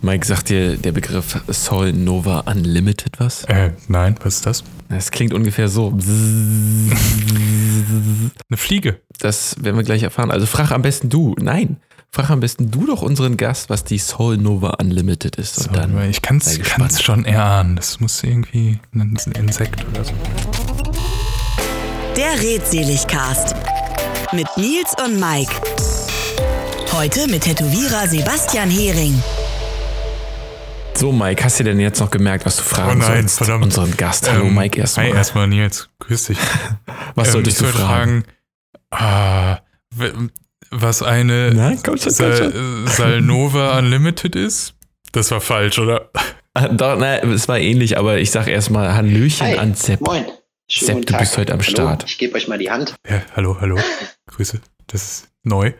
Mike, 0.00 0.24
sagt 0.26 0.48
dir 0.48 0.76
der 0.76 0.92
Begriff 0.92 1.40
Sol 1.48 1.92
Nova 1.92 2.40
Unlimited 2.40 3.18
was? 3.18 3.44
Äh, 3.44 3.72
nein, 3.88 4.14
was 4.22 4.36
ist 4.36 4.46
das? 4.46 4.64
Das 4.88 5.10
klingt 5.10 5.34
ungefähr 5.34 5.68
so. 5.68 5.88
Eine 5.88 6.96
Fliege. 8.56 9.00
Das 9.18 9.56
werden 9.62 9.76
wir 9.76 9.82
gleich 9.82 10.02
erfahren. 10.04 10.30
Also 10.30 10.46
frag 10.46 10.70
am 10.70 10.82
besten 10.82 11.08
du. 11.08 11.34
Nein, 11.40 11.78
frag 12.10 12.30
am 12.30 12.40
besten 12.40 12.70
du 12.70 12.86
doch 12.86 13.02
unseren 13.02 13.36
Gast, 13.36 13.70
was 13.70 13.84
die 13.84 13.98
Sol 13.98 14.36
Nova 14.36 14.76
Unlimited 14.80 15.36
ist. 15.36 15.56
So, 15.56 15.68
Und 15.68 15.76
dann 15.76 16.10
ich 16.10 16.22
kann 16.22 16.38
es 16.38 17.02
schon 17.02 17.24
erahnen. 17.24 17.76
Das 17.76 17.98
muss 18.00 18.22
irgendwie 18.22 18.78
ein 18.94 19.16
Insekt 19.34 19.84
oder 19.92 20.04
so. 20.04 20.12
Der 22.16 22.40
Redseligcast 22.40 23.54
mit 24.32 24.46
Nils 24.56 24.94
und 25.04 25.18
Mike. 25.20 25.52
Heute 26.92 27.28
mit 27.28 27.42
Tätowierer 27.42 28.06
Sebastian 28.08 28.70
Hering. 28.70 29.22
So, 30.98 31.12
Mike, 31.12 31.44
hast 31.44 31.60
du 31.60 31.64
denn 31.64 31.78
jetzt 31.78 32.00
noch 32.00 32.10
gemerkt, 32.10 32.44
was 32.44 32.56
du 32.56 32.62
fragen 32.64 32.90
Oh 32.90 32.94
nein, 33.06 33.22
sollst? 33.28 33.38
verdammt. 33.38 33.64
Unseren 33.66 33.96
Gast. 33.96 34.28
Hallo, 34.28 34.46
Ähm, 34.46 34.54
Mike, 34.56 34.80
erstmal. 34.80 35.06
Hi, 35.06 35.12
erstmal 35.14 35.46
Nils. 35.46 35.88
Grüß 36.00 36.24
dich. 36.24 36.38
was 37.14 37.28
Ähm, 37.28 37.32
solltest 37.34 37.60
ich 37.60 37.66
du 37.66 37.72
sollte 37.72 37.86
fragen? 37.86 38.24
ah, 38.90 39.58
was 40.70 41.02
eine 41.04 41.52
Nein, 41.54 41.78
komm 41.84 41.96
schon, 41.98 42.06
komm 42.06 42.32
Sal 42.32 42.52
Salnova 42.86 43.78
Unlimited 43.78 44.34
ist? 44.34 44.74
Das 45.12 45.30
war 45.30 45.40
falsch, 45.40 45.78
oder? 45.78 46.10
Ah, 46.54 46.66
Doch, 46.68 46.98
nein, 46.98 47.30
es 47.30 47.46
war 47.46 47.58
ähnlich, 47.60 47.96
aber 47.96 48.18
ich 48.18 48.32
sag 48.32 48.48
erstmal 48.48 48.92
Hallöchen 48.94 49.46
Hi, 49.46 49.56
an 49.56 49.74
Sepp. 49.74 50.00
moin. 50.00 50.24
Schönen 50.68 50.86
Sepp, 50.96 51.06
du 51.06 51.12
Tag. 51.12 51.20
bist 51.20 51.38
heute 51.38 51.52
am 51.52 51.60
Hallo, 51.60 51.70
Start. 51.70 52.04
Ich 52.08 52.18
gebe 52.18 52.34
euch 52.34 52.48
mal 52.48 52.58
die 52.58 52.70
Hand. 52.70 52.94
Ja, 53.08 53.22
hallo, 53.36 53.56
hallo. 53.60 53.78
Grüße. 54.26 54.60
Das 54.88 55.02
ist 55.02 55.28
neu. 55.44 55.72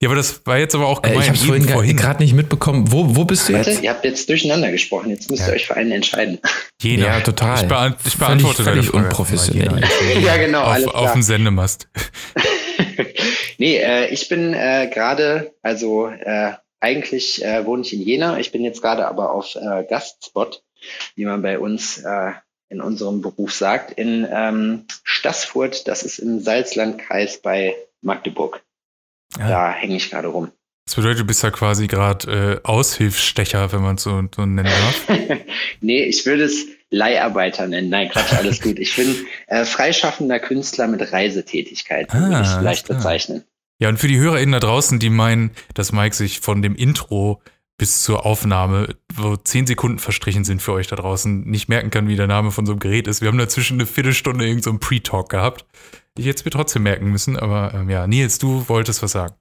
Ja, 0.00 0.08
aber 0.08 0.16
das 0.16 0.46
war 0.46 0.58
jetzt 0.58 0.76
aber 0.76 0.86
auch 0.86 1.02
Äh, 1.02 1.08
gemein. 1.10 1.22
ich 1.34 1.40
habe 1.50 1.64
vorhin 1.66 1.96
gerade 1.96 2.22
nicht 2.22 2.32
mitbekommen. 2.32 2.92
Wo, 2.92 3.16
wo 3.16 3.24
bist 3.24 3.48
du 3.48 3.54
Warte, 3.54 3.70
jetzt? 3.72 3.82
ihr 3.82 3.90
habt 3.90 4.04
jetzt 4.04 4.28
durcheinander 4.28 4.70
gesprochen. 4.70 5.10
Jetzt 5.10 5.28
müsst 5.28 5.42
ihr 5.42 5.48
Ja. 5.48 5.54
euch 5.54 5.66
für 5.66 5.76
einen 5.76 5.90
entscheiden. 5.90 6.38
Jeder. 6.80 7.06
Ja, 7.06 7.20
total. 7.20 7.62
Ich, 7.62 7.68
beant 7.68 7.96
ich 8.06 8.12
Völlig- 8.12 8.18
beantworte 8.18 8.62
völlig 8.62 8.86
Frage. 8.86 9.04
unprofessionell. 9.06 9.82
Ja, 10.22 10.36
genau, 10.38 10.62
alles 10.62 10.86
Auf, 10.86 10.92
klar. 10.92 11.02
auf 11.04 11.12
dem 11.14 11.22
Sendemast. 11.22 11.88
nee, 13.58 13.76
äh, 13.78 14.06
ich 14.10 14.28
bin 14.28 14.54
äh, 14.54 14.88
gerade, 14.92 15.52
also 15.62 16.06
äh, 16.08 16.52
eigentlich 16.80 17.44
äh, 17.44 17.64
wohne 17.66 17.82
ich 17.82 17.92
in 17.92 18.02
Jena. 18.02 18.38
Ich 18.38 18.52
bin 18.52 18.62
jetzt 18.62 18.82
gerade 18.82 19.06
aber 19.08 19.32
auf 19.32 19.56
äh, 19.56 19.84
Gastspot, 19.88 20.62
wie 21.16 21.24
man 21.24 21.42
bei 21.42 21.58
uns 21.58 21.98
äh, 21.98 22.32
in 22.68 22.80
unserem 22.80 23.20
Beruf 23.20 23.52
sagt, 23.52 23.92
in 23.98 24.28
ähm, 24.30 24.84
Stassfurt. 25.02 25.88
Das 25.88 26.02
ist 26.04 26.18
im 26.20 26.38
Salzlandkreis 26.40 27.38
bei 27.42 27.74
Magdeburg. 28.00 28.62
Ja. 29.38 29.48
Da 29.48 29.72
hänge 29.72 29.96
ich 29.96 30.10
gerade 30.10 30.28
rum. 30.28 30.50
Das 30.86 30.94
bedeutet, 30.94 31.20
du 31.20 31.24
bist 31.24 31.42
ja 31.42 31.50
quasi 31.50 31.86
gerade 31.86 32.60
äh, 32.62 32.66
Aushilfsstecher, 32.66 33.72
wenn 33.72 33.82
man 33.82 33.96
es 33.96 34.02
so, 34.04 34.22
so 34.34 34.46
nennen 34.46 34.64
darf. 34.64 35.06
nee, 35.80 36.04
ich 36.04 36.24
würde 36.24 36.44
es 36.44 36.66
Leiharbeiter 36.90 37.66
nennen. 37.66 37.90
Nein, 37.90 38.08
Quatsch, 38.08 38.32
alles 38.32 38.60
gut. 38.62 38.78
Ich 38.78 38.96
bin 38.96 39.14
äh, 39.48 39.64
freischaffender 39.66 40.38
Künstler 40.40 40.88
mit 40.88 41.12
Reisetätigkeit, 41.12 42.10
so 42.10 42.18
würde 42.18 42.36
Ah, 42.36 42.40
ich 42.42 42.48
vielleicht 42.48 42.86
klar. 42.86 42.96
bezeichnen. 42.98 43.44
Ja, 43.80 43.90
und 43.90 43.98
für 43.98 44.08
die 44.08 44.18
HörerInnen 44.18 44.52
da 44.52 44.60
draußen, 44.60 44.98
die 44.98 45.10
meinen, 45.10 45.50
dass 45.74 45.92
Mike 45.92 46.16
sich 46.16 46.40
von 46.40 46.62
dem 46.62 46.74
Intro 46.74 47.42
bis 47.76 48.02
zur 48.02 48.26
Aufnahme, 48.26 48.96
wo 49.14 49.36
zehn 49.36 49.66
Sekunden 49.66 50.00
verstrichen 50.00 50.44
sind 50.44 50.60
für 50.62 50.72
euch 50.72 50.88
da 50.88 50.96
draußen, 50.96 51.44
nicht 51.44 51.68
merken 51.68 51.90
kann, 51.90 52.08
wie 52.08 52.16
der 52.16 52.26
Name 52.26 52.50
von 52.50 52.66
so 52.66 52.72
einem 52.72 52.80
Gerät 52.80 53.06
ist. 53.06 53.20
Wir 53.20 53.28
haben 53.28 53.38
dazwischen 53.38 53.74
eine 53.74 53.86
Viertelstunde 53.86 54.44
irgendeinen 54.46 54.80
so 54.80 54.86
Pre-Talk 54.88 55.28
gehabt, 55.28 55.64
ich 56.18 56.26
jetzt 56.26 56.44
mir 56.44 56.50
trotzdem 56.50 56.82
merken 56.82 57.10
müssen. 57.10 57.38
Aber 57.38 57.72
ähm, 57.74 57.90
ja, 57.90 58.06
Nils, 58.06 58.38
du 58.38 58.68
wolltest 58.68 59.02
was 59.02 59.12
sagen. 59.12 59.34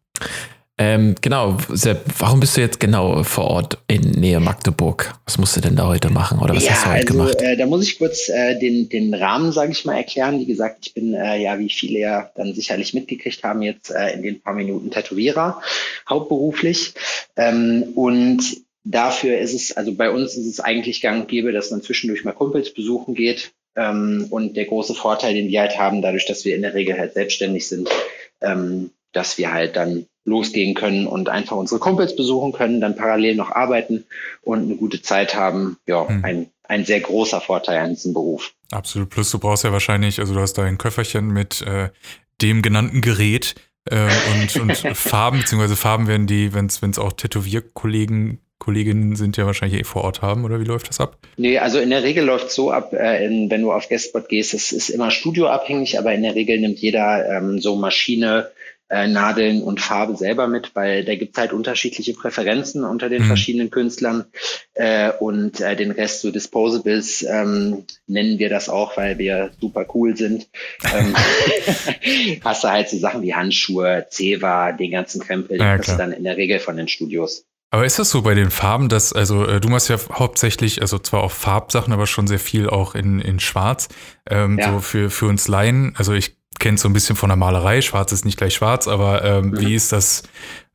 Ähm, 0.80 1.16
genau, 1.22 1.58
Sepp, 1.70 2.04
warum 2.20 2.40
bist 2.40 2.56
du 2.56 2.62
jetzt 2.62 2.80
genau 2.80 3.24
vor 3.24 3.46
Ort 3.46 3.80
in 3.88 4.12
Nähe 4.12 4.40
Magdeburg? 4.40 5.16
Was 5.26 5.40
musst 5.40 5.56
du 5.58 5.62
denn 5.62 5.76
da 5.76 5.88
heute 5.88 6.12
machen 6.12 6.38
oder 6.38 6.56
was 6.56 6.66
ja, 6.66 6.72
hast 6.74 6.86
du 6.86 6.90
heute 6.90 7.00
also 7.00 7.14
gemacht? 7.14 7.42
äh, 7.42 7.58
da 7.58 7.66
muss 7.66 7.84
ich 7.84 7.98
kurz 7.98 8.30
äh, 8.30 8.60
den, 8.60 8.88
den 8.88 9.12
Rahmen, 9.16 9.52
sage 9.52 9.72
ich 9.72 9.86
mal, 9.86 9.96
erklären. 9.96 10.40
Wie 10.40 10.46
gesagt, 10.46 10.86
ich 10.86 10.94
bin 10.94 11.16
äh, 11.16 11.42
ja, 11.42 11.58
wie 11.58 11.70
viele 11.70 11.98
ja 11.98 12.30
dann 12.36 12.54
sicherlich 12.54 12.94
mitgekriegt 12.94 13.44
haben, 13.44 13.64
jetzt 13.64 13.90
äh, 13.90 14.14
in 14.14 14.22
den 14.22 14.40
paar 14.40 14.54
Minuten 14.54 14.92
Tätowierer, 14.92 15.62
hauptberuflich. 16.08 16.94
Ähm, 17.36 17.86
und 17.96 18.44
dafür 18.84 19.40
ist 19.40 19.56
es, 19.56 19.76
also 19.76 19.96
bei 19.96 20.12
uns 20.12 20.38
ist 20.38 20.46
es 20.46 20.60
eigentlich 20.60 21.02
gang 21.02 21.22
und 21.22 21.28
gäbe, 21.28 21.54
dass 21.54 21.72
man 21.72 21.82
zwischendurch 21.82 22.24
mal 22.24 22.34
Kumpels 22.34 22.72
besuchen 22.72 23.16
geht. 23.16 23.52
Ähm, 23.78 24.28
und 24.30 24.58
der 24.58 24.66
große 24.66 24.96
Vorteil, 24.96 25.36
den 25.36 25.50
wir 25.50 25.62
halt 25.62 25.78
haben, 25.78 26.02
dadurch, 26.02 26.26
dass 26.26 26.44
wir 26.44 26.56
in 26.56 26.64
der 26.64 26.74
Regel 26.74 26.98
halt 26.98 27.14
selbstständig 27.14 27.68
sind, 27.68 27.90
ähm, 28.42 28.90
dass 29.14 29.38
wir 29.38 29.54
halt 29.54 29.76
dann 29.76 30.08
losgehen 30.26 30.74
können 30.74 31.08
und 31.08 31.30
einfach 31.30 31.56
unsere 31.56 31.80
Kumpels 31.80 32.16
besuchen 32.16 32.52
können, 32.52 32.82
dann 32.82 32.98
parallel 32.98 33.36
noch 33.36 33.52
arbeiten 33.52 34.04
und 34.42 34.64
eine 34.64 34.76
gute 34.76 35.02
Zeit 35.02 35.36
haben. 35.36 35.78
Ja, 35.88 36.08
Hm. 36.08 36.26
ein, 36.26 36.52
ein 36.64 36.86
sehr 36.86 37.00
großer 37.00 37.40
Vorteil 37.40 37.80
an 37.80 37.92
diesem 37.92 38.14
Beruf. 38.14 38.54
Absolut. 38.72 39.10
Plus 39.10 39.32
du 39.32 39.40
brauchst 39.40 39.64
ja 39.64 39.72
wahrscheinlich, 39.72 40.20
also 40.20 40.34
du 40.34 40.42
hast 40.42 40.54
da 40.54 40.64
ein 40.64 40.78
Köfferchen 40.78 41.28
mit 41.28 41.62
äh, 41.62 41.90
dem 42.42 42.62
genannten 42.62 43.02
Gerät 43.02 43.56
äh, 43.86 44.10
und, 44.34 44.56
und 44.58 44.76
Farben, 44.98 45.40
beziehungsweise 45.40 45.78
Farben 45.78 46.08
werden 46.08 46.28
die, 46.28 46.54
wenn 46.54 46.66
es 46.66 47.00
auch 47.00 47.14
Tätowierkollegen, 47.14 48.40
Kolleginnen 48.60 49.16
sind, 49.16 49.38
ja 49.38 49.46
wahrscheinlich 49.46 49.80
eh 49.80 49.84
vor 49.84 50.04
Ort 50.04 50.22
haben, 50.22 50.44
oder 50.44 50.60
wie 50.60 50.66
läuft 50.66 50.90
das 50.90 51.00
ab? 51.00 51.18
Nee, 51.38 51.58
also 51.60 51.80
in 51.80 51.90
der 51.90 52.04
Regel 52.04 52.26
läuft 52.26 52.52
so 52.52 52.72
ab, 52.72 52.92
äh, 52.94 53.26
in, 53.26 53.50
wenn 53.50 53.62
du 53.62 53.72
auf 53.72 53.88
Guestspot 53.90 54.28
gehst, 54.30 54.54
es 54.54 54.72
ist 54.72 54.90
immer 54.90 55.12
studioabhängig, 55.12 56.00
aber 56.00 56.14
in 56.14 56.24
der 56.24 56.36
Regel 56.36 56.60
nimmt 56.60 56.80
jeder 56.80 57.30
ähm, 57.38 57.60
so 57.60 57.76
Maschine, 57.76 58.50
äh, 58.90 59.06
Nadeln 59.08 59.62
und 59.64 59.82
Farbe 59.82 60.16
selber 60.16 60.48
mit, 60.48 60.72
weil 60.74 61.04
da 61.04 61.14
gibt 61.16 61.36
es 61.36 61.42
halt 61.42 61.52
unterschiedliche 61.52 62.14
Präferenzen 62.14 62.86
unter 62.86 63.10
den 63.10 63.24
Mhm. 63.24 63.28
verschiedenen 63.28 63.70
Künstlern 63.70 64.24
äh, 64.76 65.12
und 65.12 65.60
äh, 65.60 65.76
den 65.76 65.92
Rest 65.92 66.22
so 66.22 66.32
Disposables 66.32 67.22
ähm, 67.30 67.84
nennen 68.08 68.40
wir 68.40 68.50
das 68.50 68.70
auch, 68.70 68.96
weil 68.96 69.18
wir 69.18 69.52
super 69.60 69.86
cool 69.94 70.16
sind. 70.16 70.48
Ähm, 70.96 71.14
hast 72.44 72.64
du 72.64 72.70
halt 72.70 72.90
so 72.90 72.98
Sachen 72.98 73.22
wie 73.24 73.34
Handschuhe, 73.34 74.08
Zewa, 74.10 74.72
den 74.72 74.92
ganzen 74.92 75.22
Krempel, 75.22 75.60
Ja, 75.60 75.78
klar. 75.78 75.98
dann 75.98 76.12
in 76.14 76.24
der 76.24 76.38
Regel 76.38 76.60
von 76.60 76.78
den 76.78 76.88
Studios. 76.88 77.46
Aber 77.70 77.86
ist 77.86 78.00
das 78.00 78.10
so 78.10 78.22
bei 78.22 78.34
den 78.34 78.50
Farben, 78.50 78.88
dass, 78.88 79.12
also 79.12 79.46
äh, 79.46 79.60
du 79.60 79.68
machst 79.68 79.90
ja 79.90 79.98
hauptsächlich, 80.14 80.82
also 80.82 81.00
zwar 81.00 81.22
auch 81.22 81.32
Farbsachen, 81.32 81.92
aber 81.92 82.08
schon 82.08 82.26
sehr 82.28 82.40
viel 82.40 82.70
auch 82.70 82.96
in, 82.96 83.20
in 83.20 83.40
Schwarz. 83.40 83.90
Ähm, 84.30 84.58
Ja. 84.58 84.72
So 84.74 84.80
für, 84.80 85.10
für 85.10 85.26
uns 85.28 85.48
Laien, 85.50 85.94
also 85.98 86.14
ich 86.14 86.38
kenne 86.60 86.78
so 86.78 86.88
ein 86.90 86.94
bisschen 86.94 87.16
von 87.16 87.30
der 87.30 87.36
Malerei, 87.36 87.82
schwarz 87.82 88.12
ist 88.12 88.26
nicht 88.26 88.38
gleich 88.38 88.56
schwarz, 88.56 88.88
aber 88.88 89.24
ähm, 89.24 89.50
Mhm. 89.50 89.60
wie 89.60 89.76
ist 89.76 89.92
das, 89.92 90.24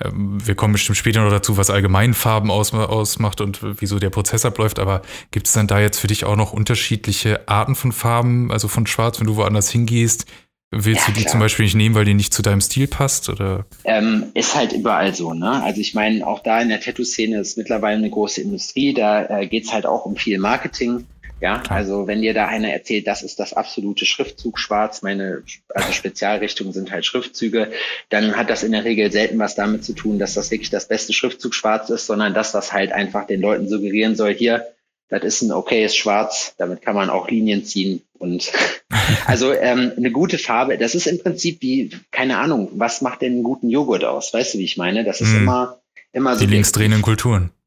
ähm, 0.05 0.39
wir 0.47 0.55
kommen 0.55 0.75
bestimmt 0.75 0.97
später 0.99 1.23
noch 1.25 1.31
dazu, 1.31 1.57
was 1.57 1.71
allgemein 1.71 2.15
Farben 2.15 2.51
aus, 2.53 2.73
ausmacht 2.73 3.41
und 3.41 3.61
wieso 3.81 3.99
der 3.99 4.11
Prozess 4.11 4.45
abläuft, 4.45 4.79
aber 4.79 5.03
gibt 5.33 5.47
es 5.49 5.55
dann 5.55 5.67
da 5.67 5.81
jetzt 5.81 5.99
für 5.99 6.07
dich 6.07 6.25
auch 6.25 6.37
noch 6.37 6.53
unterschiedliche 6.53 7.49
Arten 7.49 7.75
von 7.75 7.91
Farben, 7.93 8.53
also 8.53 8.69
von 8.69 8.87
schwarz, 8.87 9.19
wenn 9.19 9.27
du 9.27 9.35
woanders 9.37 9.71
hingehst, 9.71 10.27
willst 10.73 11.03
Ja, 11.03 11.07
du 11.09 11.13
die 11.13 11.21
klar. 11.21 11.31
zum 11.33 11.41
Beispiel 11.41 11.65
nicht 11.67 11.75
nehmen, 11.77 11.95
weil 11.95 12.05
die 12.05 12.15
nicht 12.15 12.35
zu 12.35 12.43
deinem 12.43 12.61
Stil 12.61 12.89
passt 12.89 13.29
oder? 13.29 13.67
Ähm, 13.85 14.27
ist 14.35 14.55
halt 14.57 14.73
überall 14.73 15.15
so, 15.15 15.35
ne? 15.35 15.63
Also 15.63 15.81
ich 15.81 15.95
meine, 15.95 16.27
auch 16.27 16.41
da 16.41 16.61
in 16.61 16.69
der 16.71 16.81
Tattoo-Szene 16.81 17.39
ist 17.39 17.57
mittlerweile 17.59 17.99
eine 17.99 18.11
große 18.11 18.41
Industrie, 18.41 18.95
da 18.95 19.41
äh, 19.41 19.47
geht's 19.47 19.73
halt 19.73 19.87
auch 19.87 20.07
um 20.07 20.17
viel 20.17 20.39
Marketing. 20.39 21.07
Ja, 21.41 21.59
Klar. 21.59 21.79
also 21.79 22.07
wenn 22.07 22.23
dir 22.23 22.35
da 22.35 22.47
einer 22.47 22.69
erzählt, 22.73 23.09
das 23.09 23.23
ist 23.25 23.41
das 23.41 23.53
absolute 23.53 24.07
Schriftzug 24.07 24.61
schwarz, 24.61 25.03
meine 25.03 25.43
also 25.75 25.93
Spezialrichtungen 25.93 26.73
sind 26.73 26.93
halt 26.93 27.05
Schriftzüge, 27.05 27.73
dann 28.11 28.37
hat 28.37 28.49
das 28.49 28.63
in 28.63 28.71
der 28.71 28.85
Regel 28.85 29.11
selten 29.11 29.41
was 29.41 29.57
damit 29.57 29.85
zu 29.85 29.93
tun, 29.93 30.21
dass 30.21 30.35
das 30.35 30.53
wirklich 30.53 30.71
das 30.71 30.87
beste 30.87 31.13
Schriftzug 31.13 31.53
schwarz 31.53 31.91
ist, 31.91 32.07
sondern 32.07 32.33
dass 32.33 32.53
das 32.53 32.73
halt 32.73 32.93
einfach 32.93 33.27
den 33.27 33.41
Leuten 33.41 33.69
suggerieren 33.69 34.15
soll, 34.15 34.33
hier, 34.35 34.69
das 35.13 35.25
ist 35.25 35.43
ein 35.43 35.53
okayes 35.53 35.95
Schwarz, 35.97 36.55
damit 36.59 36.83
kann 36.83 36.95
man 36.95 37.11
auch 37.11 37.29
Linien 37.29 37.65
ziehen 37.65 38.03
und 38.19 38.51
also 39.27 39.53
ähm, 39.53 39.93
eine 39.97 40.11
gute 40.11 40.39
Farbe, 40.39 40.79
das 40.79 40.95
ist 40.95 41.07
im 41.07 41.19
Prinzip 41.23 41.61
wie, 41.61 41.91
keine 42.11 42.39
Ahnung, 42.39 42.69
was 42.75 43.01
macht 43.03 43.23
denn 43.23 43.33
einen 43.33 43.43
guten 43.43 43.69
Joghurt 43.71 44.05
aus? 44.05 44.33
Weißt 44.33 44.55
du, 44.55 44.59
wie 44.59 44.65
ich 44.65 44.77
meine? 44.77 45.05
Das 45.05 45.21
ist 45.21 45.29
Mhm. 45.31 45.43
immer, 45.43 45.81
immer 46.13 46.35
so. 46.37 46.45
Die 46.45 46.51
linksdrehenden 46.53 47.03
Kulturen. 47.03 47.51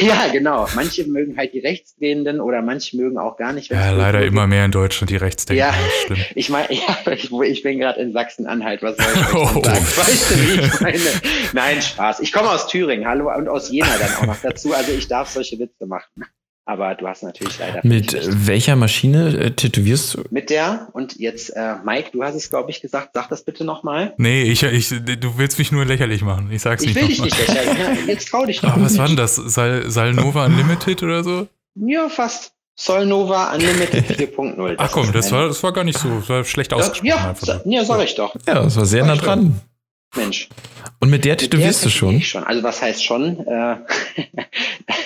Ja, 0.00 0.28
genau. 0.32 0.66
Manche 0.74 1.04
mögen 1.04 1.36
halt 1.36 1.52
die 1.52 1.58
rechtsdrehenden 1.58 2.40
oder 2.40 2.62
manche 2.62 2.96
mögen 2.96 3.18
auch 3.18 3.36
gar 3.36 3.52
nicht. 3.52 3.70
Ja, 3.70 3.90
leider 3.90 4.20
wird. 4.20 4.30
immer 4.32 4.46
mehr 4.46 4.64
in 4.64 4.70
Deutschland, 4.70 5.10
die 5.10 5.16
Rechtsdenker. 5.16 5.58
Ja. 5.62 5.74
stimmt. 6.04 6.20
Ich 6.34 6.48
meine, 6.48 6.72
ja, 6.72 6.96
ich, 7.12 7.30
ich 7.30 7.62
bin 7.62 7.78
gerade 7.78 8.00
in 8.00 8.14
Sachsen-Anhalt, 8.14 8.82
was 8.82 8.96
soll 8.96 9.06
ich 9.14 9.34
Oh. 9.34 9.62
sagen? 9.62 9.84
Weißt 9.84 10.30
du, 10.30 10.34
wie 10.36 10.60
ich 10.66 10.80
meine? 10.80 11.00
Nein, 11.52 11.82
Spaß. 11.82 12.20
Ich 12.20 12.32
komme 12.32 12.48
aus 12.50 12.66
Thüringen, 12.66 13.06
hallo, 13.06 13.30
und 13.36 13.46
aus 13.46 13.70
Jena 13.70 13.94
dann 13.98 14.14
auch 14.16 14.26
noch 14.26 14.40
dazu. 14.42 14.72
Also 14.72 14.90
ich 14.90 15.06
darf 15.06 15.28
solche 15.28 15.58
Witze 15.58 15.84
machen. 15.84 16.24
Aber 16.66 16.94
du 16.94 17.06
hast 17.06 17.22
natürlich 17.22 17.58
leider 17.58 17.80
Mit 17.82 18.16
welcher 18.46 18.74
Maschine 18.74 19.36
äh, 19.38 19.50
tätowierst 19.50 20.14
du? 20.14 20.22
mit 20.30 20.48
der 20.48 20.88
und 20.92 21.16
jetzt 21.16 21.50
äh, 21.50 21.74
Mike, 21.84 22.10
du 22.12 22.22
hast 22.22 22.34
es 22.34 22.48
glaube 22.48 22.70
ich 22.70 22.80
gesagt, 22.80 23.10
sag 23.12 23.28
das 23.28 23.42
bitte 23.44 23.64
nochmal. 23.64 24.14
Nee, 24.16 24.44
ich, 24.44 24.62
ich, 24.62 24.88
du 24.88 25.36
willst 25.38 25.58
mich 25.58 25.72
nur 25.72 25.84
lächerlich 25.84 26.22
machen. 26.22 26.48
Ich 26.50 26.62
sag's 26.62 26.82
Ich 26.82 26.94
nicht 26.94 27.00
will 27.00 27.08
dich 27.08 27.18
nochmal. 27.18 27.38
nicht 27.38 27.48
lächerlich. 27.48 27.78
Ja, 28.06 28.06
jetzt 28.12 28.28
trau 28.28 28.46
dich 28.46 28.60
doch. 28.60 28.76
Oh, 28.76 28.80
was 28.80 28.96
war 28.96 29.06
denn 29.08 29.16
das? 29.16 29.36
Sal, 29.36 29.90
Salnova 29.90 30.46
Unlimited 30.46 31.02
oder 31.02 31.22
so? 31.22 31.48
Ja, 31.74 32.08
fast. 32.08 32.52
Solnova 32.76 33.52
Unlimited 33.54 34.04
4.0. 34.36 34.74
Ach 34.78 34.90
komm, 34.90 35.12
das 35.12 35.30
war, 35.32 35.46
das 35.48 35.62
war 35.62 35.72
gar 35.72 35.84
nicht 35.84 35.98
so, 35.98 36.08
das 36.20 36.28
war 36.28 36.44
schlecht 36.44 36.72
ausgesprochen. 36.72 37.06
ja, 37.06 37.34
ja, 37.66 37.84
sag 37.84 38.02
ich 38.02 38.14
doch. 38.14 38.34
Ja, 38.48 38.54
das 38.54 38.76
war 38.76 38.84
sehr 38.86 39.04
nah 39.04 39.14
ich 39.14 39.20
dran. 39.20 39.60
Mensch. 40.16 40.48
Und 41.00 41.10
mit 41.10 41.24
der 41.24 41.36
tätowierst 41.36 41.84
du 41.84 41.90
schon? 41.90 42.22
schon? 42.22 42.44
Also 42.44 42.62
was 42.62 42.80
heißt 42.80 43.04
schon? 43.04 43.46
Äh, 43.46 43.76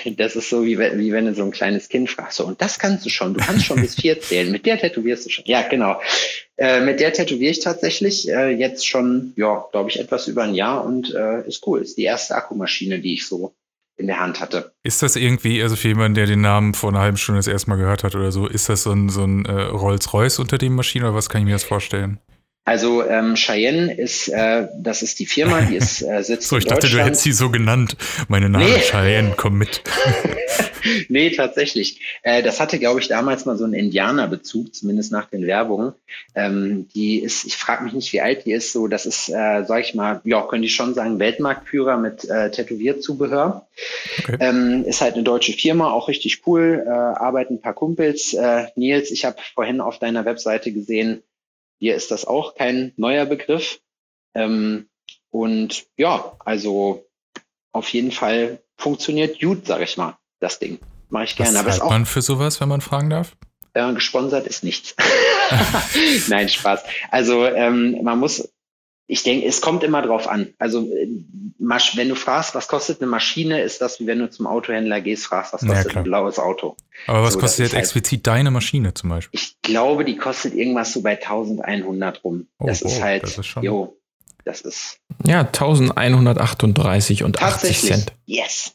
das 0.16 0.36
ist 0.36 0.48
so, 0.48 0.64
wie, 0.64 0.78
wie 0.78 1.12
wenn 1.12 1.26
du 1.26 1.34
so 1.34 1.42
ein 1.42 1.50
kleines 1.50 1.88
Kind 1.88 2.10
fragst. 2.10 2.36
So, 2.36 2.46
und 2.46 2.60
das 2.62 2.78
kannst 2.78 3.04
du 3.04 3.10
schon. 3.10 3.34
Du 3.34 3.40
kannst 3.40 3.64
schon 3.66 3.80
bis 3.80 3.94
vier 3.94 4.20
zählen. 4.20 4.52
Mit 4.52 4.66
der 4.66 4.78
tätowierst 4.78 5.26
du 5.26 5.30
schon. 5.30 5.44
Ja, 5.46 5.66
genau. 5.68 6.00
Äh, 6.56 6.80
mit 6.80 7.00
der 7.00 7.12
tätowiere 7.12 7.50
ich 7.50 7.60
tatsächlich 7.60 8.28
äh, 8.28 8.50
jetzt 8.50 8.86
schon, 8.86 9.32
ja, 9.36 9.64
glaube 9.72 9.90
ich, 9.90 9.98
etwas 9.98 10.28
über 10.28 10.44
ein 10.44 10.54
Jahr 10.54 10.84
und 10.84 11.14
äh, 11.14 11.46
ist 11.46 11.66
cool. 11.66 11.82
Ist 11.82 11.98
die 11.98 12.04
erste 12.04 12.36
Akkumaschine, 12.36 13.00
die 13.00 13.14
ich 13.14 13.26
so 13.26 13.54
in 13.96 14.06
der 14.06 14.20
Hand 14.20 14.40
hatte. 14.40 14.72
Ist 14.84 15.02
das 15.02 15.16
irgendwie, 15.16 15.62
also 15.62 15.74
für 15.74 15.88
jemanden, 15.88 16.14
der 16.14 16.26
den 16.26 16.40
Namen 16.40 16.72
vor 16.74 16.90
einer 16.90 17.00
halben 17.00 17.16
Stunde 17.16 17.40
das 17.40 17.48
erste 17.48 17.68
Mal 17.70 17.76
gehört 17.76 18.04
hat 18.04 18.14
oder 18.14 18.30
so, 18.30 18.46
ist 18.46 18.68
das 18.68 18.84
so 18.84 18.92
ein, 18.92 19.08
so 19.08 19.24
ein 19.24 19.44
äh, 19.44 19.50
Rolls-Royce 19.50 20.38
unter 20.38 20.56
den 20.56 20.74
Maschinen 20.74 21.04
oder 21.04 21.14
was 21.14 21.28
kann 21.28 21.40
ich 21.40 21.46
mir 21.46 21.52
das 21.54 21.64
vorstellen? 21.64 22.20
Also 22.68 23.02
ähm, 23.02 23.34
Cheyenne 23.34 23.94
ist, 23.94 24.28
äh, 24.28 24.68
das 24.76 25.00
ist 25.00 25.18
die 25.20 25.24
Firma, 25.24 25.62
die 25.62 25.76
ist 25.76 26.02
äh, 26.02 26.22
sitzt 26.22 26.48
So, 26.48 26.58
ich 26.58 26.66
dachte, 26.66 26.86
du 26.86 27.02
hättest 27.02 27.22
sie 27.22 27.32
so 27.32 27.48
genannt. 27.48 27.96
Meine 28.28 28.50
Name 28.50 28.66
nee. 28.66 28.80
Cheyenne, 28.80 29.32
komm 29.38 29.56
mit. 29.56 29.80
nee, 31.08 31.30
tatsächlich. 31.30 32.02
Äh, 32.22 32.42
das 32.42 32.60
hatte, 32.60 32.78
glaube 32.78 33.00
ich, 33.00 33.08
damals 33.08 33.46
mal 33.46 33.56
so 33.56 33.64
einen 33.64 33.72
Indianerbezug, 33.72 34.74
zumindest 34.74 35.12
nach 35.12 35.30
den 35.30 35.46
Werbungen. 35.46 35.94
Ähm, 36.34 36.88
die 36.94 37.20
ist, 37.20 37.46
ich 37.46 37.56
frage 37.56 37.84
mich 37.84 37.94
nicht, 37.94 38.12
wie 38.12 38.20
alt 38.20 38.44
die 38.44 38.52
ist. 38.52 38.74
So, 38.74 38.86
das 38.86 39.06
ist, 39.06 39.30
äh, 39.30 39.64
sag 39.64 39.80
ich 39.80 39.94
mal, 39.94 40.20
ja, 40.24 40.42
können 40.42 40.60
die 40.60 40.68
schon 40.68 40.92
sagen, 40.92 41.18
Weltmarktführer 41.18 41.96
mit 41.96 42.28
äh, 42.28 42.50
Tätowierzubehör. 42.50 43.66
Okay. 44.18 44.36
Ähm, 44.40 44.84
ist 44.84 45.00
halt 45.00 45.14
eine 45.14 45.22
deutsche 45.22 45.54
Firma, 45.54 45.90
auch 45.90 46.08
richtig 46.08 46.42
cool. 46.46 46.84
Äh, 46.86 46.90
arbeiten 46.90 47.54
ein 47.54 47.62
paar 47.62 47.72
Kumpels. 47.72 48.34
Äh, 48.34 48.66
Nils, 48.76 49.10
ich 49.10 49.24
habe 49.24 49.38
vorhin 49.54 49.80
auf 49.80 49.98
deiner 49.98 50.26
Webseite 50.26 50.70
gesehen, 50.70 51.22
hier 51.78 51.94
ist 51.94 52.10
das 52.10 52.24
auch 52.24 52.54
kein 52.54 52.92
neuer 52.96 53.26
Begriff. 53.26 53.80
Ähm, 54.34 54.88
und 55.30 55.86
ja, 55.96 56.36
also 56.44 57.06
auf 57.72 57.88
jeden 57.92 58.12
Fall 58.12 58.62
funktioniert 58.76 59.40
gut, 59.40 59.66
sage 59.66 59.84
ich 59.84 59.96
mal, 59.96 60.16
das 60.40 60.58
Ding. 60.58 60.78
Mache 61.10 61.24
ich 61.24 61.36
gerne. 61.36 61.64
Was 61.64 61.80
aber 61.80 61.86
ist 61.86 61.90
man 61.90 62.06
für 62.06 62.22
sowas, 62.22 62.60
wenn 62.60 62.68
man 62.68 62.80
fragen 62.80 63.10
darf? 63.10 63.36
Äh, 63.74 63.92
gesponsert 63.94 64.46
ist 64.46 64.64
nichts. 64.64 64.94
Nein, 66.28 66.48
Spaß. 66.48 66.82
Also 67.10 67.46
ähm, 67.46 68.02
man 68.02 68.18
muss 68.18 68.48
ich 69.10 69.22
denke, 69.22 69.46
es 69.46 69.62
kommt 69.62 69.82
immer 69.82 70.02
drauf 70.02 70.28
an. 70.28 70.52
Also 70.58 70.82
äh, 70.94 71.08
wenn 71.58 72.08
du 72.08 72.14
fragst, 72.14 72.54
was 72.54 72.68
kostet 72.68 73.00
eine 73.00 73.10
Maschine, 73.10 73.62
ist 73.62 73.80
das 73.80 73.98
wie 74.00 74.06
wenn 74.06 74.18
du 74.18 74.30
zum 74.30 74.46
Autohändler 74.46 75.00
gehst, 75.00 75.26
fragst, 75.26 75.54
was 75.54 75.66
kostet 75.66 75.92
ja, 75.92 75.98
ein 75.98 76.04
blaues 76.04 76.38
Auto. 76.38 76.76
Aber 77.06 77.22
was 77.22 77.32
so, 77.32 77.40
kostet 77.40 77.64
jetzt 77.64 77.72
halt, 77.72 77.82
explizit 77.82 78.26
deine 78.26 78.50
Maschine 78.50 78.92
zum 78.92 79.08
Beispiel? 79.08 79.40
Ich 79.40 79.60
glaube, 79.62 80.04
die 80.04 80.16
kostet 80.16 80.54
irgendwas 80.54 80.92
so 80.92 81.00
bei 81.00 81.12
1100 81.12 82.22
rum. 82.22 82.46
Oh, 82.58 82.66
das 82.66 82.84
oh, 82.84 82.88
ist 82.88 83.02
halt, 83.02 83.22
das 83.22 83.38
ist 83.38 83.46
schon 83.46 83.62
jo, 83.62 83.96
das 84.44 84.60
ist. 84.60 85.00
Ja, 85.24 85.40
1138 85.40 87.24
und 87.24 87.42
80 87.42 87.80
Cent. 87.80 88.12
Yes. 88.26 88.74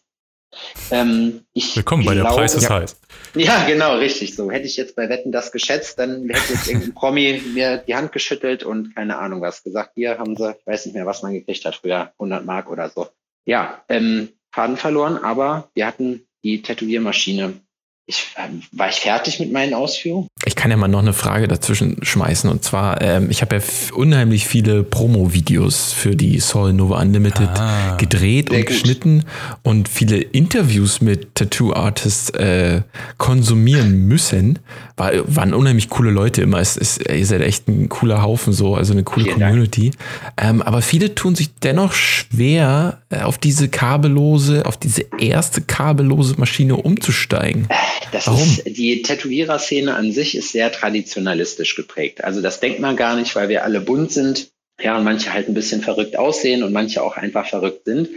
Ähm, 0.91 1.45
Willkommen 1.53 2.05
bei 2.05 2.13
der 2.13 2.23
Preis 2.23 2.55
ist 2.55 2.63
ja, 2.63 2.81
heiß. 2.81 2.99
Ja, 3.35 3.65
genau, 3.65 3.97
richtig. 3.97 4.35
So 4.35 4.51
hätte 4.51 4.65
ich 4.65 4.77
jetzt 4.77 4.95
bei 4.95 5.09
Wetten 5.09 5.31
das 5.31 5.51
geschätzt, 5.51 5.99
dann 5.99 6.29
hätte 6.29 6.53
jetzt 6.53 6.67
irgendein 6.67 6.93
Promi 6.93 7.41
mir 7.53 7.77
die 7.77 7.95
Hand 7.95 8.11
geschüttelt 8.11 8.63
und 8.63 8.95
keine 8.95 9.17
Ahnung 9.17 9.41
was 9.41 9.63
gesagt. 9.63 9.91
Hier 9.95 10.17
haben 10.17 10.35
sie, 10.35 10.51
ich 10.51 10.67
weiß 10.67 10.85
nicht 10.85 10.95
mehr, 10.95 11.05
was 11.05 11.23
man 11.23 11.33
gekriegt 11.33 11.65
hat 11.65 11.75
früher, 11.75 12.11
100 12.13 12.45
Mark 12.45 12.69
oder 12.69 12.89
so. 12.89 13.07
Ja, 13.45 13.83
ähm, 13.89 14.29
Faden 14.51 14.77
verloren, 14.77 15.17
aber 15.17 15.69
wir 15.73 15.87
hatten 15.87 16.25
die 16.43 16.61
Tätowiermaschine 16.61 17.53
ich, 18.05 18.35
ähm, 18.37 18.63
war 18.73 18.89
ich 18.89 18.95
fertig 18.95 19.39
mit 19.39 19.53
meinen 19.53 19.73
Ausführungen? 19.73 20.27
Ich 20.45 20.57
kann 20.57 20.69
ja 20.69 20.75
mal 20.75 20.89
noch 20.89 20.99
eine 20.99 21.13
Frage 21.13 21.47
dazwischen 21.47 22.03
schmeißen. 22.03 22.49
Und 22.49 22.63
zwar, 22.63 23.01
ähm, 23.01 23.29
ich 23.29 23.41
habe 23.41 23.55
ja 23.55 23.61
unheimlich 23.93 24.45
viele 24.45 24.83
Promo-Videos 24.83 25.93
für 25.93 26.13
die 26.15 26.41
Soul 26.41 26.73
Nova 26.73 26.99
Unlimited 26.99 27.47
ah, 27.47 27.95
gedreht 27.95 28.49
und 28.49 28.57
gut. 28.57 28.67
geschnitten 28.67 29.23
und 29.61 29.87
viele 29.87 30.17
Interviews 30.17 30.99
mit 30.99 31.35
Tattoo-Artists 31.35 32.31
äh, 32.31 32.81
konsumieren 33.17 34.05
müssen. 34.07 34.59
War, 34.97 35.11
waren 35.25 35.53
unheimlich 35.53 35.89
coole 35.89 36.11
Leute 36.11 36.41
immer. 36.41 36.59
Es, 36.59 36.75
es, 36.75 36.97
ihr 36.97 37.25
seid 37.25 37.41
echt 37.41 37.69
ein 37.69 37.87
cooler 37.87 38.21
Haufen 38.21 38.51
so, 38.51 38.75
also 38.75 38.91
eine 38.91 39.03
coole 39.03 39.25
Vielen 39.27 39.39
Community. 39.39 39.91
Ähm, 40.35 40.61
aber 40.61 40.81
viele 40.81 41.15
tun 41.15 41.35
sich 41.35 41.55
dennoch 41.55 41.93
schwer, 41.93 43.01
äh, 43.09 43.21
auf 43.21 43.37
diese 43.37 43.69
kabellose, 43.69 44.65
auf 44.65 44.75
diese 44.75 45.05
erste 45.17 45.61
kabellose 45.61 46.35
Maschine 46.37 46.75
umzusteigen. 46.75 47.69
Das 48.11 48.27
Warum? 48.27 48.41
ist, 48.41 48.65
die 48.65 49.01
Tätowierer-Szene 49.01 49.95
an 49.95 50.11
sich 50.11 50.35
ist 50.35 50.51
sehr 50.51 50.71
traditionalistisch 50.71 51.75
geprägt. 51.75 52.23
Also 52.23 52.41
das 52.41 52.59
denkt 52.59 52.79
man 52.79 52.95
gar 52.95 53.15
nicht, 53.15 53.35
weil 53.35 53.49
wir 53.49 53.63
alle 53.63 53.81
bunt 53.81 54.11
sind. 54.11 54.51
Ja, 54.81 54.97
und 54.97 55.03
manche 55.03 55.31
halt 55.31 55.47
ein 55.47 55.53
bisschen 55.53 55.81
verrückt 55.81 56.17
aussehen 56.17 56.63
und 56.63 56.73
manche 56.73 57.03
auch 57.03 57.15
einfach 57.15 57.47
verrückt 57.47 57.85
sind. 57.85 58.09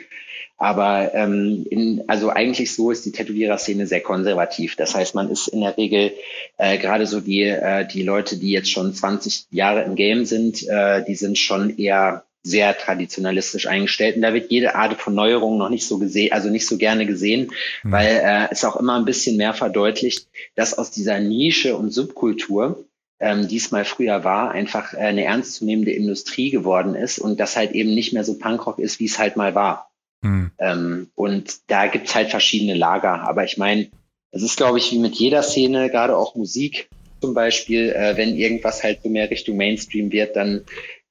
Aber 0.58 1.14
ähm, 1.14 1.66
in, 1.68 2.04
also 2.06 2.30
eigentlich 2.30 2.74
so 2.74 2.90
ist 2.90 3.04
die 3.04 3.12
Tätowierer-Szene 3.12 3.86
sehr 3.86 4.00
konservativ. 4.00 4.74
Das 4.76 4.94
heißt, 4.94 5.14
man 5.14 5.30
ist 5.30 5.48
in 5.48 5.60
der 5.60 5.76
Regel 5.76 6.12
äh, 6.56 6.78
gerade 6.78 7.06
so 7.06 7.20
die, 7.20 7.42
äh, 7.42 7.86
die 7.86 8.02
Leute, 8.02 8.38
die 8.38 8.52
jetzt 8.52 8.70
schon 8.70 8.94
20 8.94 9.46
Jahre 9.50 9.82
im 9.82 9.96
Game 9.96 10.24
sind, 10.24 10.66
äh, 10.66 11.04
die 11.04 11.14
sind 11.14 11.36
schon 11.36 11.76
eher 11.76 12.24
sehr 12.46 12.78
traditionalistisch 12.78 13.66
eingestellt. 13.66 14.16
Und 14.16 14.22
da 14.22 14.32
wird 14.32 14.50
jede 14.52 14.76
Art 14.76 15.00
von 15.00 15.14
Neuerung 15.14 15.58
noch 15.58 15.68
nicht 15.68 15.86
so 15.86 15.98
gesehen, 15.98 16.32
also 16.32 16.48
nicht 16.48 16.66
so 16.66 16.78
gerne 16.78 17.04
gesehen, 17.04 17.50
mhm. 17.82 17.92
weil 17.92 18.22
äh, 18.24 18.48
es 18.50 18.64
auch 18.64 18.76
immer 18.76 18.96
ein 18.96 19.04
bisschen 19.04 19.36
mehr 19.36 19.52
verdeutlicht, 19.52 20.28
dass 20.54 20.78
aus 20.78 20.92
dieser 20.92 21.18
Nische 21.18 21.76
und 21.76 21.90
Subkultur, 21.90 22.84
ähm, 23.18 23.48
die 23.48 23.56
es 23.56 23.72
mal 23.72 23.84
früher 23.84 24.22
war, 24.22 24.52
einfach 24.52 24.94
äh, 24.94 24.98
eine 24.98 25.24
ernstzunehmende 25.24 25.90
Industrie 25.90 26.50
geworden 26.50 26.94
ist 26.94 27.18
und 27.18 27.40
das 27.40 27.56
halt 27.56 27.72
eben 27.72 27.94
nicht 27.94 28.12
mehr 28.12 28.24
so 28.24 28.38
Punkrock 28.38 28.78
ist, 28.78 29.00
wie 29.00 29.06
es 29.06 29.18
halt 29.18 29.36
mal 29.36 29.56
war. 29.56 29.90
Mhm. 30.22 30.52
Ähm, 30.58 31.10
und 31.16 31.56
da 31.66 31.88
gibt's 31.88 32.14
halt 32.14 32.30
verschiedene 32.30 32.74
Lager. 32.74 33.28
Aber 33.28 33.44
ich 33.44 33.58
meine, 33.58 33.88
es 34.30 34.42
ist, 34.42 34.56
glaube 34.56 34.78
ich, 34.78 34.92
wie 34.92 34.98
mit 34.98 35.16
jeder 35.16 35.42
Szene, 35.42 35.90
gerade 35.90 36.16
auch 36.16 36.36
Musik 36.36 36.88
zum 37.20 37.34
Beispiel, 37.34 37.90
äh, 37.90 38.16
wenn 38.16 38.36
irgendwas 38.36 38.84
halt 38.84 39.02
so 39.02 39.08
mehr 39.08 39.30
Richtung 39.30 39.56
Mainstream 39.56 40.12
wird, 40.12 40.36
dann 40.36 40.64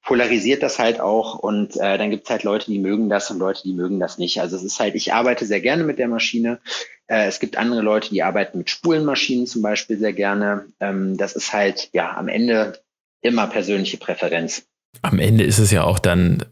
polarisiert 0.06 0.62
das 0.62 0.78
halt 0.78 1.00
auch 1.00 1.34
und 1.34 1.76
äh, 1.76 1.98
dann 1.98 2.10
gibt 2.10 2.24
es 2.24 2.30
halt 2.30 2.44
Leute, 2.44 2.70
die 2.70 2.78
mögen 2.78 3.10
das 3.10 3.30
und 3.30 3.38
Leute, 3.38 3.62
die 3.64 3.74
mögen 3.74 3.98
das 3.98 4.18
nicht. 4.18 4.40
Also 4.40 4.56
es 4.56 4.62
ist 4.62 4.78
halt, 4.78 4.94
ich 4.94 5.12
arbeite 5.12 5.44
sehr 5.44 5.60
gerne 5.60 5.82
mit 5.82 5.98
der 5.98 6.06
Maschine. 6.06 6.60
Äh, 7.08 7.26
es 7.26 7.40
gibt 7.40 7.58
andere 7.58 7.82
Leute, 7.82 8.10
die 8.10 8.22
arbeiten 8.22 8.56
mit 8.56 8.70
Spulenmaschinen 8.70 9.46
zum 9.46 9.62
Beispiel 9.62 9.98
sehr 9.98 10.12
gerne. 10.12 10.66
Ähm, 10.80 11.16
das 11.16 11.32
ist 11.32 11.52
halt 11.52 11.90
ja 11.92 12.16
am 12.16 12.28
Ende 12.28 12.80
immer 13.20 13.48
persönliche 13.48 13.96
Präferenz. 13.96 14.62
Am 15.02 15.18
Ende 15.18 15.42
ist 15.42 15.58
es 15.58 15.72
ja 15.72 15.82
auch 15.82 15.98
dann 15.98 16.44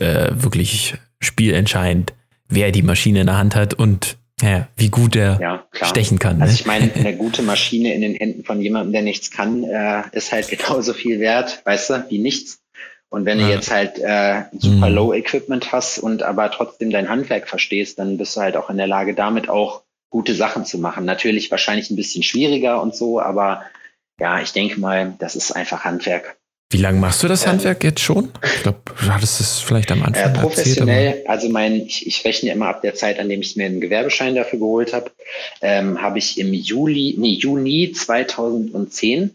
äh, 0.00 0.04
äh 0.04 0.30
wirklich 0.32 0.94
spielentscheidend, 1.20 2.14
wer 2.48 2.72
die 2.72 2.82
Maschine 2.82 3.20
in 3.20 3.26
der 3.26 3.36
Hand 3.36 3.54
hat 3.54 3.74
und 3.74 4.16
ja, 4.40 4.68
wie 4.76 4.88
gut 4.88 5.14
er 5.14 5.38
ja, 5.40 5.66
stechen 5.72 6.18
kann. 6.18 6.40
Also 6.40 6.52
ne? 6.52 6.58
ich 6.60 6.66
meine, 6.66 6.92
eine 6.94 7.16
gute 7.16 7.42
Maschine 7.42 7.92
in 7.92 8.00
den 8.00 8.14
Händen 8.14 8.44
von 8.44 8.62
jemandem, 8.62 8.92
der 8.92 9.02
nichts 9.02 9.30
kann, 9.30 9.64
äh, 9.64 10.04
ist 10.12 10.32
halt 10.32 10.48
genauso 10.48 10.94
viel 10.94 11.20
wert, 11.20 11.60
weißt 11.64 11.90
du, 11.90 12.06
wie 12.08 12.18
nichts. 12.18 12.60
Und 13.10 13.24
wenn 13.24 13.40
ja. 13.40 13.46
du 13.46 13.52
jetzt 13.52 13.70
halt 13.70 13.98
äh, 13.98 14.42
super 14.58 14.88
mhm. 14.88 14.94
Low 14.94 15.14
Equipment 15.14 15.72
hast 15.72 15.98
und 15.98 16.22
aber 16.22 16.50
trotzdem 16.50 16.90
dein 16.90 17.08
Handwerk 17.08 17.48
verstehst, 17.48 17.98
dann 17.98 18.18
bist 18.18 18.36
du 18.36 18.40
halt 18.40 18.56
auch 18.56 18.68
in 18.68 18.76
der 18.76 18.86
Lage, 18.86 19.14
damit 19.14 19.48
auch 19.48 19.82
gute 20.10 20.34
Sachen 20.34 20.64
zu 20.64 20.78
machen. 20.78 21.04
Natürlich 21.04 21.50
wahrscheinlich 21.50 21.90
ein 21.90 21.96
bisschen 21.96 22.22
schwieriger 22.22 22.82
und 22.82 22.94
so, 22.94 23.20
aber 23.20 23.62
ja, 24.20 24.40
ich 24.40 24.52
denke 24.52 24.80
mal, 24.80 25.14
das 25.18 25.36
ist 25.36 25.52
einfach 25.52 25.84
Handwerk. 25.84 26.36
Wie 26.70 26.78
lange 26.78 27.00
machst 27.00 27.22
du 27.22 27.28
das 27.28 27.44
ähm, 27.44 27.52
Handwerk 27.52 27.82
jetzt 27.82 28.00
schon? 28.00 28.30
Ich 28.44 28.62
glaube, 28.62 28.80
du 28.84 29.10
hattest 29.10 29.40
es 29.40 29.58
vielleicht 29.58 29.90
am 29.90 30.02
Anfang 30.02 30.34
äh, 30.34 30.38
Professionell, 30.38 31.06
erzählt, 31.06 31.28
also 31.28 31.48
mein, 31.48 31.86
ich, 31.86 32.06
ich 32.06 32.24
rechne 32.26 32.50
immer 32.50 32.66
ab 32.66 32.82
der 32.82 32.94
Zeit, 32.94 33.18
an 33.18 33.30
dem 33.30 33.40
ich 33.40 33.56
mir 33.56 33.64
einen 33.64 33.80
Gewerbeschein 33.80 34.34
dafür 34.34 34.58
geholt 34.58 34.92
habe, 34.92 35.10
ähm, 35.62 36.02
habe 36.02 36.18
ich 36.18 36.38
im 36.38 36.52
Juli, 36.52 37.14
nee, 37.16 37.34
Juni 37.34 37.92
2010 37.92 39.34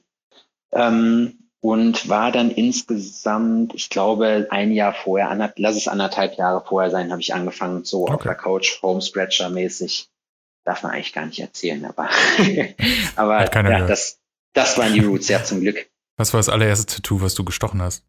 ähm, 0.74 1.34
und 1.64 2.10
war 2.10 2.34
dann 2.34 2.52
insgesamt, 2.52 3.74
ich 3.74 3.90
glaube, 3.90 4.48
ein 4.50 4.74
Jahr 4.74 4.94
vorher, 4.94 5.30
anderth, 5.30 5.54
lass 5.56 5.78
es 5.78 5.88
anderthalb 5.88 6.38
Jahre 6.38 6.62
vorher 6.68 6.92
sein, 6.92 7.10
habe 7.10 7.22
ich 7.22 7.34
angefangen, 7.34 7.86
so 7.86 8.02
okay. 8.02 8.14
auf 8.14 8.24
der 8.24 8.36
Couch, 8.36 8.82
Homescratcher 8.82 9.50
mäßig. 9.50 10.10
Darf 10.66 10.84
man 10.84 10.92
eigentlich 10.92 11.14
gar 11.14 11.26
nicht 11.26 11.40
erzählen, 11.40 11.86
aber, 11.86 12.10
aber 13.16 13.70
ja, 13.70 13.88
das, 13.88 14.20
das 14.52 14.78
waren 14.78 14.94
die 14.94 15.00
Roots, 15.00 15.30
ja, 15.30 15.42
zum 15.42 15.62
Glück. 15.62 15.90
Was 16.18 16.34
war 16.34 16.40
das 16.40 16.50
allererste 16.50 16.86
Tattoo, 16.86 17.22
was 17.22 17.34
du 17.34 17.46
gestochen 17.46 17.82
hast? 17.82 18.04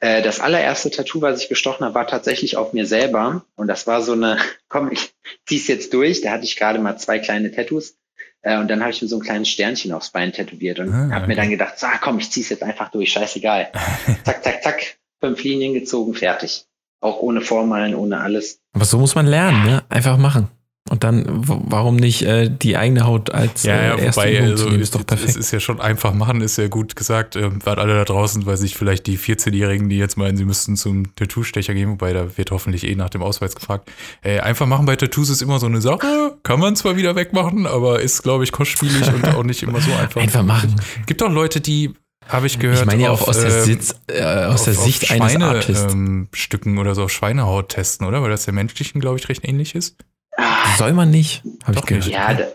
Äh, 0.00 0.22
das 0.22 0.40
allererste 0.40 0.90
Tattoo, 0.90 1.20
was 1.20 1.42
ich 1.42 1.50
gestochen 1.50 1.84
habe, 1.84 1.94
war 1.94 2.06
tatsächlich 2.06 2.56
auf 2.56 2.72
mir 2.72 2.86
selber. 2.86 3.44
Und 3.54 3.68
das 3.68 3.86
war 3.86 4.00
so 4.00 4.12
eine, 4.12 4.38
komm, 4.68 4.90
ich 4.90 5.14
zieh's 5.46 5.68
jetzt 5.68 5.92
durch. 5.92 6.22
Da 6.22 6.30
hatte 6.30 6.44
ich 6.44 6.56
gerade 6.56 6.78
mal 6.78 6.96
zwei 6.96 7.18
kleine 7.18 7.52
Tattoos. 7.52 7.98
Äh, 8.44 8.58
und 8.58 8.68
dann 8.68 8.80
habe 8.80 8.90
ich 8.90 9.00
mir 9.02 9.08
so 9.08 9.16
ein 9.16 9.22
kleines 9.22 9.48
Sternchen 9.48 9.92
aufs 9.92 10.10
Bein 10.10 10.32
tätowiert 10.32 10.78
und 10.78 10.92
ah, 10.92 11.10
habe 11.10 11.26
mir 11.26 11.34
dann 11.34 11.50
gedacht, 11.50 11.78
so, 11.78 11.86
ah, 11.86 11.98
komm, 12.00 12.18
ich 12.18 12.30
zieh's 12.30 12.50
jetzt 12.50 12.62
einfach 12.62 12.90
durch, 12.90 13.10
scheißegal. 13.10 13.72
zack, 14.24 14.44
zack, 14.44 14.62
zack, 14.62 14.96
fünf 15.20 15.42
Linien 15.42 15.72
gezogen, 15.72 16.14
fertig. 16.14 16.66
Auch 17.00 17.20
ohne 17.20 17.40
Vormalen, 17.40 17.94
ohne 17.94 18.20
alles. 18.20 18.60
Aber 18.72 18.84
so 18.84 18.98
muss 18.98 19.14
man 19.14 19.26
lernen, 19.26 19.64
ne? 19.64 19.82
Einfach 19.88 20.18
machen. 20.18 20.48
Und 20.90 21.02
dann, 21.02 21.24
warum 21.26 21.96
nicht 21.96 22.22
äh, 22.22 22.50
die 22.50 22.76
eigene 22.76 23.06
Haut 23.06 23.30
als 23.30 23.62
ja, 23.62 23.74
ja, 23.74 23.94
äh, 23.94 24.04
erste 24.04 24.20
wobei, 24.20 24.36
Übung 24.36 24.50
also, 24.50 24.64
zu 24.64 24.70
nehmen, 24.70 24.82
ist 24.82 24.94
doch 24.94 25.06
perfekt. 25.06 25.30
Es 25.30 25.36
ist 25.36 25.50
ja 25.50 25.58
schon 25.58 25.80
einfach 25.80 26.12
machen, 26.12 26.42
ist 26.42 26.58
ja 26.58 26.68
gut 26.68 26.94
gesagt. 26.94 27.36
Ähm, 27.36 27.64
waren 27.64 27.78
alle 27.78 27.94
da 27.94 28.04
draußen, 28.04 28.44
weil 28.44 28.58
sich 28.58 28.76
vielleicht 28.76 29.06
die 29.06 29.16
14-Jährigen, 29.16 29.88
die 29.88 29.96
jetzt 29.96 30.18
meinen, 30.18 30.36
sie 30.36 30.44
müssten 30.44 30.76
zum 30.76 31.16
Tattoo-Stecher 31.16 31.72
gehen, 31.72 31.88
wobei 31.88 32.12
da 32.12 32.36
wird 32.36 32.50
hoffentlich 32.50 32.86
eh 32.86 32.94
nach 32.96 33.08
dem 33.08 33.22
Ausweis 33.22 33.54
gefragt. 33.54 33.90
Äh, 34.22 34.40
einfach 34.40 34.66
machen 34.66 34.84
bei 34.84 34.96
Tattoos 34.96 35.30
ist 35.30 35.40
immer 35.40 35.58
so 35.58 35.64
eine 35.64 35.80
Sache. 35.80 36.36
Kann 36.42 36.60
man 36.60 36.76
zwar 36.76 36.98
wieder 36.98 37.16
wegmachen, 37.16 37.66
aber 37.66 38.00
ist, 38.00 38.22
glaube 38.22 38.44
ich, 38.44 38.52
kostspielig 38.52 39.08
und 39.08 39.26
auch 39.28 39.42
nicht 39.42 39.62
immer 39.62 39.80
so 39.80 39.90
einfach. 39.98 40.20
Einfach 40.20 40.42
machen. 40.42 40.76
Gibt 41.06 41.22
auch 41.22 41.30
Leute, 41.30 41.62
die 41.62 41.94
habe 42.28 42.46
ich 42.46 42.58
gehört. 42.58 42.80
Ich 42.80 42.86
meine 42.86 43.04
ja 43.04 43.10
auch 43.10 43.22
auf, 43.22 43.28
aus 43.28 43.40
der, 43.40 43.56
ähm, 43.56 43.64
Sitz, 43.64 43.94
äh, 44.08 44.22
aus 44.22 44.60
auf, 44.60 44.64
der 44.64 44.74
auf 44.74 44.84
Sicht 44.84 45.10
eines 45.10 45.32
Schweine, 45.32 45.46
Artists. 45.46 45.94
Ähm, 45.94 46.28
Stücken 46.34 46.76
oder 46.76 46.94
so 46.94 47.04
auf 47.04 47.10
Schweinehaut 47.10 47.70
testen, 47.70 48.06
oder? 48.06 48.22
Weil 48.22 48.30
das 48.30 48.44
der 48.44 48.52
menschlichen, 48.52 49.00
glaube 49.00 49.18
ich, 49.18 49.30
recht 49.30 49.48
ähnlich 49.48 49.74
ist. 49.74 49.96
Ah, 50.36 50.76
Soll 50.76 50.92
man 50.92 51.10
nicht? 51.10 51.42
Habe 51.64 51.78
ich 51.78 51.86
gehört. 51.86 52.06
Ja, 52.08 52.34
da- 52.34 52.52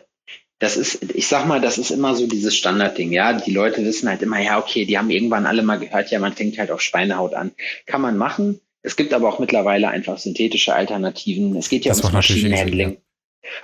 das 0.61 0.75
ist, 0.75 1.01
ich 1.15 1.27
sag 1.27 1.47
mal, 1.47 1.61
das 1.61 1.77
ist 1.77 1.89
immer 1.89 2.15
so 2.15 2.27
dieses 2.27 2.53
Standardding, 2.55 3.13
ja. 3.13 3.31
Die 3.33 3.51
Leute 3.51 3.83
wissen 3.85 4.09
halt 4.09 4.21
immer, 4.21 4.41
ja, 4.41 4.59
okay, 4.59 4.83
die 4.85 4.97
haben 4.97 5.09
irgendwann 5.09 5.45
alle 5.45 5.63
mal 5.63 5.79
gehört, 5.79 6.11
ja, 6.11 6.19
man 6.19 6.33
fängt 6.33 6.57
halt 6.57 6.69
auf 6.71 6.81
Schweinehaut 6.81 7.33
an. 7.33 7.51
Kann 7.85 8.01
man 8.01 8.17
machen. 8.17 8.59
Es 8.81 8.97
gibt 8.97 9.13
aber 9.13 9.29
auch 9.29 9.39
mittlerweile 9.39 9.87
einfach 9.89 10.17
synthetische 10.17 10.73
Alternativen. 10.75 11.55
Es 11.55 11.69
geht 11.69 11.85
ja 11.85 11.91
Das 11.91 11.99
ums 11.99 12.13
Maschinenhandling. 12.13 12.97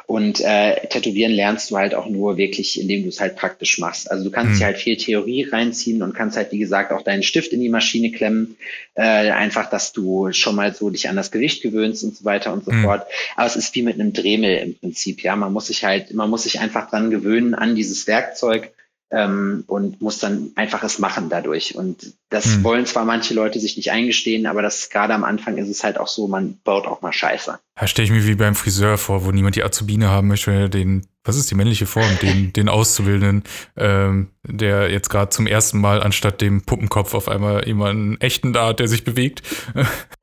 Und 0.07 0.41
äh, 0.41 0.87
tätowieren 0.87 1.31
lernst 1.31 1.69
du 1.69 1.77
halt 1.77 1.93
auch 1.95 2.07
nur 2.07 2.37
wirklich, 2.37 2.79
indem 2.79 3.03
du 3.03 3.09
es 3.09 3.19
halt 3.19 3.35
praktisch 3.35 3.77
machst. 3.77 4.09
Also 4.09 4.23
du 4.23 4.31
kannst 4.31 4.53
Mhm. 4.55 4.57
dir 4.59 4.65
halt 4.65 4.77
viel 4.77 4.97
Theorie 4.97 5.43
reinziehen 5.43 6.01
und 6.01 6.13
kannst 6.15 6.37
halt, 6.37 6.51
wie 6.51 6.57
gesagt, 6.59 6.91
auch 6.91 7.01
deinen 7.01 7.23
Stift 7.23 7.51
in 7.53 7.59
die 7.59 7.69
Maschine 7.69 8.11
klemmen. 8.11 8.57
Äh, 8.95 9.01
einfach, 9.31 9.69
dass 9.69 9.91
du 9.93 10.31
schon 10.31 10.55
mal 10.55 10.73
so 10.73 10.89
dich 10.89 11.09
an 11.09 11.15
das 11.15 11.31
Gewicht 11.31 11.61
gewöhnst 11.61 12.03
und 12.03 12.15
so 12.15 12.25
weiter 12.25 12.53
und 12.53 12.65
so 12.65 12.71
Mhm. 12.71 12.83
fort. 12.83 13.05
Aber 13.35 13.47
es 13.47 13.55
ist 13.55 13.75
wie 13.75 13.81
mit 13.83 13.95
einem 13.99 14.13
Dremel 14.13 14.57
im 14.57 14.75
Prinzip. 14.75 15.21
Ja, 15.23 15.35
man 15.35 15.53
muss 15.53 15.67
sich 15.67 15.83
halt, 15.83 16.13
man 16.13 16.29
muss 16.29 16.43
sich 16.43 16.59
einfach 16.59 16.89
dran 16.89 17.11
gewöhnen 17.11 17.53
an 17.53 17.75
dieses 17.75 18.07
Werkzeug 18.07 18.71
ähm, 19.15 19.63
und 19.67 20.01
muss 20.01 20.19
dann 20.19 20.51
einfach 20.55 20.83
es 20.83 20.99
machen 20.99 21.29
dadurch. 21.29 21.73
Und 21.75 22.13
das 22.29 22.57
Mhm. 22.57 22.63
wollen 22.65 22.85
zwar 22.85 23.05
manche 23.05 23.33
Leute 23.33 23.61
sich 23.61 23.77
nicht 23.77 23.91
eingestehen, 23.91 24.45
aber 24.45 24.61
das 24.61 24.89
gerade 24.89 25.13
am 25.13 25.23
Anfang 25.23 25.57
ist 25.57 25.69
es 25.69 25.85
halt 25.85 25.97
auch 25.97 26.09
so, 26.09 26.27
man 26.27 26.57
baut 26.65 26.85
auch 26.85 27.01
mal 27.01 27.13
Scheiße. 27.13 27.57
Da 27.79 27.87
stelle 27.87 28.05
ich 28.05 28.11
mir 28.11 28.27
wie 28.27 28.35
beim 28.35 28.55
Friseur 28.55 28.97
vor, 28.97 29.23
wo 29.23 29.31
niemand 29.31 29.55
die 29.55 29.63
Azubine 29.63 30.09
haben 30.09 30.27
möchte, 30.27 30.51
er 30.51 30.67
den, 30.69 31.07
was 31.23 31.37
ist 31.37 31.49
die 31.49 31.55
männliche 31.55 31.85
Form, 31.85 32.19
den, 32.21 32.51
den 32.51 32.67
Auszubildenden, 32.67 33.43
ähm, 33.77 34.31
der 34.47 34.91
jetzt 34.91 35.09
gerade 35.09 35.29
zum 35.29 35.47
ersten 35.47 35.79
Mal 35.79 36.01
anstatt 36.01 36.41
dem 36.41 36.63
Puppenkopf 36.63 37.13
auf 37.13 37.27
einmal 37.27 37.67
jemanden 37.67 38.19
echten 38.21 38.53
da 38.53 38.67
hat, 38.67 38.79
der 38.79 38.87
sich 38.87 39.03
bewegt. 39.03 39.43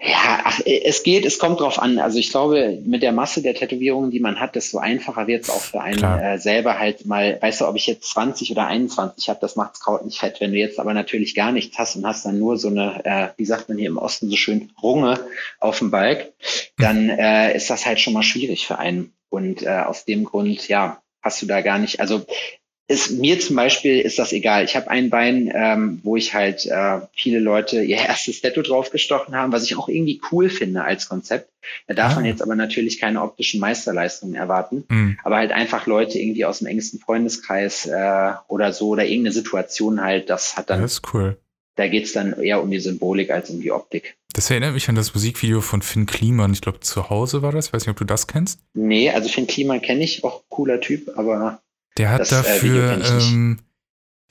Ja, 0.04 0.40
ach, 0.44 0.60
es 0.66 1.04
geht, 1.04 1.24
es 1.24 1.38
kommt 1.38 1.60
drauf 1.60 1.78
an. 1.78 2.00
Also 2.00 2.18
ich 2.18 2.30
glaube, 2.30 2.78
mit 2.84 3.02
der 3.02 3.12
Masse 3.12 3.40
der 3.40 3.54
Tätowierungen, 3.54 4.10
die 4.10 4.18
man 4.18 4.40
hat, 4.40 4.56
desto 4.56 4.78
einfacher 4.78 5.28
wird 5.28 5.44
es 5.44 5.50
auch 5.50 5.60
für 5.60 5.80
einen 5.80 6.02
äh, 6.02 6.38
selber 6.38 6.78
halt 6.78 7.06
mal, 7.06 7.38
weißt 7.40 7.60
du, 7.60 7.68
ob 7.68 7.76
ich 7.76 7.86
jetzt 7.86 8.10
20 8.10 8.50
oder 8.50 8.66
21 8.66 9.28
habe, 9.28 9.38
das 9.40 9.54
macht's 9.54 9.80
Kraut 9.80 10.04
nicht 10.04 10.18
fett. 10.18 10.40
Wenn 10.40 10.50
du 10.52 10.58
jetzt 10.58 10.80
aber 10.80 10.92
natürlich 10.92 11.36
gar 11.36 11.52
nichts 11.52 11.78
hast 11.78 11.94
und 11.94 12.04
hast 12.04 12.26
dann 12.26 12.38
nur 12.38 12.58
so 12.58 12.68
eine, 12.68 13.00
äh, 13.04 13.28
wie 13.36 13.44
sagt 13.44 13.68
man 13.68 13.78
hier 13.78 13.88
im 13.88 13.98
Osten 13.98 14.28
so 14.28 14.36
schön, 14.36 14.72
Runge 14.82 15.20
auf 15.60 15.78
dem 15.78 15.90
Balk, 15.90 16.32
dann 16.78 17.08
äh, 17.08 17.54
ist 17.56 17.70
das 17.70 17.86
halt 17.86 18.00
schon 18.00 18.14
mal 18.14 18.24
schwierig 18.24 18.66
für 18.66 18.78
einen. 18.78 19.12
Und 19.28 19.62
äh, 19.62 19.68
aus 19.86 20.04
dem 20.04 20.24
Grund, 20.24 20.68
ja, 20.68 21.00
hast 21.22 21.40
du 21.40 21.46
da 21.46 21.60
gar 21.60 21.78
nicht, 21.78 22.00
also 22.00 22.26
ist, 22.92 23.10
mir 23.12 23.40
zum 23.40 23.56
Beispiel 23.56 23.98
ist 24.00 24.18
das 24.18 24.32
egal. 24.32 24.64
Ich 24.64 24.76
habe 24.76 24.88
ein 24.90 25.10
Bein, 25.10 25.50
ähm, 25.54 26.00
wo 26.02 26.16
ich 26.16 26.34
halt 26.34 26.66
äh, 26.66 27.00
viele 27.14 27.38
Leute 27.40 27.82
ihr 27.82 27.96
erstes 28.08 28.40
Tattoo 28.40 28.62
draufgestochen 28.62 29.34
haben, 29.34 29.52
was 29.52 29.64
ich 29.64 29.76
auch 29.76 29.88
irgendwie 29.88 30.20
cool 30.30 30.48
finde 30.50 30.84
als 30.84 31.08
Konzept. 31.08 31.48
Da 31.86 31.94
darf 31.94 32.12
Ah. 32.12 32.14
man 32.16 32.24
jetzt 32.24 32.42
aber 32.42 32.54
natürlich 32.56 32.98
keine 33.00 33.22
optischen 33.22 33.60
Meisterleistungen 33.60 34.34
erwarten. 34.34 34.84
Hm. 34.88 35.18
Aber 35.24 35.36
halt 35.36 35.52
einfach 35.52 35.86
Leute 35.86 36.18
irgendwie 36.18 36.44
aus 36.44 36.58
dem 36.58 36.66
engsten 36.68 37.00
Freundeskreis 37.00 37.86
äh, 37.86 38.32
oder 38.48 38.72
so 38.72 38.88
oder 38.88 39.04
irgendeine 39.04 39.32
Situation 39.32 40.00
halt, 40.02 40.28
das 40.30 40.56
hat 40.56 40.70
dann, 40.70 40.82
Das 40.82 40.92
ist 40.94 41.14
cool. 41.14 41.38
da 41.76 41.88
geht's 41.88 42.12
dann 42.12 42.32
eher 42.40 42.62
um 42.62 42.70
die 42.70 42.80
Symbolik 42.80 43.30
als 43.30 43.50
um 43.50 43.60
die 43.60 43.72
Optik. 43.72 44.16
Das 44.34 44.50
erinnert 44.50 44.72
mich 44.74 44.88
an 44.88 44.94
das 44.94 45.14
Musikvideo 45.14 45.60
von 45.60 45.82
Finn 45.82 46.06
Kliman. 46.06 46.52
Ich 46.54 46.62
glaube, 46.62 46.80
zu 46.80 47.10
Hause 47.10 47.42
war 47.42 47.52
das. 47.52 47.72
Weiß 47.72 47.82
nicht, 47.82 47.90
ob 47.90 47.98
du 47.98 48.04
das 48.04 48.26
kennst. 48.26 48.60
Nee, 48.74 49.10
also 49.10 49.28
Finn 49.28 49.46
Kliman 49.46 49.82
kenne 49.82 50.02
ich, 50.04 50.24
auch 50.24 50.42
cooler 50.48 50.80
Typ, 50.80 51.12
aber 51.16 51.60
Der 51.98 52.10
hat 52.10 52.20
Das, 52.20 52.32
äh, 52.32 52.34
dafür, 52.36 52.88
kenn 52.90 53.00
ich 53.00 53.10
ähm, 53.10 53.58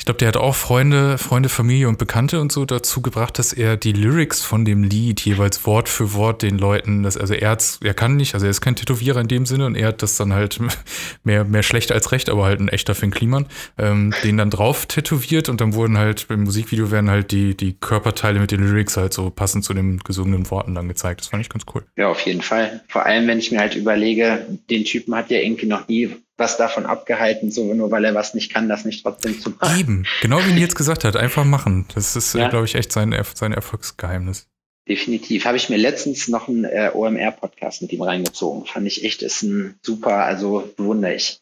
ich 0.01 0.05
glaube, 0.05 0.17
der 0.17 0.29
hat 0.29 0.37
auch 0.37 0.55
Freunde, 0.55 1.19
Freunde, 1.19 1.47
Familie 1.47 1.87
und 1.87 1.99
Bekannte 1.99 2.41
und 2.41 2.51
so 2.51 2.65
dazu 2.65 3.03
gebracht, 3.03 3.37
dass 3.37 3.53
er 3.53 3.77
die 3.77 3.91
Lyrics 3.91 4.41
von 4.41 4.65
dem 4.65 4.81
Lied 4.81 5.21
jeweils 5.21 5.63
Wort 5.67 5.89
für 5.89 6.15
Wort 6.15 6.41
den 6.41 6.57
Leuten, 6.57 7.03
das, 7.03 7.17
also 7.17 7.35
er 7.35 7.51
hat's, 7.51 7.79
er 7.83 7.93
kann 7.93 8.15
nicht, 8.15 8.33
also 8.33 8.47
er 8.47 8.49
ist 8.49 8.61
kein 8.61 8.75
Tätowierer 8.75 9.21
in 9.21 9.27
dem 9.27 9.45
Sinne 9.45 9.67
und 9.67 9.75
er 9.75 9.89
hat 9.89 10.01
das 10.01 10.17
dann 10.17 10.33
halt 10.33 10.57
mehr, 11.23 11.43
mehr 11.43 11.61
schlecht 11.61 11.91
als 11.91 12.11
recht, 12.11 12.31
aber 12.31 12.45
halt 12.45 12.59
ein 12.59 12.67
echter 12.67 12.95
Finn 12.95 13.11
Kliman, 13.11 13.45
ähm, 13.77 14.11
den 14.23 14.37
dann 14.37 14.49
drauf 14.49 14.87
tätowiert 14.87 15.49
und 15.49 15.61
dann 15.61 15.75
wurden 15.75 15.99
halt 15.99 16.25
im 16.31 16.45
Musikvideo 16.45 16.89
werden 16.89 17.11
halt 17.11 17.31
die, 17.31 17.55
die 17.55 17.73
Körperteile 17.73 18.39
mit 18.39 18.49
den 18.49 18.61
Lyrics 18.61 18.97
halt 18.97 19.13
so 19.13 19.29
passend 19.29 19.65
zu 19.65 19.75
den 19.75 19.99
gesungenen 19.99 20.49
Worten 20.49 20.73
dann 20.73 20.87
gezeigt. 20.87 21.21
Das 21.21 21.27
fand 21.27 21.43
ich 21.43 21.49
ganz 21.49 21.65
cool. 21.75 21.85
Ja, 21.95 22.07
auf 22.07 22.21
jeden 22.21 22.41
Fall. 22.41 22.81
Vor 22.87 23.05
allem, 23.05 23.27
wenn 23.27 23.37
ich 23.37 23.51
mir 23.51 23.59
halt 23.59 23.75
überlege, 23.75 24.47
den 24.71 24.83
Typen 24.83 25.13
hat 25.13 25.29
ja 25.29 25.37
irgendwie 25.37 25.67
noch 25.67 25.87
nie 25.87 26.09
was 26.37 26.57
davon 26.57 26.85
abgehalten, 26.85 27.51
so 27.51 27.73
nur 27.73 27.91
weil 27.91 28.05
er 28.05 28.15
was 28.15 28.33
nicht 28.33 28.51
kann, 28.53 28.67
das 28.69 28.83
nicht 28.85 29.03
trotzdem 29.03 29.39
zu 29.39 29.51
machen. 29.51 29.79
Eben, 29.79 30.05
genau 30.21 30.39
wie 30.45 30.53
Nils 30.53 30.73
gesagt 30.75 31.03
hat, 31.03 31.15
einfach 31.15 31.43
machen. 31.45 31.85
Das 31.93 32.15
ist, 32.15 32.33
Ja. 32.33 32.49
glaube 32.49 32.65
ich, 32.65 32.75
echt 32.75 32.91
sein, 32.91 33.15
sein 33.35 33.53
Erfolgsgeheimnis. 33.53 34.47
Definitiv. 34.89 35.45
Habe 35.45 35.57
ich 35.57 35.69
mir 35.69 35.77
letztens 35.77 36.27
noch 36.27 36.47
einen 36.47 36.65
äh, 36.65 36.89
OMR-Podcast 36.93 37.83
mit 37.83 37.93
ihm 37.93 38.01
reingezogen. 38.01 38.65
Fand 38.65 38.87
ich 38.87 39.03
echt, 39.05 39.21
ist 39.21 39.43
ein 39.43 39.75
super, 39.85 40.25
also 40.25 40.71
bewundere 40.75 41.13
ich 41.13 41.39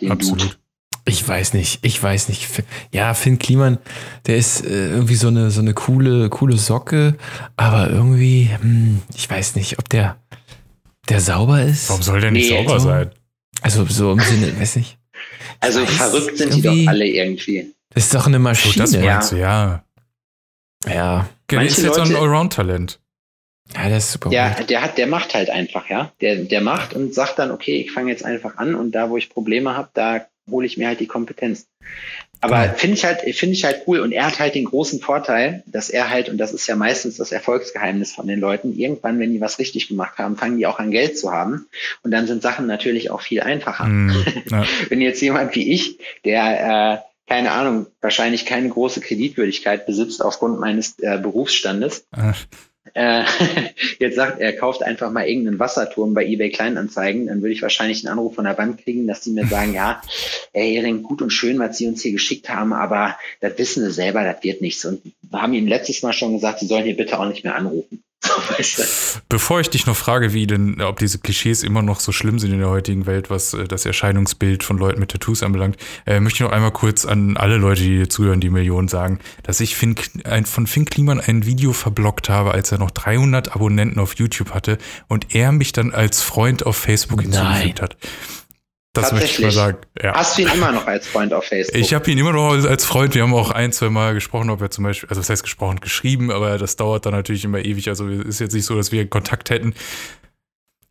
den 0.00 0.10
Absolut. 0.10 0.42
Dude. 0.42 0.54
Ich 1.06 1.26
weiß 1.26 1.54
nicht, 1.54 1.78
ich 1.84 2.02
weiß 2.02 2.28
nicht. 2.28 2.46
Ja, 2.92 3.14
Finn 3.14 3.38
Kliman, 3.38 3.78
der 4.26 4.36
ist 4.36 4.64
äh, 4.66 4.88
irgendwie 4.90 5.14
so 5.14 5.28
eine, 5.28 5.50
so 5.50 5.60
eine 5.60 5.72
coole, 5.72 6.28
coole 6.28 6.56
Socke, 6.56 7.16
aber 7.56 7.88
irgendwie, 7.90 8.50
hm, 8.60 9.00
ich 9.16 9.30
weiß 9.30 9.54
nicht, 9.54 9.78
ob 9.78 9.88
der, 9.88 10.20
der 11.08 11.20
sauber 11.20 11.62
ist. 11.62 11.88
Warum 11.88 12.02
soll 12.02 12.20
der 12.20 12.32
nicht 12.32 12.50
Nee, 12.50 12.56
sauber 12.64 12.80
so- 12.80 12.88
sein? 12.88 13.10
Also 13.62 13.84
so 13.86 14.12
im 14.12 14.20
Sinne, 14.20 14.58
weiß 14.58 14.76
nicht. 14.76 14.98
Also 15.60 15.82
weiß, 15.82 15.90
verrückt 15.90 16.38
sind 16.38 16.54
die 16.54 16.62
doch 16.62 16.88
alle 16.88 17.06
irgendwie. 17.06 17.74
Das 17.90 18.04
ist 18.04 18.14
doch 18.14 18.26
eine 18.26 18.36
So, 18.36 18.42
Maschine. 18.42 18.74
das 18.76 18.96
meinst 18.96 19.32
du, 19.32 19.36
ja. 19.36 19.84
ja. 20.86 21.28
Der 21.50 21.62
ist 21.62 21.78
jetzt 21.82 21.94
so 21.96 22.00
ein 22.02 22.14
Allround-Talent. 22.16 23.00
ja, 23.74 23.88
der 23.88 23.98
ist 23.98 24.12
super. 24.12 24.30
Ja, 24.30 24.50
der 24.50 24.82
hat, 24.82 24.96
der 24.98 25.06
macht 25.06 25.34
halt 25.34 25.50
einfach, 25.50 25.88
ja. 25.90 26.12
Der, 26.20 26.36
der 26.36 26.60
macht 26.60 26.94
und 26.94 27.12
sagt 27.14 27.38
dann, 27.38 27.50
okay, 27.50 27.76
ich 27.80 27.90
fange 27.92 28.10
jetzt 28.10 28.24
einfach 28.24 28.56
an 28.56 28.74
und 28.74 28.92
da, 28.92 29.10
wo 29.10 29.16
ich 29.16 29.28
Probleme 29.28 29.76
habe, 29.76 29.90
da 29.94 30.26
hole 30.50 30.66
ich 30.66 30.76
mir 30.76 30.88
halt 30.88 31.00
die 31.00 31.06
Kompetenz. 31.06 31.66
Aber 32.40 32.62
Genau. 32.62 32.74
finde 32.74 32.94
ich 32.96 33.04
halt, 33.04 33.20
finde 33.36 33.54
ich 33.54 33.64
halt 33.64 33.82
cool 33.86 34.00
und 34.00 34.12
er 34.12 34.26
hat 34.26 34.38
halt 34.38 34.54
den 34.54 34.64
großen 34.64 35.00
Vorteil, 35.00 35.62
dass 35.66 35.90
er 35.90 36.08
halt, 36.10 36.28
und 36.28 36.38
das 36.38 36.52
ist 36.52 36.66
ja 36.66 36.74
meistens 36.76 37.16
das 37.18 37.32
Erfolgsgeheimnis 37.32 38.12
von 38.12 38.26
den 38.26 38.40
Leuten, 38.40 38.76
irgendwann, 38.78 39.18
wenn 39.18 39.32
die 39.32 39.40
was 39.40 39.58
richtig 39.58 39.88
gemacht 39.88 40.16
haben, 40.18 40.36
fangen 40.36 40.56
die 40.56 40.66
auch 40.66 40.78
an 40.78 40.90
Geld 40.90 41.18
zu 41.18 41.32
haben 41.32 41.66
und 42.02 42.10
dann 42.10 42.26
sind 42.26 42.42
Sachen 42.42 42.66
natürlich 42.66 43.10
auch 43.10 43.20
viel 43.20 43.42
einfacher. 43.42 43.84
Hm, 43.84 44.24
ja. 44.50 44.64
Wenn 44.88 45.00
jetzt 45.00 45.20
jemand 45.20 45.54
wie 45.54 45.70
ich, 45.72 45.98
der, 46.24 47.02
äh, 47.04 47.30
keine 47.30 47.52
Ahnung, 47.52 47.86
wahrscheinlich 48.00 48.46
keine 48.46 48.68
große 48.68 49.00
Kreditwürdigkeit 49.00 49.86
besitzt 49.86 50.24
aufgrund 50.24 50.58
meines 50.60 50.98
äh, 50.98 51.18
Berufsstandes, 51.18 52.06
Äh, 52.16 52.32
äh, 52.94 53.24
jetzt 53.98 54.16
sagt, 54.16 54.40
er 54.40 54.56
kauft 54.56 54.82
einfach 54.82 55.10
mal 55.10 55.26
irgendeinen 55.26 55.58
Wasserturm 55.58 56.14
bei 56.14 56.24
eBay 56.24 56.50
Kleinanzeigen, 56.50 57.26
dann 57.26 57.42
würde 57.42 57.52
ich 57.52 57.62
wahrscheinlich 57.62 58.04
einen 58.06 58.18
Anruf 58.18 58.34
von 58.34 58.44
der 58.44 58.54
Bank 58.54 58.82
kriegen, 58.82 59.06
dass 59.06 59.20
die 59.20 59.30
mir 59.30 59.46
sagen, 59.48 59.74
ja, 59.74 60.02
ey, 60.52 60.74
Hering, 60.74 61.02
gut 61.02 61.22
und 61.22 61.30
schön, 61.30 61.58
was 61.58 61.78
sie 61.78 61.86
uns 61.86 62.02
hier 62.02 62.12
geschickt 62.12 62.48
haben, 62.48 62.72
aber 62.72 63.18
das 63.40 63.58
wissen 63.58 63.84
sie 63.84 63.92
selber, 63.92 64.24
das 64.24 64.42
wird 64.42 64.60
nichts. 64.60 64.84
Und 64.84 65.02
wir 65.22 65.42
haben 65.42 65.54
ihnen 65.54 65.68
letztes 65.68 66.02
Mal 66.02 66.12
schon 66.12 66.34
gesagt, 66.34 66.60
sie 66.60 66.66
sollen 66.66 66.84
hier 66.84 66.96
bitte 66.96 67.18
auch 67.18 67.28
nicht 67.28 67.44
mehr 67.44 67.54
anrufen. 67.54 68.02
Bevor 69.28 69.60
ich 69.60 69.70
dich 69.70 69.86
noch 69.86 69.96
frage, 69.96 70.32
wie 70.32 70.46
denn, 70.46 70.80
ob 70.82 70.98
diese 70.98 71.18
Klischees 71.18 71.62
immer 71.62 71.82
noch 71.82 72.00
so 72.00 72.12
schlimm 72.12 72.38
sind 72.38 72.52
in 72.52 72.58
der 72.58 72.68
heutigen 72.68 73.06
Welt, 73.06 73.30
was 73.30 73.54
äh, 73.54 73.64
das 73.66 73.86
Erscheinungsbild 73.86 74.62
von 74.62 74.78
Leuten 74.78 75.00
mit 75.00 75.10
Tattoos 75.10 75.42
anbelangt, 75.42 75.76
äh, 76.06 76.20
möchte 76.20 76.36
ich 76.38 76.40
noch 76.48 76.52
einmal 76.52 76.72
kurz 76.72 77.04
an 77.04 77.36
alle 77.36 77.56
Leute, 77.56 77.82
die 77.82 77.96
hier 77.96 78.10
zuhören, 78.10 78.40
die 78.40 78.50
Millionen 78.50 78.88
sagen, 78.88 79.18
dass 79.42 79.60
ich 79.60 79.76
Finn, 79.76 79.94
ein, 80.24 80.44
von 80.44 80.66
Finn 80.66 80.84
Kliman 80.84 81.20
ein 81.20 81.46
Video 81.46 81.72
verblockt 81.72 82.28
habe, 82.28 82.52
als 82.52 82.72
er 82.72 82.78
noch 82.78 82.90
300 82.90 83.54
Abonnenten 83.54 83.98
auf 83.98 84.14
YouTube 84.16 84.50
hatte 84.50 84.78
und 85.08 85.34
er 85.34 85.52
mich 85.52 85.72
dann 85.72 85.92
als 85.92 86.22
Freund 86.22 86.66
auf 86.66 86.76
Facebook 86.76 87.24
Nein. 87.24 87.32
hinzugefügt 87.32 87.82
hat. 87.82 87.96
Das 88.92 89.12
möchte 89.12 89.30
ich 89.30 89.38
mal 89.40 89.50
sagen. 89.52 89.78
Ja. 90.02 90.14
Hast 90.14 90.36
du 90.36 90.42
ihn 90.42 90.48
immer 90.48 90.72
noch 90.72 90.86
als 90.86 91.06
Freund 91.06 91.32
auf 91.32 91.44
Facebook? 91.48 91.76
Ich 91.76 91.94
habe 91.94 92.10
ihn 92.10 92.18
immer 92.18 92.32
noch 92.32 92.50
als 92.50 92.84
Freund. 92.84 93.14
Wir 93.14 93.22
haben 93.22 93.34
auch 93.34 93.52
ein, 93.52 93.72
zwei 93.72 93.88
Mal 93.88 94.14
gesprochen, 94.14 94.50
ob 94.50 94.60
er 94.60 94.70
zum 94.70 94.84
Beispiel, 94.84 95.08
also 95.08 95.20
was 95.20 95.30
heißt 95.30 95.44
gesprochen, 95.44 95.80
geschrieben, 95.80 96.30
aber 96.32 96.58
das 96.58 96.76
dauert 96.76 97.06
dann 97.06 97.12
natürlich 97.12 97.44
immer 97.44 97.60
ewig. 97.60 97.88
Also 97.88 98.08
ist 98.08 98.40
jetzt 98.40 98.54
nicht 98.54 98.64
so, 98.64 98.76
dass 98.76 98.90
wir 98.90 99.08
Kontakt 99.08 99.50
hätten. 99.50 99.74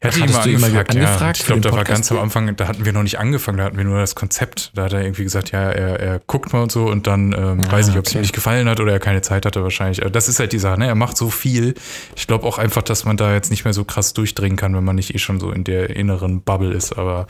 Ich 0.02 0.08
hatte 0.08 0.50
ihn 0.50 0.62
mal 0.62 0.68
angefragt, 0.68 0.92
angefragt 0.92 1.22
ja. 1.22 1.42
Ich 1.42 1.46
glaube, 1.46 1.60
da 1.60 1.74
war 1.74 1.84
ganz 1.84 2.10
am 2.10 2.20
Anfang, 2.20 2.56
da 2.56 2.70
hatten 2.70 2.86
wir 2.86 2.94
noch 2.94 3.04
nicht 3.04 3.20
angefangen, 3.20 3.58
da 3.58 3.66
hatten 3.66 3.76
wir 3.76 3.84
nur 3.84 4.00
das 4.00 4.16
Konzept. 4.16 4.72
Da 4.74 4.84
hat 4.86 4.94
er 4.94 5.02
irgendwie 5.02 5.24
gesagt, 5.24 5.52
ja, 5.52 5.70
er, 5.70 6.00
er 6.00 6.20
guckt 6.20 6.54
mal 6.54 6.62
und 6.62 6.72
so 6.72 6.86
und 6.86 7.06
dann 7.06 7.34
ähm, 7.34 7.66
ah, 7.68 7.72
weiß 7.74 7.90
ich, 7.90 7.98
ob 7.98 8.06
es 8.06 8.16
ihm 8.16 8.22
nicht 8.22 8.32
gefallen 8.32 8.70
hat 8.70 8.80
oder 8.80 8.94
er 8.94 9.00
keine 9.00 9.22
Zeit 9.22 9.46
hatte 9.46 9.62
wahrscheinlich. 9.62 10.00
Das 10.10 10.30
ist 10.30 10.40
halt 10.40 10.54
die 10.54 10.60
Sache, 10.60 10.80
ne? 10.80 10.88
Er 10.88 10.96
macht 10.96 11.18
so 11.18 11.30
viel. 11.30 11.74
Ich 12.16 12.28
glaube 12.28 12.48
auch 12.48 12.60
einfach, 12.60 12.82
dass 12.82 13.04
man 13.04 13.18
da 13.18 13.34
jetzt 13.34 13.50
nicht 13.50 13.66
mehr 13.66 13.74
so 13.74 13.84
krass 13.84 14.14
durchdringen 14.14 14.58
kann, 14.58 14.74
wenn 14.74 14.86
man 14.86 14.96
nicht 14.96 15.14
eh 15.14 15.18
schon 15.18 15.42
so 15.42 15.52
in 15.52 15.66
der 15.66 15.90
inneren 15.90 16.44
Bubble 16.44 16.74
ist, 16.74 16.98
aber 16.98 17.28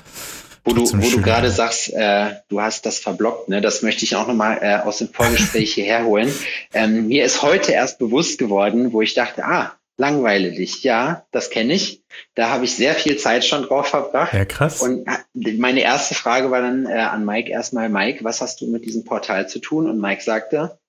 wo 0.69 0.73
du, 0.73 1.03
wo 1.03 1.09
du 1.09 1.21
gerade 1.21 1.49
sagst, 1.49 1.93
äh, 1.93 2.35
du 2.49 2.61
hast 2.61 2.85
das 2.85 2.99
verblockt, 2.99 3.49
ne? 3.49 3.61
das 3.61 3.81
möchte 3.81 4.05
ich 4.05 4.15
auch 4.15 4.27
nochmal 4.27 4.59
äh, 4.61 4.75
aus 4.75 4.99
dem 4.99 5.09
Vorgespräch 5.09 5.73
hierher 5.73 6.05
holen. 6.05 6.31
Ähm, 6.73 7.07
mir 7.07 7.25
ist 7.25 7.41
heute 7.41 7.71
erst 7.71 7.99
bewusst 7.99 8.38
geworden, 8.38 8.93
wo 8.93 9.01
ich 9.01 9.13
dachte, 9.13 9.43
ah, 9.45 9.73
langweile 9.97 10.51
dich. 10.51 10.83
Ja, 10.83 11.25
das 11.31 11.49
kenne 11.49 11.73
ich. 11.73 12.01
Da 12.33 12.49
habe 12.49 12.65
ich 12.65 12.75
sehr 12.75 12.95
viel 12.95 13.17
Zeit 13.17 13.45
schon 13.45 13.63
drauf 13.63 13.88
verbracht. 13.88 14.33
Ja, 14.33 14.45
krass. 14.45 14.81
Und 14.81 15.05
äh, 15.07 15.53
meine 15.53 15.81
erste 15.81 16.15
Frage 16.15 16.51
war 16.51 16.61
dann 16.61 16.85
äh, 16.85 16.93
an 16.93 17.25
Mike 17.25 17.51
erstmal, 17.51 17.89
Mike, 17.89 18.23
was 18.23 18.41
hast 18.41 18.61
du 18.61 18.67
mit 18.67 18.85
diesem 18.85 19.03
Portal 19.03 19.47
zu 19.49 19.59
tun? 19.59 19.89
Und 19.89 19.99
Mike 19.99 20.23
sagte, 20.23 20.79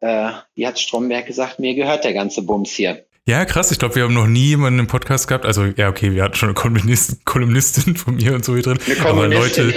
äh, 0.00 0.30
wie 0.54 0.66
hat 0.66 0.78
Stromberg 0.78 1.26
gesagt, 1.26 1.58
mir 1.58 1.74
gehört 1.74 2.04
der 2.04 2.14
ganze 2.14 2.42
Bums 2.42 2.70
hier. 2.70 3.04
Ja, 3.26 3.46
krass. 3.46 3.70
Ich 3.70 3.78
glaube, 3.78 3.94
wir 3.94 4.02
haben 4.02 4.12
noch 4.12 4.26
nie 4.26 4.48
jemanden 4.48 4.80
im 4.80 4.86
Podcast 4.86 5.28
gehabt. 5.28 5.46
Also, 5.46 5.64
ja, 5.64 5.88
okay, 5.88 6.12
wir 6.12 6.22
hatten 6.22 6.34
schon 6.34 6.50
eine 6.50 6.54
Kolumnistin, 6.54 7.18
Kolumnistin 7.24 7.96
von 7.96 8.16
mir 8.16 8.34
und 8.34 8.44
so 8.44 8.52
hier 8.54 8.62
drin. 8.62 8.78
Eine 8.86 9.08
aber 9.08 9.28
Leute, 9.28 9.74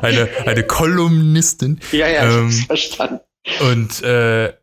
eine, 0.00 0.28
eine 0.46 0.62
Kolumnistin. 0.64 1.80
Ja, 1.92 2.08
ja, 2.08 2.24
ähm, 2.24 2.48
ich 2.48 2.60
hab's 2.60 2.66
verstanden. 2.66 3.20
Und 3.60 4.02
äh, 4.02 4.54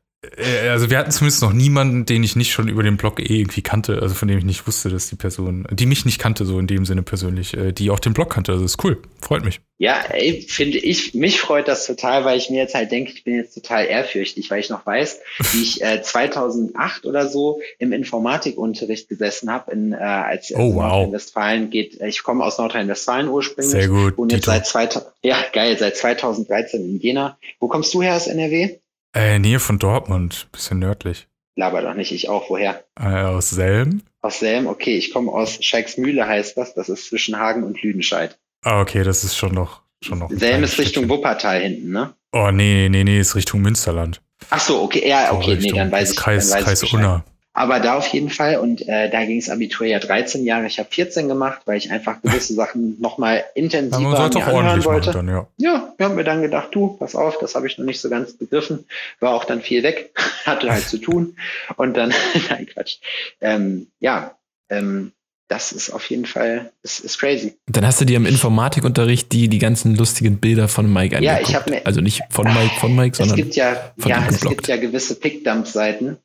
also 0.70 0.90
wir 0.90 0.98
hatten 0.98 1.12
zumindest 1.12 1.42
noch 1.42 1.54
niemanden, 1.54 2.06
den 2.06 2.24
ich 2.24 2.36
nicht 2.36 2.52
schon 2.52 2.68
über 2.68 2.84
den 2.84 2.98
Blog 2.98 3.22
eh 3.22 3.40
irgendwie 3.40 3.62
kannte, 3.62 4.02
also 4.02 4.14
von 4.14 4.28
dem 4.28 4.38
ich 4.38 4.44
nicht 4.44 4.68
wusste, 4.68 4.90
dass 4.90 5.10
die 5.10 5.16
Person, 5.16 5.66
die 5.72 5.86
mich 5.86 6.04
nicht 6.04 6.20
kannte, 6.20 6.44
so 6.44 6.60
in 6.60 6.68
dem 6.68 6.86
Sinne 6.86 7.04
persönlich, 7.04 7.56
äh, 7.56 7.72
die 7.72 7.90
auch 7.90 8.00
den 8.00 8.14
Blog 8.14 8.30
kannte. 8.30 8.52
Also 8.52 8.66
ist 8.66 8.84
cool, 8.84 9.02
freut 9.22 9.46
mich. 9.46 9.62
Ja, 9.78 10.04
finde 10.48 10.78
ich, 10.78 11.14
mich 11.14 11.40
freut 11.40 11.70
das 11.70 11.88
total, 11.88 12.26
weil 12.26 12.38
ich 12.38 12.50
mir 12.50 12.58
jetzt 12.58 12.76
halt 12.76 12.92
denke, 12.92 13.14
ich 13.14 13.24
bin 13.24 13.36
jetzt 13.36 13.54
total 13.54 13.86
ehrfürchtig, 13.86 14.52
weil 14.52 14.60
ich 14.60 14.70
noch 14.70 14.86
weiß, 14.86 15.22
wie 15.54 15.62
ich 15.62 15.82
äh, 15.82 16.02
2008 16.02 17.06
oder 17.06 17.30
so 17.30 17.62
im 17.78 17.94
Informatikunterricht 17.94 19.08
gesessen 19.08 19.50
habe, 19.50 19.72
in, 19.72 19.94
äh, 19.94 19.96
als 19.96 20.52
oh, 20.54 20.76
wow. 20.76 20.76
Nordrhein-Westfalen 20.76 21.70
geht. 21.70 22.02
Äh, 22.02 22.10
ich 22.10 22.24
komme 22.24 22.44
aus 22.44 22.58
Nordrhein-Westfalen 22.58 23.30
ursprünglich. 23.30 23.72
Sehr 23.72 23.88
gut. 23.88 24.18
Und 24.18 24.34
jetzt 24.34 24.48
seit 24.48 24.68
2000, 24.68 25.14
ja 25.24 25.38
geil, 25.54 25.78
seit 25.80 25.96
2013 25.96 26.84
in 26.84 27.00
Jena. 27.00 27.38
Wo 27.62 27.70
kommst 27.70 27.94
du 27.94 28.02
her 28.02 28.18
aus 28.18 28.28
NRW? 28.28 28.80
Äh, 29.14 29.40
Nähe 29.40 29.60
von 29.60 29.80
Dortmund, 29.80 30.48
bisschen 30.52 30.80
nördlich. 30.80 31.28
Laber 31.56 31.82
doch 31.82 31.94
nicht, 31.94 32.12
ich 32.12 32.30
auch. 32.30 32.50
Woher? 32.50 32.84
Äh, 33.00 33.24
aus 33.24 33.50
Selm. 33.50 34.04
Aus 34.22 34.40
Selm, 34.40 34.68
okay. 34.68 34.96
Ich 34.98 35.12
komme 35.12 35.32
aus 35.32 35.64
Scheiksmühle, 35.64 36.28
heißt 36.28 36.58
das. 36.58 36.74
Das 36.74 36.90
ist 36.90 37.08
zwischen 37.08 37.38
Hagen 37.38 37.64
und 37.64 37.82
Lüdenscheid. 37.82 38.38
Ah, 38.64 38.82
okay, 38.82 39.04
das 39.04 39.24
ist 39.24 39.36
schon 39.36 39.54
noch. 39.54 39.82
Schon 40.02 40.20
noch 40.20 40.30
Selm 40.32 40.64
ist 40.64 40.78
Richtung 40.78 41.04
Stückchen. 41.06 41.10
Wuppertal 41.10 41.60
hinten, 41.60 41.92
ne? 41.92 42.14
Oh, 42.32 42.52
nee, 42.52 42.88
nee, 42.90 43.04
nee, 43.04 43.20
ist 43.20 43.36
Richtung 43.36 43.62
Münsterland. 43.62 44.22
Ach 44.50 44.60
so, 44.60 44.82
okay, 44.82 45.08
ja, 45.08 45.34
okay, 45.34 45.58
nee, 45.60 45.72
dann 45.72 45.92
weiß 45.92 46.12
ich. 46.12 46.18
Kreis, 46.18 46.50
dann 46.50 46.60
weiß 46.60 46.66
Kreis 46.66 46.94
Unna. 46.94 47.26
Aber 47.54 47.80
da 47.80 47.98
auf 47.98 48.08
jeden 48.08 48.30
Fall. 48.30 48.58
Und 48.58 48.88
äh, 48.88 49.10
da 49.10 49.26
ging 49.26 49.38
es 49.38 49.50
Abitur 49.50 49.88
ja 49.88 50.00
13 50.00 50.46
Jahre. 50.46 50.68
Ich 50.68 50.80
habe 50.80 50.90
14 50.92 51.28
gemacht, 51.28 51.62
weil 51.66 51.78
ich 51.78 51.92
einfach 51.92 52.22
gewisse 52.22 52.54
Sachen 52.54 53.00
nochmal 53.02 53.44
intensiver 53.56 54.02
ja, 54.02 54.20
man 54.20 54.30
mir 54.30 54.46
anhören 54.46 54.86
wollte. 54.86 55.12
Dann, 55.12 55.28
ja. 55.28 55.48
ja, 55.58 55.94
wir 55.98 56.06
haben 56.06 56.16
mir 56.16 56.24
dann 56.24 56.42
gedacht, 56.42 56.70
du, 56.72 56.96
pass 56.98 57.16
auf, 57.16 57.38
das 57.40 57.56
habe 57.56 57.68
ich 57.68 57.78
noch 57.78 57.86
nicht 57.86 58.00
so 58.00 58.10
ganz 58.10 58.34
begriffen. 58.34 58.86
War 59.20 59.34
auch 59.34 59.46
dann 59.46 59.62
viel 59.62 59.84
weg, 59.84 60.12
hatte 60.46 60.72
halt 60.72 60.88
zu 60.88 61.00
tun. 61.00 61.36
Und 61.76 61.98
dann, 61.98 62.14
nein, 62.50 62.68
Quatsch. 62.68 62.98
Ähm, 63.42 63.88
ja, 64.00 64.36
ähm, 64.70 65.12
das 65.50 65.72
ist 65.72 65.90
auf 65.90 66.08
jeden 66.12 66.26
Fall, 66.26 66.72
ist, 66.84 67.00
ist 67.00 67.18
crazy. 67.18 67.58
Dann 67.66 67.86
hast 67.86 68.00
du 68.00 68.06
dir 68.06 68.18
im 68.18 68.28
Informatikunterricht 68.28 69.32
die, 69.32 69.48
die 69.50 69.58
ganzen 69.58 69.96
lustigen 69.96 70.38
Bilder 70.38 70.68
von 70.68 70.86
Mike 70.86 71.18
angeguckt. 71.18 71.42
Ja, 71.42 71.50
ich 71.50 71.56
habe 71.56 71.72
mir, 71.72 71.86
also 71.86 72.02
nicht 72.02 72.22
von 72.30 72.46
Mike, 72.46 72.80
von 72.80 72.96
Mike, 72.96 73.18
sondern 73.18 73.40
es 73.40 73.44
gibt 73.44 73.56
ja, 73.56 73.92
ja, 74.06 74.28
es 74.30 74.42
gibt 74.42 74.68
ja 74.68 74.78
gewisse 74.78 75.16
Pickdump-Seiten, 75.16 76.18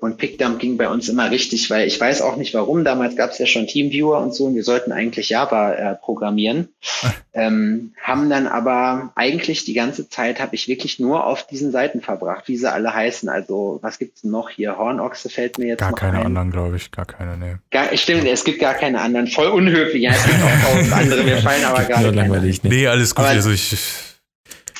und 0.00 0.16
Pickdump 0.16 0.60
ging 0.60 0.76
bei 0.76 0.88
uns 0.88 1.08
immer 1.08 1.28
richtig, 1.28 1.70
weil 1.70 1.88
ich 1.88 2.00
weiß 2.00 2.22
auch 2.22 2.36
nicht 2.36 2.54
warum. 2.54 2.84
Damals 2.84 3.16
gab 3.16 3.30
es 3.30 3.38
ja 3.38 3.46
schon 3.46 3.66
Teamviewer 3.66 4.20
und 4.20 4.32
so 4.32 4.44
und 4.44 4.54
wir 4.54 4.62
sollten 4.62 4.92
eigentlich 4.92 5.30
Java 5.30 5.72
äh, 5.72 5.94
programmieren. 5.96 6.68
ähm, 7.34 7.94
haben 8.00 8.30
dann 8.30 8.46
aber 8.46 9.10
eigentlich 9.16 9.64
die 9.64 9.74
ganze 9.74 10.08
Zeit 10.08 10.38
habe 10.38 10.54
ich 10.54 10.68
wirklich 10.68 11.00
nur 11.00 11.26
auf 11.26 11.48
diesen 11.48 11.72
Seiten 11.72 12.00
verbracht, 12.00 12.46
wie 12.46 12.56
sie 12.56 12.70
alle 12.70 12.94
heißen. 12.94 13.28
Also 13.28 13.80
was 13.82 13.98
gibt's 13.98 14.22
noch 14.22 14.50
hier? 14.50 14.78
Hornochse 14.78 15.30
fällt 15.30 15.58
mir 15.58 15.66
jetzt 15.66 15.80
Gar 15.80 15.90
noch 15.90 15.98
keine 15.98 16.18
ein. 16.18 16.26
anderen, 16.26 16.52
glaube 16.52 16.76
ich. 16.76 16.92
Gar 16.92 17.06
keine, 17.06 17.36
nee. 17.36 17.56
Gar, 17.72 17.96
stimmt, 17.96 18.24
es 18.24 18.44
gibt 18.44 18.60
gar 18.60 18.74
keine 18.74 19.00
anderen. 19.00 19.26
Voll 19.26 19.48
unhöflich. 19.48 20.02
Ja, 20.02 20.12
es 20.12 20.24
gibt 20.24 20.40
auch 20.40 20.70
tausend 20.70 20.92
andere. 20.92 21.26
Wir 21.26 21.38
fallen 21.38 21.64
aber 21.64 21.82
gar 21.82 22.40
nicht. 22.40 22.62
Nee, 22.62 22.86
alles 22.86 23.16
gut. 23.16 23.24
Aber, 23.24 23.34
also 23.34 23.50
ich 23.50 23.76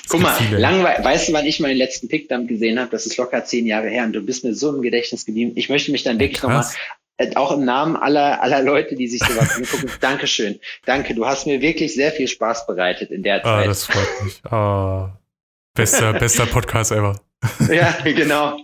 Guck 0.09 0.21
mal, 0.21 0.37
langweil 0.51 1.05
weißt 1.05 1.29
du, 1.29 1.33
wann 1.33 1.47
ich 1.47 1.61
meinen 1.61 1.77
letzten 1.77 2.09
Pickdump 2.09 2.49
gesehen 2.49 2.79
habe? 2.79 2.91
Das 2.91 3.07
ist 3.07 3.17
locker 3.17 3.45
zehn 3.45 3.67
Jahre 3.67 3.89
her 3.89 4.05
und 4.05 4.13
du 4.13 4.21
bist 4.21 4.45
mir 4.45 4.55
so 4.55 4.75
im 4.75 4.83
Gedächtnis 4.83 5.27
geblieben. 5.27 5.53
Ich 5.57 5.69
möchte 5.69 5.93
mich 5.93 6.03
dann 6.03 6.19
wirklich 6.19 6.43
nochmal, 6.43 6.65
äh, 7.19 7.35
auch 7.35 7.53
im 7.53 7.65
Namen 7.65 7.97
aller, 7.97 8.43
aller 8.43 8.63
Leute, 8.63 8.95
die 8.95 9.09
sich 9.09 9.21
sowas 9.21 9.57
angucken, 9.57 9.91
Dankeschön. 10.01 10.61
Danke, 10.87 11.15
du 11.15 11.27
hast 11.27 11.47
mir 11.47 11.61
wirklich 11.61 11.95
sehr 11.95 12.13
viel 12.13 12.29
Spaß 12.29 12.67
bereitet 12.67 13.11
in 13.11 13.23
der 13.23 13.41
ah, 13.41 13.43
Zeit. 13.43 13.65
Ah, 13.65 13.69
das 13.69 13.85
freut 13.85 14.25
mich. 14.25 14.45
Ah, 14.45 15.19
bester, 15.75 16.13
bester 16.15 16.47
Podcast 16.47 16.93
ever. 16.93 17.21
ja, 17.71 17.97
genau. 18.05 18.59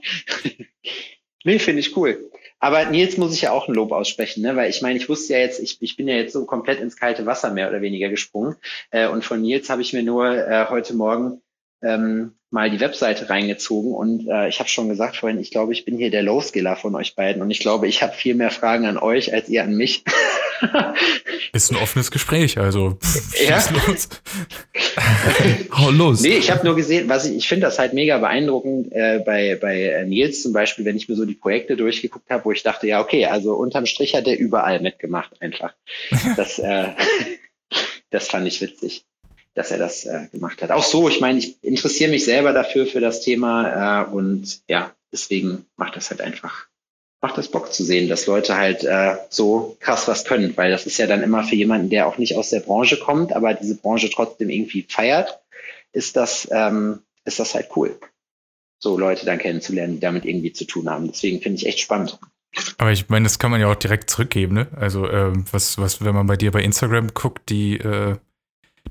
nee, 1.45 1.59
finde 1.59 1.81
ich 1.81 1.97
cool. 1.97 2.31
Aber 2.64 2.87
Nils 2.87 3.18
muss 3.18 3.35
ich 3.35 3.42
ja 3.42 3.53
auch 3.53 3.68
ein 3.68 3.74
Lob 3.74 3.92
aussprechen, 3.92 4.40
ne? 4.40 4.57
weil 4.57 4.70
ich 4.70 4.81
meine, 4.81 4.96
ich 4.96 5.11
wusste 5.11 5.35
ja 5.35 5.40
jetzt, 5.40 5.61
ich, 5.61 5.83
ich 5.83 5.98
bin 5.98 6.09
ja 6.09 6.14
jetzt 6.14 6.33
so 6.33 6.46
komplett 6.46 6.81
ins 6.81 6.96
kalte 6.96 7.27
Wasser 7.27 7.50
mehr 7.50 7.68
oder 7.68 7.83
weniger 7.83 8.09
gesprungen. 8.09 8.57
Äh, 8.90 9.07
und 9.07 9.22
von 9.22 9.42
Nils 9.42 9.68
habe 9.68 9.83
ich 9.83 9.92
mir 9.92 10.03
nur 10.03 10.35
äh, 10.35 10.64
heute 10.70 10.94
Morgen 10.94 11.42
ähm, 11.83 12.37
mal 12.55 12.71
die 12.71 12.79
Webseite 12.79 13.29
reingezogen 13.29 13.93
und 13.93 14.29
äh, 14.29 14.49
ich 14.49 14.61
habe 14.61 14.69
schon 14.69 14.88
gesagt 14.88 15.17
vorhin, 15.17 15.40
ich 15.40 15.51
glaube, 15.51 15.73
ich 15.73 15.85
bin 15.85 15.99
hier 15.99 16.11
der 16.11 16.23
Low-Skiller 16.23 16.77
von 16.77 16.95
euch 16.95 17.17
beiden 17.17 17.43
und 17.43 17.51
ich 17.51 17.59
glaube, 17.59 17.88
ich 17.88 18.01
habe 18.01 18.14
viel 18.14 18.37
mehr 18.37 18.53
Fragen 18.53 18.87
an 18.87 18.97
euch 18.97 19.35
als 19.35 19.49
ihr 19.49 19.64
an 19.64 19.75
mich. 19.75 20.05
Ist 21.53 21.73
ein 21.73 21.77
offenes 21.79 22.12
Gespräch, 22.12 22.57
also 22.57 22.97
pff, 23.03 23.49
ja. 23.49 23.62
los. 23.87 24.09
Hau 25.73 25.90
los. 25.90 26.21
Nee, 26.21 26.37
ich 26.37 26.53
habe 26.53 26.64
nur 26.64 26.77
gesehen, 26.77 27.09
was 27.09 27.27
ich, 27.27 27.37
ich 27.37 27.49
finde 27.49 27.67
das 27.67 27.81
halt 27.81 27.93
mega 27.93 28.19
beeindruckend 28.19 28.93
äh, 28.93 29.21
bei, 29.27 29.59
bei 29.61 29.83
äh, 29.83 30.05
Nils 30.07 30.40
zum 30.40 30.53
Beispiel, 30.53 30.85
wenn 30.85 30.97
ich 30.97 31.09
mir 31.09 31.17
so 31.17 31.25
die 31.25 31.35
Projekte 31.35 31.77
durchgeguckt 31.77 32.31
habe, 32.31 32.45
wo 32.45 32.53
ich 32.53 32.62
dachte, 32.62 32.87
ja, 32.87 33.01
okay, 33.01 33.27
also 33.27 33.55
unterm 33.55 33.85
Strich 33.85 34.14
hat 34.14 34.29
er 34.29 34.38
überall 34.38 34.81
mitgemacht 34.81 35.43
einfach. 35.43 35.75
Das, 36.37 36.59
äh, 36.61 36.87
das 38.11 38.29
fand 38.29 38.47
ich 38.47 38.61
witzig 38.61 39.05
dass 39.55 39.71
er 39.71 39.79
das 39.79 40.05
äh, 40.05 40.27
gemacht 40.33 40.62
hat. 40.62 40.71
Auch 40.71 40.83
so, 40.83 41.09
ich 41.09 41.21
meine, 41.21 41.38
ich 41.38 41.62
interessiere 41.62 42.11
mich 42.11 42.25
selber 42.25 42.53
dafür, 42.53 42.87
für 42.87 43.01
das 43.01 43.21
Thema 43.21 44.03
äh, 44.03 44.11
und 44.11 44.61
ja, 44.69 44.93
deswegen 45.12 45.67
macht 45.77 45.97
das 45.97 46.11
halt 46.11 46.21
einfach, 46.21 46.67
macht 47.21 47.38
das 47.38 47.49
Bock 47.49 47.73
zu 47.73 47.85
sehen, 47.85 48.09
dass 48.09 48.27
Leute 48.27 48.57
halt 48.57 48.85
äh, 48.85 49.17
so 49.31 49.77
krass 49.81 50.09
was 50.09 50.25
können, 50.25 50.57
weil 50.57 50.71
das 50.71 50.87
ist 50.87 50.99
ja 50.99 51.07
dann 51.07 51.23
immer 51.23 51.45
für 51.45 51.55
jemanden, 51.55 51.88
der 51.88 52.07
auch 52.07 52.19
nicht 52.19 52.37
aus 52.37 52.51
der 52.51 52.61
Branche 52.61 52.99
kommt, 52.99 53.33
aber 53.33 53.55
diese 53.55 53.77
Branche 53.77 54.11
trotzdem 54.11 54.51
irgendwie 54.51 54.85
feiert, 54.88 55.40
ist 55.93 56.17
das, 56.17 56.49
ähm, 56.51 57.01
ist 57.25 57.38
das 57.38 57.55
halt 57.55 57.69
cool, 57.77 57.97
so 58.79 58.99
Leute 58.99 59.25
dann 59.25 59.38
kennenzulernen, 59.38 59.95
die 59.95 60.01
damit 60.01 60.25
irgendwie 60.25 60.53
zu 60.53 60.64
tun 60.64 60.90
haben. 60.90 61.07
Deswegen 61.07 61.40
finde 61.40 61.59
ich 61.59 61.67
echt 61.67 61.79
spannend. 61.79 62.19
Aber 62.79 62.93
ich 62.93 63.09
meine, 63.09 63.25
das 63.25 63.38
kann 63.38 63.51
man 63.51 63.61
ja 63.61 63.71
auch 63.71 63.75
direkt 63.77 64.11
zurückgeben, 64.11 64.55
ne? 64.55 64.69
Also 64.77 65.09
ähm, 65.09 65.45
was, 65.51 65.79
was, 65.79 66.05
wenn 66.05 66.14
man 66.14 66.27
bei 66.27 66.37
dir 66.37 66.53
bei 66.53 66.62
Instagram 66.62 67.12
guckt, 67.12 67.49
die 67.49 67.79
äh, 67.79 68.17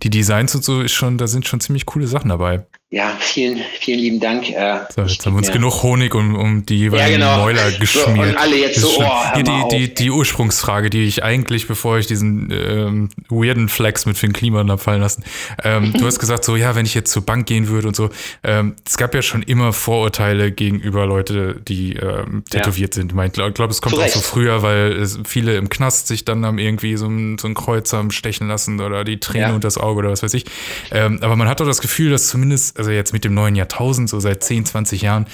die 0.02 0.10
Designs 0.10 0.56
und 0.56 0.64
so 0.64 0.82
ist 0.82 0.94
schon, 0.94 1.18
da 1.18 1.28
sind 1.28 1.48
schon 1.48 1.60
ziemlich 1.60 1.86
coole 1.86 2.08
Sachen 2.08 2.30
dabei. 2.30 2.66
Ja, 2.94 3.18
vielen, 3.20 3.60
vielen 3.80 4.00
lieben 4.00 4.20
Dank. 4.20 4.52
Äh, 4.52 4.82
so, 4.96 5.02
jetzt 5.02 5.26
haben 5.26 5.34
wir 5.34 5.40
uns 5.40 5.52
genug 5.52 5.82
Honig 5.82 6.14
um, 6.14 6.36
um 6.36 6.64
die 6.64 6.78
jeweiligen 6.78 7.22
ja, 7.22 7.34
genau. 7.34 7.44
Mäuler 7.44 7.72
geschmiert. 7.72 8.06
So, 8.06 8.22
und 8.22 8.38
alle 8.38 8.56
jetzt 8.56 8.82
so, 8.82 9.00
oh, 9.00 9.34
hier 9.34 9.44
die, 9.44 9.64
die, 9.72 9.94
die 9.96 10.12
Ursprungsfrage, 10.12 10.92
die 10.92 11.06
ich 11.06 11.24
eigentlich, 11.24 11.68
bevor 11.68 11.98
ich 11.98 12.06
diesen 12.06 12.52
ähm, 12.52 13.10
weirden 13.30 13.68
Flex 13.68 14.06
mit 14.06 14.16
Finn 14.16 14.32
Kliman 14.32 14.70
abfallen 14.70 15.02
lassen, 15.02 15.24
ähm, 15.64 15.92
du 15.94 16.06
hast 16.06 16.20
gesagt, 16.20 16.46
so, 16.46 16.56
ja, 16.56 16.76
wenn 16.76 16.86
ich 16.86 16.94
jetzt 16.94 17.12
zur 17.12 17.26
Bank 17.26 17.48
gehen 17.48 17.68
würde 17.68 17.88
und 17.88 17.96
so, 17.96 18.12
ähm, 18.44 18.76
es 18.86 18.96
gab 18.96 19.16
ja 19.16 19.24
schon 19.24 19.42
immer 19.42 19.74
Vorurteile 19.74 20.52
gegenüber 20.52 21.08
Leute, 21.08 21.60
die 21.68 21.94
ähm, 21.94 22.44
tätowiert 22.52 22.96
ja. 22.96 23.02
sind. 23.02 23.20
Ich 23.20 23.32
glaube, 23.32 23.54
glaub, 23.54 23.72
es 23.72 23.82
kommt 23.82 23.96
Zurecht. 23.96 24.16
auch 24.16 24.22
so 24.22 24.22
früher, 24.22 24.62
weil 24.62 25.04
viele 25.26 25.56
im 25.58 25.68
Knast 25.68 26.06
sich 26.06 26.26
dann 26.26 26.46
haben 26.46 26.60
irgendwie 26.60 26.96
so 26.98 27.08
ein, 27.08 27.40
so 27.40 27.48
ein 27.48 27.56
Kreuz 27.56 27.92
haben 27.92 28.12
stechen 28.12 28.48
lassen 28.48 28.80
oder 28.80 29.04
die 29.04 29.20
Träne 29.20 29.48
ja. 29.48 29.56
und 29.56 29.64
das 29.64 29.80
Auge 29.80 29.98
oder 29.98 30.12
was 30.12 30.22
weiß 30.22 30.36
ich. 30.36 30.46
Ähm, 30.92 31.18
aber 31.24 31.36
man 31.36 31.50
hat 31.50 31.60
doch 31.60 31.66
das 31.66 31.82
Gefühl, 31.82 32.12
dass 32.12 32.28
zumindest, 32.28 32.83
also 32.84 32.92
jetzt 32.92 33.14
mit 33.14 33.24
dem 33.24 33.34
neuen 33.34 33.56
Jahrtausend, 33.56 34.10
so 34.10 34.20
seit 34.20 34.44
10, 34.44 34.66
20 34.66 35.02
Jahren, 35.02 35.26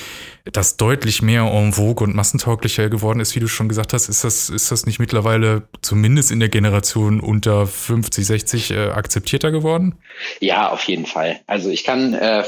das 0.52 0.78
deutlich 0.78 1.22
mehr 1.22 1.42
en 1.42 1.74
vogue 1.74 2.06
und 2.06 2.16
massentauglicher 2.16 2.90
geworden 2.90 3.20
ist, 3.20 3.36
wie 3.36 3.40
du 3.40 3.48
schon 3.48 3.68
gesagt 3.68 3.94
hast. 3.94 4.08
Ist 4.08 4.24
das, 4.24 4.50
ist 4.50 4.72
das 4.72 4.86
nicht 4.86 5.00
mittlerweile 5.00 5.64
zumindest 5.82 6.32
in 6.32 6.40
der 6.40 6.50
Generation 6.50 7.20
unter 7.20 7.68
50, 7.68 8.26
60 8.26 8.72
äh, 8.72 8.78
akzeptierter 8.90 9.52
geworden? 9.52 9.96
Ja, 10.40 10.70
auf 10.70 10.84
jeden 10.84 11.06
Fall. 11.06 11.40
Also 11.48 11.70
ich 11.70 11.84
kann, 11.84 12.14
äh, 12.14 12.44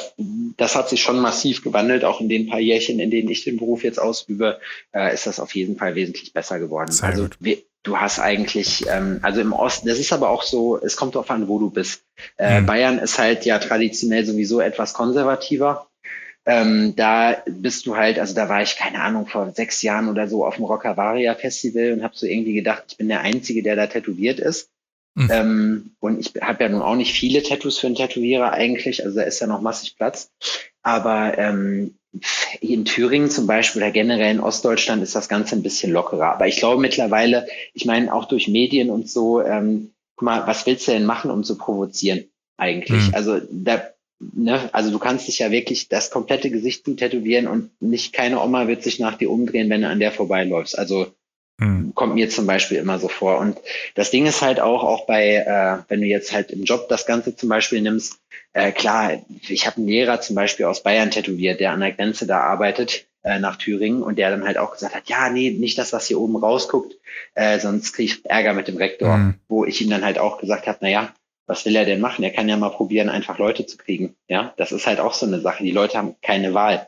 das 0.57 0.75
hat 0.75 0.89
sich 0.89 1.01
schon 1.01 1.19
massiv 1.19 1.63
gewandelt, 1.63 2.03
auch 2.03 2.21
in 2.21 2.29
den 2.29 2.47
paar 2.47 2.59
Jährchen, 2.59 2.99
in 2.99 3.11
denen 3.11 3.29
ich 3.29 3.43
den 3.43 3.57
Beruf 3.57 3.83
jetzt 3.83 3.99
ausübe, 3.99 4.59
äh, 4.93 5.13
ist 5.13 5.27
das 5.27 5.39
auf 5.39 5.55
jeden 5.55 5.77
Fall 5.77 5.95
wesentlich 5.95 6.33
besser 6.33 6.59
geworden. 6.59 6.91
Sehr 6.91 7.09
also 7.09 7.27
wir, 7.39 7.57
du 7.83 7.97
hast 7.97 8.19
eigentlich, 8.19 8.85
ähm, 8.87 9.19
also 9.21 9.41
im 9.41 9.53
Osten, 9.53 9.87
das 9.87 9.99
ist 9.99 10.13
aber 10.13 10.29
auch 10.29 10.43
so, 10.43 10.77
es 10.77 10.95
kommt 10.95 11.15
darauf 11.15 11.29
an, 11.31 11.47
wo 11.47 11.59
du 11.59 11.69
bist. 11.69 12.03
Äh, 12.37 12.61
mhm. 12.61 12.65
Bayern 12.65 12.99
ist 12.99 13.17
halt 13.17 13.45
ja 13.45 13.59
traditionell 13.59 14.25
sowieso 14.25 14.59
etwas 14.59 14.93
konservativer. 14.93 15.87
Ähm, 16.45 16.95
da 16.95 17.43
bist 17.47 17.85
du 17.85 17.95
halt, 17.95 18.17
also 18.17 18.33
da 18.33 18.49
war 18.49 18.63
ich, 18.63 18.75
keine 18.75 19.01
Ahnung, 19.01 19.27
vor 19.27 19.51
sechs 19.51 19.81
Jahren 19.83 20.09
oder 20.09 20.27
so 20.27 20.45
auf 20.45 20.55
dem 20.55 20.65
Rockavaria 20.65 21.35
Festival 21.35 21.93
und 21.93 22.03
habe 22.03 22.15
so 22.15 22.25
irgendwie 22.25 22.53
gedacht, 22.53 22.85
ich 22.89 22.97
bin 22.97 23.09
der 23.09 23.21
Einzige, 23.21 23.61
der 23.61 23.75
da 23.75 23.87
tätowiert 23.87 24.39
ist. 24.39 24.69
Mhm. 25.13 25.29
Ähm, 25.31 25.91
und 25.99 26.19
ich 26.19 26.41
habe 26.41 26.63
ja 26.63 26.69
nun 26.69 26.81
auch 26.81 26.95
nicht 26.95 27.13
viele 27.13 27.43
Tattoos 27.43 27.77
für 27.77 27.87
einen 27.87 27.95
Tätowierer 27.95 28.53
eigentlich, 28.53 29.03
also 29.05 29.19
da 29.19 29.23
ist 29.23 29.39
ja 29.39 29.47
noch 29.47 29.61
massig 29.61 29.97
Platz. 29.97 30.31
Aber 30.81 31.37
ähm, 31.37 31.95
in 32.59 32.85
Thüringen 32.85 33.29
zum 33.29 33.47
Beispiel 33.47 33.81
oder 33.81 33.91
generell 33.91 34.31
in 34.31 34.39
Ostdeutschland 34.39 35.01
ist 35.01 35.15
das 35.15 35.29
Ganze 35.29 35.55
ein 35.55 35.63
bisschen 35.63 35.91
lockerer. 35.91 36.33
Aber 36.33 36.47
ich 36.47 36.57
glaube 36.57 36.81
mittlerweile, 36.81 37.47
ich 37.73 37.85
meine 37.85 38.13
auch 38.13 38.25
durch 38.25 38.47
Medien 38.47 38.89
und 38.89 39.09
so, 39.09 39.41
ähm, 39.41 39.91
guck 40.15 40.25
mal, 40.25 40.47
was 40.47 40.65
willst 40.65 40.87
du 40.87 40.91
denn 40.91 41.05
machen, 41.05 41.31
um 41.31 41.43
zu 41.43 41.57
provozieren 41.57 42.25
eigentlich? 42.57 43.07
Mhm. 43.07 43.15
Also 43.15 43.39
da, 43.49 43.83
ne, 44.19 44.69
also 44.73 44.91
du 44.91 44.99
kannst 44.99 45.27
dich 45.27 45.39
ja 45.39 45.51
wirklich 45.51 45.87
das 45.87 46.11
komplette 46.11 46.51
Gesicht 46.51 46.85
zu 46.85 46.95
tätowieren 46.95 47.47
und 47.47 47.71
nicht 47.81 48.13
keine 48.13 48.41
Oma 48.41 48.67
wird 48.67 48.83
sich 48.83 48.99
nach 48.99 49.17
dir 49.17 49.31
umdrehen, 49.31 49.69
wenn 49.69 49.81
du 49.81 49.87
an 49.87 49.99
der 49.99 50.11
vorbeiläufst. 50.11 50.77
Also 50.77 51.07
hm. 51.61 51.93
Kommt 51.93 52.15
mir 52.15 52.27
zum 52.29 52.47
Beispiel 52.47 52.77
immer 52.77 52.97
so 52.97 53.07
vor. 53.07 53.37
Und 53.37 53.57
das 53.93 54.09
Ding 54.09 54.25
ist 54.25 54.41
halt 54.41 54.59
auch, 54.59 54.83
auch 54.83 55.05
bei, 55.05 55.35
äh, 55.35 55.77
wenn 55.89 56.01
du 56.01 56.07
jetzt 56.07 56.33
halt 56.33 56.49
im 56.49 56.63
Job 56.63 56.89
das 56.89 57.05
Ganze 57.05 57.35
zum 57.35 57.49
Beispiel 57.49 57.81
nimmst, 57.81 58.19
äh, 58.53 58.71
klar, 58.71 59.21
ich 59.47 59.67
habe 59.67 59.77
einen 59.77 59.87
Lehrer 59.87 60.19
zum 60.21 60.35
Beispiel 60.35 60.65
aus 60.65 60.81
Bayern 60.81 61.11
tätowiert, 61.11 61.59
der 61.59 61.71
an 61.71 61.81
der 61.81 61.91
Grenze 61.91 62.25
da 62.25 62.39
arbeitet 62.39 63.05
äh, 63.23 63.39
nach 63.39 63.57
Thüringen 63.57 64.01
und 64.01 64.17
der 64.17 64.31
dann 64.31 64.43
halt 64.43 64.57
auch 64.57 64.73
gesagt 64.73 64.95
hat, 64.95 65.07
ja, 65.07 65.29
nee, 65.29 65.51
nicht 65.51 65.77
das, 65.77 65.93
was 65.93 66.07
hier 66.07 66.19
oben 66.19 66.35
rausguckt, 66.35 66.95
äh, 67.35 67.59
sonst 67.59 67.93
kriege 67.93 68.11
ich 68.11 68.25
Ärger 68.25 68.53
mit 68.53 68.67
dem 68.67 68.77
Rektor. 68.77 69.17
Mhm. 69.17 69.35
Wo 69.47 69.63
ich 69.63 69.81
ihm 69.81 69.89
dann 69.91 70.03
halt 70.03 70.17
auch 70.17 70.39
gesagt 70.39 70.65
habe, 70.65 70.79
na 70.81 70.89
ja, 70.89 71.13
was 71.45 71.65
will 71.65 71.75
er 71.75 71.85
denn 71.85 72.01
machen? 72.01 72.23
Er 72.23 72.31
kann 72.31 72.49
ja 72.49 72.57
mal 72.57 72.69
probieren, 72.69 73.09
einfach 73.09 73.37
Leute 73.37 73.67
zu 73.67 73.77
kriegen. 73.77 74.15
Ja, 74.27 74.53
das 74.57 74.71
ist 74.71 74.87
halt 74.87 74.99
auch 74.99 75.13
so 75.13 75.27
eine 75.27 75.41
Sache. 75.41 75.63
Die 75.63 75.71
Leute 75.71 75.99
haben 75.99 76.15
keine 76.23 76.55
Wahl. 76.55 76.87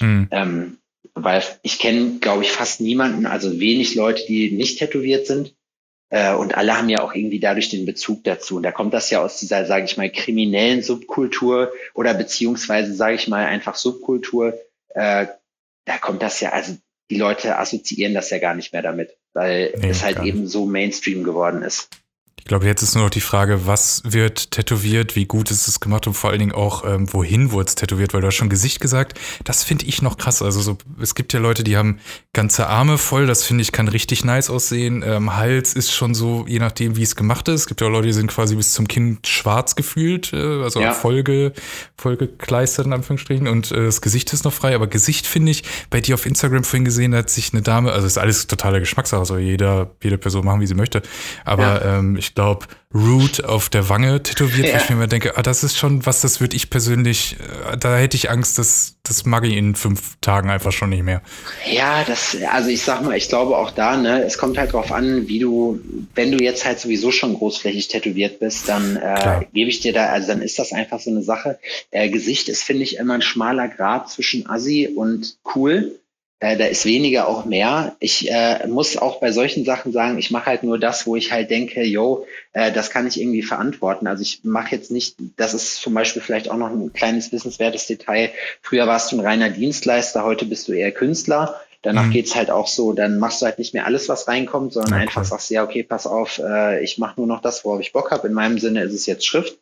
Mhm. 0.00 0.28
Ähm, 0.30 0.77
weil 1.14 1.42
ich 1.62 1.78
kenne, 1.78 2.18
glaube 2.20 2.44
ich, 2.44 2.50
fast 2.50 2.80
niemanden, 2.80 3.26
also 3.26 3.60
wenig 3.60 3.94
Leute, 3.94 4.24
die 4.26 4.52
nicht 4.52 4.78
tätowiert 4.78 5.26
sind. 5.26 5.54
Äh, 6.10 6.34
und 6.34 6.56
alle 6.56 6.76
haben 6.76 6.88
ja 6.88 7.00
auch 7.00 7.14
irgendwie 7.14 7.40
dadurch 7.40 7.68
den 7.68 7.86
Bezug 7.86 8.24
dazu. 8.24 8.56
Und 8.56 8.62
da 8.62 8.72
kommt 8.72 8.94
das 8.94 9.10
ja 9.10 9.22
aus 9.22 9.38
dieser, 9.38 9.66
sage 9.66 9.84
ich 9.84 9.96
mal, 9.96 10.10
kriminellen 10.10 10.82
Subkultur 10.82 11.72
oder 11.94 12.14
beziehungsweise, 12.14 12.94
sage 12.94 13.16
ich 13.16 13.28
mal, 13.28 13.44
einfach 13.44 13.74
Subkultur. 13.74 14.58
Äh, 14.94 15.26
da 15.84 15.98
kommt 15.98 16.22
das 16.22 16.40
ja, 16.40 16.52
also 16.52 16.76
die 17.10 17.16
Leute 17.16 17.58
assoziieren 17.58 18.14
das 18.14 18.30
ja 18.30 18.38
gar 18.38 18.54
nicht 18.54 18.72
mehr 18.72 18.82
damit, 18.82 19.16
weil 19.32 19.74
nee, 19.78 19.88
es 19.88 20.04
halt 20.04 20.22
eben 20.22 20.46
so 20.46 20.66
Mainstream 20.66 21.24
geworden 21.24 21.62
ist. 21.62 21.88
Ich 22.38 22.44
glaube, 22.44 22.66
jetzt 22.66 22.82
ist 22.82 22.94
nur 22.94 23.04
noch 23.04 23.10
die 23.10 23.20
Frage, 23.20 23.66
was 23.66 24.02
wird 24.04 24.52
tätowiert, 24.52 25.16
wie 25.16 25.26
gut 25.26 25.50
ist 25.50 25.68
es 25.68 25.80
gemacht 25.80 26.06
und 26.06 26.14
vor 26.14 26.30
allen 26.30 26.38
Dingen 26.38 26.52
auch, 26.52 26.84
ähm, 26.84 27.12
wohin 27.12 27.52
wurde 27.52 27.68
es 27.68 27.74
tätowiert, 27.74 28.14
weil 28.14 28.20
du 28.20 28.26
hast 28.28 28.36
schon 28.36 28.48
Gesicht 28.48 28.80
gesagt. 28.80 29.18
Das 29.44 29.64
finde 29.64 29.84
ich 29.86 30.02
noch 30.02 30.16
krass. 30.16 30.40
Also 30.40 30.60
so, 30.60 30.78
es 31.00 31.14
gibt 31.14 31.32
ja 31.32 31.40
Leute, 31.40 31.64
die 31.64 31.76
haben 31.76 31.98
ganze 32.32 32.68
Arme 32.68 32.96
voll, 32.98 33.26
das 33.26 33.44
finde 33.44 33.62
ich 33.62 33.72
kann 33.72 33.88
richtig 33.88 34.24
nice 34.24 34.50
aussehen. 34.50 35.02
Ähm, 35.06 35.36
Hals 35.36 35.74
ist 35.74 35.92
schon 35.92 36.14
so, 36.14 36.46
je 36.48 36.58
nachdem, 36.58 36.96
wie 36.96 37.02
es 37.02 37.16
gemacht 37.16 37.48
ist. 37.48 37.62
Es 37.62 37.66
gibt 37.66 37.80
ja 37.80 37.88
auch 37.88 37.90
Leute, 37.90 38.06
die 38.06 38.12
sind 38.12 38.28
quasi 38.28 38.56
bis 38.56 38.72
zum 38.72 38.88
Kinn 38.88 39.18
schwarz 39.26 39.76
gefühlt, 39.76 40.32
äh, 40.32 40.62
also 40.62 40.80
ja. 40.80 40.92
Folge, 40.92 41.52
vollgekleistert 41.96 42.86
in 42.86 42.92
Anführungsstrichen 42.92 43.48
und 43.48 43.72
äh, 43.72 43.84
das 43.84 44.00
Gesicht 44.00 44.32
ist 44.32 44.44
noch 44.44 44.52
frei. 44.52 44.74
Aber 44.74 44.86
Gesicht 44.86 45.26
finde 45.26 45.50
ich, 45.50 45.64
bei 45.90 46.00
dir 46.00 46.14
auf 46.14 46.24
Instagram 46.24 46.64
vorhin 46.64 46.84
gesehen, 46.84 47.12
da 47.12 47.18
hat 47.18 47.30
sich 47.30 47.52
eine 47.52 47.62
Dame, 47.62 47.92
also 47.92 48.06
ist 48.06 48.18
alles 48.18 48.46
totale 48.46 48.80
Geschmackssache, 48.80 49.20
also 49.20 49.38
jeder, 49.38 49.90
jede 50.02 50.18
Person 50.18 50.44
machen, 50.44 50.60
wie 50.60 50.66
sie 50.66 50.74
möchte. 50.74 51.02
Aber 51.44 51.62
ja. 51.62 51.98
ähm, 51.98 52.16
ich 52.16 52.27
glaube, 52.34 52.66
Root 52.94 53.44
auf 53.44 53.68
der 53.68 53.88
Wange 53.88 54.22
tätowiert, 54.22 54.68
ja. 54.68 54.74
wo 54.74 54.76
ich 54.78 54.88
mir 54.88 54.96
immer 54.96 55.06
denke, 55.06 55.36
ah, 55.36 55.42
das 55.42 55.62
ist 55.62 55.76
schon 55.76 56.06
was, 56.06 56.22
das 56.22 56.40
würde 56.40 56.56
ich 56.56 56.70
persönlich, 56.70 57.36
äh, 57.72 57.76
da 57.76 57.96
hätte 57.96 58.16
ich 58.16 58.30
Angst, 58.30 58.58
dass 58.58 58.96
das 59.02 59.26
mag 59.26 59.44
ich 59.44 59.54
in 59.54 59.74
fünf 59.74 60.16
Tagen 60.20 60.50
einfach 60.50 60.72
schon 60.72 60.90
nicht 60.90 61.02
mehr. 61.02 61.22
Ja, 61.70 62.04
das, 62.04 62.36
also 62.50 62.70
ich 62.70 62.82
sag 62.82 63.02
mal, 63.02 63.16
ich 63.16 63.28
glaube 63.28 63.56
auch 63.56 63.70
da, 63.70 63.96
ne, 63.96 64.22
es 64.24 64.38
kommt 64.38 64.56
halt 64.56 64.72
drauf 64.72 64.90
an, 64.90 65.28
wie 65.28 65.38
du, 65.38 65.80
wenn 66.14 66.32
du 66.32 66.42
jetzt 66.42 66.64
halt 66.64 66.78
sowieso 66.80 67.10
schon 67.10 67.34
großflächig 67.34 67.88
tätowiert 67.88 68.40
bist, 68.40 68.68
dann 68.68 68.96
äh, 68.96 69.44
gebe 69.52 69.70
ich 69.70 69.80
dir 69.80 69.92
da, 69.92 70.06
also 70.06 70.28
dann 70.28 70.42
ist 70.42 70.58
das 70.58 70.72
einfach 70.72 71.00
so 71.00 71.10
eine 71.10 71.22
Sache. 71.22 71.58
Äh, 71.90 72.08
Gesicht 72.08 72.48
ist, 72.48 72.62
finde 72.62 72.84
ich, 72.84 72.96
immer 72.96 73.14
ein 73.14 73.22
schmaler 73.22 73.68
Grad 73.68 74.10
zwischen 74.10 74.48
Assi 74.48 74.88
und 74.94 75.36
cool. 75.54 75.98
Da 76.40 76.52
ist 76.52 76.84
weniger 76.84 77.26
auch 77.26 77.46
mehr. 77.46 77.96
Ich 77.98 78.30
äh, 78.30 78.64
muss 78.68 78.96
auch 78.96 79.18
bei 79.18 79.32
solchen 79.32 79.64
Sachen 79.64 79.90
sagen, 79.90 80.18
ich 80.18 80.30
mache 80.30 80.46
halt 80.46 80.62
nur 80.62 80.78
das, 80.78 81.04
wo 81.04 81.16
ich 81.16 81.32
halt 81.32 81.50
denke, 81.50 81.82
yo, 81.82 82.26
äh, 82.52 82.70
das 82.70 82.90
kann 82.90 83.08
ich 83.08 83.20
irgendwie 83.20 83.42
verantworten. 83.42 84.06
Also 84.06 84.22
ich 84.22 84.44
mache 84.44 84.76
jetzt 84.76 84.92
nicht, 84.92 85.16
das 85.36 85.52
ist 85.52 85.82
zum 85.82 85.94
Beispiel 85.94 86.22
vielleicht 86.22 86.48
auch 86.48 86.56
noch 86.56 86.70
ein 86.70 86.92
kleines 86.92 87.32
wissenswertes 87.32 87.88
Detail. 87.88 88.30
Früher 88.62 88.86
warst 88.86 89.10
du 89.10 89.16
ein 89.16 89.26
reiner 89.26 89.50
Dienstleister, 89.50 90.22
heute 90.22 90.44
bist 90.44 90.68
du 90.68 90.72
eher 90.74 90.92
Künstler. 90.92 91.60
Danach 91.82 92.06
mhm. 92.06 92.12
geht's 92.12 92.36
halt 92.36 92.50
auch 92.52 92.68
so, 92.68 92.92
dann 92.92 93.18
machst 93.18 93.42
du 93.42 93.46
halt 93.46 93.58
nicht 93.58 93.74
mehr 93.74 93.86
alles, 93.86 94.08
was 94.08 94.28
reinkommt, 94.28 94.72
sondern 94.72 94.94
okay. 94.94 95.02
einfach 95.02 95.24
sagst, 95.24 95.50
ja, 95.50 95.64
okay, 95.64 95.82
pass 95.82 96.06
auf, 96.06 96.38
äh, 96.38 96.84
ich 96.84 96.98
mache 96.98 97.14
nur 97.18 97.26
noch 97.26 97.40
das, 97.40 97.64
worauf 97.64 97.80
ich 97.80 97.92
Bock 97.92 98.12
habe. 98.12 98.28
In 98.28 98.34
meinem 98.34 98.58
Sinne 98.58 98.82
ist 98.82 98.94
es 98.94 99.06
jetzt 99.06 99.26
Schrift 99.26 99.58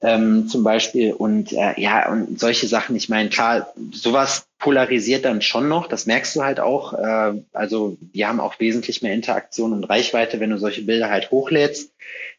ähm, 0.00 0.48
zum 0.48 0.62
Beispiel. 0.62 1.12
Und 1.12 1.52
äh, 1.52 1.80
ja, 1.80 2.10
und 2.10 2.38
solche 2.38 2.66
Sachen, 2.66 2.96
ich 2.96 3.08
meine, 3.08 3.28
klar, 3.28 3.72
sowas 3.92 4.46
polarisiert 4.58 5.24
dann 5.24 5.42
schon 5.42 5.68
noch, 5.68 5.86
das 5.86 6.06
merkst 6.06 6.36
du 6.36 6.42
halt 6.42 6.60
auch. 6.60 6.92
Äh, 6.94 7.42
also 7.52 7.96
die 8.00 8.26
haben 8.26 8.40
auch 8.40 8.58
wesentlich 8.60 9.02
mehr 9.02 9.14
Interaktion 9.14 9.72
und 9.72 9.84
Reichweite, 9.84 10.40
wenn 10.40 10.50
du 10.50 10.58
solche 10.58 10.82
Bilder 10.82 11.10
halt 11.10 11.30
hochlädst. 11.30 11.92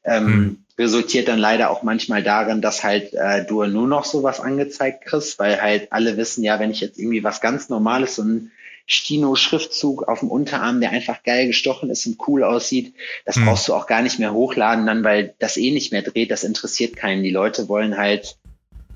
Ähm, 0.04 0.26
mhm. 0.26 0.58
Resultiert 0.78 1.28
dann 1.28 1.40
leider 1.40 1.72
auch 1.72 1.82
manchmal 1.82 2.22
darin, 2.22 2.62
dass 2.62 2.84
halt 2.84 3.14
äh, 3.14 3.44
du 3.46 3.64
nur 3.66 3.88
noch 3.88 4.06
sowas 4.06 4.40
angezeigt 4.40 5.06
kriegst, 5.06 5.40
weil 5.40 5.60
halt 5.60 5.92
alle 5.92 6.18
wissen, 6.18 6.44
ja, 6.44 6.60
wenn 6.60 6.72
ich 6.72 6.82
jetzt 6.82 7.00
irgendwie 7.00 7.24
was 7.24 7.42
ganz 7.42 7.68
Normales, 7.70 8.20
ein 8.20 8.52
Stino-Schriftzug 8.88 10.08
auf 10.08 10.22
dem 10.22 10.32
Unterarm, 10.32 10.80
der 10.80 10.92
einfach 10.92 11.22
geil 11.24 11.48
gestochen 11.48 11.90
ist 11.90 12.08
und 12.08 12.18
cool 12.28 12.44
aussieht. 12.44 12.96
Das 13.26 13.36
mhm. 13.36 13.46
brauchst 13.46 13.68
du 13.68 13.74
auch 13.74 13.86
gar 13.86 14.02
nicht 14.02 14.18
mehr 14.18 14.34
hochladen 14.34 14.86
dann, 14.86 15.04
weil 15.04 15.36
das 15.40 15.58
eh 15.58 15.72
nicht 15.72 15.92
mehr 15.92 16.02
dreht. 16.02 16.32
Das 16.32 16.46
interessiert 16.46 16.96
keinen. 16.96 17.22
Die 17.22 17.30
Leute 17.30 17.68
wollen 17.68 17.98
halt, 17.98 18.38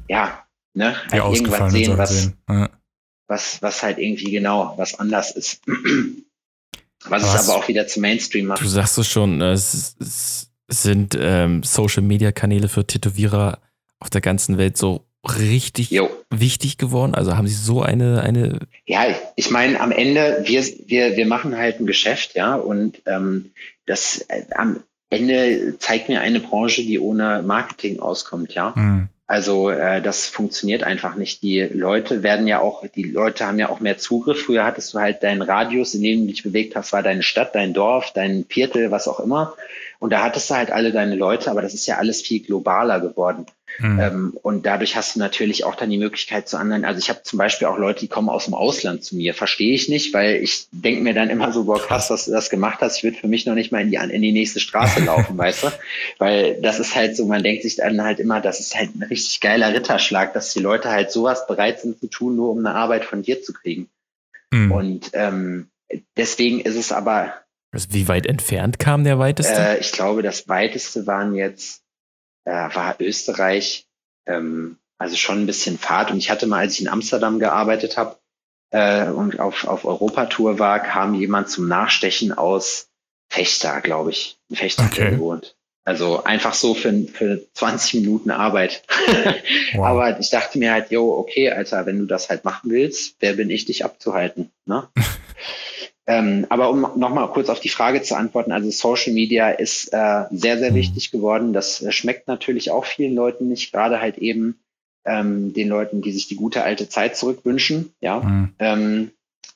ja, 0.08 0.44
ne, 0.74 0.96
halt 1.12 1.36
irgendwas 1.36 1.72
sehen, 1.74 1.98
was, 1.98 2.10
sehen. 2.10 2.38
Ja. 2.50 2.70
was, 3.28 3.62
was 3.62 3.84
halt 3.84 3.98
irgendwie 3.98 4.32
genau, 4.32 4.74
was 4.78 4.98
anders 4.98 5.32
ist. 5.32 5.62
was 7.06 7.24
es 7.24 7.50
aber 7.50 7.60
auch 7.60 7.68
wieder 7.68 7.86
zum 7.86 8.02
Mainstream 8.02 8.46
macht. 8.46 8.62
Du 8.62 8.68
sagst 8.68 8.98
es 8.98 9.10
schon, 9.10 9.42
es, 9.42 9.98
es 10.00 10.52
sind 10.70 11.18
ähm, 11.20 11.64
Social-Media-Kanäle 11.64 12.70
für 12.70 12.88
Tätowierer 12.88 13.60
auf 14.00 14.10
der 14.10 14.22
ganzen 14.22 14.58
Welt 14.58 14.78
so 14.78 15.06
richtig 15.24 15.92
jo. 15.92 16.10
wichtig 16.30 16.78
geworden? 16.78 17.16
Also 17.16 17.38
haben 17.38 17.48
Sie 17.48 17.56
so 17.56 17.82
eine, 17.82 18.22
eine. 18.22 18.60
Ja, 18.86 19.06
ich 19.36 19.52
meine, 19.52 19.80
am 19.80 19.92
Ende, 19.92 20.44
wir, 20.46 20.64
wir, 20.88 21.16
wir 21.16 21.26
machen 21.26 21.58
halt 21.58 21.80
ein 21.80 21.86
Geschäft, 21.86 22.36
ja, 22.36 22.56
und 22.56 23.02
ähm, 23.06 23.52
das 23.86 24.26
äh, 24.30 24.44
am 24.56 24.82
Ende 25.10 25.78
zeigt 25.78 26.10
mir 26.10 26.22
eine 26.22 26.40
Branche, 26.40 26.84
die 26.84 27.00
ohne 27.00 27.44
Marketing 27.44 28.00
auskommt, 28.00 28.54
ja. 28.54 28.74
Mhm. 28.76 29.10
Also 29.32 29.70
äh, 29.70 30.02
das 30.02 30.28
funktioniert 30.28 30.84
einfach 30.84 31.16
nicht. 31.16 31.42
Die 31.42 31.62
Leute 31.62 32.22
werden 32.22 32.48
ja 32.48 32.60
auch, 32.60 32.86
die 32.86 33.04
Leute 33.04 33.48
haben 33.48 33.60
ja 33.60 33.70
auch 33.70 33.80
mehr 33.80 33.98
Zugriff. 33.98 34.42
Früher 34.42 34.66
hattest 34.66 34.94
du 34.94 35.00
halt 35.00 35.24
deinen 35.24 35.42
Radius, 35.42 35.94
in 35.94 36.04
dem 36.04 36.22
du 36.22 36.28
dich 36.28 36.44
bewegt 36.44 36.76
hast, 36.76 36.92
war 36.92 37.02
deine 37.02 37.24
Stadt, 37.24 37.56
dein 37.56 37.74
Dorf, 37.74 38.12
dein 38.14 38.44
Viertel, 38.50 38.92
was 38.92 39.08
auch 39.08 39.22
immer. 39.22 39.54
Und 40.00 40.12
da 40.12 40.22
hattest 40.22 40.50
du 40.50 40.56
halt 40.56 40.70
alle 40.72 40.92
deine 40.92 41.16
Leute, 41.16 41.50
aber 41.50 41.62
das 41.62 41.74
ist 41.74 41.86
ja 41.86 41.98
alles 41.98 42.22
viel 42.22 42.42
globaler 42.42 43.00
geworden. 43.00 43.46
Mhm. 43.80 44.00
Ähm, 44.00 44.38
und 44.42 44.66
dadurch 44.66 44.96
hast 44.96 45.16
du 45.16 45.20
natürlich 45.20 45.64
auch 45.66 45.76
dann 45.76 45.90
die 45.90 45.98
Möglichkeit 45.98 46.48
zu 46.48 46.58
anderen. 46.58 46.86
Also 46.86 47.00
ich 47.00 47.10
habe 47.10 47.24
zum 47.24 47.38
Beispiel 47.38 47.68
auch 47.68 47.78
Leute, 47.78 48.02
die 48.02 48.08
kommen 48.08 48.30
aus 48.30 48.46
dem 48.46 48.54
Ausland 48.54 49.04
zu 49.04 49.16
mir. 49.16 49.34
Verstehe 49.34 49.74
ich 49.74 49.90
nicht, 49.90 50.14
weil 50.14 50.36
ich 50.36 50.68
denke 50.72 51.02
mir 51.02 51.14
dann 51.14 51.30
immer 51.30 51.52
so, 51.52 51.66
boah, 51.66 51.80
krass, 51.80 52.08
dass 52.08 52.26
du 52.26 52.32
das 52.32 52.50
gemacht 52.50 52.80
hast. 52.82 52.98
Ich 52.98 53.04
würde 53.04 53.18
für 53.18 53.28
mich 53.28 53.46
noch 53.46 53.56
nicht 53.56 53.72
mal 53.72 53.82
in 53.82 53.92
die, 53.92 53.98
in 53.98 54.22
die 54.22 54.32
nächste 54.32 54.60
Straße 54.60 55.00
laufen, 55.06 55.38
weißt 55.38 55.64
du? 55.64 55.68
Weil 56.20 56.62
das 56.62 56.80
ist 56.80 56.96
halt 56.96 57.16
so, 57.16 57.26
man 57.26 57.44
denkt 57.44 57.64
sich 57.64 57.78
dann 57.78 58.04
halt 58.04 58.20
immer, 58.20 58.42
das 58.42 58.60
ist 58.60 58.76
halt 58.76 58.96
ein 58.96 59.04
richtig 59.04 59.40
geiler 59.40 59.74
Ritterschlag, 59.74 60.34
dass 60.34 60.54
die 60.54 60.60
Leute 60.60 60.90
halt 60.90 61.12
sowas 61.12 61.48
bereit 61.48 61.82
sind 61.82 62.00
zu 62.00 62.08
tun, 62.08 62.36
nur 62.36 62.52
um 62.52 62.60
eine 62.60 62.76
Arbeit 62.76 63.06
von 63.06 63.24
dir 63.24 63.42
zu 63.42 63.54
kriegen. 63.54 63.90
Mhm. 64.52 64.72
Und 64.72 65.10
ähm, 65.14 65.70
deswegen 66.18 66.60
ist 66.60 66.76
es 66.76 66.92
aber 66.92 67.34
also 67.72 67.88
wie 67.92 68.08
weit 68.08 68.26
entfernt 68.26 68.80
kam 68.80 69.04
der 69.04 69.18
weiteste? 69.18 69.54
Äh, 69.54 69.80
ich 69.80 69.92
glaube, 69.94 70.22
das 70.22 70.50
weiteste 70.50 71.08
waren 71.08 71.36
jetzt, 71.36 71.84
äh, 72.46 72.52
war 72.52 72.96
Österreich, 73.00 73.88
ähm, 74.26 74.78
also 74.98 75.16
schon 75.16 75.42
ein 75.42 75.48
bisschen 75.48 75.78
Fahrt. 75.78 76.12
Und 76.12 76.18
ich 76.18 76.30
hatte 76.30 76.48
mal, 76.48 76.60
als 76.60 76.76
ich 76.76 76.82
in 76.82 76.88
Amsterdam 76.88 77.40
gearbeitet 77.40 77.98
habe 77.98 78.18
äh, 78.72 79.08
und 79.08 79.40
auf, 79.40 79.68
auf 79.68 79.86
Europatour 79.86 80.60
war, 80.60 80.80
kam 80.80 81.16
jemand 81.16 81.50
zum 81.50 81.68
Nachstechen 81.68 82.32
aus 82.32 82.90
Fechter, 83.30 83.82
glaube 83.82 84.12
ich. 84.12 84.38
In 84.50 84.56
Fechter 84.56 84.86
okay. 84.86 85.12
gewohnt. 85.12 85.56
Also 85.84 86.24
einfach 86.24 86.54
so 86.54 86.76
für, 86.76 86.94
für 87.08 87.42
20 87.54 87.96
Minuten 87.96 88.30
Arbeit. 88.30 88.84
wow. 89.74 89.86
Aber 89.86 90.20
ich 90.20 90.30
dachte 90.30 90.60
mir 90.60 90.74
halt, 90.74 90.92
yo, 90.92 91.12
okay, 91.18 91.50
Alter, 91.50 91.88
wenn 91.88 91.98
du 91.98 92.06
das 92.06 92.30
halt 92.30 92.46
machen 92.46 92.70
willst, 92.70 93.16
wer 93.20 93.34
bin 93.34 93.50
ich, 93.50 93.66
dich 93.66 93.84
abzuhalten? 93.84 94.52
Ne? 94.66 94.88
Ähm, 96.08 96.48
aber 96.50 96.70
um 96.70 96.82
nochmal 96.96 97.30
kurz 97.30 97.50
auf 97.50 97.60
die 97.60 97.70
Frage 97.70 98.02
zu 98.02 98.16
antworten, 98.16 98.52
also 98.52 98.70
Social 98.72 99.14
Media 99.14 99.50
ist 99.50 99.94
äh, 99.94 100.26
sehr, 100.32 100.58
sehr 100.58 100.72
mhm. 100.72 100.76
wichtig 100.76 101.12
geworden. 101.12 101.54
Das 101.54 101.82
äh, 101.82 101.92
schmeckt 101.92 102.28
natürlich 102.28 102.72
auch 102.72 102.86
vielen 102.86 103.14
Leuten 103.14 103.48
nicht, 103.48 103.72
gerade 103.72 104.02
halt 104.02 104.18
eben 104.18 104.60
ähm, 105.06 105.54
den 105.54 105.68
Leuten, 105.68 106.02
die 106.02 106.12
sich 106.12 106.28
die 106.28 106.36
gute 106.36 106.64
alte 106.64 106.90
Zeit 106.90 107.16
zurückwünschen. 107.16 107.94
Ja. 108.02 108.20
Mhm. 108.20 108.54
Ähm, 108.60 109.12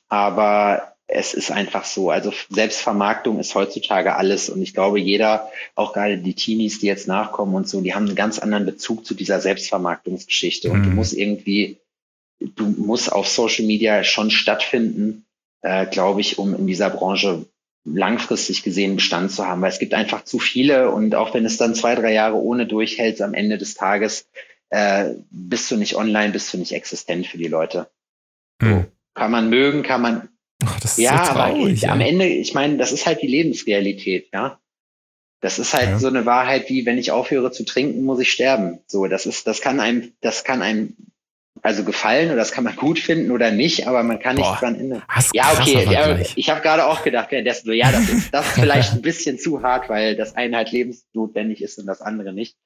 aber 0.08 0.96
es 1.08 1.34
ist 1.34 1.50
einfach 1.50 1.84
so. 1.84 2.10
Also 2.10 2.32
Selbstvermarktung 2.50 3.38
ist 3.38 3.54
heutzutage 3.54 4.16
alles. 4.16 4.48
Und 4.48 4.62
ich 4.62 4.74
glaube, 4.74 5.00
jeder, 5.00 5.50
auch 5.74 5.92
gerade 5.92 6.18
die 6.18 6.34
Teenies, 6.34 6.80
die 6.80 6.86
jetzt 6.86 7.06
nachkommen 7.06 7.54
und 7.54 7.68
so, 7.68 7.80
die 7.80 7.94
haben 7.94 8.06
einen 8.06 8.16
ganz 8.16 8.38
anderen 8.38 8.66
Bezug 8.66 9.06
zu 9.06 9.14
dieser 9.14 9.40
Selbstvermarktungsgeschichte. 9.40 10.68
Mhm. 10.68 10.74
Und 10.74 10.82
du 10.84 10.88
mhm. 10.90 10.94
musst 10.96 11.12
irgendwie, 11.12 11.78
du 12.40 12.66
musst 12.66 13.12
auf 13.12 13.28
Social 13.28 13.66
Media 13.66 14.02
schon 14.04 14.30
stattfinden, 14.30 15.25
äh, 15.66 15.86
glaube 15.86 16.20
ich, 16.20 16.38
um 16.38 16.54
in 16.54 16.68
dieser 16.68 16.90
Branche 16.90 17.44
langfristig 17.84 18.62
gesehen 18.62 18.96
Bestand 18.96 19.32
zu 19.32 19.46
haben, 19.46 19.60
weil 19.62 19.70
es 19.70 19.80
gibt 19.80 19.94
einfach 19.94 20.24
zu 20.24 20.38
viele 20.38 20.90
und 20.90 21.14
auch 21.16 21.34
wenn 21.34 21.44
es 21.44 21.56
dann 21.56 21.74
zwei, 21.74 21.96
drei 21.96 22.12
Jahre 22.12 22.36
ohne 22.36 22.66
durchhält, 22.66 23.20
am 23.20 23.34
Ende 23.34 23.58
des 23.58 23.74
Tages 23.74 24.28
äh, 24.70 25.14
bist 25.30 25.70
du 25.70 25.76
nicht 25.76 25.96
online, 25.96 26.32
bist 26.32 26.54
du 26.54 26.58
nicht 26.58 26.72
existent 26.72 27.26
für 27.26 27.38
die 27.38 27.48
Leute. 27.48 27.88
Hm. 28.62 28.86
Kann 29.14 29.30
man 29.32 29.48
mögen, 29.48 29.82
kann 29.82 30.02
man. 30.02 30.28
Ach, 30.64 30.80
ja, 30.96 31.24
so 31.24 31.32
traurig, 31.32 31.78
aber 31.82 31.86
ja. 31.86 31.92
am 31.92 32.00
Ende, 32.00 32.26
ich 32.26 32.54
meine, 32.54 32.76
das 32.76 32.92
ist 32.92 33.06
halt 33.06 33.20
die 33.22 33.26
Lebensrealität, 33.28 34.28
ja. 34.32 34.60
Das 35.40 35.58
ist 35.58 35.74
halt 35.74 35.88
ja. 35.88 35.98
so 35.98 36.08
eine 36.08 36.26
Wahrheit 36.26 36.70
wie, 36.70 36.86
wenn 36.86 36.96
ich 36.96 37.10
aufhöre 37.10 37.50
zu 37.50 37.64
trinken, 37.64 38.02
muss 38.02 38.20
ich 38.20 38.30
sterben. 38.30 38.78
So, 38.86 39.06
das 39.06 39.26
ist, 39.26 39.46
das 39.46 39.60
kann 39.60 39.80
einem, 39.80 40.12
das 40.20 40.44
kann 40.44 40.62
einem 40.62 40.96
also 41.62 41.84
gefallen 41.84 42.28
oder 42.28 42.36
das 42.36 42.52
kann 42.52 42.64
man 42.64 42.76
gut 42.76 42.98
finden 42.98 43.30
oder 43.30 43.50
nicht, 43.50 43.86
aber 43.86 44.02
man 44.02 44.18
kann 44.18 44.36
nichts 44.36 44.60
dran 44.60 44.78
ändern. 44.78 45.02
Ja, 45.32 45.52
okay, 45.52 45.86
ja, 45.90 46.18
ich 46.34 46.50
habe 46.50 46.60
gerade 46.60 46.86
auch 46.86 47.02
gedacht, 47.02 47.28
das, 47.44 47.62
so, 47.62 47.72
ja, 47.72 47.90
das 47.92 48.08
ist, 48.08 48.32
das 48.32 48.46
ist 48.46 48.54
vielleicht 48.54 48.92
ein 48.92 49.02
bisschen 49.02 49.38
zu 49.38 49.62
hart, 49.62 49.88
weil 49.88 50.16
das 50.16 50.36
eine 50.36 50.56
halt 50.56 50.72
lebensnotwendig 50.72 51.62
ist 51.62 51.78
und 51.78 51.86
das 51.86 52.00
andere 52.00 52.32
nicht. 52.32 52.56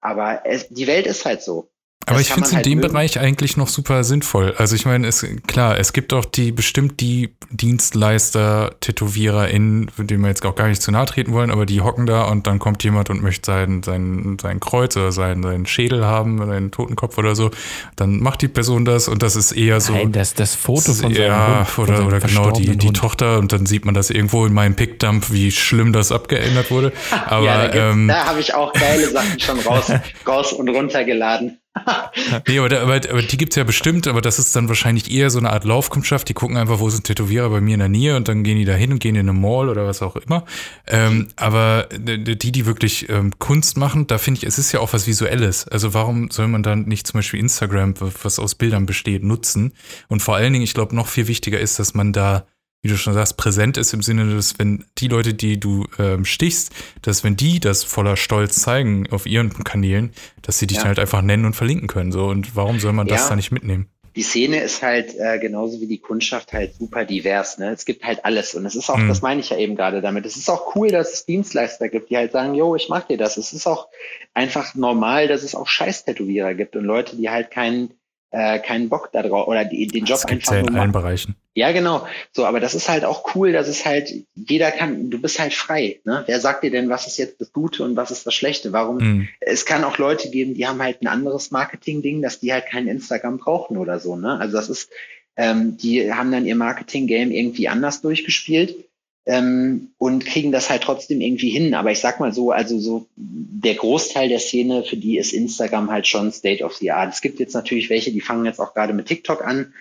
Aber 0.00 0.42
es, 0.44 0.68
die 0.68 0.86
Welt 0.86 1.06
ist 1.06 1.24
halt 1.24 1.42
so. 1.42 1.71
Aber 2.06 2.20
ich 2.20 2.28
finde 2.28 2.44
es 2.44 2.50
in 2.50 2.56
halt 2.56 2.66
dem 2.66 2.78
mögen. 2.78 2.92
Bereich 2.92 3.18
eigentlich 3.18 3.56
noch 3.56 3.68
super 3.68 4.04
sinnvoll. 4.04 4.54
Also 4.56 4.74
ich 4.74 4.86
meine, 4.86 5.06
es 5.06 5.26
klar, 5.46 5.78
es 5.78 5.92
gibt 5.92 6.12
auch 6.12 6.24
die 6.24 6.52
bestimmt 6.52 7.00
die 7.00 7.34
Dienstleister, 7.50 8.74
TätowiererInnen, 8.80 9.90
denen 9.98 10.22
wir 10.22 10.28
jetzt 10.28 10.44
auch 10.44 10.54
gar 10.54 10.68
nicht 10.68 10.82
zu 10.82 10.90
nahe 10.90 11.06
treten 11.06 11.32
wollen, 11.32 11.50
aber 11.50 11.66
die 11.66 11.80
hocken 11.80 12.06
da 12.06 12.24
und 12.24 12.46
dann 12.46 12.58
kommt 12.58 12.82
jemand 12.84 13.10
und 13.10 13.22
möchte 13.22 13.46
sein, 13.46 13.82
sein, 13.82 14.36
sein 14.40 14.60
Kreuz 14.60 14.96
oder 14.96 15.12
seinen, 15.12 15.42
seinen 15.42 15.66
Schädel 15.66 16.04
haben, 16.04 16.38
seinen 16.38 16.70
Totenkopf 16.70 17.18
oder 17.18 17.34
so. 17.34 17.50
Dann 17.96 18.20
macht 18.20 18.42
die 18.42 18.48
Person 18.48 18.84
das 18.84 19.08
und 19.08 19.22
das 19.22 19.36
ist 19.36 19.52
eher 19.52 19.80
so. 19.80 19.92
Nein, 19.92 20.12
das, 20.12 20.34
das 20.34 20.54
Foto 20.54 20.92
von 20.94 21.14
seinem 21.14 21.14
Ja, 21.14 21.66
Hund, 21.76 21.88
oder, 21.88 22.06
oder 22.06 22.20
genau 22.20 22.50
die, 22.50 22.76
die 22.76 22.92
Tochter 22.92 23.38
und 23.38 23.52
dann 23.52 23.66
sieht 23.66 23.84
man 23.84 23.94
das 23.94 24.10
irgendwo 24.10 24.44
in 24.46 24.52
meinem 24.52 24.74
Pickdump, 24.74 25.30
wie 25.30 25.50
schlimm 25.50 25.92
das 25.92 26.10
abgeändert 26.12 26.70
wurde. 26.70 26.92
Aber 27.26 27.44
ja, 27.44 27.68
da, 27.68 27.90
ähm, 27.90 28.08
da 28.08 28.26
habe 28.26 28.40
ich 28.40 28.54
auch 28.54 28.72
geile 28.72 29.08
Sachen 29.10 29.38
schon 29.38 29.60
raus, 29.60 29.92
raus 30.26 30.52
und 30.52 30.68
runtergeladen. 30.68 31.61
nee, 32.48 32.58
aber, 32.58 32.80
aber, 32.80 32.94
aber 32.94 33.22
die 33.22 33.36
gibt's 33.38 33.56
ja 33.56 33.64
bestimmt, 33.64 34.06
aber 34.06 34.20
das 34.20 34.38
ist 34.38 34.54
dann 34.54 34.68
wahrscheinlich 34.68 35.10
eher 35.10 35.30
so 35.30 35.38
eine 35.38 35.50
Art 35.50 35.64
Laufkundschaft. 35.64 36.28
Die 36.28 36.34
gucken 36.34 36.56
einfach, 36.56 36.80
wo 36.80 36.90
sind 36.90 37.04
Tätowierer 37.04 37.48
bei 37.48 37.60
mir 37.60 37.74
in 37.74 37.80
der 37.80 37.88
Nähe 37.88 38.16
und 38.16 38.28
dann 38.28 38.44
gehen 38.44 38.58
die 38.58 38.66
da 38.66 38.74
hin 38.74 38.92
und 38.92 38.98
gehen 38.98 39.14
in 39.14 39.28
eine 39.28 39.38
Mall 39.38 39.70
oder 39.70 39.86
was 39.86 40.02
auch 40.02 40.16
immer. 40.16 40.44
Ähm, 40.86 41.28
aber 41.36 41.88
die, 41.90 42.52
die 42.52 42.66
wirklich 42.66 43.08
ähm, 43.08 43.38
Kunst 43.38 43.78
machen, 43.78 44.06
da 44.06 44.18
finde 44.18 44.38
ich, 44.38 44.46
es 44.46 44.58
ist 44.58 44.72
ja 44.72 44.80
auch 44.80 44.92
was 44.92 45.06
Visuelles. 45.06 45.66
Also 45.66 45.94
warum 45.94 46.30
soll 46.30 46.48
man 46.48 46.62
dann 46.62 46.82
nicht 46.82 47.06
zum 47.06 47.18
Beispiel 47.18 47.40
Instagram, 47.40 47.94
was 48.22 48.38
aus 48.38 48.54
Bildern 48.54 48.84
besteht, 48.84 49.22
nutzen? 49.22 49.72
Und 50.08 50.20
vor 50.20 50.36
allen 50.36 50.52
Dingen, 50.52 50.64
ich 50.64 50.74
glaube, 50.74 50.94
noch 50.94 51.06
viel 51.06 51.26
wichtiger 51.26 51.58
ist, 51.58 51.78
dass 51.78 51.94
man 51.94 52.12
da 52.12 52.46
wie 52.82 52.88
du 52.88 52.96
schon 52.96 53.14
sagst, 53.14 53.36
präsent 53.36 53.76
ist 53.76 53.94
im 53.94 54.02
Sinne, 54.02 54.34
dass 54.34 54.58
wenn 54.58 54.84
die 54.98 55.06
Leute, 55.06 55.34
die 55.34 55.58
du 55.58 55.86
ähm, 55.98 56.24
stichst, 56.24 56.72
dass 57.02 57.22
wenn 57.22 57.36
die 57.36 57.60
das 57.60 57.84
voller 57.84 58.16
Stolz 58.16 58.56
zeigen 58.56 59.08
auf 59.12 59.24
ihren 59.24 59.52
Kanälen, 59.64 60.12
dass 60.42 60.58
sie 60.58 60.66
dich 60.66 60.78
ja. 60.78 60.82
dann 60.82 60.88
halt 60.88 60.98
einfach 60.98 61.22
nennen 61.22 61.44
und 61.44 61.54
verlinken 61.54 61.86
können. 61.86 62.10
So 62.10 62.26
und 62.26 62.56
warum 62.56 62.80
soll 62.80 62.92
man 62.92 63.06
das 63.06 63.22
ja. 63.22 63.28
da 63.30 63.36
nicht 63.36 63.52
mitnehmen? 63.52 63.86
Die 64.16 64.22
Szene 64.22 64.60
ist 64.60 64.82
halt 64.82 65.14
äh, 65.18 65.38
genauso 65.38 65.80
wie 65.80 65.86
die 65.86 66.00
Kundschaft 66.00 66.52
halt 66.52 66.74
super 66.74 67.06
divers. 67.06 67.56
Ne? 67.58 67.70
Es 67.70 67.86
gibt 67.86 68.04
halt 68.04 68.24
alles 68.26 68.54
und 68.54 68.66
es 68.66 68.74
ist 68.74 68.90
auch, 68.90 68.98
mhm. 68.98 69.08
das 69.08 69.22
meine 69.22 69.40
ich 69.40 69.50
ja 69.50 69.56
eben 69.56 69.74
gerade 69.74 70.02
damit. 70.02 70.26
Es 70.26 70.36
ist 70.36 70.50
auch 70.50 70.74
cool, 70.76 70.88
dass 70.88 71.14
es 71.14 71.24
Dienstleister 71.24 71.88
gibt, 71.88 72.10
die 72.10 72.16
halt 72.16 72.32
sagen, 72.32 72.54
yo, 72.54 72.74
ich 72.74 72.88
mach 72.90 73.04
dir 73.04 73.16
das. 73.16 73.38
Es 73.38 73.54
ist 73.54 73.66
auch 73.66 73.88
einfach 74.34 74.74
normal, 74.74 75.28
dass 75.28 75.44
es 75.44 75.54
auch 75.54 75.66
Scheiß-Tätowierer 75.66 76.52
gibt 76.54 76.76
und 76.76 76.84
Leute, 76.84 77.16
die 77.16 77.30
halt 77.30 77.50
keinen 77.50 77.94
äh, 78.32 78.58
keinen 78.58 78.88
Bock 78.88 79.10
da 79.12 79.22
drauf 79.22 79.46
oder 79.46 79.64
die, 79.64 79.86
den 79.86 80.04
Job 80.04 80.20
das 80.22 80.24
einfach 80.24 80.52
ja 80.52 80.60
in 80.60 80.74
allen 80.74 80.92
Bereichen. 80.92 81.36
Ja, 81.54 81.70
genau. 81.72 82.06
So, 82.32 82.46
aber 82.46 82.60
das 82.60 82.74
ist 82.74 82.88
halt 82.88 83.04
auch 83.04 83.34
cool, 83.34 83.52
dass 83.52 83.68
es 83.68 83.84
halt, 83.84 84.10
jeder 84.34 84.70
kann, 84.70 85.10
du 85.10 85.20
bist 85.20 85.38
halt 85.38 85.52
frei. 85.52 86.00
Ne? 86.04 86.24
Wer 86.26 86.40
sagt 86.40 86.64
dir 86.64 86.70
denn, 86.70 86.88
was 86.88 87.06
ist 87.06 87.18
jetzt 87.18 87.40
das 87.42 87.52
Gute 87.52 87.84
und 87.84 87.94
was 87.94 88.10
ist 88.10 88.26
das 88.26 88.34
Schlechte? 88.34 88.72
Warum? 88.72 88.96
Mhm. 88.96 89.28
Es 89.40 89.66
kann 89.66 89.84
auch 89.84 89.98
Leute 89.98 90.30
geben, 90.30 90.54
die 90.54 90.66
haben 90.66 90.82
halt 90.82 91.02
ein 91.02 91.08
anderes 91.08 91.50
Marketing-Ding, 91.50 92.22
dass 92.22 92.40
die 92.40 92.52
halt 92.52 92.66
kein 92.66 92.88
Instagram 92.88 93.36
brauchen 93.36 93.76
oder 93.76 94.00
so. 94.00 94.16
Ne? 94.16 94.40
Also 94.40 94.56
das 94.56 94.70
ist, 94.70 94.90
ähm, 95.36 95.76
die 95.76 96.10
haben 96.10 96.32
dann 96.32 96.46
ihr 96.46 96.56
Marketing-Game 96.56 97.30
irgendwie 97.30 97.68
anders 97.68 98.00
durchgespielt 98.00 98.76
ähm, 99.24 99.90
und 99.98 100.26
kriegen 100.26 100.50
das 100.50 100.68
halt 100.68 100.82
trotzdem 100.82 101.20
irgendwie 101.20 101.50
hin. 101.50 101.74
Aber 101.74 101.92
ich 101.92 102.00
sag 102.00 102.18
mal 102.18 102.32
so, 102.32 102.50
also 102.50 102.78
so 102.78 103.06
der 103.16 103.74
Großteil 103.74 104.28
der 104.28 104.40
Szene, 104.40 104.82
für 104.82 104.96
die 104.96 105.16
ist 105.16 105.32
Instagram 105.32 105.90
halt 105.90 106.06
schon 106.06 106.32
State 106.32 106.64
of 106.64 106.74
the 106.74 106.90
Art. 106.90 107.12
Es 107.12 107.20
gibt 107.20 107.38
jetzt 107.38 107.54
natürlich 107.54 107.88
welche, 107.88 108.10
die 108.10 108.20
fangen 108.20 108.44
jetzt 108.44 108.60
auch 108.60 108.74
gerade 108.74 108.92
mit 108.92 109.06
TikTok 109.06 109.44
an. 109.44 109.72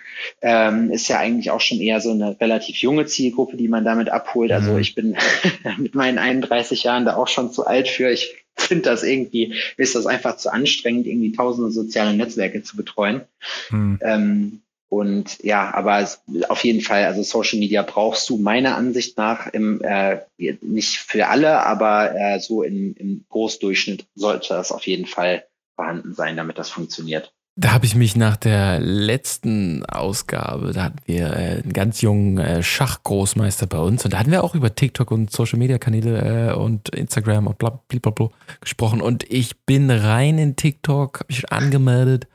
Ähm, 0.41 0.91
ist 0.91 1.07
ja 1.07 1.17
eigentlich 1.17 1.49
auch 1.49 1.61
schon 1.61 1.79
eher 1.79 2.01
so 2.01 2.11
eine 2.11 2.39
relativ 2.39 2.77
junge 2.77 3.07
Zielgruppe, 3.07 3.57
die 3.57 3.67
man 3.67 3.83
damit 3.83 4.09
abholt. 4.09 4.51
Also 4.51 4.73
mhm. 4.73 4.79
ich 4.79 4.93
bin 4.93 5.17
mit 5.77 5.95
meinen 5.95 6.19
31 6.19 6.83
Jahren 6.83 7.05
da 7.05 7.15
auch 7.15 7.27
schon 7.27 7.51
zu 7.51 7.65
alt 7.65 7.87
für. 7.87 8.11
Ich 8.11 8.35
finde 8.55 8.83
das 8.83 9.01
irgendwie, 9.01 9.55
ist 9.77 9.95
das 9.95 10.05
einfach 10.05 10.37
zu 10.37 10.53
anstrengend, 10.53 11.07
irgendwie 11.07 11.31
tausende 11.31 11.71
soziale 11.71 12.13
Netzwerke 12.13 12.61
zu 12.61 12.77
betreuen. 12.77 13.21
Mhm. 13.71 13.99
Ähm, 14.03 14.61
und 14.91 15.41
ja, 15.41 15.73
aber 15.73 16.05
auf 16.49 16.65
jeden 16.65 16.81
Fall, 16.81 17.05
also 17.05 17.23
Social 17.23 17.59
Media 17.59 17.81
brauchst 17.81 18.29
du 18.29 18.35
meiner 18.35 18.75
Ansicht 18.75 19.17
nach 19.17 19.47
im, 19.47 19.81
äh, 19.81 20.19
nicht 20.37 20.97
für 20.97 21.29
alle, 21.29 21.65
aber 21.65 22.13
äh, 22.13 22.41
so 22.41 22.61
im, 22.61 22.93
im 22.97 23.23
Großdurchschnitt 23.29 24.05
sollte 24.15 24.49
das 24.49 24.73
auf 24.73 24.85
jeden 24.85 25.05
Fall 25.05 25.45
vorhanden 25.77 26.13
sein, 26.13 26.35
damit 26.35 26.57
das 26.57 26.69
funktioniert. 26.69 27.31
Da 27.55 27.71
habe 27.71 27.85
ich 27.85 27.95
mich 27.95 28.17
nach 28.17 28.35
der 28.35 28.81
letzten 28.81 29.85
Ausgabe, 29.85 30.73
da 30.73 30.83
hatten 30.83 30.99
wir 31.05 31.37
äh, 31.37 31.61
einen 31.63 31.71
ganz 31.71 32.01
jungen 32.01 32.37
äh, 32.37 32.61
Schachgroßmeister 32.61 33.67
bei 33.67 33.79
uns 33.79 34.03
und 34.03 34.11
da 34.11 34.19
hatten 34.19 34.31
wir 34.31 34.43
auch 34.43 34.55
über 34.55 34.75
TikTok 34.75 35.09
und 35.11 35.31
Social 35.31 35.57
Media 35.57 35.77
Kanäle 35.77 36.49
äh, 36.51 36.53
und 36.53 36.89
Instagram 36.89 37.47
und 37.47 37.57
bla 37.57 37.81
bla 37.87 38.11
bla 38.11 38.29
gesprochen 38.59 38.99
und 38.99 39.23
ich 39.31 39.57
bin 39.65 39.89
rein 39.89 40.37
in 40.37 40.57
TikTok, 40.57 41.21
habe 41.21 41.27
mich 41.29 41.49
angemeldet 41.49 42.27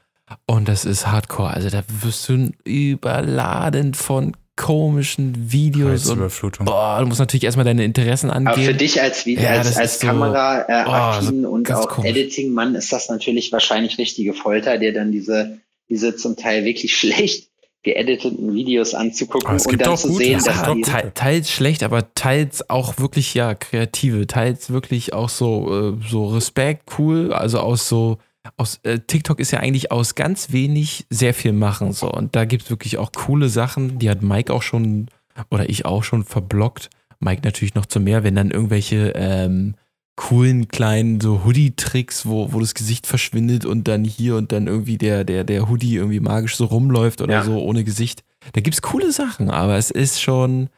und 0.46 0.68
das 0.68 0.84
ist 0.84 1.06
Hardcore. 1.06 1.50
Also 1.50 1.70
da 1.70 1.82
wirst 2.02 2.28
du 2.28 2.50
überladen 2.64 3.94
von 3.94 4.36
komischen 4.56 5.52
Videos. 5.52 6.08
Und, 6.08 6.64
boah, 6.64 6.98
du 7.00 7.06
musst 7.06 7.20
natürlich 7.20 7.44
erstmal 7.44 7.66
deine 7.66 7.84
Interessen 7.84 8.30
angeben. 8.30 8.54
Aber 8.54 8.62
für 8.62 8.74
dich 8.74 9.00
als, 9.00 9.26
Video, 9.26 9.44
ja, 9.44 9.50
als, 9.50 9.76
als 9.76 10.00
Kamera 10.00 10.62
äh, 10.68 10.72
affin 10.72 11.42
so 11.42 11.50
und 11.50 11.70
auch 11.70 12.02
Editing-Mann 12.02 12.74
ist 12.74 12.90
das 12.92 13.08
natürlich 13.08 13.52
wahrscheinlich 13.52 13.98
richtige 13.98 14.32
Folter, 14.32 14.78
dir 14.78 14.94
dann 14.94 15.12
diese, 15.12 15.58
diese 15.88 16.16
zum 16.16 16.36
Teil 16.36 16.64
wirklich 16.64 16.96
schlecht 16.98 17.50
geediteten 17.82 18.52
Videos 18.52 18.94
anzugucken 18.94 19.48
und 19.48 19.80
dann 19.80 19.96
zu 19.96 20.12
sehen, 20.14 20.42
dass 20.44 20.56
ja, 20.56 20.74
te 20.74 21.12
teils 21.14 21.52
schlecht, 21.52 21.84
aber 21.84 22.12
teils 22.14 22.68
auch 22.68 22.98
wirklich 22.98 23.32
ja 23.34 23.54
kreative, 23.54 24.26
teils 24.26 24.70
wirklich 24.70 25.12
auch 25.12 25.28
so 25.28 25.94
äh, 25.94 26.08
so 26.10 26.26
Respekt 26.26 26.98
cool, 26.98 27.32
also 27.32 27.60
aus 27.60 27.88
so 27.88 28.18
aus 28.56 28.80
äh, 28.82 28.98
TikTok 28.98 29.40
ist 29.40 29.50
ja 29.50 29.61
eigentlich 29.61 29.92
aus 29.92 30.14
ganz 30.14 30.52
wenig 30.52 31.06
sehr 31.11 31.35
viel 31.35 31.52
machen. 31.52 31.92
So. 31.92 32.11
Und 32.11 32.37
da 32.37 32.44
gibt 32.44 32.64
es 32.64 32.70
wirklich 32.70 32.98
auch 32.98 33.12
coole 33.12 33.48
Sachen. 33.48 33.98
Die 33.98 34.11
hat 34.11 34.22
Mike 34.22 34.52
auch 34.52 34.62
schon 34.62 35.09
oder 35.50 35.68
ich 35.68 35.85
auch 35.85 36.04
schon 36.04 36.24
verblockt. 36.24 36.90
Mike 37.18 37.42
natürlich 37.44 37.74
noch 37.74 37.87
zu 37.87 38.00
mehr, 38.00 38.24
wenn 38.24 38.35
dann 38.35 38.50
irgendwelche 38.50 39.12
ähm, 39.14 39.74
coolen 40.16 40.68
kleinen 40.68 41.20
so 41.20 41.44
Hoodie-Tricks, 41.44 42.26
wo, 42.26 42.52
wo 42.52 42.61
das 42.61 42.74
Gesicht 42.74 43.06
verschwindet 43.06 43.64
und 43.64 43.87
dann 43.87 44.04
hier 44.04 44.37
und 44.37 44.50
dann 44.50 44.66
irgendwie 44.66 44.98
der, 44.98 45.24
der, 45.24 45.44
der 45.44 45.68
Hoodie 45.68 45.96
irgendwie 45.96 46.20
magisch 46.20 46.56
so 46.56 46.64
rumläuft 46.64 47.20
oder 47.20 47.35
ja. 47.35 47.44
so 47.44 47.61
ohne 47.61 47.85
Gesicht. 47.85 48.22
Da 48.52 48.61
gibt 48.61 48.74
es 48.74 48.82
coole 48.82 49.12
Sachen, 49.12 49.50
aber 49.50 49.76
es 49.76 49.90
ist 49.90 50.20
schon, 50.20 50.70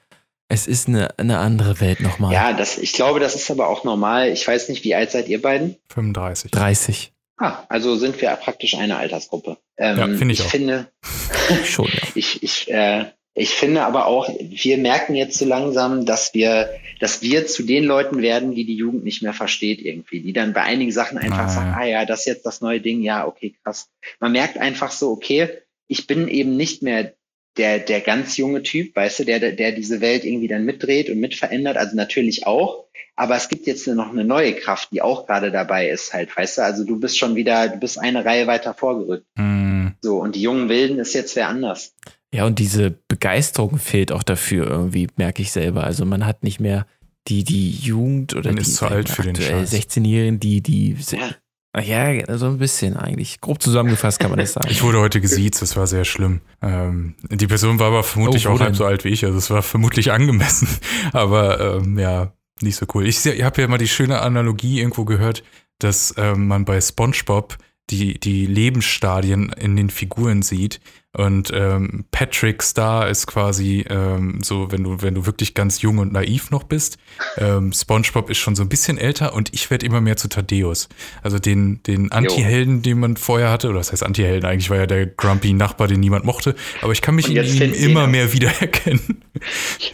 es 0.48 0.66
ist 0.66 0.88
eine, 0.88 1.16
eine 1.18 1.38
andere 1.38 1.81
Welt 1.81 2.00
nochmal. 2.00 2.33
Ja, 2.33 2.52
das, 2.52 2.78
ich 2.78 2.92
glaube, 2.92 3.20
das 3.20 3.37
ist 3.37 3.50
aber 3.50 3.68
auch 3.68 3.85
normal. 3.85 4.28
Ich 4.28 4.46
weiß 4.46 4.68
nicht, 4.70 4.83
wie 4.85 4.94
alt 4.94 5.12
seid 5.12 5.28
ihr 5.28 5.40
beiden? 5.40 5.76
35. 5.90 6.50
30. 6.50 7.12
Ah, 7.38 7.64
also 7.68 7.96
sind 7.96 8.20
wir 8.20 8.31
praktisch 8.37 8.74
eine 8.74 8.96
Altersgruppe. 8.96 9.59
Ähm, 9.77 9.98
ja, 9.98 10.07
find 10.09 10.33
ich, 10.33 10.40
ich 10.40 10.46
auch. 10.46 10.51
finde, 10.51 10.88
schon, 11.64 11.87
ja. 11.87 12.09
ich, 12.14 12.42
ich, 12.42 12.70
äh, 12.70 13.07
ich 13.35 13.51
finde 13.51 13.85
aber 13.85 14.07
auch, 14.07 14.29
wir 14.40 14.79
merken 14.79 15.14
jetzt 15.14 15.38
so 15.38 15.44
langsam, 15.44 16.05
dass 16.05 16.35
wir, 16.35 16.70
dass 16.98 17.22
wir 17.22 17.46
zu 17.46 17.62
den 17.62 17.85
Leuten 17.85 18.20
werden, 18.20 18.55
die 18.55 18.64
die 18.64 18.74
Jugend 18.74 19.05
nicht 19.05 19.22
mehr 19.22 19.33
versteht 19.33 19.81
irgendwie, 19.81 20.20
die 20.20 20.33
dann 20.33 20.53
bei 20.53 20.62
einigen 20.62 20.90
Sachen 20.90 21.18
einfach 21.18 21.46
ah, 21.46 21.48
sagen, 21.48 21.74
ah 21.79 21.85
ja, 21.85 22.05
das 22.05 22.20
ist 22.20 22.27
jetzt 22.27 22.46
das 22.46 22.61
neue 22.61 22.81
Ding, 22.81 23.03
ja, 23.03 23.27
okay, 23.27 23.55
krass. 23.62 23.88
Man 24.18 24.33
merkt 24.33 24.59
einfach 24.59 24.90
so, 24.90 25.11
okay, 25.12 25.51
ich 25.87 26.09
bin 26.09 26.27
eben 26.27 26.57
nicht 26.57 26.83
mehr 26.83 27.14
der, 27.59 27.79
der 27.81 28.01
ganz 28.01 28.37
junge 28.37 28.62
Typ, 28.62 28.94
weißt 28.97 29.21
du, 29.21 29.25
der, 29.25 29.53
der 29.53 29.73
diese 29.73 30.01
Welt 30.01 30.25
irgendwie 30.25 30.49
dann 30.49 30.64
mitdreht 30.64 31.11
und 31.11 31.18
mitverändert, 31.18 31.77
also 31.77 31.97
natürlich 31.97 32.47
auch. 32.47 32.85
Aber 33.16 33.37
es 33.37 33.49
gibt 33.49 33.66
jetzt 33.66 33.87
noch 33.88 34.11
eine 34.11 34.25
neue 34.25 34.55
Kraft, 34.55 34.90
die 34.92 35.03
auch 35.03 35.27
gerade 35.27 35.51
dabei 35.51 35.88
ist, 35.88 36.14
halt, 36.14 36.35
weißt 36.37 36.59
du, 36.59 36.62
also 36.62 36.85
du 36.85 37.01
bist 37.01 37.18
schon 37.18 37.35
wieder, 37.35 37.68
du 37.68 37.79
bist 37.79 37.99
eine 37.99 38.25
Reihe 38.25 38.47
weiter 38.47 38.75
vorgerückt. 38.75 39.27
Mm. 39.35 39.88
So, 40.01 40.18
und 40.18 40.37
die 40.37 40.42
jungen 40.42 40.68
Wilden 40.68 41.01
ist 41.01 41.14
jetzt 41.14 41.35
wer 41.35 41.49
anders. 41.49 41.94
Ja, 42.33 42.44
und 42.44 42.59
diese 42.59 42.94
Begeisterung 43.09 43.79
fehlt 43.79 44.12
auch 44.12 44.23
dafür 44.23 44.68
irgendwie, 44.68 45.09
merke 45.16 45.42
ich 45.42 45.51
selber. 45.51 45.85
Also 45.85 46.05
man 46.05 46.27
hat 46.27 46.44
nicht 46.44 46.61
mehr 46.61 46.87
die, 47.27 47.42
die 47.42 47.71
Jugend 47.71 48.35
oder 48.35 48.51
man 48.51 48.57
die 48.57 48.62
ist 48.62 48.77
zu 48.77 48.87
alt 48.87 49.09
für 49.09 49.23
den 49.23 49.35
16-Jährigen, 49.35 50.38
die, 50.38 50.61
die 50.61 50.97
ja. 51.11 51.31
Ja, 51.76 52.38
so 52.38 52.46
ein 52.46 52.59
bisschen 52.59 52.96
eigentlich. 52.96 53.40
Grob 53.40 53.62
zusammengefasst 53.62 54.18
kann 54.18 54.31
man 54.31 54.38
das 54.38 54.54
sagen. 54.54 54.68
Ich 54.70 54.83
wurde 54.83 55.00
heute 55.00 55.20
gesiezt, 55.20 55.61
das 55.62 55.76
war 55.76 55.87
sehr 55.87 56.04
schlimm. 56.04 56.40
Ähm, 56.62 57.14
die 57.31 57.46
Person 57.46 57.78
war 57.78 57.88
aber 57.88 58.02
vermutlich 58.02 58.48
oh, 58.48 58.52
auch 58.52 58.61
halb 58.61 58.74
so 58.74 58.85
alt 58.85 59.04
wie 59.04 59.11
ich, 59.11 59.24
also 59.24 59.37
es 59.37 59.50
war 59.50 59.62
vermutlich 59.62 60.11
angemessen. 60.11 60.68
Aber 61.12 61.76
ähm, 61.76 61.98
ja, 61.98 62.33
nicht 62.62 62.76
so 62.76 62.87
cool. 62.94 63.07
Ich, 63.07 63.24
ich 63.24 63.42
habe 63.42 63.61
ja 63.61 63.68
mal 63.68 63.78
die 63.78 63.88
schöne 63.88 64.20
Analogie 64.20 64.81
irgendwo 64.81 65.04
gehört, 65.04 65.44
dass 65.78 66.14
ähm, 66.16 66.48
man 66.48 66.64
bei 66.64 66.81
SpongeBob 66.81 67.59
die, 67.90 68.18
die 68.18 68.46
Lebensstadien 68.46 69.50
in 69.50 69.76
den 69.76 69.90
Figuren 69.90 70.42
sieht 70.42 70.81
und 71.16 71.51
ähm, 71.55 72.05
Patrick 72.11 72.62
Star 72.62 73.09
ist 73.09 73.27
quasi 73.27 73.85
ähm, 73.88 74.40
so, 74.42 74.71
wenn 74.71 74.85
du, 74.85 75.01
wenn 75.01 75.14
du 75.14 75.25
wirklich 75.25 75.55
ganz 75.55 75.81
jung 75.81 75.99
und 75.99 76.12
naiv 76.12 76.51
noch 76.51 76.64
bist. 76.64 76.99
Ähm, 77.38 77.73
SpongeBob 77.73 78.29
ist 78.29 78.37
schon 78.38 78.55
so 78.55 78.62
ein 78.62 78.68
bisschen 78.68 78.99
älter 78.99 79.33
und 79.33 79.55
ich 79.55 79.71
werde 79.71 79.87
immer 79.87 80.03
mehr 80.03 80.18
zu 80.18 80.29
Thaddeus. 80.29 80.88
Also 81.23 81.38
den, 81.38 81.83
den 81.85 82.12
Anti-Helden, 82.12 82.83
den 82.83 83.01
man 83.01 83.16
vorher 83.16 83.51
hatte, 83.51 83.68
oder 83.68 83.79
das 83.79 83.90
heißt 83.90 84.03
Anti-Helden, 84.03 84.49
eigentlich 84.49 84.68
war 84.68 84.77
ja 84.77 84.87
der 84.87 85.07
grumpy 85.07 85.55
Nachbar, 85.55 85.88
den 85.88 86.01
niemand 86.01 86.27
mochte, 86.27 86.55
aber 86.83 86.92
ich 86.92 87.01
kann 87.01 87.14
mich 87.14 87.35
in 87.35 87.42
ihm 87.42 87.73
immer 87.73 88.07
mehr 88.07 88.33
wiedererkennen. 88.35 89.25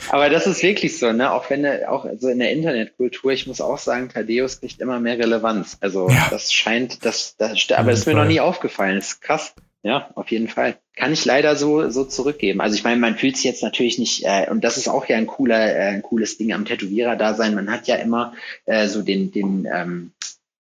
Aber 0.08 0.28
das 0.30 0.48
ist 0.48 0.62
wirklich 0.64 0.98
so, 0.98 1.12
ne? 1.12 1.32
Auch 1.32 1.48
wenn 1.48 1.64
er, 1.64 1.92
auch 1.92 2.04
also 2.04 2.28
in 2.28 2.40
der 2.40 2.50
Internetkultur, 2.50 3.32
ich 3.32 3.46
muss 3.46 3.60
auch 3.60 3.78
sagen, 3.78 4.08
Thaddeus 4.08 4.60
kriegt 4.60 4.80
immer 4.80 4.98
mehr 4.98 5.18
Relevanz. 5.18 5.76
Also 5.80 6.08
ja. 6.08 6.26
das 6.30 6.52
scheint, 6.52 7.04
das, 7.04 7.36
das 7.36 7.70
aber 7.70 7.92
das 7.92 8.00
ist 8.00 8.06
mir 8.06 8.14
noch 8.14 8.24
nie 8.24 8.40
aufgefallen. 8.40 8.96
Das 8.96 9.12
ist 9.12 9.20
krass. 9.20 9.54
Ja, 9.84 10.10
auf 10.14 10.30
jeden 10.30 10.48
Fall. 10.48 10.78
Kann 10.96 11.12
ich 11.12 11.26
leider 11.26 11.56
so, 11.56 11.90
so 11.90 12.04
zurückgeben. 12.04 12.62
Also 12.62 12.74
ich 12.74 12.84
meine, 12.84 12.98
man 12.98 13.16
fühlt 13.16 13.36
sich 13.36 13.44
jetzt 13.44 13.62
natürlich 13.62 13.98
nicht, 13.98 14.24
äh, 14.24 14.50
und 14.50 14.64
das 14.64 14.78
ist 14.78 14.88
auch 14.88 15.04
ja 15.06 15.18
ein 15.18 15.26
cooler, 15.26 15.60
äh, 15.60 15.88
ein 15.88 16.00
cooles 16.00 16.38
Ding 16.38 16.54
am 16.54 16.64
Tätowierer-Dasein. 16.64 17.54
Man 17.54 17.70
hat 17.70 17.86
ja 17.86 17.96
immer 17.96 18.32
äh, 18.64 18.88
so 18.88 19.02
den, 19.02 19.30
den 19.30 19.68
ähm, 19.70 20.12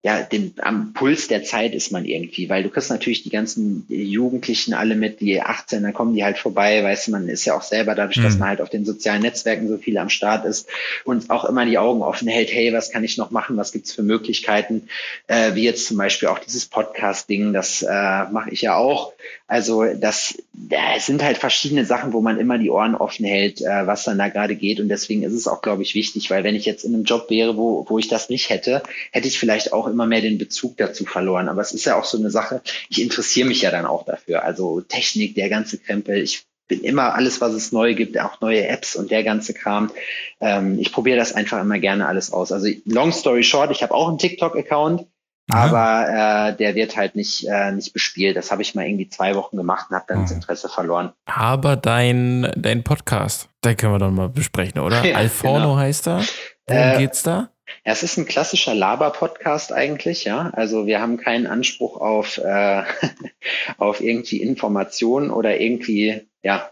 ja, 0.05 0.21
dem, 0.21 0.53
am 0.59 0.91
Puls 0.91 1.29
der 1.29 1.45
Zeit 1.45 1.73
ist 1.73 1.93
man 1.93 2.03
irgendwie, 2.03 2.49
weil 2.49 2.61
du 2.61 2.69
kriegst 2.69 2.89
natürlich 2.89 3.23
die 3.23 3.29
ganzen 3.29 3.85
Jugendlichen 3.87 4.73
alle 4.73 4.95
mit, 4.95 5.21
die 5.21 5.41
18, 5.41 5.81
dann 5.81 5.93
kommen 5.93 6.13
die 6.13 6.25
halt 6.25 6.37
vorbei, 6.37 6.83
weißt 6.83 7.07
du, 7.07 7.11
man 7.11 7.29
ist 7.29 7.45
ja 7.45 7.55
auch 7.55 7.61
selber 7.61 7.95
dadurch, 7.95 8.17
mhm. 8.17 8.23
dass 8.23 8.37
man 8.37 8.49
halt 8.49 8.59
auf 8.59 8.69
den 8.69 8.83
sozialen 8.83 9.21
Netzwerken 9.21 9.69
so 9.69 9.77
viel 9.77 9.97
am 9.97 10.09
Start 10.09 10.43
ist 10.43 10.67
und 11.05 11.29
auch 11.29 11.45
immer 11.45 11.65
die 11.65 11.77
Augen 11.77 12.01
offen 12.01 12.27
hält, 12.27 12.51
hey, 12.51 12.73
was 12.73 12.91
kann 12.91 13.05
ich 13.05 13.17
noch 13.17 13.31
machen, 13.31 13.55
was 13.55 13.71
gibt's 13.71 13.93
für 13.93 14.03
Möglichkeiten, 14.03 14.89
äh, 15.27 15.55
wie 15.55 15.63
jetzt 15.63 15.87
zum 15.87 15.95
Beispiel 15.95 16.27
auch 16.27 16.39
dieses 16.39 16.65
Podcast-Ding, 16.65 17.53
das 17.53 17.81
äh, 17.81 18.25
mache 18.29 18.49
ich 18.49 18.61
ja 18.61 18.75
auch. 18.75 19.13
Also 19.47 19.85
das, 19.85 20.37
ja, 20.69 20.95
es 20.97 21.05
sind 21.05 21.23
halt 21.23 21.37
verschiedene 21.37 21.85
Sachen, 21.85 22.11
wo 22.11 22.19
man 22.19 22.39
immer 22.39 22.57
die 22.57 22.69
Ohren 22.71 22.95
offen 22.95 23.25
hält, 23.25 23.61
äh, 23.61 23.87
was 23.87 24.03
dann 24.03 24.17
da 24.17 24.27
gerade 24.27 24.55
geht 24.57 24.81
und 24.81 24.89
deswegen 24.89 25.23
ist 25.23 25.33
es 25.33 25.47
auch, 25.47 25.61
glaube 25.61 25.83
ich, 25.83 25.95
wichtig, 25.95 26.29
weil 26.29 26.43
wenn 26.43 26.55
ich 26.55 26.65
jetzt 26.65 26.83
in 26.83 26.93
einem 26.93 27.05
Job 27.05 27.29
wäre, 27.29 27.55
wo, 27.55 27.85
wo 27.87 27.99
ich 27.99 28.09
das 28.09 28.29
nicht 28.29 28.49
hätte, 28.49 28.83
hätte 29.11 29.29
ich 29.29 29.39
vielleicht 29.39 29.71
auch 29.71 29.92
immer 29.93 30.05
mehr 30.05 30.21
den 30.21 30.37
Bezug 30.37 30.77
dazu 30.77 31.05
verloren. 31.05 31.49
Aber 31.49 31.61
es 31.61 31.71
ist 31.71 31.85
ja 31.85 31.95
auch 31.95 32.05
so 32.05 32.17
eine 32.17 32.29
Sache, 32.29 32.61
ich 32.89 33.01
interessiere 33.01 33.47
mich 33.47 33.61
ja 33.61 33.71
dann 33.71 33.85
auch 33.85 34.05
dafür. 34.05 34.43
Also 34.43 34.81
Technik, 34.81 35.35
der 35.35 35.49
ganze 35.49 35.77
Krempel, 35.77 36.17
ich 36.17 36.45
bin 36.67 36.81
immer 36.81 37.13
alles, 37.13 37.41
was 37.41 37.53
es 37.53 37.71
neu 37.71 37.93
gibt, 37.93 38.19
auch 38.19 38.41
neue 38.41 38.67
Apps 38.67 38.95
und 38.95 39.11
der 39.11 39.23
ganze 39.23 39.53
Kram. 39.53 39.91
Ähm, 40.39 40.79
ich 40.79 40.91
probiere 40.91 41.17
das 41.17 41.33
einfach 41.33 41.61
immer 41.61 41.79
gerne 41.79 42.07
alles 42.07 42.31
aus. 42.31 42.51
Also 42.51 42.67
long 42.85 43.11
story 43.11 43.43
short, 43.43 43.71
ich 43.71 43.83
habe 43.83 43.93
auch 43.93 44.07
einen 44.07 44.17
TikTok-Account, 44.17 45.05
aber 45.49 46.07
äh, 46.07 46.55
der 46.55 46.75
wird 46.75 46.95
halt 46.95 47.15
nicht, 47.15 47.45
äh, 47.47 47.71
nicht 47.73 47.93
bespielt. 47.93 48.37
Das 48.37 48.51
habe 48.51 48.61
ich 48.61 48.75
mal 48.75 48.85
irgendwie 48.85 49.09
zwei 49.09 49.35
Wochen 49.35 49.57
gemacht 49.57 49.87
und 49.89 49.95
habe 49.95 50.05
dann 50.07 50.19
mhm. 50.19 50.23
das 50.23 50.31
Interesse 50.31 50.69
verloren. 50.69 51.11
Aber 51.25 51.75
dein, 51.75 52.51
dein 52.55 52.83
Podcast, 52.83 53.49
den 53.63 53.75
können 53.75 53.93
wir 53.93 53.99
doch 53.99 54.11
mal 54.11 54.29
besprechen, 54.29 54.79
oder? 54.79 55.03
Ja, 55.13 55.17
Alforno 55.17 55.59
genau. 55.59 55.77
heißt 55.77 56.07
er. 56.07 56.23
Worum 56.65 56.81
äh, 56.81 56.97
geht's 56.97 57.23
da? 57.23 57.49
Ja, 57.85 57.91
es 57.91 58.03
ist 58.03 58.17
ein 58.17 58.25
klassischer 58.25 58.73
Laber-Podcast 58.75 59.73
eigentlich, 59.73 60.23
ja. 60.23 60.51
Also 60.53 60.85
wir 60.85 61.01
haben 61.01 61.17
keinen 61.17 61.47
Anspruch 61.47 61.99
auf, 61.99 62.37
äh, 62.37 62.83
auf 63.77 64.01
irgendwie 64.01 64.41
Informationen 64.41 65.31
oder 65.31 65.59
irgendwie, 65.59 66.27
ja, 66.41 66.71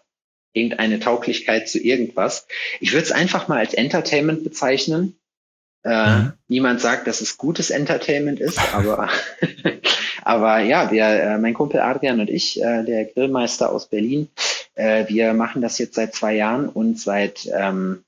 irgendeine 0.53 0.99
Tauglichkeit 0.99 1.69
zu 1.69 1.79
irgendwas. 1.79 2.47
Ich 2.79 2.91
würde 2.91 3.03
es 3.03 3.11
einfach 3.11 3.47
mal 3.47 3.57
als 3.57 3.73
Entertainment 3.73 4.43
bezeichnen. 4.43 5.17
Äh, 5.83 6.17
mhm. 6.17 6.33
Niemand 6.47 6.81
sagt, 6.81 7.07
dass 7.07 7.21
es 7.21 7.37
gutes 7.37 7.69
Entertainment 7.71 8.39
ist, 8.39 8.59
aber, 8.73 9.09
aber 10.23 10.59
ja, 10.59 10.91
wir, 10.91 11.05
äh, 11.05 11.37
mein 11.39 11.53
Kumpel 11.53 11.79
Adrian 11.79 12.19
und 12.19 12.29
ich, 12.29 12.61
äh, 12.61 12.83
der 12.83 13.05
Grillmeister 13.05 13.71
aus 13.71 13.87
Berlin, 13.87 14.29
äh, 14.75 15.07
wir 15.07 15.33
machen 15.33 15.61
das 15.61 15.79
jetzt 15.79 15.95
seit 15.95 16.13
zwei 16.13 16.35
Jahren 16.35 16.69
und 16.69 16.99
seit 16.99 17.49
ähm, 17.51 18.03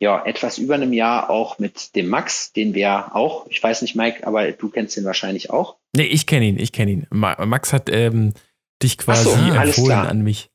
ja, 0.00 0.24
etwas 0.24 0.58
über 0.58 0.74
einem 0.74 0.92
Jahr 0.92 1.28
auch 1.28 1.58
mit 1.58 1.96
dem 1.96 2.08
Max, 2.08 2.52
den 2.52 2.74
wir 2.74 3.14
auch, 3.14 3.46
ich 3.48 3.62
weiß 3.62 3.82
nicht, 3.82 3.96
Mike, 3.96 4.26
aber 4.26 4.50
du 4.52 4.68
kennst 4.68 4.96
ihn 4.96 5.04
wahrscheinlich 5.04 5.50
auch. 5.50 5.76
Nee, 5.94 6.04
ich 6.04 6.26
kenne 6.26 6.46
ihn, 6.46 6.58
ich 6.58 6.72
kenne 6.72 6.90
ihn. 6.92 7.06
Max 7.10 7.72
hat 7.72 7.90
ähm, 7.90 8.34
dich 8.82 8.98
quasi 8.98 9.24
so, 9.24 9.32
empfohlen 9.32 9.98
an 9.98 10.22
mich. 10.22 10.50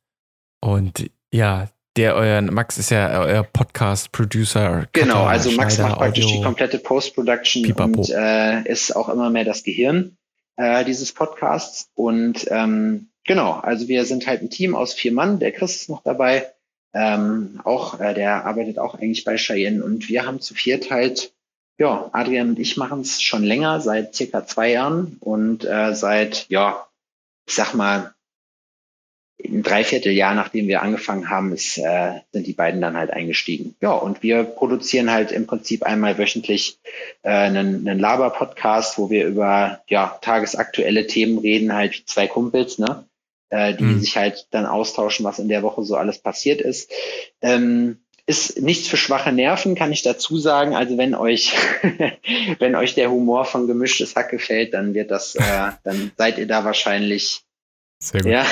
Und 0.62 1.10
ja, 1.34 1.68
der 1.98 2.16
euer 2.16 2.42
Max 2.42 2.78
ist 2.78 2.90
ja 2.90 3.22
euer 3.22 3.44
Podcast-Producer. 3.44 4.88
Genau, 4.94 5.26
also 5.26 5.52
Max 5.52 5.78
macht 5.78 5.98
praktisch 5.98 6.26
Audio, 6.26 6.38
die 6.38 6.44
komplette 6.44 6.80
Post-Production 6.80 7.72
und 7.74 8.10
äh, 8.10 8.64
ist 8.64 8.96
auch 8.96 9.10
immer 9.10 9.30
mehr 9.30 9.44
das 9.44 9.64
Gehirn 9.64 10.18
äh, 10.56 10.86
dieses 10.86 11.12
Podcasts. 11.12 11.92
Und 11.96 12.48
ähm, 12.50 13.10
genau, 13.26 13.54
also 13.54 13.88
wir 13.88 14.06
sind 14.06 14.26
halt 14.26 14.42
ein 14.42 14.50
Team 14.50 14.76
aus 14.76 14.94
vier 14.94 15.12
Mann. 15.12 15.40
Der 15.40 15.52
Chris 15.52 15.76
ist 15.76 15.90
noch 15.90 16.02
dabei. 16.04 16.53
Ähm, 16.94 17.60
auch, 17.64 18.00
äh, 18.00 18.14
der 18.14 18.46
arbeitet 18.46 18.78
auch 18.78 18.96
eigentlich 18.96 19.24
bei 19.24 19.38
Cheyenne 19.38 19.84
und 19.84 20.10
wir 20.10 20.26
haben 20.26 20.42
zu 20.42 20.54
viert 20.54 20.92
halt, 20.92 21.34
ja, 21.80 22.10
Adrian 22.14 22.50
und 22.50 22.60
ich 22.60 22.78
machen 22.78 23.02
es 23.02 23.22
schon 23.22 23.44
länger, 23.44 23.82
seit 23.82 24.14
circa 24.14 24.46
zwei 24.46 24.72
Jahren 24.72 25.18
und 25.20 25.66
äh, 25.66 25.96
seit, 25.96 26.46
ja, 26.50 26.88
ich 27.48 27.56
sag 27.56 27.74
mal, 27.74 28.14
ein 29.44 29.64
Dreivierteljahr, 29.64 30.36
nachdem 30.36 30.68
wir 30.68 30.82
angefangen 30.82 31.30
haben, 31.30 31.52
ist, 31.52 31.78
äh, 31.78 32.22
sind 32.32 32.48
die 32.48 32.54
beiden 32.54 32.80
dann 32.82 32.96
halt 32.96 33.12
eingestiegen. 33.12 33.76
Ja, 33.82 33.92
und 33.92 34.24
wir 34.24 34.44
produzieren 34.44 35.12
halt 35.12 35.32
im 35.32 35.48
Prinzip 35.48 35.84
einmal 35.84 36.18
wöchentlich 36.18 36.80
äh, 37.24 37.30
einen, 37.30 37.88
einen 37.88 38.00
Laber-Podcast, 38.00 38.98
wo 38.98 39.10
wir 39.10 39.26
über 39.26 39.82
ja, 39.88 40.18
tagesaktuelle 40.22 41.08
Themen 41.08 41.40
reden, 41.40 41.74
halt 41.74 41.94
wie 41.98 42.06
zwei 42.06 42.28
Kumpels, 42.28 42.80
ne? 42.80 43.06
Äh, 43.54 43.76
die 43.76 43.84
mhm. 43.84 44.00
sich 44.00 44.18
halt 44.18 44.48
dann 44.50 44.66
austauschen, 44.66 45.24
was 45.26 45.38
in 45.38 45.48
der 45.48 45.62
Woche 45.62 45.84
so 45.84 45.96
alles 45.96 46.18
passiert 46.18 46.60
ist. 46.60 46.92
Ähm, 47.42 48.00
ist 48.26 48.62
nichts 48.62 48.88
für 48.88 48.98
schwache 48.98 49.32
Nerven, 49.32 49.76
kann 49.76 49.92
ich 49.92 50.02
dazu 50.02 50.38
sagen. 50.38 50.76
Also 50.76 50.98
wenn 50.98 51.14
euch, 51.14 51.54
wenn 52.60 52.76
euch 52.76 52.96
der 52.96 53.12
Humor 53.12 53.46
von 53.46 53.68
gemischtes 53.68 54.16
Hack 54.16 54.32
gefällt, 54.32 54.74
dann 54.74 54.94
wird 54.96 55.12
das, 55.12 55.36
äh, 55.36 55.72
dann 55.84 56.12
seid 56.18 56.40
ihr 56.40 56.48
da 56.48 56.66
wahrscheinlich. 56.66 57.42
Sehr 58.00 58.22
gut. 58.22 58.32
Ja. 58.32 58.46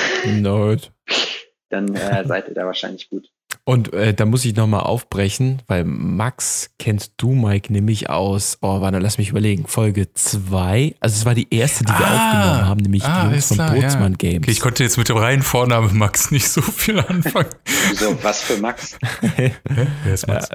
Dann 1.68 1.94
äh, 1.94 2.26
seid 2.26 2.48
ihr 2.48 2.54
da 2.54 2.66
wahrscheinlich 2.66 3.08
gut. 3.08 3.31
Und 3.64 3.92
äh, 3.92 4.12
da 4.12 4.24
muss 4.24 4.44
ich 4.44 4.56
nochmal 4.56 4.80
aufbrechen, 4.80 5.62
weil 5.68 5.84
Max 5.84 6.70
kennst 6.80 7.12
du, 7.18 7.32
Mike, 7.32 7.72
nämlich 7.72 8.10
aus, 8.10 8.58
oh, 8.60 8.80
warte, 8.80 8.98
lass 8.98 9.18
mich 9.18 9.28
überlegen, 9.28 9.68
Folge 9.68 10.12
2. 10.12 10.96
Also 10.98 11.16
es 11.16 11.24
war 11.24 11.36
die 11.36 11.46
erste, 11.54 11.84
die 11.84 11.92
wir 11.92 12.06
ah, 12.06 12.26
aufgenommen 12.26 12.66
haben, 12.66 12.80
nämlich 12.80 13.04
ah, 13.04 13.26
die 13.26 13.30
Jungs 13.30 13.46
von 13.46 13.58
Bootsmann 13.58 14.12
ja. 14.12 14.18
Games. 14.18 14.42
Okay, 14.42 14.50
ich 14.50 14.58
konnte 14.58 14.82
jetzt 14.82 14.98
mit 14.98 15.08
dem 15.08 15.16
reinen 15.16 15.42
Vornamen 15.42 15.96
Max 15.96 16.32
nicht 16.32 16.48
so 16.48 16.60
viel 16.60 16.98
anfangen. 16.98 17.50
so, 17.94 18.20
was 18.24 18.42
für 18.42 18.56
Max? 18.56 18.98
Wer 19.36 20.12
ist 20.12 20.26
Max? 20.26 20.48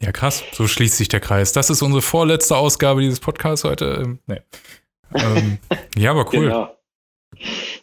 Ja, 0.00 0.10
krass, 0.10 0.42
so 0.52 0.66
schließt 0.66 0.96
sich 0.96 1.06
der 1.06 1.20
Kreis. 1.20 1.52
Das 1.52 1.70
ist 1.70 1.80
unsere 1.80 2.02
vorletzte 2.02 2.56
Ausgabe 2.56 3.02
dieses 3.02 3.20
Podcasts 3.20 3.62
heute. 3.62 4.02
Ähm, 4.02 4.18
nee. 4.26 4.40
ähm, 5.14 5.58
ja, 5.96 6.10
aber 6.10 6.26
cool. 6.32 6.46
Genau. 6.48 6.76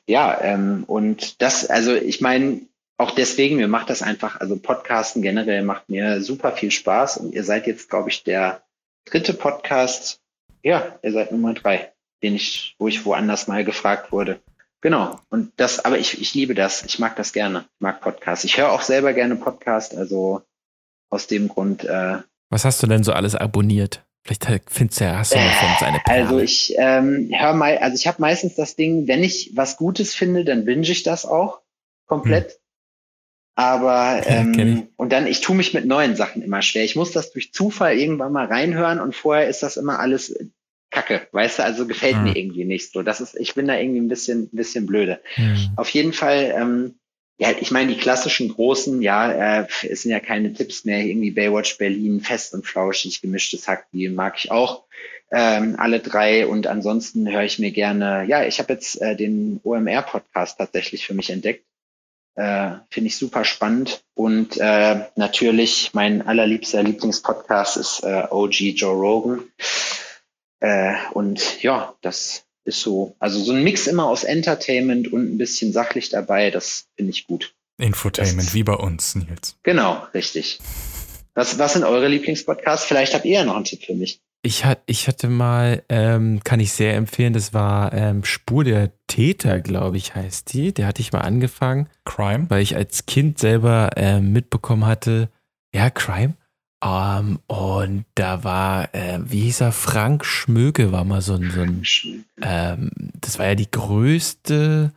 Ja, 0.05 0.37
ähm, 0.41 0.83
und 0.85 1.41
das, 1.41 1.65
also 1.65 1.93
ich 1.93 2.19
meine, 2.19 2.59
auch 2.99 3.11
deswegen, 3.11 3.55
mir 3.55 3.69
macht 3.69 3.89
das 3.89 4.01
einfach, 4.01 4.41
also 4.41 4.57
Podcasten 4.57 5.21
generell 5.21 5.63
macht 5.63 5.89
mir 5.89 6.21
super 6.21 6.51
viel 6.51 6.69
Spaß 6.69 7.17
und 7.17 7.33
ihr 7.33 7.45
seid 7.45 7.65
jetzt, 7.65 7.89
glaube 7.89 8.09
ich, 8.09 8.25
der 8.25 8.61
dritte 9.05 9.33
Podcast, 9.33 10.19
ja, 10.61 10.99
ihr 11.01 11.13
seid 11.13 11.31
Nummer 11.31 11.53
drei, 11.53 11.93
den 12.21 12.35
ich, 12.35 12.75
wo 12.77 12.89
ich 12.89 13.05
woanders 13.05 13.47
mal 13.47 13.63
gefragt 13.63 14.11
wurde. 14.11 14.41
Genau. 14.81 15.17
Und 15.29 15.53
das, 15.55 15.83
aber 15.85 15.97
ich, 15.97 16.21
ich 16.21 16.33
liebe 16.33 16.53
das. 16.55 16.83
Ich 16.83 16.99
mag 16.99 17.15
das 17.15 17.31
gerne. 17.31 17.65
Ich 17.75 17.81
mag 17.81 18.01
Podcasts. 18.01 18.43
Ich 18.43 18.57
höre 18.57 18.71
auch 18.71 18.81
selber 18.81 19.13
gerne 19.13 19.37
Podcast, 19.37 19.95
also 19.95 20.41
aus 21.09 21.27
dem 21.27 21.47
Grund. 21.47 21.85
Äh, 21.85 22.17
Was 22.49 22.65
hast 22.65 22.83
du 22.83 22.87
denn 22.87 23.03
so 23.03 23.13
alles 23.13 23.33
abonniert? 23.33 24.05
Vielleicht 24.23 24.69
findest 24.69 24.99
du 24.99 25.05
ja, 25.05 25.17
hast 25.17 25.33
du 25.33 25.37
noch 25.37 25.53
von 25.53 25.69
seine 25.79 25.99
Perle. 25.99 26.27
Also 26.27 26.39
ich 26.39 26.75
ähm, 26.77 27.29
höre 27.33 27.53
mal, 27.53 27.77
also 27.77 27.95
ich 27.95 28.07
habe 28.07 28.21
meistens 28.21 28.55
das 28.55 28.75
Ding, 28.75 29.07
wenn 29.07 29.23
ich 29.23 29.51
was 29.55 29.77
Gutes 29.77 30.15
finde, 30.15 30.43
dann 30.43 30.65
binge 30.65 30.81
ich 30.81 31.03
das 31.03 31.25
auch 31.25 31.61
komplett. 32.05 32.51
Hm. 32.51 32.57
Aber 33.59 34.21
ähm, 34.25 34.87
und 34.95 35.11
dann, 35.11 35.27
ich 35.27 35.41
tue 35.41 35.53
mich 35.53 35.73
mit 35.73 35.85
neuen 35.85 36.15
Sachen 36.15 36.41
immer 36.41 36.61
schwer. 36.61 36.85
Ich 36.85 36.95
muss 36.95 37.11
das 37.11 37.33
durch 37.33 37.51
Zufall 37.51 37.97
irgendwann 37.97 38.31
mal 38.31 38.45
reinhören 38.45 39.01
und 39.01 39.13
vorher 39.13 39.49
ist 39.49 39.63
das 39.63 39.75
immer 39.75 39.99
alles 39.99 40.33
Kacke, 40.91 41.27
weißt 41.33 41.59
du, 41.59 41.63
also 41.65 41.85
gefällt 41.85 42.15
mhm. 42.15 42.23
mir 42.23 42.37
irgendwie 42.37 42.63
nicht 42.63 42.93
so. 42.93 43.03
Das 43.03 43.19
ist, 43.19 43.35
ich 43.35 43.55
bin 43.55 43.67
da 43.67 43.77
irgendwie 43.77 43.99
ein 43.99 44.07
bisschen, 44.07 44.43
ein 44.43 44.55
bisschen 44.55 44.85
blöde. 44.85 45.19
Mhm. 45.35 45.71
Auf 45.75 45.89
jeden 45.89 46.13
Fall, 46.13 46.55
ähm, 46.57 46.95
ja, 47.37 47.49
ich 47.59 47.69
meine, 47.71 47.93
die 47.93 47.99
klassischen 47.99 48.47
großen, 48.47 49.01
ja, 49.01 49.59
äh, 49.59 49.67
es 49.89 50.03
sind 50.03 50.11
ja 50.11 50.21
keine 50.21 50.53
Tipps 50.53 50.85
mehr, 50.85 51.03
irgendwie 51.03 51.31
Baywatch 51.31 51.77
Berlin, 51.77 52.21
fest 52.21 52.53
und 52.53 52.65
flauschig, 52.65 53.21
gemischtes 53.21 53.67
Hack, 53.67 53.87
die 53.91 54.07
mag 54.07 54.35
ich 54.37 54.51
auch. 54.51 54.85
Ähm, 55.31 55.75
alle 55.77 55.99
drei 55.99 56.47
und 56.47 56.65
ansonsten 56.65 57.29
höre 57.29 57.43
ich 57.43 57.59
mir 57.59 57.71
gerne, 57.71 58.23
ja, 58.25 58.45
ich 58.45 58.59
habe 58.59 58.71
jetzt 58.71 59.01
äh, 59.01 59.17
den 59.17 59.59
OMR-Podcast 59.65 60.57
tatsächlich 60.57 61.05
für 61.05 61.13
mich 61.13 61.29
entdeckt. 61.29 61.65
Äh, 62.39 62.79
Finde 62.89 63.07
ich 63.07 63.17
super 63.17 63.43
spannend. 63.43 64.01
Und 64.13 64.55
äh, 64.57 65.07
natürlich 65.17 65.89
mein 65.91 66.25
allerliebster 66.25 66.81
Lieblingspodcast 66.81 67.75
ist 67.75 68.03
äh, 68.03 68.27
OG 68.29 68.61
Joe 68.75 68.93
Rogan. 68.93 69.41
Äh, 70.61 70.95
und 71.11 71.61
ja, 71.61 71.95
das 71.99 72.45
ist 72.63 72.79
so, 72.79 73.13
also 73.19 73.41
so 73.41 73.51
ein 73.51 73.61
Mix 73.61 73.87
immer 73.87 74.05
aus 74.05 74.23
Entertainment 74.23 75.11
und 75.11 75.33
ein 75.33 75.37
bisschen 75.37 75.73
sachlich 75.73 76.07
dabei, 76.07 76.49
das 76.49 76.87
finde 76.95 77.11
ich 77.11 77.27
gut. 77.27 77.53
Infotainment, 77.77 78.47
ist, 78.47 78.53
wie 78.53 78.63
bei 78.63 78.73
uns, 78.73 79.15
Nils. 79.15 79.57
Genau, 79.63 80.07
richtig. 80.13 80.59
Was, 81.33 81.59
was 81.59 81.73
sind 81.73 81.83
eure 81.83 82.07
Lieblingspodcasts? 82.07 82.85
Vielleicht 82.85 83.15
habt 83.15 83.25
ihr 83.25 83.39
ja 83.39 83.43
noch 83.43 83.57
einen 83.57 83.65
Tipp 83.65 83.83
für 83.83 83.95
mich. 83.95 84.21
Ich, 84.41 84.63
hat, 84.63 84.81
ich 84.85 85.07
hatte 85.07 85.27
mal, 85.27 85.83
ähm, 85.89 86.41
kann 86.43 86.61
ich 86.61 86.71
sehr 86.71 86.95
empfehlen, 86.95 87.33
das 87.33 87.53
war 87.53 87.91
ähm, 87.93 88.23
Spur 88.23 88.63
der 88.63 88.91
Täter, 89.07 89.59
glaube 89.59 89.97
ich, 89.97 90.15
heißt 90.15 90.53
die. 90.53 90.73
Der 90.73 90.87
hatte 90.87 91.01
ich 91.01 91.11
mal 91.11 91.21
angefangen. 91.21 91.89
Crime? 92.05 92.49
Weil 92.49 92.61
ich 92.61 92.75
als 92.75 93.05
Kind 93.05 93.37
selber 93.37 93.89
ähm, 93.97 94.31
mitbekommen 94.31 94.85
hatte, 94.85 95.29
ja, 95.73 95.89
Crime. 95.89 96.35
Um, 96.81 96.89
ähm, 96.89 97.39
und 97.47 98.05
da 98.15 98.45
war, 98.45 98.95
äh, 98.95 99.19
wie 99.21 99.41
hieß 99.41 99.59
er, 99.61 99.73
Frank 99.73 100.23
Schmöke 100.23 100.93
war 100.93 101.03
mal 101.03 101.21
so 101.21 101.33
ein, 101.33 101.51
so 101.51 101.61
ein 101.61 101.83
ähm, 102.41 102.91
das 103.19 103.37
war 103.37 103.47
ja 103.47 103.55
die 103.55 103.69
größte, 103.69 104.93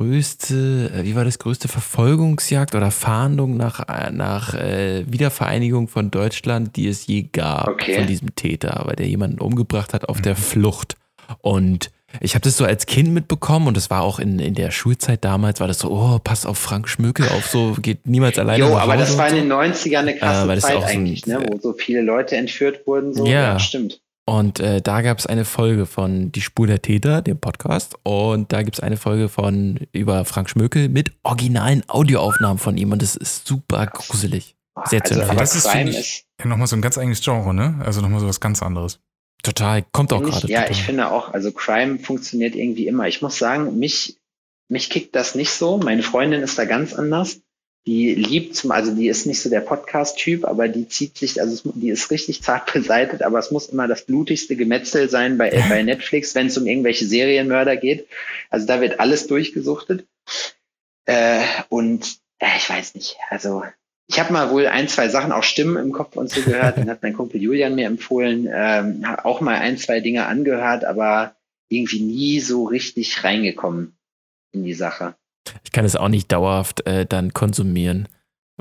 größte, 0.00 0.90
äh, 0.94 1.04
wie 1.04 1.14
war 1.14 1.24
das, 1.24 1.38
größte 1.38 1.68
Verfolgungsjagd 1.68 2.74
oder 2.74 2.90
Fahndung 2.90 3.56
nach, 3.56 3.80
äh, 3.88 4.10
nach 4.10 4.54
äh, 4.54 5.04
Wiedervereinigung 5.06 5.88
von 5.88 6.10
Deutschland, 6.10 6.76
die 6.76 6.88
es 6.88 7.06
je 7.06 7.28
gab 7.30 7.68
okay. 7.68 7.96
von 7.96 8.06
diesem 8.06 8.34
Täter, 8.34 8.82
weil 8.86 8.96
der 8.96 9.06
jemanden 9.06 9.40
umgebracht 9.40 9.92
hat 9.92 10.08
auf 10.08 10.18
mhm. 10.18 10.22
der 10.22 10.36
Flucht. 10.36 10.96
Und 11.42 11.90
ich 12.20 12.34
habe 12.34 12.42
das 12.42 12.56
so 12.56 12.64
als 12.64 12.86
Kind 12.86 13.12
mitbekommen 13.12 13.68
und 13.68 13.76
das 13.76 13.90
war 13.90 14.02
auch 14.02 14.18
in, 14.18 14.38
in 14.38 14.54
der 14.54 14.70
Schulzeit 14.70 15.22
damals, 15.22 15.60
war 15.60 15.68
das 15.68 15.80
so, 15.80 15.90
oh, 15.90 16.18
pass 16.18 16.46
auf 16.46 16.58
Frank 16.58 16.88
Schmöke 16.88 17.30
auf, 17.30 17.46
so 17.46 17.76
geht 17.80 18.06
niemals 18.06 18.38
alleine 18.38 18.58
Jo, 18.58 18.76
aber 18.78 18.96
das 18.96 19.16
war 19.16 19.28
in 19.28 19.36
den 19.36 19.52
90ern 19.52 19.98
eine 19.98 20.16
krasse 20.16 20.50
äh, 20.50 20.58
Zeit 20.58 20.82
eigentlich, 20.82 21.24
so 21.24 21.32
ein, 21.32 21.42
ne, 21.42 21.46
wo 21.48 21.58
so 21.58 21.72
viele 21.74 22.00
Leute 22.00 22.36
entführt 22.36 22.86
wurden. 22.86 23.14
So. 23.14 23.26
Ja, 23.26 23.32
ja 23.52 23.58
stimmt. 23.60 23.99
Und 24.26 24.60
äh, 24.60 24.80
da 24.80 25.02
gab 25.02 25.18
es 25.18 25.26
eine 25.26 25.44
Folge 25.44 25.86
von 25.86 26.30
Die 26.30 26.40
Spur 26.40 26.66
der 26.66 26.82
Täter, 26.82 27.20
dem 27.20 27.38
Podcast. 27.38 27.96
Und 28.04 28.52
da 28.52 28.62
gibt 28.62 28.76
es 28.76 28.80
eine 28.80 28.96
Folge 28.96 29.28
von 29.28 29.80
über 29.92 30.24
Frank 30.24 30.48
Schmökel 30.50 30.88
mit 30.88 31.12
originalen 31.22 31.82
Audioaufnahmen 31.88 32.58
von 32.58 32.76
ihm. 32.76 32.92
Und 32.92 33.02
das 33.02 33.16
ist 33.16 33.46
super 33.46 33.86
gruselig. 33.86 34.56
Sehr 34.86 35.02
also, 35.02 35.14
zu 35.14 35.20
empfehlen. 35.20 35.38
Das 35.38 35.56
ist, 35.56 35.68
finde 35.68 35.92
ich, 35.92 36.26
ja, 36.40 36.46
nochmal 36.46 36.66
so 36.68 36.76
ein 36.76 36.82
ganz 36.82 36.96
eigenes 36.96 37.22
Genre, 37.22 37.52
ne? 37.52 37.80
Also 37.84 38.00
nochmal 38.00 38.20
so 38.20 38.28
was 38.28 38.40
ganz 38.40 38.62
anderes. 38.62 39.00
Total, 39.42 39.82
kommt 39.92 40.12
auch 40.12 40.22
gerade. 40.22 40.46
Ja, 40.48 40.70
ich 40.70 40.82
finde 40.82 41.10
auch, 41.10 41.32
also 41.32 41.50
Crime 41.50 41.98
funktioniert 41.98 42.54
irgendwie 42.54 42.86
immer. 42.86 43.08
Ich 43.08 43.22
muss 43.22 43.38
sagen, 43.38 43.78
mich, 43.78 44.18
mich 44.68 44.90
kickt 44.90 45.16
das 45.16 45.34
nicht 45.34 45.50
so. 45.50 45.78
Meine 45.78 46.02
Freundin 46.02 46.42
ist 46.42 46.58
da 46.58 46.66
ganz 46.66 46.92
anders. 46.92 47.40
Die 47.86 48.14
liebt 48.14 48.56
zum, 48.56 48.72
also 48.72 48.94
die 48.94 49.08
ist 49.08 49.26
nicht 49.26 49.40
so 49.40 49.48
der 49.48 49.60
Podcast-Typ, 49.60 50.44
aber 50.44 50.68
die 50.68 50.86
zieht 50.88 51.16
sich, 51.16 51.40
also 51.40 51.72
die 51.74 51.88
ist 51.88 52.10
richtig 52.10 52.42
zart 52.42 52.72
beseitet, 52.72 53.22
aber 53.22 53.38
es 53.38 53.50
muss 53.50 53.68
immer 53.68 53.88
das 53.88 54.04
blutigste 54.04 54.56
Gemetzel 54.56 55.08
sein 55.08 55.38
bei, 55.38 55.50
bei 55.68 55.82
Netflix, 55.82 56.34
wenn 56.34 56.48
es 56.48 56.58
um 56.58 56.66
irgendwelche 56.66 57.06
Serienmörder 57.06 57.76
geht. 57.76 58.06
Also 58.50 58.66
da 58.66 58.80
wird 58.80 59.00
alles 59.00 59.26
durchgesuchtet. 59.26 60.06
Äh, 61.06 61.40
und 61.70 62.18
äh, 62.38 62.56
ich 62.56 62.68
weiß 62.68 62.94
nicht, 62.94 63.16
also 63.30 63.62
ich 64.10 64.18
habe 64.18 64.32
mal 64.32 64.50
wohl 64.50 64.66
ein, 64.66 64.88
zwei 64.88 65.08
Sachen, 65.08 65.30
auch 65.30 65.44
Stimmen 65.44 65.76
im 65.76 65.92
Kopf 65.92 66.16
und 66.16 66.28
so 66.28 66.42
gehört. 66.42 66.78
Dann 66.78 66.90
hat 66.90 67.00
mein 67.02 67.14
Kumpel 67.14 67.40
Julian 67.40 67.76
mir 67.76 67.86
empfohlen, 67.86 68.48
ähm, 68.52 69.04
auch 69.22 69.40
mal 69.40 69.56
ein, 69.56 69.78
zwei 69.78 70.00
Dinge 70.00 70.26
angehört, 70.26 70.84
aber 70.84 71.36
irgendwie 71.68 72.00
nie 72.00 72.40
so 72.40 72.64
richtig 72.64 73.22
reingekommen 73.22 73.96
in 74.50 74.64
die 74.64 74.74
Sache. 74.74 75.14
Ich 75.64 75.72
kann 75.72 75.84
es 75.84 75.96
auch 75.96 76.08
nicht 76.08 76.30
dauerhaft 76.32 76.86
äh, 76.86 77.06
dann 77.06 77.32
konsumieren, 77.32 78.08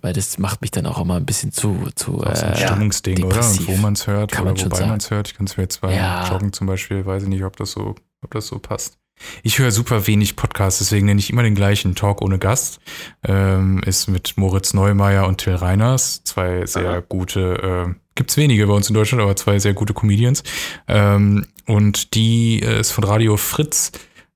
weil 0.01 0.13
das 0.13 0.37
macht 0.37 0.61
mich 0.61 0.71
dann 0.71 0.85
auch 0.85 0.99
immer 0.99 1.15
ein 1.15 1.25
bisschen 1.25 1.51
zu. 1.51 1.89
zu 1.95 2.23
äh, 2.23 2.29
ein 2.29 2.55
Stimmungsding, 2.55 3.23
oder? 3.23 3.47
Und 3.47 3.67
wo 3.67 3.75
man 3.77 3.93
es 3.93 4.07
hört 4.07 4.31
kann 4.31 4.47
oder 4.47 4.63
wobei 4.63 4.85
man 4.85 4.99
es 4.99 5.11
hört. 5.11 5.27
Ich 5.27 5.35
kann 5.35 5.45
es 5.45 5.57
mir 5.57 5.63
jetzt 5.63 5.81
bei 5.81 5.95
ja. 5.95 6.29
Joggen 6.29 6.53
zum 6.53 6.67
Beispiel, 6.67 7.05
weiß 7.05 7.23
ich 7.23 7.29
nicht, 7.29 7.43
ob 7.43 7.57
das 7.57 7.71
so, 7.71 7.95
ob 8.21 8.31
das 8.31 8.47
so 8.47 8.59
passt. 8.59 8.97
Ich 9.43 9.59
höre 9.59 9.71
super 9.71 10.07
wenig 10.07 10.35
Podcasts, 10.35 10.79
deswegen 10.79 11.05
nenne 11.05 11.19
ich 11.19 11.29
immer 11.29 11.43
den 11.43 11.55
gleichen 11.55 11.95
Talk 11.95 12.21
ohne 12.21 12.39
Gast. 12.39 12.79
Ähm, 13.27 13.81
ist 13.85 14.07
mit 14.07 14.37
Moritz 14.37 14.73
Neumeier 14.73 15.27
und 15.27 15.39
Till 15.39 15.55
Reiners, 15.55 16.23
zwei 16.23 16.65
sehr 16.65 16.89
Aha. 16.89 17.03
gute, 17.07 17.89
äh, 17.89 17.93
gibt's 18.15 18.37
wenige 18.37 18.67
bei 18.67 18.73
uns 18.73 18.87
in 18.89 18.93
Deutschland, 18.93 19.21
aber 19.21 19.35
zwei 19.35 19.59
sehr 19.59 19.73
gute 19.73 19.93
Comedians. 19.93 20.43
Ähm, 20.87 21.47
und 21.67 22.15
die 22.15 22.61
äh, 22.63 22.79
ist 22.79 22.91
von 22.91 23.03
Radio 23.03 23.37
Fritz 23.37 23.91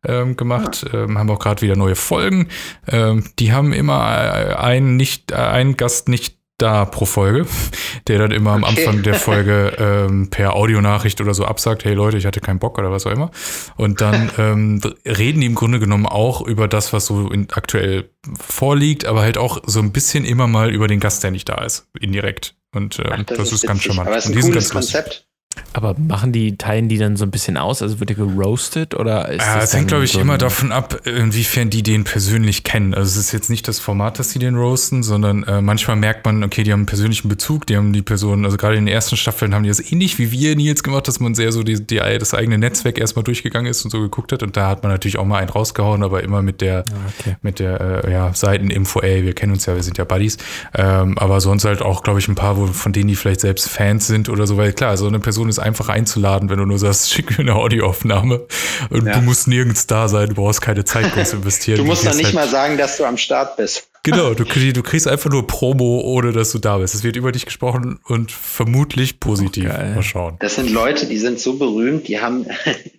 ähm, 0.05 0.35
gemacht, 0.35 0.85
ah. 0.91 1.03
ähm, 1.03 1.17
haben 1.17 1.29
auch 1.29 1.39
gerade 1.39 1.61
wieder 1.61 1.75
neue 1.75 1.95
Folgen. 1.95 2.49
Ähm, 2.87 3.25
die 3.39 3.53
haben 3.53 3.73
immer 3.73 4.01
äh, 4.01 4.55
einen 4.55 4.97
nicht, 4.97 5.31
äh, 5.31 5.35
einen 5.35 5.77
Gast 5.77 6.09
nicht 6.09 6.37
da 6.57 6.85
pro 6.85 7.05
Folge, 7.05 7.45
der 8.07 8.19
dann 8.19 8.31
immer 8.31 8.51
am 8.51 8.63
Anfang 8.63 9.03
der 9.03 9.15
Folge 9.15 9.73
ähm, 9.79 10.29
per 10.29 10.55
Audionachricht 10.55 11.19
oder 11.21 11.33
so 11.33 11.45
absagt, 11.45 11.83
hey 11.83 11.93
Leute, 11.93 12.17
ich 12.17 12.25
hatte 12.25 12.41
keinen 12.41 12.59
Bock 12.59 12.77
oder 12.77 12.91
was 12.91 13.05
auch 13.05 13.11
immer. 13.11 13.31
Und 13.75 14.01
dann 14.01 14.31
ähm, 14.37 14.81
reden 15.05 15.41
die 15.41 15.47
im 15.47 15.55
Grunde 15.55 15.79
genommen 15.79 16.05
auch 16.05 16.41
über 16.41 16.67
das, 16.67 16.93
was 16.93 17.07
so 17.07 17.29
in, 17.29 17.47
aktuell 17.51 18.09
vorliegt, 18.39 19.05
aber 19.05 19.21
halt 19.21 19.37
auch 19.37 19.61
so 19.65 19.79
ein 19.79 19.91
bisschen 19.91 20.25
immer 20.25 20.47
mal 20.47 20.73
über 20.73 20.87
den 20.87 20.99
Gast, 20.99 21.23
der 21.23 21.31
nicht 21.31 21.49
da 21.49 21.63
ist, 21.63 21.87
indirekt. 21.99 22.55
Und 22.73 22.99
ähm, 22.99 23.05
Ach, 23.11 23.23
das, 23.23 23.37
das, 23.37 23.47
ist, 23.47 23.53
ist 23.63 23.67
ganz 23.67 23.83
charmant. 23.83 24.07
Aber 24.07 24.17
es 24.17 24.25
ist 24.25 24.35
ein 24.35 24.41
cooles 24.41 24.69
Konzept. 24.69 25.27
Aber 25.73 25.95
machen 25.97 26.31
die, 26.31 26.57
teilen 26.57 26.87
die 26.87 26.97
dann 26.97 27.15
so 27.15 27.25
ein 27.25 27.31
bisschen 27.31 27.57
aus? 27.57 27.81
Also 27.81 27.99
wird 27.99 28.09
der 28.09 28.17
geroastet 28.17 28.93
oder 28.93 29.29
ist 29.29 29.41
ja, 29.41 29.55
das? 29.55 29.65
Es 29.65 29.73
hängt, 29.73 29.87
glaube 29.87 30.05
ich, 30.05 30.11
so 30.11 30.19
immer 30.19 30.37
davon 30.37 30.71
ab, 30.71 31.01
inwiefern 31.05 31.69
die 31.69 31.83
den 31.83 32.03
persönlich 32.03 32.63
kennen. 32.63 32.93
Also 32.93 33.07
es 33.07 33.25
ist 33.25 33.31
jetzt 33.31 33.49
nicht 33.49 33.67
das 33.67 33.79
Format, 33.79 34.19
dass 34.19 34.31
sie 34.31 34.39
den 34.39 34.55
roasten, 34.55 35.03
sondern 35.03 35.43
äh, 35.43 35.61
manchmal 35.61 35.95
merkt 35.95 36.25
man, 36.25 36.43
okay, 36.43 36.63
die 36.63 36.71
haben 36.71 36.81
einen 36.81 36.85
persönlichen 36.85 37.27
Bezug, 37.27 37.65
die 37.65 37.75
haben 37.75 37.91
die 37.91 38.01
Person, 38.01 38.45
also 38.45 38.57
gerade 38.57 38.75
in 38.75 38.85
den 38.85 38.93
ersten 38.93 39.17
Staffeln 39.17 39.53
haben 39.55 39.63
die 39.63 39.69
das 39.69 39.91
ähnlich 39.91 40.19
wie 40.19 40.31
wir 40.31 40.55
Nils 40.55 40.83
gemacht, 40.83 41.07
dass 41.07 41.19
man 41.19 41.33
sehr 41.35 41.51
so 41.51 41.63
die, 41.63 41.85
die, 41.85 41.97
das 41.97 42.33
eigene 42.33 42.57
Netzwerk 42.57 42.99
erstmal 42.99 43.23
durchgegangen 43.23 43.69
ist 43.69 43.83
und 43.83 43.91
so 43.91 43.99
geguckt 43.99 44.31
hat. 44.31 44.43
Und 44.43 44.55
da 44.55 44.69
hat 44.69 44.83
man 44.83 44.91
natürlich 44.91 45.17
auch 45.17 45.25
mal 45.25 45.39
einen 45.39 45.49
rausgehauen, 45.49 46.03
aber 46.03 46.23
immer 46.23 46.41
mit 46.41 46.61
der, 46.61 46.85
ah, 46.87 46.93
okay. 47.19 47.35
mit 47.41 47.59
der 47.59 48.03
äh, 48.05 48.11
ja, 48.11 48.33
Seiteninfo, 48.33 49.01
ey, 49.01 49.23
wir 49.23 49.33
kennen 49.33 49.53
uns 49.53 49.65
ja, 49.65 49.75
wir 49.75 49.83
sind 49.83 49.97
ja 49.97 50.03
Buddies. 50.03 50.37
Ähm, 50.75 51.17
aber 51.17 51.41
sonst 51.41 51.65
halt 51.65 51.81
auch, 51.81 52.03
glaube 52.03 52.19
ich, 52.19 52.27
ein 52.27 52.35
paar, 52.35 52.57
wo, 52.57 52.67
von 52.67 52.93
denen 52.93 53.07
die 53.07 53.15
vielleicht 53.15 53.41
selbst 53.41 53.69
Fans 53.69 54.07
sind 54.07 54.29
oder 54.29 54.47
so, 54.47 54.57
weil 54.57 54.73
klar, 54.73 54.97
so 54.97 55.07
eine 55.07 55.19
Person 55.19 55.42
ist 55.49 55.59
einfach 55.59 55.89
einzuladen, 55.89 56.49
wenn 56.49 56.57
du 56.57 56.65
nur 56.65 56.79
sagst, 56.79 57.09
schick 57.13 57.31
mir 57.31 57.39
eine 57.39 57.55
Audioaufnahme. 57.55 58.45
Und 58.89 59.05
ja. 59.05 59.13
du 59.13 59.21
musst 59.21 59.47
nirgends 59.47 59.87
da 59.87 60.07
sein, 60.07 60.29
du 60.29 60.35
brauchst 60.35 60.61
keine 60.61 60.83
Zeit 60.85 61.13
groß 61.13 61.33
investieren. 61.33 61.77
du 61.79 61.85
musst 61.85 62.05
dann 62.05 62.17
nicht 62.17 62.27
halt 62.27 62.35
mal 62.35 62.47
sagen, 62.47 62.77
dass 62.77 62.97
du 62.97 63.05
am 63.05 63.17
Start 63.17 63.57
bist. 63.57 63.87
Genau, 64.03 64.33
du, 64.33 64.43
du, 64.73 64.83
kriegst 64.83 65.07
einfach 65.07 65.29
nur 65.29 65.47
Promo, 65.47 66.01
ohne 66.01 66.33
dass 66.33 66.51
du 66.51 66.59
da 66.59 66.77
bist. 66.77 66.93
Es 66.93 67.03
wird 67.03 67.15
über 67.15 67.31
dich 67.31 67.45
gesprochen 67.45 67.99
und 68.05 68.31
vermutlich 68.31 69.19
positiv. 69.19 69.71
Oh, 69.73 69.95
mal 69.95 70.03
schauen. 70.03 70.35
Das 70.39 70.55
sind 70.55 70.69
Leute, 70.69 71.05
die 71.07 71.17
sind 71.17 71.39
so 71.39 71.57
berühmt, 71.57 72.07
die 72.07 72.19
haben, 72.19 72.45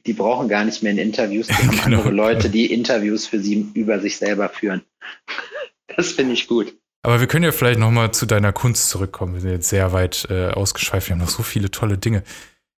die 0.06 0.14
brauchen 0.14 0.48
gar 0.48 0.64
nicht 0.64 0.82
mehr 0.82 0.92
in 0.92 0.98
Interviews, 0.98 1.48
die 1.48 1.54
haben 1.54 1.70
genau. 1.70 1.98
andere 1.98 2.10
Leute, 2.10 2.48
die 2.48 2.72
Interviews 2.72 3.26
für 3.26 3.38
sie 3.38 3.66
über 3.74 4.00
sich 4.00 4.16
selber 4.16 4.48
führen. 4.48 4.82
Das 5.94 6.12
finde 6.12 6.32
ich 6.32 6.48
gut. 6.48 6.74
Aber 7.04 7.20
wir 7.20 7.26
können 7.26 7.44
ja 7.44 7.52
vielleicht 7.52 7.78
nochmal 7.78 8.12
zu 8.12 8.24
deiner 8.24 8.52
Kunst 8.52 8.88
zurückkommen. 8.88 9.34
Wir 9.34 9.42
sind 9.42 9.50
jetzt 9.50 9.68
sehr 9.68 9.92
weit 9.92 10.26
äh, 10.30 10.48
ausgeschweift. 10.48 11.08
Wir 11.08 11.12
haben 11.14 11.20
noch 11.20 11.28
so 11.28 11.42
viele 11.42 11.70
tolle 11.70 11.98
Dinge. 11.98 12.22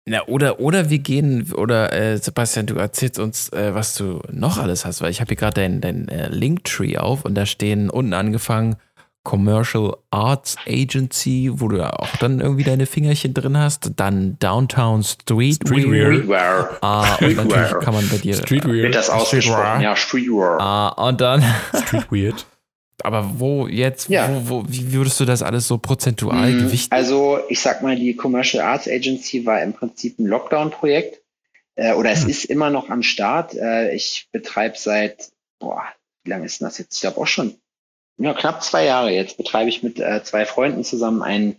Na, 0.04 0.26
oder, 0.26 0.58
oder 0.58 0.90
wir 0.90 0.98
gehen, 0.98 1.52
oder 1.52 1.92
äh, 1.92 2.18
Sebastian, 2.18 2.66
du 2.66 2.74
erzählst 2.74 3.20
uns, 3.20 3.50
äh, 3.50 3.72
was 3.72 3.94
du 3.94 4.20
noch 4.32 4.58
alles 4.58 4.84
hast, 4.84 5.00
weil 5.00 5.12
ich 5.12 5.20
habe 5.20 5.28
hier 5.28 5.36
gerade 5.36 5.60
dein, 5.60 5.80
dein 5.80 6.08
äh, 6.08 6.28
Linktree 6.28 6.98
auf 6.98 7.24
und 7.24 7.36
da 7.36 7.46
stehen 7.46 7.88
unten 7.88 8.14
angefangen 8.14 8.76
Commercial 9.22 9.96
Arts 10.10 10.56
Agency, 10.68 11.50
wo 11.54 11.68
du 11.68 11.78
ja 11.78 11.90
auch 11.92 12.16
dann 12.16 12.40
irgendwie 12.40 12.64
deine 12.64 12.86
Fingerchen 12.86 13.32
drin 13.32 13.56
hast, 13.56 13.92
dann 13.96 14.38
Downtown 14.40 15.04
Streetwear. 15.04 15.80
Streetwear. 15.80 16.78
Ah, 16.80 17.14
und 17.16 17.36
natürlich 17.36 17.78
kann 17.80 17.94
man 17.94 18.08
bei 18.08 18.18
dir. 18.18 18.34
Streetwear. 18.34 18.74
Wird 18.74 18.94
das 18.94 19.10
ausgesprochen? 19.10 19.82
Ja, 19.82 19.94
Streetwear. 19.94 20.60
Ah, 20.60 21.08
und 21.08 21.20
dann. 21.20 21.44
Street 21.74 22.10
Weird. 22.10 22.46
Aber 23.02 23.38
wo 23.38 23.66
jetzt, 23.66 24.08
ja. 24.08 24.28
wo, 24.28 24.48
wo, 24.48 24.64
wie 24.68 24.92
würdest 24.92 25.20
du 25.20 25.24
das 25.24 25.42
alles 25.42 25.68
so 25.68 25.78
prozentual 25.78 26.50
mhm. 26.50 26.64
gewichten? 26.64 26.94
Also 26.94 27.40
ich 27.48 27.60
sag 27.60 27.82
mal, 27.82 27.96
die 27.96 28.16
Commercial 28.16 28.64
Arts 28.64 28.88
Agency 28.88 29.44
war 29.44 29.62
im 29.62 29.74
Prinzip 29.74 30.18
ein 30.18 30.26
Lockdown-Projekt 30.26 31.20
äh, 31.74 31.92
oder 31.92 32.10
es 32.10 32.22
hm. 32.22 32.30
ist 32.30 32.44
immer 32.46 32.70
noch 32.70 32.88
am 32.88 33.02
Start. 33.02 33.54
Äh, 33.54 33.94
ich 33.94 34.28
betreibe 34.32 34.76
seit, 34.78 35.30
boah, 35.58 35.84
wie 36.24 36.30
lange 36.30 36.46
ist 36.46 36.62
das 36.62 36.78
jetzt? 36.78 36.94
Ich 36.94 37.00
glaube 37.02 37.20
auch 37.20 37.26
schon 37.26 37.56
ja, 38.18 38.32
knapp 38.32 38.62
zwei 38.62 38.84
Jahre 38.84 39.10
jetzt 39.10 39.36
betreibe 39.36 39.68
ich 39.68 39.82
mit 39.82 40.00
äh, 40.00 40.22
zwei 40.24 40.46
Freunden 40.46 40.84
zusammen 40.84 41.22
ein 41.22 41.56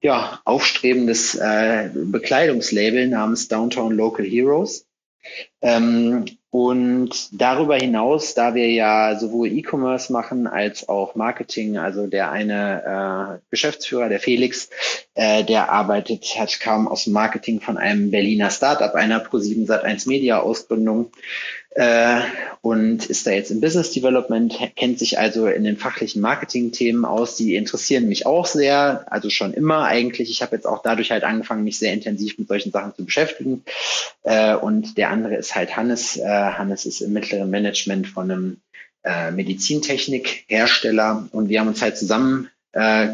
ja, 0.00 0.40
aufstrebendes 0.44 1.36
äh, 1.36 1.90
Bekleidungslabel 1.94 3.06
namens 3.06 3.46
Downtown 3.46 3.94
Local 3.94 4.26
Heroes. 4.26 4.86
Ähm, 5.60 6.24
und 6.52 7.30
darüber 7.32 7.76
hinaus, 7.76 8.34
da 8.34 8.54
wir 8.54 8.70
ja 8.70 9.18
sowohl 9.18 9.48
E-Commerce 9.48 10.12
machen 10.12 10.46
als 10.46 10.86
auch 10.86 11.14
Marketing, 11.14 11.78
also 11.78 12.06
der 12.06 12.30
eine 12.30 13.38
äh, 13.40 13.48
Geschäftsführer, 13.50 14.10
der 14.10 14.20
Felix, 14.20 14.68
äh, 15.14 15.44
der 15.44 15.70
arbeitet, 15.70 16.26
hat 16.38 16.60
kaum 16.60 16.88
aus 16.88 17.04
dem 17.04 17.14
Marketing 17.14 17.62
von 17.62 17.78
einem 17.78 18.10
Berliner 18.10 18.50
Startup, 18.50 18.94
einer 18.94 19.24
Pro7 19.24 19.66
Sat1 19.66 20.06
Media 20.06 20.40
Ausgründung 20.40 21.10
äh, 21.74 22.20
und 22.60 23.06
ist 23.06 23.26
da 23.26 23.30
jetzt 23.30 23.50
im 23.50 23.60
Business 23.60 23.90
Development, 23.90 24.56
kennt 24.76 24.98
sich 24.98 25.18
also 25.18 25.46
in 25.46 25.64
den 25.64 25.76
fachlichen 25.76 26.20
Marketing-Themen 26.20 27.04
aus, 27.04 27.36
die 27.36 27.56
interessieren 27.56 28.08
mich 28.08 28.26
auch 28.26 28.46
sehr, 28.46 29.06
also 29.10 29.30
schon 29.30 29.54
immer 29.54 29.84
eigentlich. 29.84 30.30
Ich 30.30 30.42
habe 30.42 30.54
jetzt 30.54 30.66
auch 30.66 30.82
dadurch 30.82 31.10
halt 31.10 31.24
angefangen, 31.24 31.64
mich 31.64 31.78
sehr 31.78 31.92
intensiv 31.92 32.38
mit 32.38 32.48
solchen 32.48 32.70
Sachen 32.70 32.94
zu 32.94 33.04
beschäftigen. 33.04 33.64
Äh, 34.22 34.54
und 34.54 34.96
der 34.98 35.10
andere 35.10 35.36
ist 35.36 35.54
halt 35.54 35.76
Hannes. 35.76 36.16
Äh, 36.16 36.26
Hannes 36.26 36.86
ist 36.86 37.00
im 37.00 37.12
mittleren 37.12 37.50
Management 37.50 38.06
von 38.06 38.30
einem 38.30 38.56
äh, 39.04 39.30
Medizintechnik-Hersteller 39.30 41.28
und 41.32 41.48
wir 41.48 41.58
haben 41.58 41.68
uns 41.68 41.82
halt 41.82 41.96
zusammen 41.96 42.48
äh, 42.72 43.08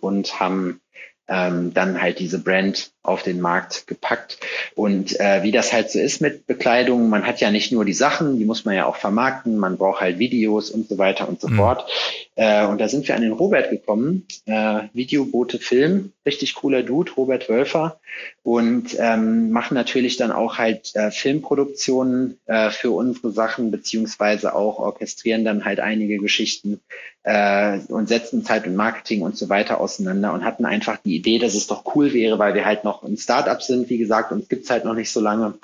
und 0.00 0.40
haben 0.40 0.80
ähm, 1.28 1.74
dann 1.74 2.00
halt 2.00 2.18
diese 2.18 2.38
Brand 2.38 2.93
auf 3.04 3.22
den 3.22 3.40
Markt 3.40 3.86
gepackt. 3.86 4.38
Und 4.74 5.20
äh, 5.20 5.42
wie 5.42 5.52
das 5.52 5.72
halt 5.72 5.90
so 5.90 6.00
ist 6.00 6.20
mit 6.20 6.46
Bekleidung, 6.46 7.10
man 7.10 7.26
hat 7.26 7.38
ja 7.38 7.50
nicht 7.50 7.70
nur 7.70 7.84
die 7.84 7.92
Sachen, 7.92 8.38
die 8.38 8.46
muss 8.46 8.64
man 8.64 8.74
ja 8.74 8.86
auch 8.86 8.96
vermarkten, 8.96 9.58
man 9.58 9.76
braucht 9.76 10.00
halt 10.00 10.18
Videos 10.18 10.70
und 10.70 10.88
so 10.88 10.96
weiter 10.96 11.28
und 11.28 11.40
so 11.40 11.48
mhm. 11.48 11.56
fort. 11.56 11.86
Äh, 12.34 12.66
und 12.66 12.80
da 12.80 12.88
sind 12.88 13.06
wir 13.06 13.14
an 13.14 13.22
den 13.22 13.32
Robert 13.32 13.70
gekommen, 13.70 14.26
äh, 14.46 14.80
Videobote 14.94 15.58
Film, 15.58 16.12
richtig 16.24 16.54
cooler 16.54 16.82
Dude, 16.82 17.12
Robert 17.12 17.48
Wölfer, 17.48 18.00
und 18.42 18.96
ähm, 18.98 19.50
machen 19.50 19.74
natürlich 19.74 20.16
dann 20.16 20.32
auch 20.32 20.58
halt 20.58 20.94
äh, 20.94 21.10
Filmproduktionen 21.10 22.38
äh, 22.46 22.70
für 22.70 22.90
unsere 22.90 23.32
Sachen, 23.32 23.70
beziehungsweise 23.70 24.54
auch 24.54 24.78
orchestrieren 24.78 25.44
dann 25.44 25.64
halt 25.64 25.80
einige 25.80 26.18
Geschichten 26.18 26.80
äh, 27.24 27.78
und 27.88 28.08
setzen 28.08 28.44
Zeit 28.44 28.66
und 28.66 28.76
Marketing 28.76 29.22
und 29.22 29.36
so 29.36 29.48
weiter 29.48 29.80
auseinander 29.80 30.32
und 30.32 30.44
hatten 30.44 30.66
einfach 30.66 30.98
die 31.04 31.16
Idee, 31.16 31.38
dass 31.38 31.54
es 31.54 31.66
doch 31.66 31.94
cool 31.94 32.12
wäre, 32.12 32.38
weil 32.38 32.54
wir 32.54 32.64
halt 32.64 32.84
noch 32.84 32.93
ein 33.02 33.16
Startup 33.16 33.62
sind, 33.62 33.88
wie 33.90 33.98
gesagt, 33.98 34.32
uns 34.32 34.48
gibt's 34.48 34.70
halt 34.70 34.84
noch 34.84 34.94
nicht 34.94 35.10
so 35.10 35.20
lange. 35.20 35.54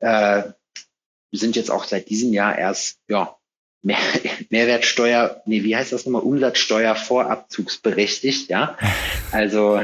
Äh, 0.00 0.42
wir 1.30 1.38
sind 1.38 1.56
jetzt 1.56 1.70
auch 1.70 1.84
seit 1.84 2.10
diesem 2.10 2.32
Jahr 2.32 2.58
erst, 2.58 2.98
ja, 3.08 3.36
Mehr, 3.82 3.98
Mehrwertsteuer, 4.50 5.42
nee, 5.44 5.64
wie 5.64 5.76
heißt 5.76 5.92
das 5.92 6.06
nochmal? 6.06 6.22
Umsatzsteuer 6.22 6.94
vorabzugsberechtigt, 6.94 8.48
ja. 8.48 8.76
Also 9.32 9.80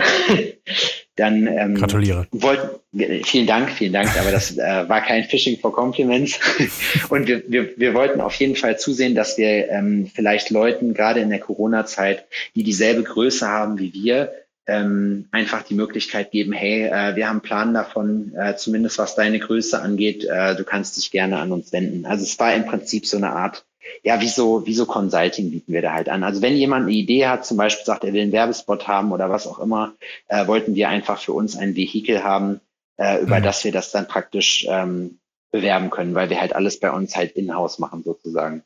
dann 1.17 1.49
ähm, 1.49 1.75
gratuliere. 1.75 2.29
Wollten, 2.31 3.25
vielen 3.25 3.49
Dank, 3.49 3.71
vielen 3.73 3.93
Dank, 3.93 4.17
aber 4.17 4.31
das 4.31 4.57
äh, 4.57 4.89
war 4.89 5.01
kein 5.01 5.25
Phishing 5.25 5.59
for 5.59 5.73
Compliments. 5.75 6.39
Und 7.09 7.27
wir, 7.27 7.43
wir, 7.49 7.77
wir 7.77 7.95
wollten 7.95 8.21
auf 8.21 8.35
jeden 8.35 8.55
Fall 8.55 8.79
zusehen, 8.79 9.17
dass 9.17 9.37
wir 9.37 9.69
ähm, 9.69 10.09
vielleicht 10.15 10.51
Leuten 10.51 10.95
gerade 10.95 11.19
in 11.19 11.31
der 11.31 11.41
Corona-Zeit, 11.41 12.25
die 12.55 12.63
dieselbe 12.63 13.03
Größe 13.03 13.49
haben 13.49 13.81
wie 13.81 13.93
wir, 13.93 14.33
ähm, 14.69 15.29
einfach 15.33 15.63
die 15.63 15.75
Möglichkeit 15.75 16.31
geben, 16.31 16.53
hey, 16.53 16.85
äh, 16.85 17.17
wir 17.17 17.27
haben 17.27 17.37
einen 17.37 17.41
Plan 17.41 17.75
davon, 17.75 18.35
äh, 18.37 18.55
zumindest 18.57 18.99
was 18.99 19.15
deine 19.15 19.39
Größe 19.39 19.81
angeht, 19.81 20.25
äh, 20.25 20.55
du 20.55 20.63
kannst 20.63 20.99
dich 20.99 21.11
gerne 21.11 21.39
an 21.39 21.53
uns 21.53 21.73
wenden. 21.73 22.05
Also 22.05 22.23
es 22.23 22.39
war 22.39 22.55
im 22.55 22.67
Prinzip 22.67 23.07
so 23.07 23.17
eine 23.17 23.31
Art, 23.31 23.65
ja, 24.03 24.21
wie 24.21 24.29
so, 24.29 24.67
wie 24.67 24.75
so 24.75 24.85
Consulting 24.85 25.51
bieten 25.51 25.73
wir 25.73 25.81
da 25.81 25.95
halt 25.95 26.11
an. 26.11 26.23
Also 26.23 26.43
wenn 26.43 26.55
jemand 26.55 26.85
eine 26.85 26.95
Idee 26.95 27.27
hat, 27.27 27.47
zum 27.47 27.57
Beispiel 27.57 27.87
sagt, 27.87 28.05
er 28.05 28.13
will 28.13 28.21
einen 28.21 28.33
Werbespot 28.33 28.87
haben 28.87 29.11
oder 29.13 29.31
was 29.31 29.47
auch 29.47 29.59
immer, 29.59 29.95
äh, 30.29 30.47
wollten 30.47 30.75
wir 30.75 30.91
einfach 30.91 31.19
für 31.19 31.33
uns 31.33 31.57
ein 31.57 31.75
Vehikel 31.75 32.23
haben, 32.23 32.61
äh, 32.99 33.23
über 33.23 33.39
mhm. 33.39 33.45
das 33.45 33.65
wir 33.65 33.73
das 33.73 33.91
dann 33.91 34.07
praktisch 34.07 34.67
ähm, 34.69 35.19
bewerben 35.51 35.89
können, 35.89 36.15
weil 36.15 36.29
wir 36.29 36.43
halt 36.43 36.55
alles 36.55 36.79
bei 36.79 36.91
uns 36.93 37.17
halt 37.17 37.33
in-house 37.33 37.79
machen 37.79 38.03
sozusagen. 38.05 38.63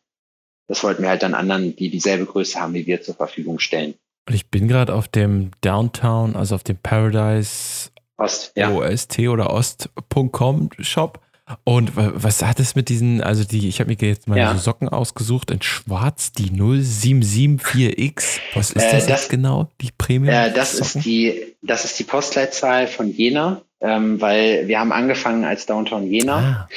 Das 0.66 0.82
wollten 0.82 1.02
wir 1.02 1.10
halt 1.10 1.22
dann 1.22 1.34
anderen, 1.34 1.76
die 1.76 1.90
dieselbe 1.90 2.26
Größe 2.26 2.60
haben 2.60 2.74
wie 2.74 2.86
wir, 2.86 3.02
zur 3.02 3.14
Verfügung 3.14 3.60
stellen. 3.60 3.94
Und 4.28 4.34
ich 4.34 4.50
bin 4.50 4.68
gerade 4.68 4.94
auf 4.94 5.08
dem 5.08 5.50
Downtown, 5.60 6.36
also 6.36 6.54
auf 6.54 6.62
dem 6.62 6.76
Paradise 6.76 7.90
Ost, 8.16 8.52
ja. 8.54 8.70
OST 8.70 9.20
oder 9.20 9.52
Ost.com 9.52 10.70
Shop. 10.78 11.20
Und 11.64 11.92
was 11.94 12.42
hat 12.42 12.60
es 12.60 12.76
mit 12.76 12.88
diesen, 12.88 13.20
also 13.20 13.44
die, 13.44 13.68
ich 13.68 13.80
habe 13.80 13.90
mir 13.90 13.96
jetzt 14.00 14.28
mal 14.28 14.38
ja. 14.38 14.52
so 14.54 14.58
Socken 14.58 14.88
ausgesucht 14.88 15.50
in 15.50 15.60
schwarz, 15.60 16.32
die 16.32 16.50
0774X. 16.50 18.38
Was 18.54 18.70
ist 18.70 18.86
das, 18.86 19.04
äh, 19.04 19.08
das 19.08 19.28
genau? 19.28 19.68
Die 19.80 19.90
Premium? 19.96 20.32
Äh, 20.32 20.52
das 20.52 20.74
ist 20.74 21.04
die, 21.04 21.56
das 21.60 21.84
ist 21.84 21.98
die 21.98 22.04
Postleitzahl 22.04 22.86
von 22.86 23.10
Jena, 23.10 23.60
ähm, 23.80 24.20
weil 24.20 24.68
wir 24.68 24.78
haben 24.78 24.92
angefangen 24.92 25.44
als 25.44 25.66
Downtown 25.66 26.06
Jena 26.06 26.36
ah. 26.36 26.68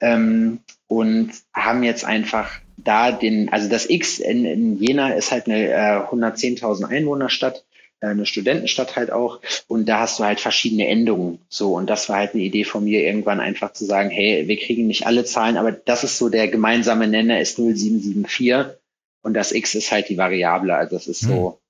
ähm, 0.00 0.60
und 0.88 1.32
haben 1.54 1.82
jetzt 1.82 2.04
einfach 2.04 2.48
da 2.76 3.12
den, 3.12 3.48
also 3.48 3.68
das 3.68 3.88
X 3.88 4.18
in, 4.18 4.44
in 4.44 4.78
Jena 4.78 5.14
ist 5.14 5.32
halt 5.32 5.46
eine 5.46 5.70
äh, 5.70 6.00
110.000 6.10 6.84
Einwohnerstadt, 6.84 7.64
äh, 8.00 8.08
eine 8.08 8.26
Studentenstadt 8.26 8.96
halt 8.96 9.10
auch. 9.10 9.40
Und 9.66 9.86
da 9.86 10.00
hast 10.00 10.18
du 10.18 10.24
halt 10.24 10.40
verschiedene 10.40 10.86
Endungen. 10.86 11.38
So, 11.48 11.74
und 11.74 11.88
das 11.88 12.08
war 12.08 12.16
halt 12.16 12.34
eine 12.34 12.42
Idee 12.42 12.64
von 12.64 12.84
mir, 12.84 13.02
irgendwann 13.02 13.40
einfach 13.40 13.72
zu 13.72 13.84
sagen, 13.84 14.10
hey, 14.10 14.46
wir 14.46 14.58
kriegen 14.58 14.86
nicht 14.86 15.06
alle 15.06 15.24
Zahlen, 15.24 15.56
aber 15.56 15.72
das 15.72 16.04
ist 16.04 16.18
so 16.18 16.28
der 16.28 16.48
gemeinsame 16.48 17.08
Nenner 17.08 17.40
ist 17.40 17.58
0774 17.58 18.78
und 19.22 19.34
das 19.34 19.52
X 19.52 19.74
ist 19.74 19.90
halt 19.90 20.08
die 20.08 20.18
Variable. 20.18 20.74
Also 20.74 20.96
das 20.96 21.06
ist 21.06 21.22
mhm. 21.24 21.28
so, 21.28 21.60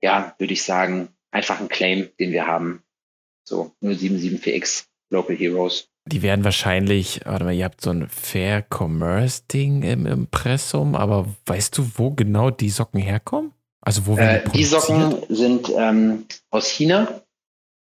ja, 0.00 0.34
würde 0.38 0.52
ich 0.52 0.62
sagen, 0.62 1.08
einfach 1.30 1.60
ein 1.60 1.68
Claim, 1.68 2.08
den 2.18 2.32
wir 2.32 2.46
haben. 2.46 2.82
So 3.44 3.72
0774X, 3.82 4.86
Local 5.10 5.36
Heroes. 5.36 5.88
Die 6.06 6.22
werden 6.22 6.44
wahrscheinlich, 6.44 7.20
warte 7.24 7.44
mal, 7.44 7.54
ihr 7.54 7.64
habt 7.64 7.80
so 7.80 7.90
ein 7.90 8.08
Fair 8.08 8.64
Commerce 8.68 9.42
Ding 9.52 9.82
im 9.82 10.04
Impressum, 10.06 10.96
aber 10.96 11.26
weißt 11.46 11.78
du, 11.78 11.90
wo 11.96 12.10
genau 12.10 12.50
die 12.50 12.70
Socken 12.70 13.00
herkommen? 13.00 13.52
Also 13.80 14.06
wo 14.06 14.16
werden 14.16 14.42
die, 14.46 14.58
äh, 14.58 14.58
die 14.58 14.64
Socken 14.64 15.16
sind 15.28 15.70
ähm, 15.76 16.26
aus 16.50 16.68
China. 16.68 17.22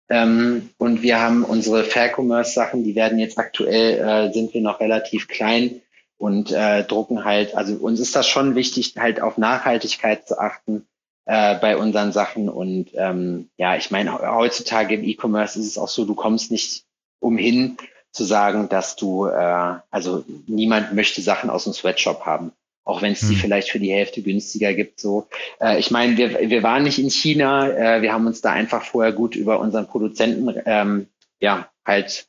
Ähm, 0.10 0.70
und 0.78 1.02
wir 1.02 1.20
haben 1.20 1.44
unsere 1.44 1.84
Fair 1.84 2.12
Commerce 2.16 2.54
Sachen, 2.54 2.84
die 2.84 2.96
werden 2.96 3.18
jetzt 3.18 3.40
aktuell, 3.40 4.00
äh, 4.00 4.34
sind 4.34 4.54
wir 4.54 4.62
noch 4.62 4.80
relativ 4.80 5.28
klein 5.28 5.82
und 6.18 6.52
äh, 6.52 6.84
drucken 6.84 7.26
halt, 7.26 7.56
also 7.56 7.76
uns 7.76 8.00
ist 8.00 8.16
das 8.16 8.28
schon 8.28 8.54
wichtig, 8.54 8.94
halt 8.98 9.20
auf 9.20 9.38
Nachhaltigkeit 9.38 10.28
zu 10.28 10.40
achten 10.40 10.86
äh, 11.26 11.58
bei 11.58 11.76
unseren 11.76 12.12
Sachen. 12.12 12.50
Und 12.50 12.90
ähm, 12.94 13.50
ja, 13.58 13.76
ich 13.76 13.90
meine, 13.90 14.22
heutzutage 14.36 14.94
im 14.94 15.04
E-Commerce 15.04 15.60
ist 15.60 15.66
es 15.66 15.78
auch 15.80 15.90
so, 15.90 16.06
du 16.06 16.14
kommst 16.14 16.52
nicht 16.52 16.84
umhin, 17.20 17.78
zu 18.16 18.24
sagen, 18.24 18.70
dass 18.70 18.96
du, 18.96 19.28
äh, 19.28 19.76
also 19.92 20.24
niemand 20.48 20.94
möchte 20.94 21.22
Sachen 21.22 21.50
aus 21.50 21.66
dem 21.66 21.74
Sweatshop 21.74 22.26
haben, 22.26 22.54
auch 22.84 23.02
wenn 23.02 23.12
es 23.12 23.20
die 23.20 23.34
hm. 23.34 23.36
vielleicht 23.36 23.70
für 23.70 23.80
die 23.80 23.92
Hälfte 23.92 24.22
günstiger 24.22 24.74
gibt. 24.74 25.00
So, 25.00 25.28
äh, 25.60 25.78
ich 25.80 25.92
meine, 25.92 26.18
wir, 26.18 26.50
wir 26.50 26.64
waren 26.64 26.84
nicht 26.84 26.98
in 26.98 27.10
China, 27.10 27.70
äh, 27.70 28.02
wir 28.02 28.14
haben 28.14 28.26
uns 28.26 28.42
da 28.42 28.52
einfach 28.52 28.84
vorher 28.84 29.12
gut 29.12 29.36
über 29.36 29.60
unseren 29.60 29.88
Produzenten, 29.88 30.62
ähm, 30.66 31.08
ja, 31.42 31.70
halt 31.86 32.28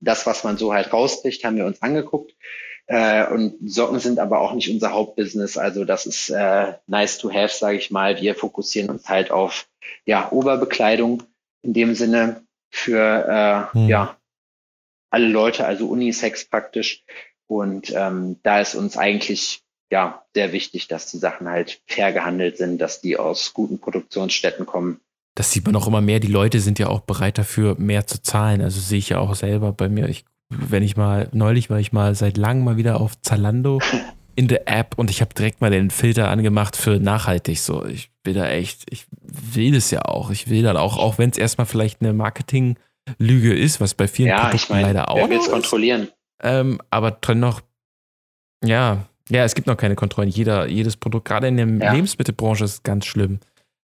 das, 0.00 0.26
was 0.26 0.44
man 0.44 0.56
so 0.56 0.72
halt 0.72 0.92
rauskriegt, 0.92 1.44
haben 1.44 1.56
wir 1.56 1.66
uns 1.66 1.82
angeguckt. 1.82 2.34
Äh, 2.86 3.26
und 3.26 3.56
Socken 3.68 3.98
sind 3.98 4.18
aber 4.18 4.40
auch 4.40 4.52
nicht 4.52 4.70
unser 4.70 4.92
Hauptbusiness. 4.92 5.56
Also 5.56 5.84
das 5.84 6.06
ist 6.06 6.28
äh, 6.28 6.74
nice 6.86 7.18
to 7.18 7.32
have, 7.32 7.52
sage 7.52 7.78
ich 7.78 7.90
mal. 7.90 8.20
Wir 8.20 8.34
fokussieren 8.34 8.90
uns 8.90 9.08
halt 9.08 9.30
auf 9.30 9.66
ja 10.04 10.30
Oberbekleidung 10.30 11.22
in 11.62 11.72
dem 11.72 11.94
Sinne 11.94 12.42
für 12.70 13.70
äh, 13.72 13.74
hm. 13.74 13.88
ja 13.88 14.16
alle 15.14 15.28
Leute, 15.28 15.64
also 15.64 15.86
Unisex 15.86 16.44
praktisch. 16.44 17.04
Und 17.46 17.92
ähm, 17.96 18.40
da 18.42 18.60
ist 18.60 18.74
uns 18.74 18.96
eigentlich 18.96 19.62
ja 19.92 20.24
sehr 20.34 20.52
wichtig, 20.52 20.88
dass 20.88 21.08
die 21.10 21.18
Sachen 21.18 21.48
halt 21.48 21.80
fair 21.86 22.12
gehandelt 22.12 22.56
sind, 22.56 22.78
dass 22.78 23.00
die 23.00 23.16
aus 23.16 23.54
guten 23.54 23.78
Produktionsstätten 23.78 24.66
kommen. 24.66 25.00
Das 25.36 25.52
sieht 25.52 25.66
man 25.66 25.76
auch 25.76 25.86
immer 25.86 26.00
mehr. 26.00 26.18
Die 26.18 26.26
Leute 26.26 26.58
sind 26.58 26.80
ja 26.80 26.88
auch 26.88 27.00
bereit 27.00 27.38
dafür, 27.38 27.76
mehr 27.78 28.08
zu 28.08 28.22
zahlen. 28.22 28.60
Also 28.60 28.80
sehe 28.80 28.98
ich 28.98 29.10
ja 29.10 29.20
auch 29.20 29.36
selber 29.36 29.72
bei 29.72 29.88
mir. 29.88 30.08
Ich, 30.08 30.24
wenn 30.48 30.82
ich 30.82 30.96
mal, 30.96 31.28
neulich 31.32 31.70
war 31.70 31.78
ich 31.78 31.92
mal 31.92 32.16
seit 32.16 32.36
langem 32.36 32.64
mal 32.64 32.76
wieder 32.76 33.00
auf 33.00 33.20
Zalando 33.20 33.80
in 34.34 34.48
der 34.48 34.68
App 34.68 34.94
und 34.96 35.10
ich 35.10 35.20
habe 35.20 35.32
direkt 35.32 35.60
mal 35.60 35.70
den 35.70 35.90
Filter 35.90 36.28
angemacht 36.28 36.76
für 36.76 36.98
nachhaltig. 36.98 37.60
So, 37.60 37.84
ich 37.86 38.10
will 38.24 38.34
da 38.34 38.48
echt, 38.48 38.84
ich 38.90 39.06
will 39.22 39.74
das 39.74 39.92
ja 39.92 40.06
auch. 40.06 40.30
Ich 40.30 40.50
will 40.50 40.64
dann 40.64 40.76
auch, 40.76 40.96
auch 40.96 41.18
wenn 41.18 41.30
es 41.30 41.38
erstmal 41.38 41.66
vielleicht 41.66 42.00
eine 42.00 42.12
Marketing- 42.12 42.76
Lüge 43.18 43.54
ist, 43.54 43.80
was 43.80 43.94
bei 43.94 44.08
vielen 44.08 44.28
ja, 44.28 44.40
Produkten 44.40 44.56
ich 44.56 44.68
mein, 44.70 44.82
leider 44.82 45.10
auch 45.10 45.16
wer 45.16 45.38
noch 45.38 45.48
kontrollieren. 45.48 46.08
Ähm, 46.42 46.80
aber 46.90 47.10
dennoch, 47.10 47.60
ja, 48.64 49.06
ja, 49.30 49.44
es 49.44 49.54
gibt 49.54 49.66
noch 49.66 49.76
keine 49.76 49.94
Kontrollen. 49.94 50.28
Jeder, 50.28 50.66
jedes 50.66 50.96
Produkt, 50.96 51.26
gerade 51.26 51.48
in 51.48 51.56
der 51.56 51.66
ja. 51.66 51.92
Lebensmittelbranche, 51.92 52.64
ist 52.64 52.84
ganz 52.84 53.06
schlimm. 53.06 53.40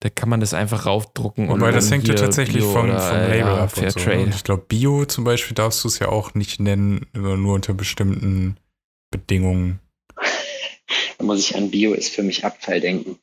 Da 0.01 0.09
kann 0.09 0.29
man 0.29 0.41
das 0.41 0.55
einfach 0.55 0.87
raufdrucken. 0.87 1.49
Wobei 1.49 1.69
und 1.69 1.75
das 1.75 1.91
hängt 1.91 2.09
ja 2.09 2.15
tatsächlich 2.15 2.65
vom, 2.65 2.89
vom 2.89 2.89
Label 2.89 3.39
ja, 3.39 3.65
ab. 3.65 3.73
Fair 3.73 3.91
so. 3.91 4.01
Ne? 4.01 4.29
Ich 4.31 4.45
glaube, 4.45 4.65
Bio 4.67 5.05
zum 5.05 5.25
Beispiel 5.25 5.55
darfst 5.55 5.85
du 5.85 5.89
es 5.89 5.99
ja 5.99 6.09
auch 6.09 6.35
nicht 6.35 6.59
nennen, 6.59 7.07
nur 7.13 7.55
unter 7.55 7.75
bestimmten 7.75 8.57
Bedingungen. 9.11 9.81
Da 11.21 11.27
muss 11.27 11.41
ich 11.41 11.55
an 11.55 11.71
Bio 11.71 11.93
ist 11.93 12.15
für 12.15 12.23
mich 12.23 12.47
Abfall 12.47 12.81
denken. 12.81 13.19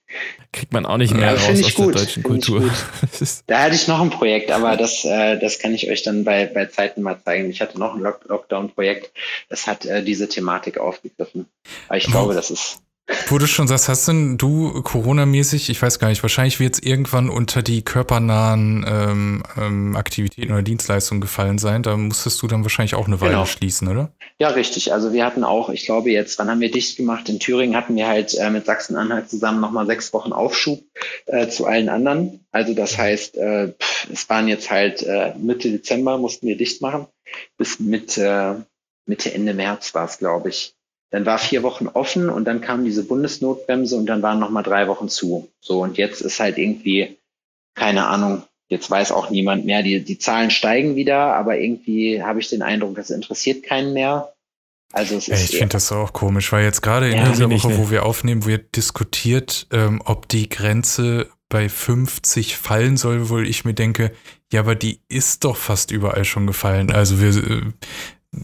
Kriegt 0.51 0.71
man 0.71 0.85
auch 0.85 0.97
nicht 0.97 1.15
mehr 1.15 1.33
ja, 1.33 1.33
raus 1.33 1.63
aus 1.63 1.73
gut, 1.73 1.95
der 1.95 2.03
deutschen 2.03 2.21
Kultur. 2.21 2.69
da 3.47 3.63
hatte 3.63 3.73
ich 3.73 3.87
noch 3.87 3.99
ein 3.99 4.11
Projekt, 4.11 4.51
aber 4.51 4.77
das, 4.77 5.03
äh, 5.03 5.39
das 5.39 5.57
kann 5.57 5.73
ich 5.73 5.89
euch 5.89 6.03
dann 6.03 6.23
bei, 6.23 6.45
bei 6.45 6.67
Zeiten 6.67 7.01
mal 7.01 7.19
zeigen. 7.25 7.49
Ich 7.49 7.59
hatte 7.59 7.79
noch 7.79 7.95
ein 7.95 8.01
Lockdown-Projekt, 8.01 9.11
das 9.49 9.65
hat 9.65 9.87
äh, 9.87 10.03
diese 10.03 10.29
Thematik 10.29 10.77
aufgegriffen. 10.77 11.47
Aber 11.87 11.97
ich 11.97 12.05
glaube, 12.05 12.35
das 12.35 12.51
ist 12.51 12.81
wo 13.29 13.37
du 13.37 13.47
schon 13.47 13.67
sagst, 13.67 13.87
hast 13.87 14.07
denn 14.07 14.37
du 14.37 14.81
Corona-mäßig, 14.81 15.69
ich 15.69 15.81
weiß 15.81 15.99
gar 15.99 16.09
nicht, 16.09 16.23
wahrscheinlich 16.23 16.59
wird 16.59 16.75
es 16.75 16.83
irgendwann 16.83 17.29
unter 17.29 17.61
die 17.61 17.81
körpernahen 17.81 18.85
ähm, 18.87 19.43
ähm, 19.57 19.95
Aktivitäten 19.95 20.51
oder 20.51 20.61
Dienstleistungen 20.61 21.21
gefallen 21.21 21.57
sein. 21.57 21.83
Da 21.83 21.95
musstest 21.95 22.41
du 22.41 22.47
dann 22.47 22.63
wahrscheinlich 22.63 22.95
auch 22.95 23.07
eine 23.07 23.21
Weile 23.21 23.31
genau. 23.31 23.45
schließen, 23.45 23.87
oder? 23.87 24.11
Ja, 24.39 24.49
richtig. 24.49 24.93
Also 24.93 25.13
wir 25.13 25.25
hatten 25.25 25.43
auch, 25.43 25.69
ich 25.69 25.85
glaube 25.85 26.11
jetzt, 26.11 26.37
wann 26.37 26.49
haben 26.49 26.59
wir 26.59 26.71
dicht 26.71 26.97
gemacht? 26.97 27.29
In 27.29 27.39
Thüringen 27.39 27.75
hatten 27.75 27.95
wir 27.95 28.07
halt 28.07 28.33
äh, 28.35 28.49
mit 28.49 28.65
Sachsen-Anhalt 28.65 29.29
zusammen 29.29 29.61
nochmal 29.61 29.85
sechs 29.85 30.11
Wochen 30.13 30.33
Aufschub 30.33 30.83
äh, 31.25 31.47
zu 31.47 31.65
allen 31.65 31.89
anderen. 31.89 32.45
Also 32.51 32.73
das 32.73 32.97
heißt, 32.97 33.37
äh, 33.37 33.69
pff, 33.69 34.09
es 34.11 34.29
waren 34.29 34.47
jetzt 34.47 34.69
halt 34.69 35.03
äh, 35.03 35.33
Mitte 35.37 35.71
Dezember 35.71 36.17
mussten 36.17 36.47
wir 36.47 36.57
dicht 36.57 36.81
machen. 36.81 37.07
Bis 37.57 37.79
Mitte, 37.79 38.65
Mitte, 39.05 39.33
Ende 39.33 39.53
März 39.53 39.93
war 39.95 40.05
es, 40.05 40.17
glaube 40.17 40.49
ich. 40.49 40.76
Dann 41.09 41.25
war 41.25 41.37
vier 41.37 41.63
Wochen 41.63 41.87
offen 41.87 42.29
und 42.29 42.45
dann 42.45 42.61
kam 42.61 42.83
diese 42.83 43.03
Bundesnotbremse 43.03 43.95
und 43.95 44.07
dann 44.07 44.21
waren 44.21 44.39
nochmal 44.39 44.63
drei 44.63 44.87
Wochen 44.87 45.07
zu. 45.07 45.49
So, 45.61 45.81
und 45.81 45.97
jetzt 45.97 46.21
ist 46.21 46.39
halt 46.39 46.57
irgendwie, 46.57 47.17
keine 47.75 48.07
Ahnung, 48.07 48.43
jetzt 48.67 48.91
weiß 48.91 49.11
auch 49.11 49.29
niemand 49.29 49.65
mehr. 49.65 49.83
Die, 49.83 50.03
die 50.03 50.19
Zahlen 50.19 50.51
steigen 50.51 50.95
wieder, 50.95 51.35
aber 51.35 51.57
irgendwie 51.57 52.21
habe 52.21 52.39
ich 52.39 52.49
den 52.49 52.61
Eindruck, 52.61 52.95
das 52.95 53.09
interessiert 53.09 53.63
keinen 53.63 53.93
mehr. 53.93 54.33
Also 54.93 55.15
es 55.15 55.27
ist 55.27 55.51
ich 55.51 55.57
finde 55.57 55.73
das 55.73 55.91
auch 55.91 56.13
komisch, 56.13 56.51
weil 56.51 56.63
jetzt 56.63 56.81
gerade 56.81 57.09
in 57.09 57.17
ja, 57.17 57.29
dieser 57.29 57.49
Woche, 57.49 57.77
wo 57.77 57.91
wir 57.91 58.05
aufnehmen, 58.05 58.45
wird 58.45 58.75
diskutiert, 58.75 59.67
ähm, 59.71 60.01
ob 60.05 60.29
die 60.29 60.47
Grenze 60.47 61.29
bei 61.49 61.69
50 61.69 62.57
fallen 62.57 62.97
soll, 62.97 63.29
wo 63.29 63.39
ich 63.39 63.65
mir 63.65 63.73
denke, 63.73 64.11
ja, 64.51 64.61
aber 64.61 64.75
die 64.75 65.01
ist 65.09 65.43
doch 65.43 65.57
fast 65.57 65.91
überall 65.91 66.25
schon 66.25 66.47
gefallen. 66.47 66.91
Also 66.91 67.21
wir, 67.21 67.29
äh, 67.29 67.61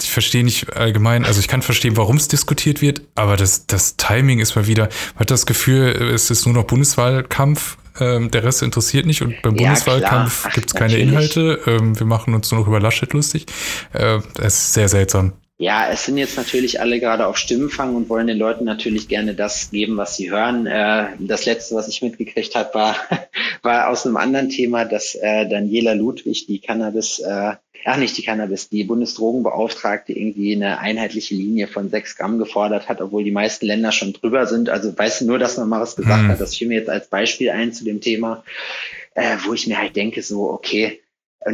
ich 0.02 0.12
verstehe 0.12 0.44
nicht 0.44 0.76
allgemein, 0.76 1.26
also 1.26 1.40
ich 1.40 1.48
kann 1.48 1.62
verstehen, 1.62 1.98
warum 1.98 2.18
es 2.18 2.28
diskutiert 2.28 2.82
wird, 2.82 3.02
aber 3.16 3.38
das, 3.38 3.68
das 3.68 3.98
Timing 3.98 4.40
ist 4.40 4.56
mal 4.56 4.68
wieder, 4.68 4.90
man 5.14 5.22
hat 5.22 5.32
das 5.32 5.46
Gefühl, 5.46 6.12
es 6.14 6.30
ist 6.30 6.46
nur 6.46 6.56
noch 6.56 6.66
Bundeswahlkampf, 6.66 7.78
ähm, 8.00 8.32
der 8.32 8.44
Rest 8.44 8.64
interessiert 8.64 9.06
nicht 9.06 9.22
und 9.22 9.42
beim 9.42 9.56
ja, 9.56 9.68
Bundeswahlkampf 9.68 10.50
gibt 10.54 10.68
es 10.68 10.74
keine 10.74 10.98
Inhalte. 10.98 11.60
Ähm, 11.68 12.00
wir 12.00 12.08
machen 12.08 12.34
uns 12.34 12.52
nur 12.52 12.62
noch 12.62 12.68
über 12.68 12.80
Laschet 12.80 13.12
lustig. 13.14 13.46
Äh, 13.94 14.20
es 14.40 14.56
ist 14.56 14.74
sehr 14.74 14.90
seltsam. 14.90 15.34
Ja, 15.58 15.88
es 15.90 16.06
sind 16.06 16.18
jetzt 16.18 16.36
natürlich 16.36 16.82
alle 16.82 17.00
gerade 17.00 17.28
auf 17.28 17.38
Stimmenfang 17.38 17.96
und 17.96 18.10
wollen 18.10 18.26
den 18.26 18.40
Leuten 18.40 18.66
natürlich 18.66 19.08
gerne 19.08 19.36
das 19.36 19.70
geben, 19.70 19.98
was 19.98 20.16
sie 20.16 20.32
hören. 20.32 20.66
Äh, 20.66 21.10
das 21.20 21.46
letzte, 21.46 21.76
was 21.76 21.88
ich 21.88 22.02
mitgekriegt 22.02 22.56
habe, 22.56 22.74
war, 22.74 22.96
war 23.62 23.90
aus 23.90 24.06
einem 24.06 24.18
anderen 24.18 24.50
Thema, 24.50 24.84
dass 24.84 25.14
äh, 25.16 25.48
Daniela 25.48 25.94
Ludwig, 25.94 26.48
die 26.48 26.60
Cannabis, 26.60 27.20
äh, 27.20 27.54
ach 27.86 27.98
nicht 27.98 28.18
die 28.18 28.24
Cannabis, 28.24 28.70
die 28.70 28.84
Bundesdrogenbeauftragte 28.84 30.12
irgendwie 30.12 30.56
eine 30.56 30.80
einheitliche 30.80 31.36
Linie 31.36 31.68
von 31.68 31.90
sechs 31.90 32.18
Gramm 32.18 32.40
gefordert 32.40 32.90
hat, 32.90 33.00
obwohl 33.00 33.24
die 33.24 33.32
meisten 33.32 33.68
Länder 33.68 33.92
schon 33.92 34.14
drüber 34.14 34.48
sind. 34.48 34.70
Also 34.70 34.98
weißt 34.98 35.22
du 35.22 35.26
nur, 35.26 35.38
dass 35.38 35.58
man 35.58 35.70
mal 35.70 35.82
was 35.82 35.96
gesagt 35.96 36.24
hm. 36.24 36.30
hat. 36.30 36.42
Das 36.42 36.56
fiel 36.56 36.68
mir 36.68 36.80
jetzt 36.80 36.90
als 36.90 37.08
Beispiel 37.08 37.52
ein 37.52 37.74
zu 37.74 37.84
dem 37.84 38.02
Thema, 38.02 38.44
äh, 39.14 39.38
wo 39.46 39.54
ich 39.54 39.68
mir 39.68 39.78
halt 39.78 39.96
denke, 39.96 40.24
so, 40.24 40.50
okay, 40.50 41.03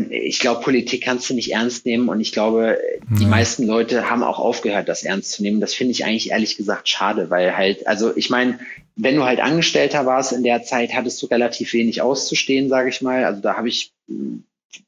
ich 0.10 0.40
glaube, 0.40 0.62
Politik 0.62 1.04
kannst 1.04 1.30
du 1.30 1.34
nicht 1.34 1.52
ernst 1.52 1.86
nehmen 1.86 2.10
und 2.10 2.20
ich 2.22 2.32
glaube, 2.32 2.78
die 3.10 3.24
mhm. 3.24 3.30
meisten 3.30 3.66
Leute 3.66 4.10
haben 4.10 4.24
auch 4.24 4.40
aufgehört, 4.40 4.88
das 4.88 5.04
ernst 5.04 5.32
zu 5.32 5.42
nehmen. 5.42 5.62
Das 5.62 5.74
finde 5.74 5.92
ich 5.92 6.06
eigentlich 6.06 6.32
ehrlich 6.32 6.58
gesagt 6.58 6.88
schade, 6.88 7.30
weil 7.30 7.56
halt, 7.56 7.88
also 7.88 8.16
ich 8.16 8.30
meine, 8.30 8.60
wenn 8.96 9.16
du 9.16 9.24
halt 9.24 9.40
Angestellter 9.40 10.06
warst 10.06 10.32
in 10.32 10.44
der 10.44 10.64
Zeit, 10.64 10.94
hattest 10.94 11.22
du 11.22 11.26
relativ 11.28 11.74
wenig 11.74 12.02
auszustehen, 12.02 12.70
sage 12.70 12.90
ich 12.90 13.02
mal. 13.02 13.24
Also 13.26 13.42
da 13.42 13.56
habe 13.56 13.70
ich 13.70 13.92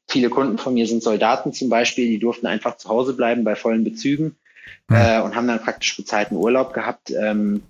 viele 0.06 0.30
Kunden 0.30 0.58
von 0.58 0.74
mir 0.74 0.86
sind 0.86 1.02
Soldaten 1.02 1.52
zum 1.52 1.68
Beispiel, 1.68 2.08
die 2.08 2.18
durften 2.18 2.46
einfach 2.46 2.76
zu 2.76 2.88
Hause 2.88 3.14
bleiben 3.14 3.44
bei 3.44 3.56
vollen 3.56 3.84
Bezügen 3.84 4.36
mhm. 4.88 4.96
äh, 4.96 5.20
und 5.20 5.34
haben 5.34 5.48
dann 5.48 5.62
praktisch 5.62 5.96
bezahlten 5.96 6.36
Urlaub 6.36 6.74
gehabt. 6.74 7.10
Ähm, 7.10 7.62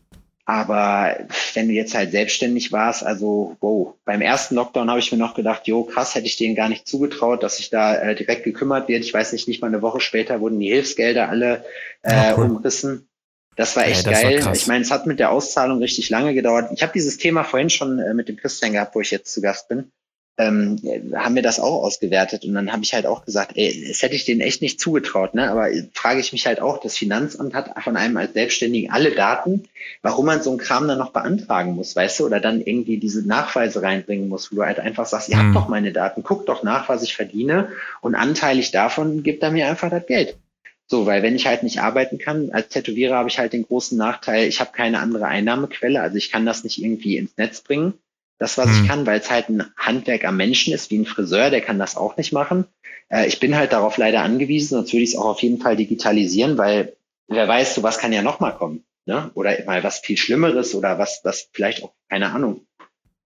aber 0.45 1.19
wenn 1.55 1.69
du 1.69 1.75
jetzt 1.75 1.95
halt 1.95 2.11
selbstständig 2.11 2.73
warst, 2.73 3.05
also 3.05 3.57
wow, 3.61 3.95
beim 4.05 4.21
ersten 4.21 4.57
Lockdown 4.57 4.91
habe 4.91 4.99
ich 4.99 5.13
mir 5.13 5.19
noch 5.19 5.35
gedacht, 5.35 5.69
jo, 5.69 5.85
krass, 5.85 6.15
hätte 6.15 6.27
ich 6.27 6.37
denen 6.37 6.57
gar 6.57 6.69
nicht 6.69 6.89
zugetraut, 6.89 7.43
dass 7.43 7.59
sich 7.59 7.71
da 7.71 7.95
äh, 7.95 8.15
direkt 8.15 8.43
gekümmert 8.43 8.89
wird. 8.89 9.05
Ich 9.05 9.15
weiß 9.15 9.33
nicht, 9.33 9.47
nicht 9.47 9.61
mal 9.61 9.69
eine 9.69 9.83
Woche 9.83 10.01
später 10.01 10.41
wurden 10.41 10.59
die 10.59 10.73
Hilfsgelder 10.73 11.29
alle 11.29 11.65
äh, 12.03 12.35
cool. 12.37 12.47
umrissen. 12.47 13.09
Das 13.55 13.77
war 13.77 13.87
echt 13.87 14.05
ja, 14.07 14.13
das 14.13 14.23
geil. 14.23 14.45
War 14.45 14.53
ich 14.55 14.67
meine, 14.67 14.83
es 14.83 14.91
hat 14.91 15.07
mit 15.07 15.21
der 15.21 15.31
Auszahlung 15.31 15.79
richtig 15.79 16.11
lange 16.11 16.35
gedauert. 16.35 16.71
Ich 16.75 16.83
habe 16.83 16.93
dieses 16.93 17.19
Thema 17.19 17.45
vorhin 17.45 17.71
schon 17.71 17.99
äh, 18.01 18.15
mit 18.15 18.29
dem 18.29 18.37
Christian 18.37 18.73
gehabt, 18.73 18.95
wo 18.95 19.01
ich 19.01 19.11
jetzt 19.11 19.33
zu 19.33 19.43
Gast 19.43 19.69
bin 19.69 19.93
ähm, 20.39 20.79
haben 21.15 21.35
wir 21.35 21.43
das 21.43 21.61
auch 21.61 21.83
ausgewertet 21.83 22.45
und 22.45 22.55
dann 22.55 22.73
habe 22.73 22.83
ich 22.83 22.95
halt 22.95 23.05
auch 23.05 23.25
gesagt, 23.25 23.53
ey, 23.55 23.87
das 23.89 24.01
hätte 24.03 24.15
ich 24.15 24.25
denen 24.25 24.41
echt 24.41 24.63
nicht 24.63 24.81
zugetraut, 24.81 25.35
ne? 25.35 25.51
Aber 25.51 25.69
frage 25.93 26.21
ich 26.21 26.33
mich 26.33 26.47
halt 26.47 26.61
auch, 26.61 26.81
das 26.81 26.97
Finanzamt 26.97 27.53
hat 27.55 27.71
von 27.83 27.97
einem 27.97 28.17
als 28.17 28.33
Selbstständigen 28.33 28.91
alle 28.91 29.11
Daten, 29.11 29.65
warum 30.01 30.27
man 30.27 30.43
so 30.43 30.51
einen 30.51 30.59
Kram 30.59 30.89
dann 30.89 30.99
noch 30.99 31.13
beantragen 31.13 31.75
muss, 31.75 31.95
weißt 31.95 32.21
du, 32.21 32.27
oder 32.27 32.41
dann 32.41 32.63
irgendwie 32.63 32.97
diese 32.97 33.27
Nachweise 33.27 33.83
reinbringen 33.83 34.29
muss, 34.29 34.51
wo 34.51 34.57
du 34.57 34.63
halt 34.65 34.81
einfach 34.81 35.05
sagst, 35.05 35.29
ihr 35.29 35.37
mhm. 35.37 35.49
habt 35.49 35.57
doch 35.57 35.69
meine 35.69 35.93
Daten, 35.93 36.23
guckt 36.23 36.49
doch 36.49 36.63
nach, 36.63 36.89
was 36.89 37.03
ich 37.03 37.15
verdiene 37.15 37.69
und 38.01 38.15
anteilig 38.15 38.71
davon 38.71 39.23
gibt 39.23 39.43
er 39.43 39.51
mir 39.51 39.69
einfach 39.69 39.91
das 39.91 40.07
Geld. 40.07 40.39
So, 40.87 41.07
weil 41.07 41.23
wenn 41.23 41.37
ich 41.37 41.47
halt 41.47 41.63
nicht 41.63 41.81
arbeiten 41.81 42.19
kann, 42.19 42.51
als 42.53 42.69
Tätowierer 42.69 43.17
habe 43.17 43.29
ich 43.29 43.39
halt 43.39 43.53
den 43.53 43.67
großen 43.67 43.97
Nachteil, 43.97 44.49
ich 44.49 44.61
habe 44.61 44.73
keine 44.73 44.99
andere 44.99 45.27
Einnahmequelle, 45.27 46.01
also 46.01 46.17
ich 46.17 46.31
kann 46.33 46.47
das 46.47 46.65
nicht 46.65 46.83
irgendwie 46.83 47.19
ins 47.19 47.37
Netz 47.37 47.61
bringen 47.61 47.95
das, 48.43 48.59
was 48.59 48.67
hm. 48.67 48.83
ich 48.83 48.89
kann, 48.89 49.07
weil 49.07 49.21
es 49.21 49.31
halt 49.31 49.49
ein 49.49 49.65
Handwerk 49.77 50.25
am 50.25 50.37
Menschen 50.37 50.75
ist, 50.75 50.91
wie 50.91 50.99
ein 50.99 51.07
Friseur, 51.07 51.51
der 51.51 51.61
kann 51.61 51.79
das 51.79 51.97
auch 51.97 52.17
nicht 52.17 52.33
machen. 52.33 52.67
Äh, 53.09 53.27
ich 53.27 53.39
bin 53.39 53.57
halt 53.57 53.73
darauf 53.73 53.97
leider 53.97 54.23
angewiesen, 54.23 54.77
sonst 54.77 54.93
würde 54.93 55.05
ich 55.05 55.11
es 55.11 55.17
auch 55.17 55.27
auf 55.27 55.43
jeden 55.43 55.61
Fall 55.61 55.77
digitalisieren, 55.77 56.59
weil 56.59 56.97
wer 57.29 57.47
weiß, 57.47 57.77
so 57.77 57.85
was 57.85 57.99
kann 57.99 58.13
ja 58.13 58.23
nochmal 58.23 58.57
kommen. 58.57 58.85
Ne? 59.07 59.31
Oder 59.35 59.65
mal 59.65 59.85
was 59.85 60.01
viel 60.01 60.17
Schlimmeres 60.17 60.75
oder 60.75 60.99
was, 60.99 61.21
was 61.23 61.49
vielleicht 61.53 61.85
auch, 61.85 61.93
keine 62.09 62.33
Ahnung. 62.33 62.67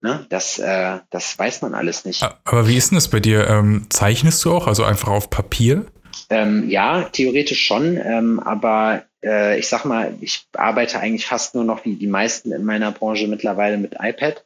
Ne? 0.03 0.27
Das, 0.29 0.59
äh, 0.59 0.99
das 1.11 1.39
weiß 1.39 1.63
man 1.63 1.75
alles 1.75 2.05
nicht. 2.05 2.23
Aber 2.45 2.69
wie 2.69 2.77
ist 2.77 2.91
denn 2.91 2.97
das 2.97 3.09
bei 3.09 3.21
dir? 3.21 3.49
Ähm, 3.49 3.87
zeichnest 3.89 4.45
du 4.45 4.53
auch, 4.53 4.67
also 4.67 4.85
einfach 4.85 5.09
auf 5.09 5.31
Papier? 5.31 5.87
Ähm, 6.29 6.69
ja, 6.69 7.05
theoretisch 7.05 7.63
schon, 7.63 7.97
ähm, 7.97 8.41
aber 8.41 9.05
äh, 9.25 9.59
ich 9.59 9.69
sag 9.69 9.85
mal, 9.85 10.15
ich 10.21 10.47
arbeite 10.55 11.01
eigentlich 11.01 11.27
fast 11.27 11.55
nur 11.55 11.65
noch 11.65 11.85
wie 11.85 11.97
die 11.97 12.07
meisten 12.07 12.53
in 12.53 12.65
meiner 12.65 12.93
Branche 12.93 13.29
mittlerweile 13.29 13.79
mit 13.79 13.97
iPad. 13.99 14.46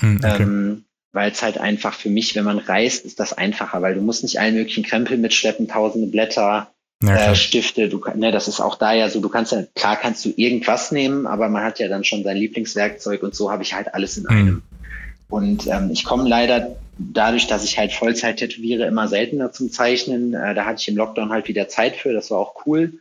Hm, 0.00 0.20
okay. 0.24 0.42
Ähm, 0.42 0.84
weil 1.12 1.30
es 1.30 1.42
halt 1.42 1.58
einfach 1.58 1.94
für 1.94 2.10
mich, 2.10 2.34
wenn 2.36 2.44
man 2.44 2.58
reist, 2.58 3.06
ist 3.06 3.20
das 3.20 3.32
einfacher, 3.32 3.80
weil 3.80 3.94
du 3.94 4.02
musst 4.02 4.22
nicht 4.22 4.38
allen 4.38 4.54
möglichen 4.54 4.84
Krempel 4.84 5.16
mitschleppen, 5.16 5.66
tausende 5.66 6.08
Blätter, 6.08 6.70
ja, 7.02 7.32
äh, 7.32 7.36
Stifte, 7.36 7.88
du, 7.88 8.02
ne, 8.14 8.32
das 8.32 8.48
ist 8.48 8.60
auch 8.60 8.76
da 8.76 8.92
ja 8.92 9.08
so, 9.08 9.20
du 9.20 9.28
kannst 9.28 9.52
ja, 9.52 9.64
klar 9.74 9.96
kannst 9.96 10.24
du 10.24 10.32
irgendwas 10.34 10.92
nehmen, 10.92 11.26
aber 11.26 11.48
man 11.48 11.62
hat 11.62 11.78
ja 11.78 11.88
dann 11.88 12.04
schon 12.04 12.22
sein 12.22 12.36
Lieblingswerkzeug 12.36 13.22
und 13.22 13.34
so 13.34 13.50
habe 13.50 13.62
ich 13.62 13.74
halt 13.74 13.94
alles 13.94 14.16
in 14.16 14.24
mhm. 14.24 14.30
einem. 14.30 14.62
Und 15.28 15.66
ähm, 15.66 15.90
ich 15.90 16.04
komme 16.04 16.28
leider 16.28 16.76
dadurch, 16.98 17.46
dass 17.46 17.64
ich 17.64 17.78
halt 17.78 17.92
Vollzeit 17.92 18.38
tätowiere, 18.38 18.86
immer 18.86 19.08
seltener 19.08 19.52
zum 19.52 19.70
Zeichnen. 19.70 20.34
Äh, 20.34 20.54
da 20.54 20.64
hatte 20.64 20.80
ich 20.80 20.88
im 20.88 20.96
Lockdown 20.96 21.30
halt 21.30 21.48
wieder 21.48 21.68
Zeit 21.68 21.96
für, 21.96 22.12
das 22.12 22.30
war 22.30 22.38
auch 22.38 22.66
cool. 22.66 22.94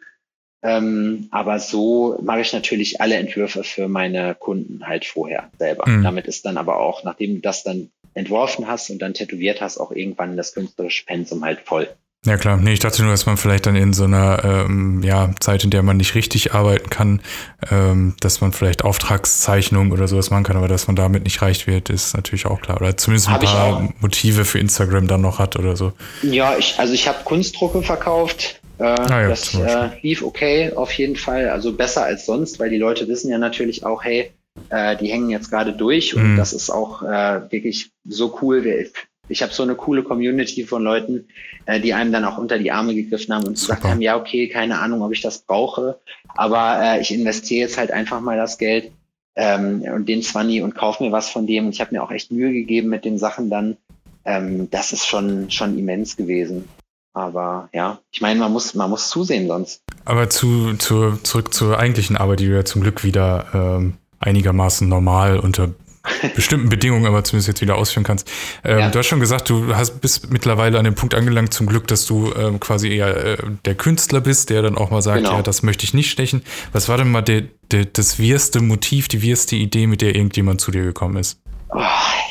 Ähm, 0.65 1.27
aber 1.29 1.59
so 1.59 2.17
mache 2.23 2.41
ich 2.41 2.51
natürlich 2.51 2.99
alle 2.99 3.15
Entwürfe 3.17 3.63
für 3.63 3.87
meine 3.87 4.33
Kunden 4.33 4.87
halt 4.87 5.05
vorher 5.05 5.51
selber. 5.59 5.87
Mhm. 5.87 6.03
Damit 6.03 6.25
ist 6.25 6.43
dann 6.45 6.57
aber 6.57 6.79
auch, 6.79 7.03
nachdem 7.03 7.35
du 7.35 7.41
das 7.41 7.63
dann 7.63 7.91
entworfen 8.15 8.67
hast 8.67 8.89
und 8.89 8.99
dann 8.99 9.13
tätowiert 9.13 9.61
hast, 9.61 9.77
auch 9.77 9.91
irgendwann 9.91 10.37
das 10.37 10.55
künstlerische 10.55 11.05
Pensum 11.05 11.45
halt 11.45 11.59
voll. 11.59 11.87
Ja 12.25 12.37
klar, 12.37 12.57
nee, 12.57 12.73
ich 12.73 12.79
dachte 12.79 13.03
nur, 13.03 13.11
dass 13.11 13.27
man 13.27 13.37
vielleicht 13.37 13.67
dann 13.67 13.75
in 13.75 13.93
so 13.93 14.05
einer 14.05 14.43
ähm, 14.43 15.03
ja, 15.03 15.29
Zeit, 15.39 15.63
in 15.63 15.69
der 15.69 15.83
man 15.83 15.97
nicht 15.97 16.15
richtig 16.15 16.55
arbeiten 16.55 16.89
kann, 16.89 17.21
ähm, 17.69 18.15
dass 18.19 18.41
man 18.41 18.51
vielleicht 18.51 18.83
Auftragszeichnungen 18.83 19.91
oder 19.91 20.07
sowas 20.07 20.31
machen 20.31 20.43
kann, 20.43 20.57
aber 20.57 20.67
dass 20.67 20.87
man 20.87 20.95
damit 20.95 21.23
nicht 21.25 21.43
reich 21.43 21.67
wird, 21.67 21.91
ist 21.91 22.15
natürlich 22.15 22.47
auch 22.47 22.61
klar. 22.61 22.81
Oder 22.81 22.97
zumindest 22.97 23.27
ein 23.27 23.35
hab 23.35 23.43
paar 23.43 23.93
Motive 23.99 24.43
für 24.45 24.57
Instagram 24.57 25.07
dann 25.07 25.21
noch 25.21 25.37
hat 25.37 25.55
oder 25.57 25.75
so. 25.75 25.93
Ja, 26.23 26.57
ich, 26.57 26.79
also 26.79 26.93
ich 26.93 27.07
habe 27.07 27.19
Kunstdrucke 27.23 27.83
verkauft, 27.83 28.59
äh, 28.79 28.83
ah 28.83 29.21
ja, 29.21 29.29
das 29.29 29.53
äh, 29.53 29.89
lief 30.01 30.23
okay 30.23 30.71
auf 30.75 30.91
jeden 30.93 31.15
Fall, 31.15 31.49
also 31.49 31.73
besser 31.73 32.03
als 32.03 32.25
sonst, 32.25 32.59
weil 32.59 32.69
die 32.69 32.77
Leute 32.77 33.07
wissen 33.07 33.29
ja 33.29 33.37
natürlich 33.37 33.85
auch, 33.85 34.03
hey, 34.03 34.31
äh, 34.69 34.95
die 34.97 35.07
hängen 35.07 35.29
jetzt 35.29 35.49
gerade 35.49 35.73
durch 35.73 36.15
und 36.15 36.33
mhm. 36.33 36.37
das 36.37 36.53
ist 36.53 36.69
auch 36.69 37.03
äh, 37.03 37.51
wirklich 37.51 37.91
so 38.05 38.37
cool. 38.41 38.89
Ich 39.27 39.41
habe 39.41 39.53
so 39.53 39.63
eine 39.63 39.75
coole 39.75 40.03
Community 40.03 40.63
von 40.63 40.83
Leuten, 40.83 41.27
äh, 41.65 41.79
die 41.79 41.93
einem 41.93 42.11
dann 42.11 42.25
auch 42.25 42.37
unter 42.37 42.57
die 42.59 42.71
Arme 42.71 42.93
gegriffen 42.93 43.33
haben 43.33 43.45
und 43.45 43.57
Super. 43.57 43.75
gesagt 43.75 43.93
haben, 43.93 44.01
ja, 44.01 44.17
okay, 44.17 44.49
keine 44.49 44.79
Ahnung, 44.79 45.01
ob 45.01 45.11
ich 45.11 45.21
das 45.21 45.39
brauche, 45.39 45.99
aber 46.27 46.79
äh, 46.81 47.01
ich 47.01 47.13
investiere 47.13 47.67
jetzt 47.67 47.77
halt 47.77 47.91
einfach 47.91 48.21
mal 48.21 48.37
das 48.37 48.57
Geld 48.57 48.91
ähm, 49.35 49.81
und 49.81 50.07
den 50.07 50.21
Zwanni 50.21 50.61
und 50.61 50.75
kaufe 50.75 51.03
mir 51.03 51.11
was 51.11 51.29
von 51.29 51.47
dem. 51.47 51.65
Und 51.65 51.73
ich 51.73 51.81
habe 51.81 51.93
mir 51.93 52.03
auch 52.03 52.11
echt 52.11 52.31
Mühe 52.31 52.51
gegeben 52.51 52.89
mit 52.89 53.05
den 53.05 53.17
Sachen 53.17 53.49
dann. 53.49 53.77
Ähm, 54.23 54.69
das 54.71 54.93
ist 54.93 55.05
schon, 55.05 55.51
schon 55.51 55.77
immens 55.77 56.17
gewesen. 56.17 56.67
Aber 57.15 57.69
ja, 57.73 57.99
ich 58.11 58.19
meine, 58.19 58.39
man 58.39 58.51
muss, 58.51 58.75
man 58.75 58.89
muss 58.89 59.09
zusehen 59.09 59.47
sonst. 59.47 59.81
Aber 60.03 60.29
zu, 60.29 60.73
zu, 60.75 61.17
zurück 61.23 61.53
zur 61.53 61.79
eigentlichen 61.79 62.17
Arbeit, 62.17 62.41
die 62.41 62.47
du 62.47 62.53
ja 62.53 62.65
zum 62.65 62.81
Glück 62.81 63.05
wieder 63.05 63.47
ähm, 63.53 63.93
einigermaßen 64.19 64.87
normal 64.87 65.39
unter 65.39 65.69
bestimmten 66.35 66.67
Bedingungen, 66.67 67.05
aber 67.05 67.23
zumindest 67.23 67.47
jetzt 67.47 67.61
wieder 67.61 67.77
ausführen 67.77 68.03
kannst. 68.03 68.29
Ähm, 68.65 68.79
ja. 68.79 68.89
Du 68.89 68.99
hast 68.99 69.07
schon 69.07 69.21
gesagt, 69.21 69.49
du 69.49 69.73
hast, 69.75 70.01
bist 70.01 70.29
mittlerweile 70.29 70.77
an 70.77 70.83
dem 70.83 70.95
Punkt 70.95 71.15
angelangt, 71.15 71.53
zum 71.53 71.67
Glück, 71.67 71.87
dass 71.87 72.05
du 72.05 72.33
ähm, 72.33 72.59
quasi 72.59 72.89
eher 72.89 73.15
äh, 73.15 73.37
der 73.63 73.75
Künstler 73.75 74.19
bist, 74.19 74.49
der 74.49 74.61
dann 74.61 74.77
auch 74.77 74.91
mal 74.91 75.01
sagt, 75.01 75.19
genau. 75.19 75.37
ja, 75.37 75.41
das 75.41 75.63
möchte 75.63 75.85
ich 75.85 75.93
nicht 75.93 76.11
stechen. 76.11 76.43
Was 76.73 76.89
war 76.89 76.97
denn 76.97 77.09
mal 77.09 77.21
der, 77.21 77.43
der, 77.71 77.85
das 77.85 78.19
wirste 78.19 78.59
Motiv, 78.59 79.07
die 79.07 79.21
wirste 79.21 79.55
Idee, 79.55 79.87
mit 79.87 80.01
der 80.01 80.15
irgendjemand 80.15 80.59
zu 80.59 80.69
dir 80.69 80.83
gekommen 80.83 81.15
ist? 81.15 81.39
Oh, 81.69 81.81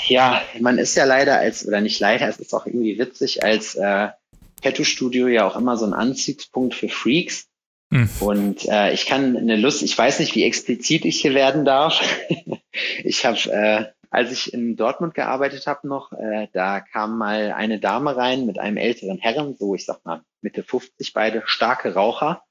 ja, 0.09 0.43
man 0.61 0.76
ist 0.76 0.95
ja 0.95 1.05
leider 1.05 1.39
als, 1.39 1.66
oder 1.66 1.80
nicht 1.80 1.99
leider, 2.01 2.28
es 2.28 2.37
ist 2.37 2.55
auch 2.55 2.66
irgendwie 2.66 2.99
witzig, 2.99 3.43
als 3.43 3.74
äh, 3.74 4.09
Tattoo-Studio 4.65 5.29
ja 5.29 5.47
auch 5.47 5.57
immer 5.57 5.77
so 5.77 5.85
ein 5.85 5.93
Anziehungspunkt 5.93 6.75
für 6.75 6.89
Freaks. 6.89 7.47
Hm. 7.93 8.09
Und 8.21 8.67
äh, 8.69 8.93
ich 8.93 9.07
kann 9.07 9.37
eine 9.37 9.57
Lust, 9.57 9.83
ich 9.83 9.97
weiß 9.97 10.19
nicht, 10.19 10.35
wie 10.35 10.45
explizit 10.45 11.05
ich 11.05 11.21
hier 11.21 11.35
werden 11.35 11.65
darf. 11.65 12.03
ich 13.05 13.25
habe, 13.25 13.39
äh, 13.53 13.85
als 14.11 14.33
ich 14.33 14.53
in 14.53 14.77
Dortmund 14.77 15.15
gearbeitet 15.15 15.67
habe 15.67 15.87
noch, 15.87 16.12
äh, 16.12 16.49
da 16.53 16.81
kam 16.81 17.19
mal 17.19 17.53
eine 17.53 17.79
Dame 17.79 18.17
rein 18.17 18.47
mit 18.47 18.59
einem 18.59 18.79
älteren 18.79 19.19
Herren, 19.19 19.55
so 19.59 19.75
ich 19.75 19.85
sag 19.85 20.05
mal 20.05 20.23
Mitte 20.41 20.62
50 20.62 21.12
beide, 21.12 21.43
starke 21.47 21.95
Raucher. 21.95 22.43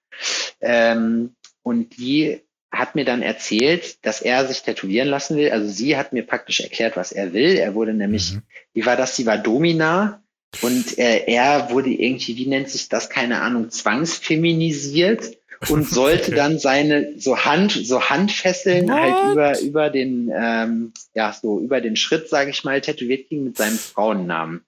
Ähm, 0.62 1.36
und 1.64 1.98
die 1.98 2.42
hat 2.72 2.96
mir 2.96 3.06
dann 3.06 3.22
erzählt, 3.22 4.04
dass 4.06 4.22
er 4.22 4.48
sich 4.48 4.64
tätowieren 4.64 5.08
lassen 5.08 5.38
will. 5.38 5.52
Also 5.52 5.68
sie 5.68 5.96
hat 5.96 6.12
mir 6.12 6.26
praktisch 6.26 6.60
erklärt, 6.60 6.98
was 6.98 7.12
er 7.12 7.34
will. 7.34 7.56
Er 7.56 7.76
wurde 7.76 7.94
nämlich, 7.94 8.34
mhm. 8.34 8.42
wie 8.74 8.86
war 8.86 8.96
das? 8.96 9.16
Sie 9.16 9.26
war 9.26 9.38
Domina 9.38 10.23
und 10.62 10.98
äh, 10.98 11.26
er 11.26 11.72
wurde 11.72 11.90
irgendwie, 11.90 12.36
wie 12.38 12.46
nennt 12.46 12.70
sich 12.70 12.90
das, 12.90 13.10
keine 13.10 13.42
Ahnung, 13.42 13.70
zwangsfeminisiert 13.70 15.38
und 15.70 15.88
sollte 15.90 16.28
okay. 16.28 16.36
dann 16.36 16.60
seine 16.60 17.20
so 17.20 17.38
Hand, 17.38 17.72
so 17.72 18.10
Handfesseln 18.10 18.88
What? 18.88 19.00
halt 19.00 19.32
über 19.32 19.60
über 19.62 19.90
den 19.90 20.32
ähm, 20.34 20.94
ja 21.14 21.34
so 21.34 21.60
über 21.60 21.82
den 21.82 21.96
Schritt, 21.96 22.30
sage 22.30 22.52
ich 22.52 22.64
mal, 22.64 22.82
tätowiert 22.82 23.28
kriegen 23.28 23.46
mit 23.46 23.58
seinem 23.58 23.78
Frauennamen. 23.78 24.64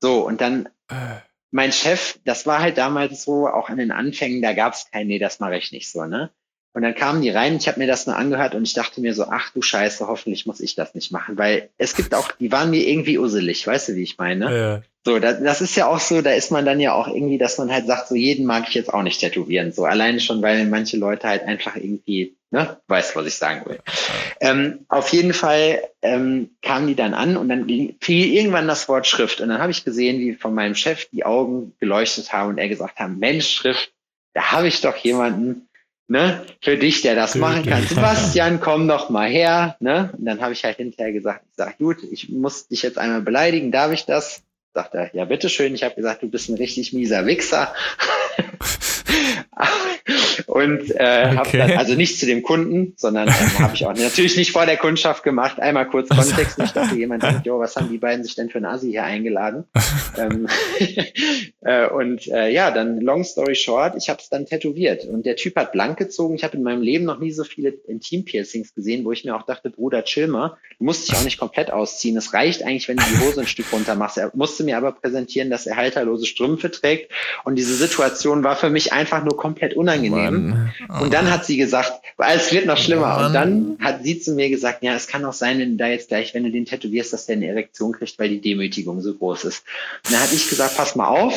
So 0.00 0.26
und 0.26 0.40
dann 0.40 0.66
äh. 0.88 1.16
mein 1.50 1.72
Chef, 1.72 2.18
das 2.24 2.46
war 2.46 2.60
halt 2.60 2.78
damals 2.78 3.24
so, 3.24 3.48
auch 3.48 3.68
an 3.68 3.78
den 3.78 3.90
Anfängen, 3.90 4.42
da 4.42 4.52
gab 4.52 4.74
es 4.74 4.88
kein, 4.90 5.08
nee, 5.08 5.18
das 5.18 5.40
mache 5.40 5.56
ich 5.56 5.72
nicht 5.72 5.90
so, 5.90 6.04
ne? 6.04 6.30
Und 6.78 6.82
dann 6.82 6.94
kamen 6.94 7.22
die 7.22 7.30
rein, 7.30 7.56
ich 7.56 7.66
habe 7.66 7.80
mir 7.80 7.88
das 7.88 8.06
nur 8.06 8.14
angehört 8.14 8.54
und 8.54 8.62
ich 8.62 8.72
dachte 8.72 9.00
mir 9.00 9.12
so, 9.12 9.24
ach 9.24 9.50
du 9.50 9.62
Scheiße, 9.62 10.06
hoffentlich 10.06 10.46
muss 10.46 10.60
ich 10.60 10.76
das 10.76 10.94
nicht 10.94 11.10
machen, 11.10 11.36
weil 11.36 11.70
es 11.76 11.96
gibt 11.96 12.14
auch, 12.14 12.30
die 12.30 12.52
waren 12.52 12.70
mir 12.70 12.86
irgendwie 12.86 13.18
usselig, 13.18 13.66
weißt 13.66 13.88
du, 13.88 13.96
wie 13.96 14.04
ich 14.04 14.16
meine? 14.16 14.56
Ja. 14.56 14.82
So, 15.04 15.18
das, 15.18 15.42
das 15.42 15.60
ist 15.60 15.74
ja 15.74 15.88
auch 15.88 15.98
so, 15.98 16.22
da 16.22 16.30
ist 16.30 16.52
man 16.52 16.64
dann 16.64 16.78
ja 16.78 16.92
auch 16.92 17.08
irgendwie, 17.08 17.36
dass 17.36 17.58
man 17.58 17.72
halt 17.72 17.88
sagt, 17.88 18.06
so 18.06 18.14
jeden 18.14 18.46
mag 18.46 18.66
ich 18.68 18.74
jetzt 18.74 18.94
auch 18.94 19.02
nicht 19.02 19.18
tätowieren. 19.18 19.72
So 19.72 19.86
alleine 19.86 20.20
schon, 20.20 20.40
weil 20.40 20.66
manche 20.66 20.98
Leute 20.98 21.26
halt 21.26 21.42
einfach 21.42 21.74
irgendwie, 21.74 22.36
ne, 22.52 22.76
weißt, 22.86 23.16
was 23.16 23.26
ich 23.26 23.34
sagen 23.34 23.68
will. 23.68 23.80
Ähm, 24.40 24.86
auf 24.88 25.08
jeden 25.08 25.32
Fall 25.32 25.82
ähm, 26.02 26.50
kamen 26.62 26.86
die 26.86 26.94
dann 26.94 27.12
an 27.12 27.36
und 27.36 27.48
dann 27.48 27.66
fiel 28.00 28.32
irgendwann 28.32 28.68
das 28.68 28.88
Wort 28.88 29.08
Schrift. 29.08 29.40
Und 29.40 29.48
dann 29.48 29.60
habe 29.60 29.72
ich 29.72 29.84
gesehen, 29.84 30.20
wie 30.20 30.34
von 30.34 30.54
meinem 30.54 30.76
Chef 30.76 31.08
die 31.10 31.24
Augen 31.24 31.72
geleuchtet 31.80 32.32
haben 32.32 32.50
und 32.50 32.58
er 32.58 32.68
gesagt 32.68 33.00
hat, 33.00 33.10
Mensch, 33.10 33.50
Schrift, 33.50 33.90
da 34.34 34.52
habe 34.52 34.68
ich 34.68 34.80
doch 34.80 34.96
jemanden, 34.98 35.67
ne, 36.08 36.44
für 36.62 36.76
dich, 36.76 37.02
der 37.02 37.14
das 37.14 37.34
machen 37.34 37.64
kann. 37.64 37.84
Sebastian, 37.84 38.60
komm 38.60 38.88
doch 38.88 39.10
mal 39.10 39.28
her, 39.28 39.76
ne? 39.80 40.10
Und 40.18 40.24
dann 40.24 40.40
habe 40.40 40.54
ich 40.54 40.64
halt 40.64 40.78
hinterher 40.78 41.12
gesagt, 41.12 41.44
ich 41.48 41.56
sag, 41.56 41.78
gut, 41.78 41.98
ich 42.10 42.30
muss 42.30 42.68
dich 42.68 42.82
jetzt 42.82 42.98
einmal 42.98 43.20
beleidigen, 43.20 43.70
darf 43.70 43.92
ich 43.92 44.06
das? 44.06 44.42
Sagt 44.74 44.94
er, 44.94 45.14
ja, 45.14 45.24
bitteschön. 45.24 45.74
Ich 45.74 45.82
habe 45.82 45.94
gesagt, 45.94 46.22
du 46.22 46.28
bist 46.28 46.48
ein 46.48 46.56
richtig 46.56 46.92
mieser 46.92 47.26
Wichser. 47.26 47.74
und 50.46 50.90
äh, 50.90 50.94
okay. 50.94 51.36
habe 51.36 51.58
dann, 51.58 51.70
also 51.72 51.94
nicht 51.94 52.18
zu 52.18 52.26
dem 52.26 52.42
Kunden, 52.42 52.94
sondern 52.96 53.28
äh, 53.28 53.32
habe 53.32 53.74
ich 53.74 53.86
auch 53.86 53.94
natürlich 53.96 54.36
nicht 54.36 54.52
vor 54.52 54.66
der 54.66 54.76
Kundschaft 54.76 55.22
gemacht. 55.22 55.60
Einmal 55.60 55.88
kurz 55.88 56.08
Kontext. 56.08 56.58
Ich 56.62 56.72
dachte, 56.72 56.94
jemand 56.96 57.22
sagt, 57.22 57.46
jo, 57.46 57.58
was 57.58 57.76
haben 57.76 57.90
die 57.90 57.98
beiden 57.98 58.24
sich 58.24 58.34
denn 58.34 58.50
für 58.50 58.58
ein 58.58 58.64
Asi 58.64 58.90
hier 58.90 59.04
eingeladen? 59.04 59.64
ähm, 60.16 60.48
äh, 61.62 61.88
und 61.88 62.26
äh, 62.28 62.50
ja, 62.50 62.70
dann 62.70 63.00
long 63.00 63.24
story 63.24 63.54
short, 63.54 63.94
ich 63.96 64.08
habe 64.08 64.20
es 64.20 64.28
dann 64.28 64.46
tätowiert. 64.46 65.04
Und 65.04 65.26
der 65.26 65.36
Typ 65.36 65.56
hat 65.56 65.72
blank 65.72 65.98
gezogen. 65.98 66.34
Ich 66.34 66.44
habe 66.44 66.56
in 66.56 66.62
meinem 66.62 66.82
Leben 66.82 67.04
noch 67.04 67.18
nie 67.18 67.32
so 67.32 67.44
viele 67.44 67.70
Intim-Piercings 67.70 68.74
gesehen, 68.74 69.04
wo 69.04 69.12
ich 69.12 69.24
mir 69.24 69.36
auch 69.36 69.44
dachte, 69.44 69.70
Bruder, 69.70 70.04
chill 70.04 70.28
mal. 70.28 70.56
Du 70.78 70.84
musst 70.84 71.08
dich 71.08 71.16
auch 71.16 71.24
nicht 71.24 71.38
komplett 71.38 71.70
ausziehen. 71.70 72.16
Es 72.16 72.32
reicht 72.32 72.62
eigentlich, 72.62 72.88
wenn 72.88 72.96
du 72.96 73.04
die 73.04 73.26
Hose 73.26 73.40
ein 73.40 73.46
Stück 73.46 73.72
runter 73.72 73.94
machst. 73.94 74.18
Er 74.18 74.30
musste 74.34 74.64
mir 74.64 74.76
aber 74.76 74.92
präsentieren, 74.92 75.50
dass 75.50 75.66
er 75.66 75.76
halterlose 75.76 76.26
Strümpfe 76.26 76.70
trägt. 76.70 77.10
Und 77.44 77.56
diese 77.56 77.74
Situation 77.74 78.44
war 78.44 78.56
für 78.56 78.70
mich 78.70 78.92
einfach 78.98 79.24
nur 79.24 79.36
komplett 79.36 79.74
unangenehm. 79.74 80.70
Oh. 80.88 81.02
Und 81.02 81.14
dann 81.14 81.30
hat 81.30 81.46
sie 81.46 81.56
gesagt, 81.56 81.92
weil 82.16 82.36
es 82.36 82.52
wird 82.52 82.66
noch 82.66 82.76
schlimmer. 82.76 83.06
Mann. 83.06 83.26
Und 83.26 83.32
dann 83.32 83.78
hat 83.80 84.02
sie 84.02 84.18
zu 84.20 84.32
mir 84.34 84.50
gesagt, 84.50 84.82
ja, 84.82 84.94
es 84.94 85.06
kann 85.06 85.24
auch 85.24 85.32
sein, 85.32 85.58
wenn 85.58 85.70
du 85.72 85.76
da 85.76 85.86
jetzt 85.86 86.08
gleich, 86.08 86.34
wenn 86.34 86.44
du 86.44 86.50
den 86.50 86.66
tätowierst, 86.66 87.12
dass 87.12 87.26
der 87.26 87.36
eine 87.36 87.46
Erektion 87.46 87.92
kriegt, 87.92 88.18
weil 88.18 88.28
die 88.28 88.40
Demütigung 88.40 89.00
so 89.00 89.14
groß 89.14 89.44
ist. 89.44 89.64
Und 90.04 90.12
dann 90.12 90.20
hatte 90.20 90.34
ich 90.34 90.48
gesagt, 90.48 90.76
pass 90.76 90.96
mal 90.96 91.08
auf, 91.08 91.34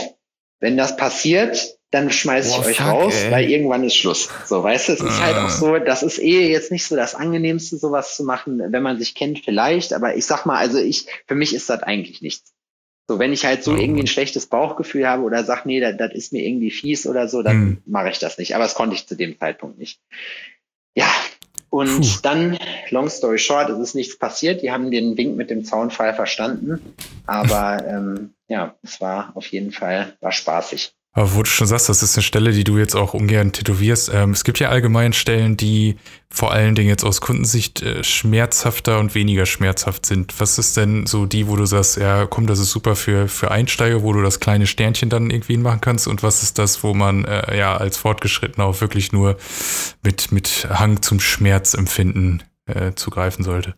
wenn 0.59 0.77
das 0.77 0.97
passiert, 0.97 1.77
dann 1.91 2.09
schmeiße 2.09 2.49
ich 2.49 2.55
Boah, 2.55 2.65
euch 2.65 2.77
fuck, 2.77 2.87
raus, 2.87 3.13
ey. 3.15 3.31
weil 3.31 3.49
irgendwann 3.49 3.83
ist 3.83 3.95
Schluss. 3.95 4.29
So, 4.45 4.63
weißt 4.63 4.89
du, 4.89 4.93
es 4.93 5.01
ist 5.01 5.21
halt 5.21 5.35
auch 5.35 5.43
ah. 5.43 5.49
so, 5.49 5.77
das 5.77 6.03
ist 6.03 6.19
eh 6.19 6.49
jetzt 6.49 6.71
nicht 6.71 6.85
so 6.85 6.95
das 6.95 7.15
angenehmste, 7.15 7.77
sowas 7.77 8.15
zu 8.15 8.23
machen, 8.23 8.61
wenn 8.71 8.81
man 8.81 8.97
sich 8.97 9.13
kennt, 9.13 9.39
vielleicht, 9.39 9.93
aber 9.93 10.15
ich 10.15 10.25
sag 10.25 10.45
mal, 10.45 10.57
also 10.57 10.77
ich, 10.77 11.07
für 11.27 11.35
mich 11.35 11.53
ist 11.53 11.69
das 11.69 11.83
eigentlich 11.83 12.21
nichts. 12.21 12.53
So, 13.11 13.19
wenn 13.19 13.33
ich 13.33 13.43
halt 13.43 13.61
so 13.61 13.75
irgendwie 13.75 14.03
ein 14.03 14.07
schlechtes 14.07 14.45
Bauchgefühl 14.45 15.05
habe 15.05 15.23
oder 15.23 15.43
sag, 15.43 15.65
nee, 15.65 15.81
das, 15.81 16.13
ist 16.13 16.31
mir 16.31 16.45
irgendwie 16.47 16.71
fies 16.71 17.05
oder 17.05 17.27
so, 17.27 17.43
dann 17.43 17.55
hm. 17.55 17.77
mache 17.85 18.09
ich 18.09 18.19
das 18.19 18.37
nicht. 18.37 18.55
Aber 18.55 18.63
das 18.63 18.73
konnte 18.73 18.95
ich 18.95 19.05
zu 19.05 19.17
dem 19.17 19.37
Zeitpunkt 19.37 19.77
nicht. 19.77 19.99
Ja, 20.95 21.11
und 21.69 21.99
Puh. 21.99 22.19
dann, 22.23 22.57
long 22.89 23.09
story 23.09 23.37
short, 23.37 23.69
es 23.69 23.79
ist 23.79 23.95
nichts 23.95 24.17
passiert. 24.17 24.61
Die 24.61 24.71
haben 24.71 24.91
den 24.91 25.17
Wink 25.17 25.35
mit 25.35 25.49
dem 25.49 25.65
Zaunfall 25.65 26.13
verstanden. 26.13 26.95
Aber 27.25 27.85
ähm, 27.85 28.33
ja, 28.47 28.75
es 28.81 29.01
war 29.01 29.33
auf 29.35 29.47
jeden 29.47 29.73
Fall, 29.73 30.13
war 30.21 30.31
spaßig. 30.31 30.93
Aber 31.13 31.35
wo 31.35 31.43
du 31.43 31.49
schon 31.49 31.67
sagst, 31.67 31.89
das 31.89 32.03
ist 32.03 32.15
eine 32.15 32.23
Stelle, 32.23 32.51
die 32.51 32.63
du 32.63 32.77
jetzt 32.77 32.95
auch 32.95 33.13
ungern 33.13 33.51
tätowierst. 33.51 34.11
Ähm, 34.13 34.31
es 34.31 34.45
gibt 34.45 34.59
ja 34.59 34.69
allgemein 34.69 35.11
Stellen, 35.11 35.57
die 35.57 35.97
vor 36.29 36.53
allen 36.53 36.73
Dingen 36.73 36.87
jetzt 36.87 37.03
aus 37.03 37.19
Kundensicht 37.19 37.81
äh, 37.81 38.01
schmerzhafter 38.01 38.97
und 38.97 39.13
weniger 39.13 39.45
schmerzhaft 39.45 40.05
sind. 40.05 40.39
Was 40.39 40.57
ist 40.57 40.77
denn 40.77 41.05
so 41.05 41.25
die, 41.25 41.49
wo 41.49 41.57
du 41.57 41.65
sagst, 41.65 41.97
ja, 41.97 42.25
komm, 42.27 42.47
das 42.47 42.59
ist 42.59 42.71
super 42.71 42.95
für, 42.95 43.27
für 43.27 43.51
Einsteiger, 43.51 44.03
wo 44.03 44.13
du 44.13 44.21
das 44.21 44.39
kleine 44.39 44.67
Sternchen 44.67 45.09
dann 45.09 45.29
irgendwie 45.29 45.57
machen 45.57 45.81
kannst? 45.81 46.07
Und 46.07 46.23
was 46.23 46.43
ist 46.43 46.57
das, 46.57 46.81
wo 46.81 46.93
man 46.93 47.25
äh, 47.25 47.57
ja 47.57 47.75
als 47.75 47.97
Fortgeschrittener 47.97 48.65
auch 48.65 48.79
wirklich 48.79 49.11
nur 49.11 49.35
mit, 50.03 50.31
mit 50.31 50.67
Hang 50.69 51.01
zum 51.01 51.19
Schmerzempfinden 51.19 52.43
äh, 52.67 52.93
zugreifen 52.95 53.43
sollte? 53.43 53.75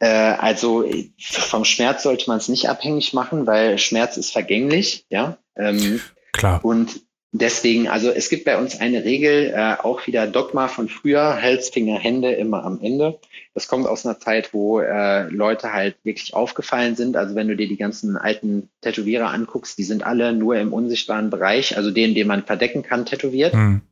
Äh, 0.00 0.08
also 0.08 0.84
vom 1.20 1.64
Schmerz 1.64 2.02
sollte 2.02 2.24
man 2.26 2.38
es 2.38 2.48
nicht 2.48 2.68
abhängig 2.68 3.12
machen, 3.12 3.46
weil 3.46 3.78
Schmerz 3.78 4.16
ist 4.16 4.32
vergänglich, 4.32 5.06
ja. 5.10 5.38
Ähm, 5.54 6.00
Klar. 6.32 6.64
Und 6.64 7.02
deswegen, 7.32 7.88
also 7.88 8.10
es 8.10 8.28
gibt 8.28 8.44
bei 8.44 8.58
uns 8.58 8.80
eine 8.80 9.04
Regel, 9.04 9.52
äh, 9.54 9.76
auch 9.82 10.06
wieder 10.06 10.26
Dogma 10.26 10.68
von 10.68 10.88
früher, 10.88 11.40
Hals, 11.40 11.70
Finger, 11.70 11.98
Hände 11.98 12.32
immer 12.32 12.64
am 12.64 12.80
Ende. 12.82 13.18
Das 13.54 13.68
kommt 13.68 13.86
aus 13.86 14.04
einer 14.04 14.18
Zeit, 14.18 14.52
wo 14.52 14.80
äh, 14.80 15.28
Leute 15.28 15.72
halt 15.72 15.96
wirklich 16.04 16.34
aufgefallen 16.34 16.96
sind. 16.96 17.16
Also 17.16 17.34
wenn 17.34 17.48
du 17.48 17.56
dir 17.56 17.68
die 17.68 17.76
ganzen 17.76 18.16
alten 18.16 18.70
Tätowierer 18.80 19.30
anguckst, 19.30 19.78
die 19.78 19.84
sind 19.84 20.04
alle 20.04 20.32
nur 20.32 20.56
im 20.56 20.72
unsichtbaren 20.72 21.30
Bereich, 21.30 21.76
also 21.76 21.90
den, 21.90 22.14
den 22.14 22.26
man 22.26 22.44
verdecken 22.44 22.82
kann, 22.82 23.06
tätowiert. 23.06 23.54
Mhm 23.54 23.82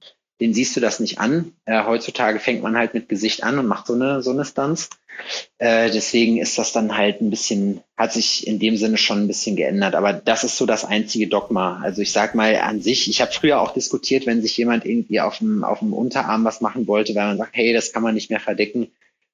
den 0.40 0.54
siehst 0.54 0.74
du 0.76 0.80
das 0.80 1.00
nicht 1.00 1.18
an. 1.18 1.52
Äh, 1.66 1.84
heutzutage 1.84 2.40
fängt 2.40 2.62
man 2.62 2.76
halt 2.76 2.94
mit 2.94 3.08
Gesicht 3.08 3.42
an 3.42 3.58
und 3.58 3.66
macht 3.66 3.86
so 3.86 3.94
eine, 3.94 4.22
so 4.22 4.30
eine 4.30 4.44
Stunts. 4.44 4.88
Äh, 5.58 5.90
deswegen 5.90 6.38
ist 6.38 6.56
das 6.56 6.72
dann 6.72 6.96
halt 6.96 7.20
ein 7.20 7.30
bisschen, 7.30 7.80
hat 7.96 8.12
sich 8.12 8.46
in 8.46 8.58
dem 8.58 8.76
Sinne 8.76 8.96
schon 8.96 9.22
ein 9.22 9.26
bisschen 9.26 9.54
geändert. 9.54 9.94
Aber 9.94 10.14
das 10.14 10.44
ist 10.44 10.56
so 10.56 10.64
das 10.64 10.84
einzige 10.84 11.28
Dogma. 11.28 11.80
Also 11.82 12.00
ich 12.00 12.12
sag 12.12 12.34
mal 12.34 12.56
an 12.56 12.80
sich, 12.80 13.08
ich 13.08 13.20
habe 13.20 13.32
früher 13.32 13.60
auch 13.60 13.74
diskutiert, 13.74 14.26
wenn 14.26 14.40
sich 14.40 14.56
jemand 14.56 14.86
irgendwie 14.86 15.20
auf 15.20 15.38
dem, 15.38 15.62
auf 15.62 15.80
dem 15.80 15.92
Unterarm 15.92 16.44
was 16.44 16.60
machen 16.60 16.86
wollte, 16.86 17.14
weil 17.14 17.26
man 17.26 17.38
sagt, 17.38 17.54
hey, 17.54 17.72
das 17.72 17.92
kann 17.92 18.02
man 18.02 18.14
nicht 18.14 18.30
mehr 18.30 18.40
verdecken. 18.40 18.90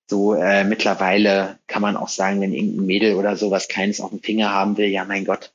So 0.08 0.34
äh, 0.34 0.64
mittlerweile 0.64 1.58
kann 1.66 1.82
man 1.82 1.96
auch 1.96 2.08
sagen, 2.08 2.40
wenn 2.40 2.52
irgendein 2.52 2.86
Mädel 2.86 3.14
oder 3.14 3.36
sowas 3.36 3.68
keines 3.68 4.00
auf 4.00 4.10
dem 4.10 4.22
Finger 4.22 4.50
haben 4.50 4.76
will, 4.76 4.88
ja 4.88 5.04
mein 5.04 5.24
Gott. 5.24 5.52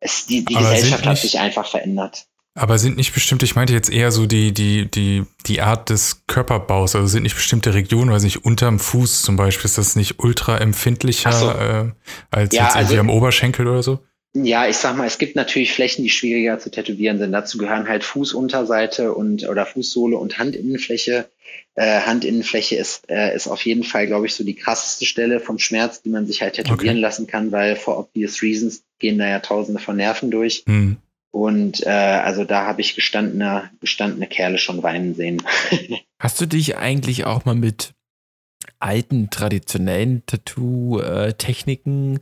Es, 0.00 0.26
die 0.26 0.44
die 0.44 0.54
Gesellschaft 0.54 1.06
hat 1.06 1.18
sich 1.18 1.38
einfach 1.38 1.66
verändert. 1.66 2.26
Aber 2.56 2.78
sind 2.78 2.96
nicht 2.96 3.12
bestimmte, 3.12 3.44
ich 3.44 3.56
meinte 3.56 3.72
jetzt 3.72 3.90
eher 3.90 4.12
so 4.12 4.26
die, 4.26 4.52
die, 4.54 4.88
die, 4.88 5.24
die 5.46 5.60
Art 5.60 5.90
des 5.90 6.22
Körperbaus, 6.28 6.94
also 6.94 7.08
sind 7.08 7.24
nicht 7.24 7.34
bestimmte 7.34 7.74
Regionen, 7.74 8.12
weiß 8.12 8.22
nicht, 8.22 8.44
unterm 8.44 8.78
Fuß 8.78 9.22
zum 9.22 9.36
Beispiel, 9.36 9.64
ist 9.64 9.76
das 9.76 9.96
nicht 9.96 10.20
ultra 10.20 10.58
empfindlicher 10.58 11.32
so. 11.32 11.50
äh, 11.50 11.90
als 12.30 12.54
ja, 12.54 12.64
jetzt 12.64 12.76
irgendwie 12.76 12.98
also, 12.98 13.00
am 13.00 13.10
Oberschenkel 13.10 13.66
oder 13.66 13.82
so? 13.82 13.98
Ja, 14.36 14.68
ich 14.68 14.76
sag 14.76 14.96
mal, 14.96 15.06
es 15.06 15.18
gibt 15.18 15.36
natürlich 15.36 15.72
Flächen, 15.72 16.02
die 16.02 16.10
schwieriger 16.10 16.58
zu 16.58 16.70
tätowieren 16.70 17.18
sind. 17.18 17.30
Dazu 17.30 17.56
gehören 17.56 17.88
halt 17.88 18.02
Fußunterseite 18.02 19.14
und 19.14 19.48
oder 19.48 19.64
Fußsohle 19.64 20.16
und 20.16 20.38
Handinnenfläche. 20.38 21.28
Äh, 21.76 22.00
Handinnenfläche 22.00 22.74
ist, 22.76 23.08
äh, 23.08 23.34
ist 23.34 23.46
auf 23.46 23.64
jeden 23.64 23.84
Fall, 23.84 24.08
glaube 24.08 24.26
ich, 24.26 24.34
so 24.34 24.42
die 24.42 24.56
krasseste 24.56 25.06
Stelle 25.06 25.38
vom 25.38 25.60
Schmerz, 25.60 26.02
die 26.02 26.08
man 26.08 26.26
sich 26.26 26.42
halt 26.42 26.54
tätowieren 26.54 26.96
okay. 26.96 27.02
lassen 27.02 27.28
kann, 27.28 27.52
weil 27.52 27.76
for 27.76 27.96
obvious 27.96 28.42
reasons 28.42 28.82
gehen 28.98 29.18
da 29.18 29.28
ja 29.28 29.38
tausende 29.38 29.80
von 29.80 29.96
Nerven 29.96 30.32
durch. 30.32 30.64
Hm. 30.66 30.96
Und 31.34 31.84
äh, 31.84 31.90
also 31.90 32.44
da 32.44 32.64
habe 32.64 32.80
ich 32.80 32.94
gestandene, 32.94 33.68
gestandene 33.80 34.28
Kerle 34.28 34.56
schon 34.56 34.84
weinen 34.84 35.16
sehen. 35.16 35.42
Hast 36.20 36.40
du 36.40 36.46
dich 36.46 36.76
eigentlich 36.76 37.26
auch 37.26 37.44
mal 37.44 37.56
mit 37.56 37.92
alten, 38.78 39.30
traditionellen 39.30 40.22
Tattoo-Techniken 40.26 42.20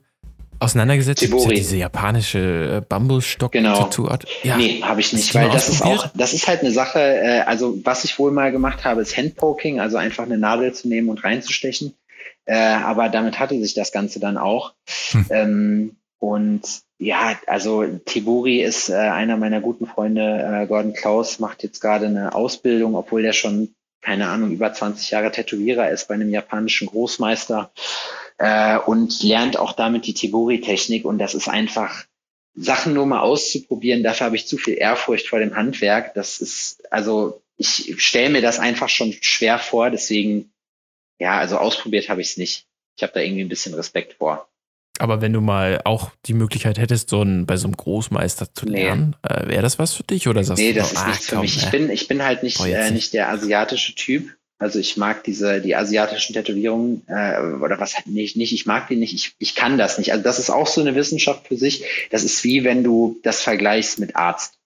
auseinandergesetzt? 0.60 1.20
Tibori. 1.20 1.50
Ja 1.50 1.56
diese 1.56 1.76
japanische 1.76 2.78
äh, 2.78 2.80
Bambusstock-Tattoo-Art. 2.88 4.24
Genau. 4.24 4.38
Ja. 4.44 4.56
Nee, 4.56 4.80
habe 4.80 5.00
ich 5.02 5.12
nicht, 5.12 5.34
weil 5.34 5.50
das 5.50 5.68
ist 5.68 5.82
auch, 5.82 6.08
das 6.14 6.32
ist 6.32 6.48
halt 6.48 6.60
eine 6.60 6.70
Sache, 6.70 7.00
äh, 7.00 7.40
also 7.40 7.78
was 7.84 8.04
ich 8.04 8.18
wohl 8.18 8.30
mal 8.30 8.50
gemacht 8.50 8.86
habe, 8.86 9.02
ist 9.02 9.14
Handpoking, 9.14 9.78
also 9.78 9.98
einfach 9.98 10.24
eine 10.24 10.38
Nadel 10.38 10.72
zu 10.72 10.88
nehmen 10.88 11.10
und 11.10 11.22
reinzustechen. 11.22 11.92
Äh, 12.46 12.56
aber 12.56 13.10
damit 13.10 13.38
hatte 13.38 13.60
sich 13.60 13.74
das 13.74 13.92
Ganze 13.92 14.20
dann 14.20 14.38
auch. 14.38 14.72
Hm. 15.10 15.26
Ähm, 15.28 15.96
und 16.18 16.62
ja, 17.02 17.36
also 17.48 17.84
Tiburi 17.84 18.62
ist 18.62 18.88
äh, 18.88 18.94
einer 18.94 19.36
meiner 19.36 19.60
guten 19.60 19.86
Freunde. 19.86 20.22
Äh, 20.22 20.66
Gordon 20.68 20.92
Klaus 20.92 21.40
macht 21.40 21.64
jetzt 21.64 21.80
gerade 21.80 22.06
eine 22.06 22.32
Ausbildung, 22.32 22.94
obwohl 22.94 23.22
der 23.22 23.32
schon, 23.32 23.74
keine 24.00 24.28
Ahnung, 24.28 24.52
über 24.52 24.72
20 24.72 25.10
Jahre 25.10 25.32
Tätowierer 25.32 25.90
ist 25.90 26.06
bei 26.06 26.14
einem 26.14 26.30
japanischen 26.30 26.86
Großmeister 26.86 27.72
äh, 28.38 28.78
und 28.78 29.20
lernt 29.24 29.56
auch 29.56 29.72
damit 29.72 30.06
die 30.06 30.14
Tiburi-Technik. 30.14 31.04
Und 31.04 31.18
das 31.18 31.34
ist 31.34 31.48
einfach 31.48 32.04
Sachen 32.54 32.94
nur 32.94 33.06
mal 33.06 33.20
auszuprobieren. 33.20 34.04
Dafür 34.04 34.26
habe 34.26 34.36
ich 34.36 34.46
zu 34.46 34.56
viel 34.56 34.74
Ehrfurcht 34.74 35.26
vor 35.26 35.40
dem 35.40 35.56
Handwerk. 35.56 36.14
Das 36.14 36.40
ist, 36.40 36.84
also 36.92 37.42
ich 37.56 37.96
stelle 37.98 38.30
mir 38.30 38.42
das 38.42 38.60
einfach 38.60 38.88
schon 38.88 39.12
schwer 39.12 39.58
vor. 39.58 39.90
Deswegen, 39.90 40.52
ja, 41.18 41.36
also 41.38 41.56
ausprobiert 41.56 42.08
habe 42.08 42.20
ich 42.20 42.30
es 42.30 42.36
nicht. 42.36 42.66
Ich 42.96 43.02
habe 43.02 43.12
da 43.12 43.20
irgendwie 43.20 43.42
ein 43.42 43.48
bisschen 43.48 43.74
Respekt 43.74 44.14
vor. 44.14 44.48
Aber 44.98 45.20
wenn 45.20 45.32
du 45.32 45.40
mal 45.40 45.80
auch 45.84 46.10
die 46.26 46.34
Möglichkeit 46.34 46.78
hättest, 46.78 47.08
so 47.08 47.22
ein, 47.22 47.46
bei 47.46 47.56
so 47.56 47.66
einem 47.66 47.76
Großmeister 47.76 48.54
zu 48.54 48.66
lernen, 48.66 49.16
nee. 49.24 49.34
äh, 49.34 49.48
wäre 49.48 49.62
das 49.62 49.78
was 49.78 49.94
für 49.94 50.02
dich 50.02 50.28
oder 50.28 50.44
sagst 50.44 50.62
nee, 50.62 50.72
du? 50.72 50.80
das 50.80 50.92
ist 50.92 50.98
ah, 50.98 51.08
nichts 51.08 51.26
für 51.28 51.38
mich. 51.38 51.56
Ich 51.56 51.70
bin, 51.70 51.90
ich 51.90 52.08
bin 52.08 52.22
halt 52.22 52.42
nicht, 52.42 52.60
äh, 52.60 52.90
nicht 52.90 53.12
der 53.14 53.30
asiatische 53.30 53.94
Typ. 53.94 54.36
Also 54.58 54.78
ich 54.78 54.96
mag 54.96 55.24
diese, 55.24 55.60
die 55.60 55.74
asiatischen 55.74 56.34
Tätowierungen, 56.34 57.02
äh, 57.08 57.40
oder 57.40 57.80
was 57.80 57.96
halt 57.96 58.06
nicht, 58.06 58.36
nicht, 58.36 58.52
ich 58.52 58.64
mag 58.64 58.86
die 58.86 58.94
nicht, 58.94 59.12
ich, 59.12 59.34
ich 59.38 59.56
kann 59.56 59.76
das 59.76 59.98
nicht. 59.98 60.12
Also 60.12 60.22
das 60.22 60.38
ist 60.38 60.50
auch 60.50 60.68
so 60.68 60.80
eine 60.80 60.94
Wissenschaft 60.94 61.48
für 61.48 61.56
sich. 61.56 61.84
Das 62.10 62.22
ist 62.22 62.44
wie 62.44 62.62
wenn 62.62 62.84
du 62.84 63.18
das 63.24 63.42
vergleichst 63.42 63.98
mit 63.98 64.14
Arzt. 64.14 64.60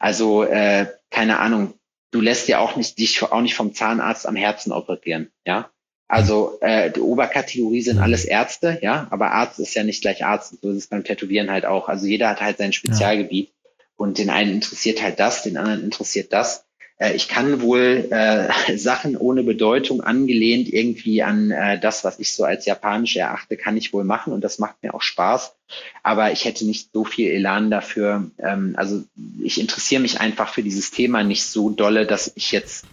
Also, 0.00 0.42
äh, 0.42 0.88
keine 1.10 1.38
Ahnung, 1.38 1.74
du 2.10 2.20
lässt 2.20 2.48
ja 2.48 2.58
auch 2.58 2.74
nicht, 2.74 2.98
dich 2.98 3.22
auch 3.22 3.40
nicht 3.40 3.54
vom 3.54 3.74
Zahnarzt 3.74 4.26
am 4.26 4.34
Herzen 4.34 4.72
operieren, 4.72 5.30
ja. 5.46 5.70
Also 6.12 6.58
äh, 6.60 6.90
die 6.90 7.00
Oberkategorie 7.00 7.80
sind 7.80 7.98
alles 7.98 8.26
Ärzte, 8.26 8.78
ja, 8.82 9.06
aber 9.08 9.30
Arzt 9.32 9.58
ist 9.58 9.72
ja 9.72 9.82
nicht 9.82 10.02
gleich 10.02 10.26
Arzt. 10.26 10.58
So 10.60 10.68
ist 10.68 10.76
es 10.76 10.86
beim 10.88 11.04
Tätowieren 11.04 11.50
halt 11.50 11.64
auch. 11.64 11.88
Also 11.88 12.04
jeder 12.04 12.28
hat 12.28 12.42
halt 12.42 12.58
sein 12.58 12.74
Spezialgebiet 12.74 13.48
ja. 13.48 13.74
und 13.96 14.18
den 14.18 14.28
einen 14.28 14.52
interessiert 14.52 15.02
halt 15.02 15.18
das, 15.18 15.42
den 15.42 15.56
anderen 15.56 15.82
interessiert 15.82 16.34
das. 16.34 16.66
Äh, 16.98 17.14
ich 17.14 17.28
kann 17.28 17.62
wohl 17.62 18.08
äh, 18.10 18.76
Sachen 18.76 19.16
ohne 19.16 19.42
Bedeutung 19.42 20.02
angelehnt 20.02 20.70
irgendwie 20.70 21.22
an 21.22 21.50
äh, 21.50 21.80
das, 21.80 22.04
was 22.04 22.18
ich 22.18 22.34
so 22.34 22.44
als 22.44 22.66
japanisch 22.66 23.16
erachte, 23.16 23.56
kann 23.56 23.78
ich 23.78 23.94
wohl 23.94 24.04
machen 24.04 24.34
und 24.34 24.44
das 24.44 24.58
macht 24.58 24.82
mir 24.82 24.92
auch 24.92 25.00
Spaß. 25.00 25.54
Aber 26.02 26.30
ich 26.30 26.44
hätte 26.44 26.66
nicht 26.66 26.90
so 26.92 27.06
viel 27.06 27.30
Elan 27.30 27.70
dafür. 27.70 28.30
Ähm, 28.38 28.74
also 28.76 29.02
ich 29.42 29.58
interessiere 29.58 30.02
mich 30.02 30.20
einfach 30.20 30.52
für 30.52 30.62
dieses 30.62 30.90
Thema 30.90 31.24
nicht 31.24 31.44
so 31.44 31.70
dolle, 31.70 32.04
dass 32.04 32.32
ich 32.34 32.52
jetzt 32.52 32.84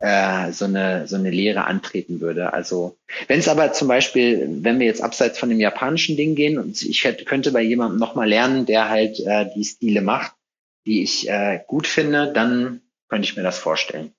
äh, 0.00 0.52
so 0.52 0.64
eine 0.64 1.06
so 1.06 1.16
eine 1.16 1.30
Lehre 1.30 1.64
antreten 1.64 2.20
würde. 2.20 2.52
Also 2.52 2.96
wenn 3.28 3.38
es 3.38 3.48
aber 3.48 3.72
zum 3.72 3.88
Beispiel, 3.88 4.48
wenn 4.62 4.78
wir 4.80 4.86
jetzt 4.86 5.02
abseits 5.02 5.38
von 5.38 5.48
dem 5.48 5.60
japanischen 5.60 6.16
Ding 6.16 6.34
gehen 6.34 6.58
und 6.58 6.82
ich 6.82 7.04
hätte, 7.04 7.24
könnte 7.24 7.52
bei 7.52 7.62
jemandem 7.62 7.98
nochmal 7.98 8.28
lernen, 8.28 8.66
der 8.66 8.88
halt 8.88 9.20
äh, 9.20 9.46
die 9.54 9.64
Stile 9.64 10.00
macht, 10.00 10.32
die 10.86 11.02
ich 11.02 11.28
äh, 11.28 11.60
gut 11.66 11.86
finde, 11.86 12.32
dann 12.32 12.80
könnte 13.08 13.28
ich 13.28 13.36
mir 13.36 13.42
das 13.42 13.58
vorstellen. 13.58 14.12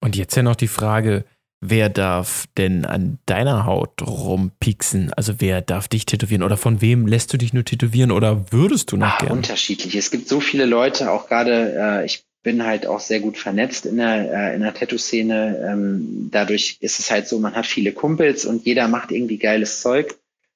Und 0.00 0.16
jetzt 0.16 0.36
ja 0.36 0.42
noch 0.42 0.56
die 0.56 0.68
Frage, 0.68 1.24
wer 1.60 1.88
darf 1.88 2.44
denn 2.58 2.84
an 2.84 3.18
deiner 3.26 3.64
Haut 3.64 4.02
rumpieksen? 4.02 5.12
Also 5.14 5.34
wer 5.38 5.62
darf 5.62 5.88
dich 5.88 6.04
tätowieren 6.06 6.42
oder 6.42 6.56
von 6.56 6.80
wem 6.80 7.06
lässt 7.06 7.32
du 7.32 7.38
dich 7.38 7.52
nur 7.52 7.64
tätowieren 7.64 8.10
oder 8.10 8.52
würdest 8.52 8.92
du 8.92 8.96
noch 8.96 9.14
ah, 9.14 9.18
gerne? 9.18 9.34
Unterschiedlich. 9.34 9.94
Es 9.94 10.10
gibt 10.10 10.28
so 10.28 10.40
viele 10.40 10.66
Leute, 10.66 11.10
auch 11.10 11.28
gerade, 11.28 11.74
äh, 11.74 12.04
ich 12.04 12.24
bin 12.46 12.64
halt 12.64 12.86
auch 12.86 13.00
sehr 13.00 13.18
gut 13.18 13.36
vernetzt 13.38 13.86
in 13.86 13.96
der, 13.96 14.54
äh, 14.54 14.58
der 14.60 14.72
Tattoo-Szene. 14.72 15.68
Ähm, 15.68 16.28
dadurch 16.30 16.76
ist 16.80 17.00
es 17.00 17.10
halt 17.10 17.26
so, 17.26 17.40
man 17.40 17.56
hat 17.56 17.66
viele 17.66 17.90
Kumpels 17.90 18.44
und 18.44 18.64
jeder 18.64 18.86
macht 18.86 19.10
irgendwie 19.10 19.38
geiles 19.38 19.80
Zeug. 19.82 20.14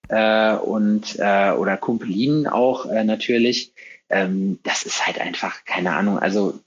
Äh, 0.08 0.54
und 0.54 1.16
äh, 1.18 1.50
oder 1.50 1.76
Kumpelinen 1.76 2.46
auch 2.46 2.86
äh, 2.86 3.02
natürlich. 3.02 3.72
Ähm, 4.08 4.60
das 4.62 4.84
ist 4.84 5.04
halt 5.04 5.20
einfach, 5.20 5.64
keine 5.64 5.96
Ahnung, 5.96 6.20
also 6.20 6.60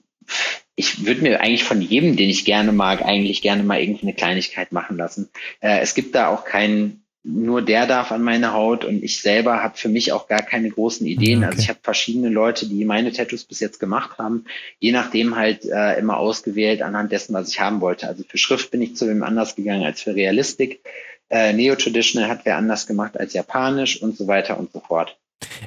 ich 0.76 1.06
würde 1.06 1.22
mir 1.22 1.40
eigentlich 1.40 1.64
von 1.64 1.80
jedem, 1.80 2.16
den 2.16 2.28
ich 2.28 2.44
gerne 2.44 2.72
mag, 2.72 3.00
eigentlich 3.02 3.40
gerne 3.40 3.62
mal 3.62 3.80
irgendwie 3.80 4.02
eine 4.02 4.14
Kleinigkeit 4.14 4.72
machen 4.72 4.98
lassen. 4.98 5.30
Äh, 5.60 5.78
es 5.80 5.94
gibt 5.94 6.14
da 6.14 6.28
auch 6.28 6.44
keinen, 6.44 7.03
nur 7.26 7.62
der 7.62 7.86
darf 7.86 8.12
an 8.12 8.22
meine 8.22 8.52
Haut 8.52 8.84
und 8.84 9.02
ich 9.02 9.20
selber 9.20 9.62
habe 9.62 9.78
für 9.78 9.88
mich 9.88 10.12
auch 10.12 10.28
gar 10.28 10.42
keine 10.42 10.68
großen 10.68 11.06
Ideen. 11.06 11.38
Okay. 11.38 11.46
Also 11.46 11.58
ich 11.62 11.68
habe 11.70 11.78
verschiedene 11.82 12.28
Leute, 12.28 12.68
die 12.68 12.84
meine 12.84 13.12
Tattoos 13.12 13.44
bis 13.44 13.60
jetzt 13.60 13.80
gemacht 13.80 14.18
haben, 14.18 14.44
je 14.78 14.92
nachdem 14.92 15.34
halt 15.34 15.64
äh, 15.64 15.98
immer 15.98 16.18
ausgewählt 16.18 16.82
anhand 16.82 17.12
dessen, 17.12 17.32
was 17.32 17.48
ich 17.48 17.60
haben 17.60 17.80
wollte. 17.80 18.06
Also 18.06 18.24
für 18.28 18.36
Schrift 18.36 18.70
bin 18.70 18.82
ich 18.82 18.94
zu 18.96 19.08
wem 19.08 19.22
anders 19.22 19.56
gegangen 19.56 19.84
als 19.84 20.02
für 20.02 20.14
Realistik. 20.14 20.84
Äh, 21.30 21.54
Neo-Traditional 21.54 22.28
hat 22.28 22.40
wer 22.44 22.58
anders 22.58 22.86
gemacht 22.86 23.18
als 23.18 23.32
Japanisch 23.32 24.02
und 24.02 24.18
so 24.18 24.26
weiter 24.26 24.58
und 24.58 24.70
so 24.72 24.80
fort. 24.80 25.16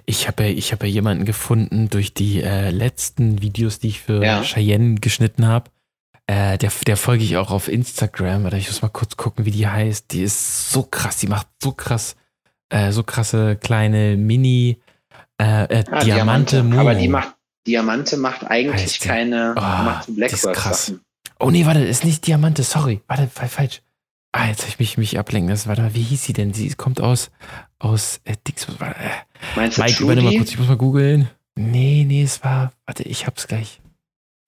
Ich 0.06 0.28
habe 0.28 0.44
ja, 0.44 0.50
ich 0.50 0.72
hab 0.72 0.84
ja 0.84 0.90
jemanden 0.90 1.26
gefunden 1.26 1.90
durch 1.90 2.14
die 2.14 2.42
äh, 2.42 2.70
letzten 2.70 3.42
Videos, 3.42 3.80
die 3.80 3.88
ich 3.88 4.02
für 4.02 4.24
ja. 4.24 4.44
Cheyenne 4.44 4.96
geschnitten 4.96 5.48
habe. 5.48 5.72
Äh, 6.28 6.58
der, 6.58 6.72
der 6.86 6.98
folge 6.98 7.24
ich 7.24 7.38
auch 7.38 7.52
auf 7.52 7.68
Instagram. 7.68 8.46
Oder 8.46 8.58
ich 8.58 8.68
muss 8.68 8.82
mal 8.82 8.90
kurz 8.90 9.18
gucken, 9.18 9.46
wie 9.46 9.52
die 9.52 9.68
heißt. 9.68 10.12
Die 10.12 10.24
ist 10.24 10.72
so 10.72 10.84
krass. 10.84 11.18
Die 11.18 11.28
macht 11.28 11.48
so 11.62 11.72
krass, 11.72 12.16
äh, 12.70 12.92
so 12.92 13.04
krasse 13.04 13.56
kleine 13.56 14.18
Mini 14.18 14.82
äh, 15.42 15.64
äh 15.64 15.84
ah, 15.90 16.04
Diamante. 16.04 16.58
Diamante. 16.58 16.80
Aber 16.80 16.96
die 16.96 17.08
macht 17.08 17.38
Diamante 17.68 18.16
macht 18.18 18.46
eigentlich 18.50 19.00
keine 19.02 19.54
oh, 19.58 19.62
macht 19.62 20.16
Blackwork 20.16 20.58
Oh 21.40 21.52
nee, 21.52 21.66
warte, 21.66 21.82
ist 21.82 22.04
nicht 22.04 22.26
Diamante. 22.26 22.64
Sorry, 22.64 23.02
warte, 23.08 23.28
falsch. 23.28 23.82
Ah, 24.32 24.48
jetzt 24.48 24.62
habe 24.62 24.70
ich 24.70 24.80
mich, 24.80 24.98
mich 24.98 25.20
ablenken 25.20 25.50
lassen. 25.50 25.70
Warte 25.70 25.84
mal, 25.84 25.94
wie 25.94 26.02
hieß 26.02 26.24
sie 26.24 26.34
denn? 26.34 26.54
Sie 26.54 26.70
kommt 26.70 27.00
aus, 27.00 27.30
aus 27.80 28.22
äh, 28.24 28.36
Dix. 28.48 28.68
Äh, 28.68 28.94
Meinst 29.56 29.78
du 29.78 29.84
Mike, 29.84 30.04
übernimm 30.04 30.26
mal 30.26 30.38
kurz, 30.38 30.52
ich 30.52 30.60
muss 30.60 30.68
mal 30.68 30.78
googeln. 30.78 31.30
Nee, 31.56 32.06
nee, 32.08 32.24
es 32.24 32.44
war. 32.44 32.72
Warte, 32.86 33.04
ich 33.04 33.28
hab's 33.28 33.48
gleich. 33.48 33.82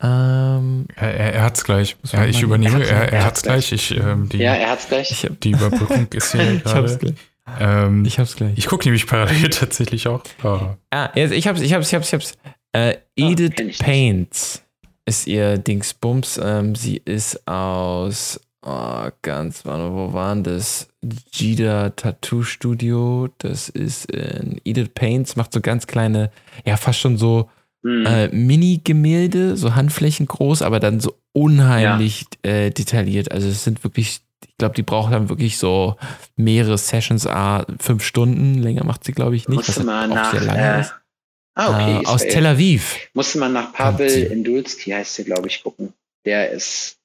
Ähm, 0.01 0.87
er, 0.95 1.13
er, 1.13 1.33
er 1.33 1.43
hat's 1.43 1.63
gleich. 1.63 1.97
Ja, 2.11 2.25
ich 2.25 2.41
übernehme. 2.41 2.85
Er, 2.85 3.11
er, 3.11 3.25
hat's 3.25 3.43
gleich. 3.43 3.71
Ich, 3.71 3.95
ähm, 3.97 4.29
die, 4.29 4.37
ja, 4.37 4.53
er 4.53 4.71
hat's 4.71 4.87
gleich. 4.87 5.11
Ich 5.11 5.25
hab, 5.25 5.39
die 5.41 5.51
Überbrückung 5.51 6.07
ist 6.13 6.31
hier 6.31 6.53
ich 6.53 6.63
gerade. 6.63 6.81
Hab's 6.81 6.99
gleich. 6.99 7.15
Ähm, 7.59 8.05
ich 8.05 8.19
hab's 8.19 8.35
gleich. 8.35 8.57
Ich 8.57 8.67
gucke 8.67 8.85
nämlich 8.85 9.07
parallel 9.07 9.49
tatsächlich 9.49 10.07
auch. 10.07 10.23
Oh. 10.43 10.75
Ah, 10.91 11.09
ich 11.15 11.47
hab's, 11.47 11.61
ich 11.61 11.73
hab's, 11.73 11.87
ich 11.87 11.95
hab's, 11.95 12.07
ich 12.07 12.13
hab's. 12.13 12.37
Äh, 12.71 12.97
Edith 13.15 13.55
oh, 13.59 13.83
Paints 13.83 14.63
ist 15.05 15.27
ihr 15.27 15.57
Dingsbums. 15.57 16.39
Ähm, 16.41 16.75
sie 16.75 17.01
ist 17.03 17.45
aus 17.47 18.39
Oh, 18.61 19.07
ganz, 19.21 19.63
wo 19.65 20.11
waren 20.11 20.43
das? 20.43 20.89
Jida 21.31 21.91
Tattoo 21.91 22.43
Studio. 22.43 23.29
Das 23.37 23.69
ist 23.69 24.11
in 24.11 24.59
Edith 24.65 24.89
Paints, 24.93 25.37
macht 25.37 25.53
so 25.53 25.61
ganz 25.61 25.87
kleine, 25.87 26.29
ja, 26.65 26.75
fast 26.75 26.99
schon 26.99 27.17
so 27.17 27.49
mhm. 27.81 28.05
äh, 28.05 28.27
Mini-Gemälde, 28.29 29.57
so 29.57 29.75
Handflächen 29.75 30.25
groß, 30.25 30.61
aber 30.61 30.79
dann 30.79 30.99
so 30.99 31.17
unheimlich 31.33 32.25
ja. 32.45 32.51
äh, 32.51 32.69
detailliert. 32.71 33.31
Also 33.31 33.47
es 33.47 33.63
sind 33.63 33.83
wirklich, 33.83 34.21
ich 34.45 34.57
glaube, 34.57 34.75
die 34.75 34.83
braucht 34.83 35.13
dann 35.13 35.29
wirklich 35.29 35.57
so 35.57 35.95
mehrere 36.35 36.77
Sessions, 36.77 37.27
ah, 37.27 37.65
fünf 37.79 38.03
Stunden. 38.03 38.55
Länger 38.55 38.83
macht 38.83 39.03
sie, 39.03 39.11
glaube 39.11 39.35
ich, 39.35 39.47
nicht. 39.47 39.67
Musste 39.67 39.83
man 39.83 40.09
nach, 40.09 40.31
sehr 40.31 40.41
lange 40.41 40.77
äh, 40.77 40.81
ist. 40.81 40.95
Ah, 41.55 41.69
okay. 41.69 42.03
Äh, 42.03 42.05
aus 42.05 42.21
Tel 42.21 42.45
Aviv. 42.45 43.09
Musste 43.13 43.39
man 43.39 43.53
nach 43.53 43.73
Pavel 43.73 44.23
Indulski, 44.31 44.91
heißt 44.91 45.15
sie, 45.15 45.23
glaube 45.25 45.47
ich, 45.47 45.63
gucken. 45.63 45.93
Der 46.25 46.51
ist 46.51 46.98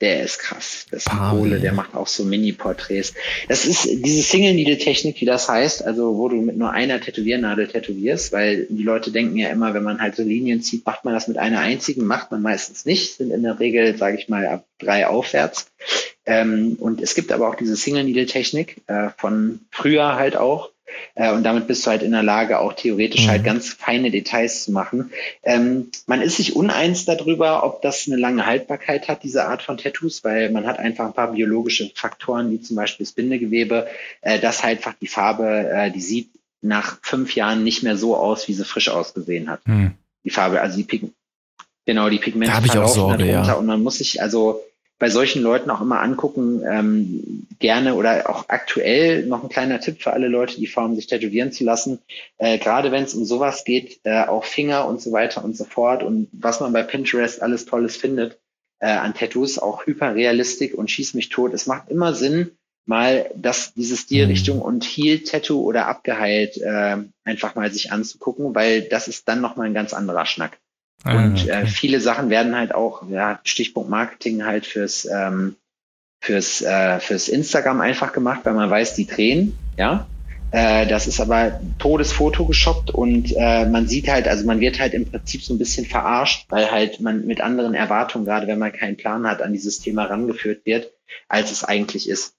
der 0.00 0.22
ist 0.22 0.38
krass. 0.38 0.86
Das 0.90 1.06
ist 1.06 1.10
Pole, 1.10 1.58
der 1.58 1.72
macht 1.72 1.94
auch 1.94 2.06
so 2.06 2.24
Mini-Porträts. 2.24 3.14
Das 3.48 3.64
ist 3.64 3.84
diese 3.84 4.22
Single-Needle-Technik, 4.22 5.20
wie 5.20 5.24
das 5.24 5.48
heißt, 5.48 5.84
also 5.84 6.16
wo 6.16 6.28
du 6.28 6.36
mit 6.36 6.58
nur 6.58 6.70
einer 6.70 7.00
Tätowiernadel 7.00 7.68
tätowierst, 7.68 8.32
weil 8.32 8.66
die 8.68 8.82
Leute 8.82 9.10
denken 9.10 9.36
ja 9.36 9.48
immer, 9.48 9.72
wenn 9.72 9.82
man 9.82 10.00
halt 10.00 10.16
so 10.16 10.22
Linien 10.22 10.60
zieht, 10.60 10.84
macht 10.84 11.04
man 11.04 11.14
das 11.14 11.28
mit 11.28 11.38
einer 11.38 11.60
einzigen, 11.60 12.04
macht 12.04 12.30
man 12.30 12.42
meistens 12.42 12.84
nicht, 12.84 13.16
sind 13.16 13.30
in 13.30 13.42
der 13.42 13.58
Regel, 13.58 13.96
sage 13.96 14.18
ich 14.18 14.28
mal, 14.28 14.46
ab 14.46 14.66
drei 14.78 15.06
aufwärts. 15.06 15.70
Ähm, 16.26 16.76
und 16.78 17.00
es 17.00 17.14
gibt 17.14 17.32
aber 17.32 17.48
auch 17.48 17.54
diese 17.54 17.76
Single-Needle-Technik 17.76 18.82
äh, 18.88 19.08
von 19.16 19.60
früher 19.70 20.16
halt 20.16 20.36
auch, 20.36 20.70
äh, 21.14 21.32
und 21.32 21.42
damit 21.42 21.66
bist 21.66 21.86
du 21.86 21.90
halt 21.90 22.02
in 22.02 22.12
der 22.12 22.22
Lage, 22.22 22.58
auch 22.58 22.72
theoretisch 22.72 23.26
halt 23.26 23.28
mhm. 23.28 23.30
halt 23.32 23.44
ganz 23.44 23.68
feine 23.70 24.10
Details 24.10 24.64
zu 24.64 24.72
machen. 24.72 25.10
Ähm, 25.42 25.90
man 26.06 26.22
ist 26.22 26.36
sich 26.36 26.56
uneins 26.56 27.04
darüber, 27.04 27.64
ob 27.64 27.82
das 27.82 28.06
eine 28.06 28.16
lange 28.16 28.46
Haltbarkeit 28.46 29.08
hat, 29.08 29.22
diese 29.22 29.46
Art 29.46 29.62
von 29.62 29.76
Tattoos, 29.76 30.24
weil 30.24 30.50
man 30.50 30.66
hat 30.66 30.78
einfach 30.78 31.06
ein 31.06 31.12
paar 31.12 31.32
biologische 31.32 31.90
Faktoren, 31.94 32.50
wie 32.50 32.60
zum 32.60 32.76
Beispiel 32.76 33.04
das 33.04 33.12
Bindegewebe, 33.12 33.86
äh, 34.20 34.38
das 34.38 34.62
halt 34.62 34.78
einfach 34.78 34.94
die 35.00 35.06
Farbe, 35.08 35.70
äh, 35.70 35.90
die 35.90 36.00
sieht 36.00 36.30
nach 36.62 36.98
fünf 37.02 37.34
Jahren 37.34 37.64
nicht 37.64 37.82
mehr 37.82 37.96
so 37.96 38.16
aus, 38.16 38.48
wie 38.48 38.54
sie 38.54 38.64
frisch 38.64 38.88
ausgesehen 38.88 39.48
hat. 39.48 39.66
Mhm. 39.66 39.92
die 40.24 40.30
Farbe, 40.30 40.60
also 40.60 40.76
die 40.76 40.84
Pigment, 40.84 41.14
genau, 41.86 42.08
die 42.10 42.18
Pigmente 42.18 42.52
da 42.52 42.64
ich 42.64 42.78
auch 42.78 42.88
Sorge, 42.88 43.26
ja. 43.26 43.52
und 43.54 43.66
man 43.66 43.82
muss 43.82 43.98
sich 43.98 44.20
also 44.20 44.60
bei 44.98 45.10
solchen 45.10 45.42
Leuten 45.42 45.70
auch 45.70 45.80
immer 45.80 46.00
angucken, 46.00 46.62
ähm, 46.66 47.46
gerne 47.58 47.94
oder 47.94 48.30
auch 48.30 48.46
aktuell 48.48 49.26
noch 49.26 49.42
ein 49.42 49.48
kleiner 49.48 49.80
Tipp 49.80 50.02
für 50.02 50.12
alle 50.12 50.28
Leute, 50.28 50.56
die 50.56 50.66
vorhaben, 50.66 50.96
sich 50.96 51.06
tätowieren 51.06 51.52
zu 51.52 51.64
lassen. 51.64 51.98
Äh, 52.38 52.58
gerade 52.58 52.92
wenn 52.92 53.04
es 53.04 53.14
um 53.14 53.24
sowas 53.24 53.64
geht, 53.64 54.00
äh, 54.04 54.24
auch 54.24 54.44
Finger 54.44 54.86
und 54.86 55.00
so 55.00 55.12
weiter 55.12 55.44
und 55.44 55.56
so 55.56 55.64
fort 55.64 56.02
und 56.02 56.28
was 56.32 56.60
man 56.60 56.72
bei 56.72 56.82
Pinterest 56.82 57.42
alles 57.42 57.66
Tolles 57.66 57.96
findet 57.96 58.38
äh, 58.78 58.86
an 58.86 59.14
Tattoos, 59.14 59.58
auch 59.58 59.86
Hyperrealistik 59.86 60.74
und 60.74 60.90
Schieß 60.90 61.14
mich 61.14 61.28
tot. 61.28 61.52
Es 61.52 61.66
macht 61.66 61.90
immer 61.90 62.14
Sinn, 62.14 62.52
mal 62.86 63.30
das, 63.34 63.74
diese 63.74 63.96
Stilrichtung 63.96 64.58
mhm. 64.58 64.62
und 64.62 64.84
Heel-Tattoo 64.84 65.60
oder 65.60 65.88
abgeheilt 65.88 66.56
äh, 66.58 66.96
einfach 67.24 67.54
mal 67.54 67.70
sich 67.70 67.92
anzugucken, 67.92 68.54
weil 68.54 68.82
das 68.82 69.08
ist 69.08 69.28
dann 69.28 69.40
nochmal 69.40 69.66
ein 69.66 69.74
ganz 69.74 69.92
anderer 69.92 70.24
Schnack. 70.24 70.58
Ah, 71.06 71.16
und 71.16 71.42
okay. 71.42 71.50
äh, 71.50 71.66
viele 71.66 72.00
Sachen 72.00 72.30
werden 72.30 72.56
halt 72.56 72.74
auch, 72.74 73.08
ja, 73.08 73.40
Stichpunkt 73.44 73.88
Marketing 73.88 74.44
halt 74.44 74.66
fürs, 74.66 75.04
ähm, 75.04 75.56
fürs, 76.20 76.62
äh, 76.62 76.98
fürs 77.00 77.28
Instagram 77.28 77.80
einfach 77.80 78.12
gemacht, 78.12 78.40
weil 78.44 78.54
man 78.54 78.70
weiß, 78.70 78.94
die 78.94 79.06
drehen, 79.06 79.56
ja. 79.76 80.06
Äh, 80.52 80.86
das 80.86 81.06
ist 81.06 81.20
aber 81.20 81.60
todes 81.78 82.12
Foto 82.12 82.46
geshoppt 82.46 82.90
und 82.90 83.34
äh, 83.36 83.66
man 83.66 83.88
sieht 83.88 84.08
halt, 84.08 84.28
also 84.28 84.46
man 84.46 84.60
wird 84.60 84.78
halt 84.78 84.94
im 84.94 85.10
Prinzip 85.10 85.42
so 85.42 85.52
ein 85.52 85.58
bisschen 85.58 85.86
verarscht, 85.86 86.46
weil 86.48 86.70
halt 86.70 87.00
man 87.00 87.26
mit 87.26 87.40
anderen 87.40 87.74
Erwartungen, 87.74 88.24
gerade 88.24 88.46
wenn 88.46 88.58
man 88.58 88.72
keinen 88.72 88.96
Plan 88.96 89.26
hat, 89.26 89.42
an 89.42 89.52
dieses 89.52 89.80
Thema 89.80 90.04
rangeführt 90.04 90.64
wird, 90.64 90.92
als 91.28 91.50
es 91.50 91.64
eigentlich 91.64 92.08
ist. 92.08 92.35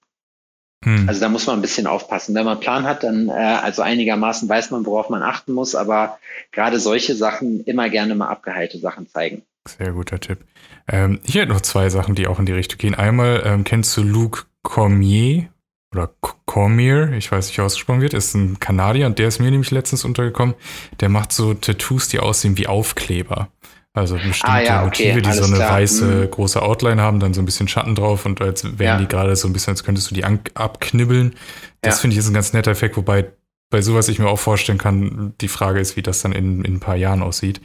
Hm. 0.84 1.10
Also 1.10 1.22
da 1.22 1.30
muss 1.30 1.48
man 1.48 1.58
ein 1.58 1.62
bisschen 1.62 1.88
aufpassen. 1.88 2.36
Wenn 2.36 2.46
man 2.46 2.54
einen 2.54 2.62
Plan 2.62 2.86
hat, 2.86 3.04
dann 3.04 3.30
äh, 3.30 3.32
also 3.32 3.82
einigermaßen 3.82 4.48
weiß 4.48 4.72
man, 4.72 4.86
worauf 4.86 5.10
man 5.10 5.24
achten 5.24 5.54
muss, 5.54 5.76
aber 5.76 6.20
gerade 6.52 6.80
solche 6.80 7.16
Sachen 7.16 7.64
immer 7.64 7.90
gerne 7.90 8.16
mal 8.16 8.28
abgeheilte 8.28 8.78
Sachen 8.78 9.08
zeigen. 9.08 9.42
Sehr 9.68 9.92
guter 9.92 10.20
Tipp. 10.20 10.40
Ähm, 10.88 11.20
ich 11.24 11.36
hätte 11.36 11.52
noch 11.52 11.62
zwei 11.62 11.90
Sachen, 11.90 12.16
die 12.16 12.28
auch 12.28 12.40
in 12.40 12.46
die 12.46 12.54
Richtung 12.54 12.78
gehen. 12.78 12.96
Einmal 12.96 13.44
ähm, 13.46 13.64
kennst 13.64 13.98
du 13.98 14.04
Luke 14.04 14.44
Cormier 14.64 15.50
oder 15.94 16.12
Cormier, 16.46 17.14
ich 17.14 17.32
weiß 17.32 17.48
nicht, 17.48 17.58
wie 17.58 17.62
ausgesprochen 17.62 18.02
wird, 18.02 18.14
ist 18.14 18.34
ein 18.36 18.60
Kanadier 18.60 19.06
und 19.06 19.20
der 19.20 19.30
ist 19.30 19.40
mir 19.40 19.50
nämlich 19.50 19.72
letztens 19.72 20.06
untergekommen. 20.06 20.56
Der 21.00 21.10
macht 21.10 21.32
so 21.32 21.54
Tattoos, 21.54 22.08
die 22.10 22.20
aussehen 22.20 22.58
wie 22.58 22.68
Aufkleber. 22.68 23.50
Also 23.98 24.16
bestimmte 24.16 24.48
ah, 24.48 24.62
ja, 24.62 24.86
okay, 24.86 25.14
Motive, 25.14 25.22
die 25.22 25.34
so 25.34 25.46
eine 25.46 25.56
klar. 25.56 25.74
weiße 25.74 26.06
mhm. 26.06 26.32
große 26.32 26.62
Outline 26.62 27.02
haben, 27.02 27.20
dann 27.20 27.34
so 27.34 27.42
ein 27.42 27.46
bisschen 27.46 27.68
Schatten 27.68 27.96
drauf 27.96 28.26
und 28.26 28.42
als 28.42 28.64
wären 28.64 28.80
ja. 28.80 28.98
die 29.00 29.08
gerade 29.08 29.36
so 29.36 29.48
ein 29.48 29.54
bisschen, 29.54 29.72
als 29.72 29.84
könntest 29.84 30.10
du 30.12 30.16
die 30.16 30.24
abknibbeln. 30.24 31.36
Das 31.82 31.96
ja. 31.96 32.02
finde 32.02 32.14
ich 32.14 32.20
ist 32.20 32.28
ein 32.28 32.34
ganz 32.34 32.54
netter 32.54 32.72
Effekt, 32.72 32.98
wobei 32.98 33.26
bei 33.70 33.82
sowas 33.82 34.08
ich 34.08 34.20
mir 34.20 34.30
auch 34.30 34.40
vorstellen 34.40 34.78
kann, 34.78 35.34
die 35.42 35.48
Frage 35.48 35.80
ist, 35.80 35.98
wie 35.98 36.02
das 36.02 36.22
dann 36.22 36.32
in, 36.32 36.64
in 36.64 36.76
ein 36.76 36.80
paar 36.80 36.96
Jahren 36.96 37.22
aussieht. 37.22 37.60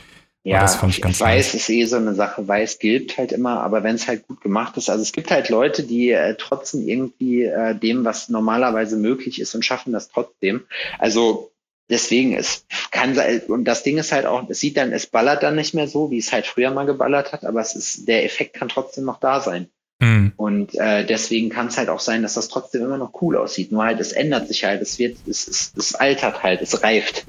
Ja, 0.44 0.60
das 0.60 0.74
fand 0.74 0.92
ich 0.92 1.00
ganz 1.00 1.20
weiß 1.20 1.52
nice. 1.52 1.54
ist 1.54 1.70
eh 1.70 1.84
so 1.84 1.96
eine 1.96 2.14
Sache, 2.14 2.48
weiß 2.48 2.80
gilt 2.80 3.16
halt 3.16 3.30
immer, 3.30 3.60
aber 3.60 3.84
wenn 3.84 3.94
es 3.94 4.08
halt 4.08 4.26
gut 4.26 4.40
gemacht 4.40 4.76
ist, 4.76 4.90
also 4.90 5.00
es 5.00 5.12
gibt 5.12 5.30
halt 5.30 5.48
Leute, 5.50 5.84
die 5.84 6.10
äh, 6.10 6.34
trotzdem 6.36 6.88
irgendwie 6.88 7.44
äh, 7.44 7.76
dem, 7.76 8.04
was 8.04 8.28
normalerweise 8.28 8.96
möglich 8.96 9.40
ist 9.40 9.54
und 9.54 9.64
schaffen 9.64 9.92
das 9.92 10.08
trotzdem. 10.08 10.62
Also 10.98 11.51
Deswegen, 11.90 12.34
es 12.34 12.66
kann 12.90 13.14
sein, 13.14 13.40
und 13.48 13.64
das 13.64 13.82
Ding 13.82 13.98
ist 13.98 14.12
halt 14.12 14.26
auch, 14.26 14.48
es 14.48 14.60
sieht 14.60 14.76
dann, 14.76 14.92
es 14.92 15.06
ballert 15.06 15.42
dann 15.42 15.56
nicht 15.56 15.74
mehr 15.74 15.88
so, 15.88 16.10
wie 16.10 16.18
es 16.18 16.32
halt 16.32 16.46
früher 16.46 16.70
mal 16.70 16.86
geballert 16.86 17.32
hat, 17.32 17.44
aber 17.44 17.60
es 17.60 17.74
ist, 17.74 18.08
der 18.08 18.24
Effekt 18.24 18.54
kann 18.54 18.68
trotzdem 18.68 19.04
noch 19.04 19.20
da 19.20 19.40
sein. 19.40 19.68
Mhm. 20.02 20.32
Und 20.36 20.74
äh, 20.74 21.06
deswegen 21.06 21.48
kann 21.48 21.68
es 21.68 21.78
halt 21.78 21.88
auch 21.88 22.00
sein, 22.00 22.22
dass 22.22 22.34
das 22.34 22.48
trotzdem 22.48 22.82
immer 22.82 22.98
noch 22.98 23.22
cool 23.22 23.36
aussieht. 23.36 23.70
Nur 23.70 23.84
halt, 23.84 24.00
es 24.00 24.10
ändert 24.10 24.48
sich 24.48 24.64
halt, 24.64 24.82
es 24.82 24.98
wird, 24.98 25.16
es, 25.28 25.46
es, 25.46 25.72
es 25.76 25.94
altert 25.94 26.42
halt, 26.42 26.60
es 26.60 26.82
reift, 26.82 27.26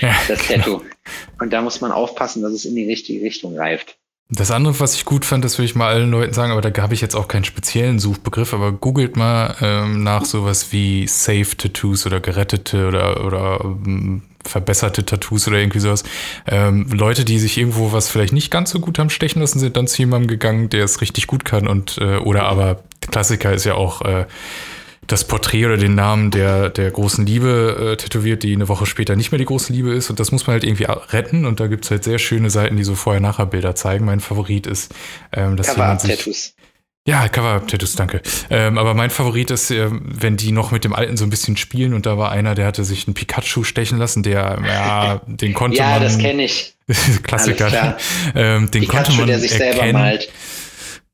ja, 0.00 0.14
das 0.28 0.46
Tattoo. 0.46 0.78
Genau. 0.78 0.90
Und 1.40 1.52
da 1.52 1.62
muss 1.62 1.80
man 1.80 1.92
aufpassen, 1.92 2.42
dass 2.42 2.52
es 2.52 2.66
in 2.66 2.74
die 2.74 2.86
richtige 2.86 3.24
Richtung 3.24 3.56
reift. 3.56 3.96
Das 4.30 4.50
andere, 4.50 4.80
was 4.80 4.94
ich 4.94 5.04
gut 5.04 5.26
fand, 5.26 5.44
das 5.44 5.58
würde 5.58 5.66
ich 5.66 5.74
mal 5.74 5.88
allen 5.88 6.10
Leuten 6.10 6.32
sagen, 6.32 6.50
aber 6.50 6.62
da 6.62 6.82
habe 6.82 6.94
ich 6.94 7.02
jetzt 7.02 7.14
auch 7.14 7.28
keinen 7.28 7.44
speziellen 7.44 7.98
Suchbegriff, 7.98 8.54
aber 8.54 8.72
googelt 8.72 9.16
mal 9.16 9.54
ähm, 9.60 10.02
nach 10.02 10.24
sowas 10.24 10.72
wie 10.72 11.06
Safe 11.06 11.56
Tattoos 11.56 12.06
oder 12.06 12.20
gerettete 12.20 12.88
oder, 12.88 13.24
oder 13.24 13.60
ähm, 13.62 14.22
verbesserte 14.42 15.04
Tattoos 15.04 15.46
oder 15.46 15.58
irgendwie 15.58 15.80
sowas. 15.80 16.04
Ähm, 16.46 16.88
Leute, 16.90 17.26
die 17.26 17.38
sich 17.38 17.58
irgendwo 17.58 17.92
was 17.92 18.08
vielleicht 18.08 18.32
nicht 18.32 18.50
ganz 18.50 18.70
so 18.70 18.80
gut 18.80 18.98
haben 18.98 19.10
stechen 19.10 19.42
lassen, 19.42 19.58
sind 19.58 19.76
dann 19.76 19.86
zu 19.86 19.98
jemandem 19.98 20.28
gegangen, 20.28 20.70
der 20.70 20.84
es 20.84 21.02
richtig 21.02 21.26
gut 21.26 21.44
kann 21.44 21.68
und 21.68 21.98
äh, 21.98 22.16
oder 22.16 22.44
aber 22.44 22.82
Klassiker 23.10 23.52
ist 23.52 23.64
ja 23.64 23.74
auch 23.74 24.00
äh, 24.02 24.24
das 25.06 25.26
Porträt 25.26 25.66
oder 25.66 25.76
den 25.76 25.94
Namen 25.94 26.30
der, 26.30 26.70
der 26.70 26.90
großen 26.90 27.26
Liebe 27.26 27.92
äh, 27.92 27.96
tätowiert, 27.96 28.42
die 28.42 28.52
eine 28.52 28.68
Woche 28.68 28.86
später 28.86 29.16
nicht 29.16 29.32
mehr 29.32 29.38
die 29.38 29.44
große 29.44 29.72
Liebe 29.72 29.92
ist. 29.92 30.10
Und 30.10 30.20
das 30.20 30.32
muss 30.32 30.46
man 30.46 30.54
halt 30.54 30.64
irgendwie 30.64 30.84
retten. 30.84 31.44
Und 31.44 31.60
da 31.60 31.66
gibt 31.66 31.84
es 31.84 31.90
halt 31.90 32.04
sehr 32.04 32.18
schöne 32.18 32.50
Seiten, 32.50 32.76
die 32.76 32.84
so 32.84 32.94
Vorher-Nachher-Bilder 32.94 33.74
zeigen. 33.74 34.04
Mein 34.04 34.20
Favorit 34.20 34.66
ist, 34.66 34.94
ähm, 35.32 35.56
dass 35.56 35.68
jemand 35.68 36.00
sich... 36.00 36.54
Ja, 37.06 37.28
Cover-Tattoos, 37.28 37.96
danke. 37.96 38.22
Ähm, 38.48 38.78
aber 38.78 38.94
mein 38.94 39.10
Favorit 39.10 39.50
ist, 39.50 39.70
äh, 39.70 39.90
wenn 39.90 40.38
die 40.38 40.52
noch 40.52 40.70
mit 40.70 40.84
dem 40.84 40.94
Alten 40.94 41.18
so 41.18 41.24
ein 41.24 41.30
bisschen 41.30 41.58
spielen 41.58 41.92
und 41.92 42.06
da 42.06 42.16
war 42.16 42.30
einer, 42.30 42.54
der 42.54 42.66
hatte 42.66 42.82
sich 42.82 43.06
einen 43.06 43.12
Pikachu 43.12 43.62
stechen 43.62 43.98
lassen, 43.98 44.22
der, 44.22 44.58
ja, 44.66 45.20
den 45.26 45.52
konnte 45.52 45.76
ja, 45.76 45.84
man... 45.84 45.92
Ja, 45.94 46.00
das 46.00 46.18
kenne 46.18 46.44
ich. 46.44 46.74
Klassiker. 47.22 47.98
ähm, 48.34 48.70
den 48.70 48.82
Pikachu, 48.82 49.04
konnte 49.04 49.18
man 49.18 49.26
der 49.26 49.38
sich 49.38 49.52
erkennen. 49.52 49.74
selber 49.74 49.98
malt. 49.98 50.30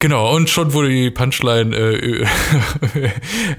Genau, 0.02 0.34
und 0.34 0.48
schon 0.48 0.72
wurde 0.72 0.88
die 0.88 1.10
Punchline 1.10 1.76
äh, 1.76 2.26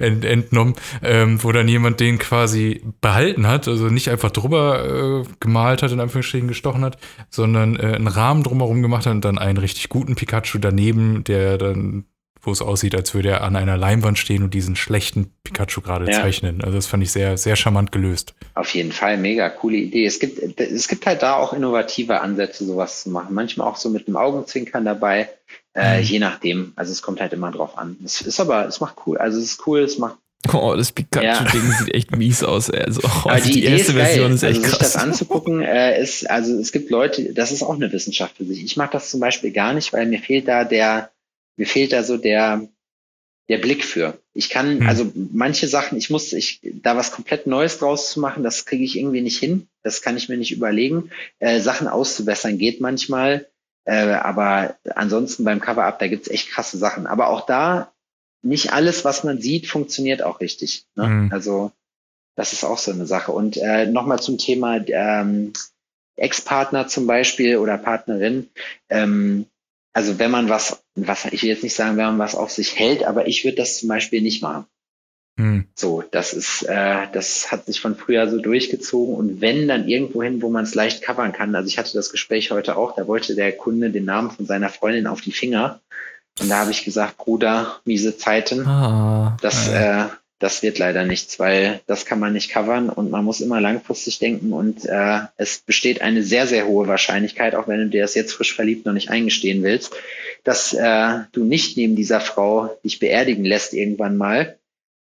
ent, 0.00 0.24
entnommen, 0.24 0.74
ähm, 1.00 1.42
wo 1.42 1.52
dann 1.52 1.68
jemand 1.68 2.00
den 2.00 2.18
quasi 2.18 2.82
behalten 3.00 3.46
hat, 3.46 3.68
also 3.68 3.84
nicht 3.84 4.10
einfach 4.10 4.32
drüber 4.32 5.22
äh, 5.22 5.28
gemalt 5.38 5.82
hat, 5.82 5.92
in 5.92 6.00
Anführungsstrichen 6.00 6.48
gestochen 6.48 6.84
hat, 6.84 6.98
sondern 7.30 7.76
äh, 7.76 7.94
einen 7.94 8.08
Rahmen 8.08 8.42
drumherum 8.42 8.82
gemacht 8.82 9.06
hat 9.06 9.12
und 9.12 9.24
dann 9.24 9.38
einen 9.38 9.56
richtig 9.56 9.88
guten 9.88 10.16
Pikachu 10.16 10.58
daneben, 10.58 11.22
der 11.22 11.58
dann, 11.58 12.06
wo 12.40 12.50
es 12.50 12.60
aussieht, 12.60 12.96
als 12.96 13.14
würde 13.14 13.28
er 13.28 13.44
an 13.44 13.54
einer 13.54 13.76
Leinwand 13.76 14.18
stehen 14.18 14.42
und 14.42 14.52
diesen 14.52 14.74
schlechten 14.74 15.30
Pikachu 15.44 15.80
gerade 15.80 16.10
ja. 16.10 16.22
zeichnen. 16.22 16.60
Also 16.60 16.74
das 16.74 16.86
fand 16.88 17.04
ich 17.04 17.12
sehr, 17.12 17.36
sehr 17.38 17.54
charmant 17.54 17.92
gelöst. 17.92 18.34
Auf 18.56 18.74
jeden 18.74 18.90
Fall, 18.90 19.16
mega 19.16 19.48
coole 19.48 19.76
Idee. 19.76 20.06
Es 20.06 20.18
gibt, 20.18 20.60
es 20.60 20.88
gibt 20.88 21.06
halt 21.06 21.22
da 21.22 21.36
auch 21.36 21.52
innovative 21.52 22.20
Ansätze, 22.20 22.64
sowas 22.64 23.04
zu 23.04 23.10
machen. 23.10 23.32
Manchmal 23.32 23.68
auch 23.68 23.76
so 23.76 23.90
mit 23.90 24.08
einem 24.08 24.16
Augenzwinkern 24.16 24.84
dabei 24.84 25.28
äh, 25.74 25.98
mhm. 25.98 26.04
Je 26.04 26.18
nachdem. 26.18 26.72
Also 26.76 26.92
es 26.92 27.02
kommt 27.02 27.20
halt 27.20 27.32
immer 27.32 27.50
drauf 27.50 27.78
an. 27.78 27.96
Es 28.04 28.20
ist 28.20 28.40
aber, 28.40 28.66
es 28.66 28.80
macht 28.80 28.96
cool. 29.06 29.18
Also 29.18 29.38
es 29.38 29.44
ist 29.44 29.66
cool, 29.66 29.80
es 29.80 29.98
macht. 29.98 30.16
Oh, 30.52 30.74
das 30.76 30.90
Pikachu-Ding 30.90 31.70
ja. 31.70 31.78
sieht 31.78 31.94
echt 31.94 32.16
mies 32.16 32.42
aus. 32.42 32.68
Also, 32.68 33.00
oh, 33.04 33.28
aber 33.28 33.40
die, 33.40 33.52
die 33.52 33.64
erste 33.64 33.92
ist 33.92 33.98
Version 33.98 34.32
ist 34.32 34.42
echt 34.42 34.58
also, 34.58 34.68
krass. 34.68 34.78
Sich 34.78 34.92
das 34.92 34.96
anzugucken, 34.96 35.62
äh, 35.62 36.02
ist, 36.02 36.28
also 36.28 36.58
es 36.58 36.72
gibt 36.72 36.90
Leute, 36.90 37.32
das 37.32 37.52
ist 37.52 37.62
auch 37.62 37.74
eine 37.74 37.92
Wissenschaft 37.92 38.36
für 38.36 38.44
sich. 38.44 38.64
Ich 38.64 38.76
mag 38.76 38.90
das 38.90 39.10
zum 39.10 39.20
Beispiel 39.20 39.52
gar 39.52 39.72
nicht, 39.72 39.92
weil 39.92 40.06
mir 40.06 40.18
fehlt 40.18 40.48
da 40.48 40.64
der, 40.64 41.10
mir 41.56 41.66
fehlt 41.66 41.92
da 41.92 42.02
so 42.02 42.16
der, 42.16 42.66
der 43.48 43.58
Blick 43.58 43.84
für. 43.84 44.18
Ich 44.34 44.50
kann, 44.50 44.80
hm. 44.80 44.88
also 44.88 45.12
manche 45.14 45.68
Sachen, 45.68 45.96
ich 45.96 46.10
muss, 46.10 46.32
ich, 46.32 46.60
da 46.82 46.96
was 46.96 47.12
komplett 47.12 47.46
Neues 47.46 47.78
draus 47.78 48.10
zu 48.10 48.18
machen, 48.18 48.42
das 48.42 48.64
kriege 48.64 48.84
ich 48.84 48.98
irgendwie 48.98 49.20
nicht 49.20 49.38
hin. 49.38 49.68
Das 49.84 50.02
kann 50.02 50.16
ich 50.16 50.28
mir 50.28 50.36
nicht 50.36 50.52
überlegen. 50.52 51.10
Äh, 51.38 51.60
Sachen 51.60 51.86
auszubessern 51.86 52.58
geht 52.58 52.80
manchmal. 52.80 53.46
Äh, 53.84 54.12
aber 54.14 54.76
ansonsten 54.94 55.44
beim 55.44 55.60
Cover-Up, 55.60 55.98
da 55.98 56.06
gibt's 56.06 56.28
echt 56.28 56.50
krasse 56.50 56.78
Sachen. 56.78 57.06
Aber 57.06 57.28
auch 57.28 57.46
da, 57.46 57.92
nicht 58.42 58.72
alles, 58.72 59.04
was 59.04 59.24
man 59.24 59.40
sieht, 59.40 59.68
funktioniert 59.68 60.22
auch 60.22 60.40
richtig. 60.40 60.84
Ne? 60.94 61.06
Mhm. 61.06 61.32
Also 61.32 61.72
das 62.36 62.52
ist 62.52 62.64
auch 62.64 62.78
so 62.78 62.90
eine 62.90 63.06
Sache. 63.06 63.32
Und 63.32 63.56
äh, 63.56 63.86
nochmal 63.86 64.20
zum 64.20 64.38
Thema 64.38 64.76
ähm, 64.86 65.52
Ex-Partner 66.16 66.88
zum 66.88 67.06
Beispiel 67.06 67.56
oder 67.56 67.78
Partnerin. 67.78 68.48
Ähm, 68.88 69.46
also 69.92 70.18
wenn 70.18 70.30
man 70.30 70.48
was, 70.48 70.82
was, 70.94 71.26
ich 71.26 71.42
will 71.42 71.50
jetzt 71.50 71.62
nicht 71.62 71.74
sagen, 71.76 71.96
wenn 71.96 72.06
man 72.06 72.18
was 72.18 72.34
auf 72.34 72.50
sich 72.50 72.78
hält, 72.78 73.04
aber 73.04 73.26
ich 73.26 73.44
würde 73.44 73.58
das 73.58 73.78
zum 73.78 73.88
Beispiel 73.88 74.22
nicht 74.22 74.42
machen. 74.42 74.66
Hm. 75.38 75.66
So, 75.74 76.02
das 76.10 76.34
ist, 76.34 76.62
äh, 76.64 77.06
das 77.12 77.50
hat 77.50 77.66
sich 77.66 77.80
von 77.80 77.96
früher 77.96 78.28
so 78.28 78.38
durchgezogen. 78.38 79.14
Und 79.14 79.40
wenn 79.40 79.66
dann 79.66 79.88
irgendwo 79.88 80.22
hin, 80.22 80.42
wo 80.42 80.50
man 80.50 80.64
es 80.64 80.74
leicht 80.74 81.02
covern 81.02 81.32
kann. 81.32 81.54
Also 81.54 81.68
ich 81.68 81.78
hatte 81.78 81.94
das 81.94 82.10
Gespräch 82.10 82.50
heute 82.50 82.76
auch, 82.76 82.94
da 82.94 83.06
wollte 83.06 83.34
der 83.34 83.52
Kunde 83.52 83.90
den 83.90 84.04
Namen 84.04 84.30
von 84.30 84.46
seiner 84.46 84.68
Freundin 84.68 85.06
auf 85.06 85.20
die 85.20 85.32
Finger. 85.32 85.80
Und 86.40 86.50
da 86.50 86.58
habe 86.58 86.70
ich 86.70 86.84
gesagt, 86.84 87.18
Bruder, 87.18 87.80
miese 87.84 88.16
Zeiten, 88.16 88.66
ah, 88.66 89.36
das, 89.42 89.68
äh, 89.68 90.04
das 90.38 90.62
wird 90.62 90.78
leider 90.78 91.04
nichts, 91.04 91.38
weil 91.38 91.80
das 91.86 92.04
kann 92.04 92.18
man 92.18 92.32
nicht 92.32 92.50
covern. 92.50 92.90
Und 92.90 93.10
man 93.10 93.24
muss 93.24 93.40
immer 93.40 93.60
langfristig 93.60 94.18
denken. 94.18 94.52
Und 94.52 94.84
äh, 94.84 95.20
es 95.36 95.58
besteht 95.58 96.02
eine 96.02 96.22
sehr, 96.22 96.46
sehr 96.46 96.66
hohe 96.66 96.88
Wahrscheinlichkeit, 96.88 97.54
auch 97.54 97.68
wenn 97.68 97.80
du 97.80 97.88
dir 97.88 98.02
das 98.02 98.14
jetzt 98.14 98.34
frisch 98.34 98.54
verliebt 98.54 98.84
noch 98.84 98.92
nicht 98.92 99.08
eingestehen 99.08 99.62
willst, 99.62 99.94
dass 100.44 100.74
äh, 100.74 101.20
du 101.32 101.44
nicht 101.44 101.78
neben 101.78 101.96
dieser 101.96 102.20
Frau 102.20 102.76
dich 102.84 102.98
beerdigen 102.98 103.44
lässt 103.44 103.72
irgendwann 103.72 104.18
mal 104.18 104.58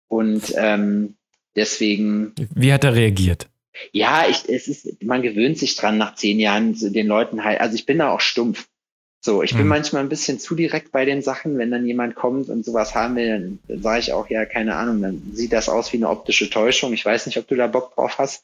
und 0.10 0.54
ähm, 0.58 1.16
deswegen. 1.56 2.34
Wie 2.54 2.74
hat 2.74 2.84
er 2.84 2.96
reagiert? 2.96 3.48
Ja, 3.94 4.28
ich, 4.28 4.50
es 4.50 4.68
ist, 4.68 5.02
man 5.04 5.22
gewöhnt 5.22 5.58
sich 5.58 5.76
dran 5.78 5.98
nach 5.98 6.16
zehn 6.16 6.38
Jahren 6.38 6.76
den 6.78 7.08
Leuten 7.08 7.46
halt. 7.46 7.62
Also 7.62 7.76
ich 7.76 7.86
bin 7.86 8.00
da 8.00 8.12
auch 8.12 8.20
stumpf. 8.20 8.68
So, 9.22 9.44
ich 9.44 9.52
bin 9.52 9.62
hm. 9.62 9.68
manchmal 9.68 10.02
ein 10.02 10.10
bisschen 10.10 10.40
zu 10.40 10.56
direkt 10.56 10.92
bei 10.92 11.04
den 11.04 11.22
Sachen, 11.22 11.58
wenn 11.58 11.72
dann 11.72 11.86
jemand 11.86 12.16
kommt 12.16 12.50
und 12.50 12.64
sowas 12.64 12.96
haben 12.96 13.18
will, 13.18 13.60
dann 13.68 13.82
sage 13.82 14.00
ich 14.00 14.14
auch, 14.14 14.30
ja, 14.30 14.46
keine 14.46 14.76
Ahnung, 14.76 15.02
dann 15.02 15.32
sieht 15.34 15.52
das 15.52 15.68
aus 15.68 15.92
wie 15.92 15.98
eine 15.98 16.10
optische 16.10 16.50
Täuschung. 16.50 16.94
Ich 16.94 17.06
weiß 17.06 17.26
nicht, 17.26 17.38
ob 17.38 17.48
du 17.48 17.56
da 17.56 17.68
Bock 17.68 17.96
drauf 17.96 18.18
hast. 18.18 18.44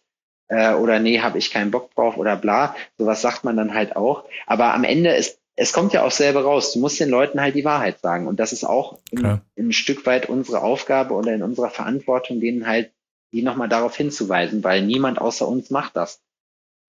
äh, 0.49 0.73
oder 0.73 0.99
nee, 0.99 1.21
habe 1.21 1.37
ich 1.37 1.49
keinen 1.49 1.71
Bock 1.71 1.95
drauf 1.95 2.17
oder 2.17 2.35
bla. 2.35 2.75
Sowas 2.97 3.21
sagt 3.21 3.45
man 3.45 3.55
dann 3.57 3.73
halt 3.73 3.95
auch. 3.95 4.25
Aber 4.47 4.73
am 4.73 4.83
Ende 4.83 5.11
ist 5.15 5.39
es 5.55 5.71
kommt 5.71 5.93
ja 5.93 6.03
auch 6.03 6.11
selber 6.11 6.43
raus. 6.43 6.73
Du 6.73 6.79
musst 6.79 6.99
den 6.99 7.09
Leuten 7.09 7.39
halt 7.39 7.55
die 7.55 7.65
Wahrheit 7.65 7.99
sagen. 8.01 8.27
Und 8.27 8.39
das 8.39 8.51
ist 8.51 8.65
auch 8.65 8.99
ein, 9.13 9.41
ein 9.57 9.71
Stück 9.71 10.05
weit 10.05 10.27
unsere 10.27 10.61
Aufgabe 10.61 11.13
oder 11.13 11.33
in 11.33 11.43
unserer 11.43 11.69
Verantwortung, 11.69 12.39
denen 12.39 12.67
halt 12.67 12.91
die 13.31 13.41
nochmal 13.41 13.69
darauf 13.69 13.95
hinzuweisen, 13.95 14.63
weil 14.63 14.81
niemand 14.81 15.19
außer 15.19 15.47
uns 15.47 15.69
macht 15.69 15.95
das. 15.95 16.21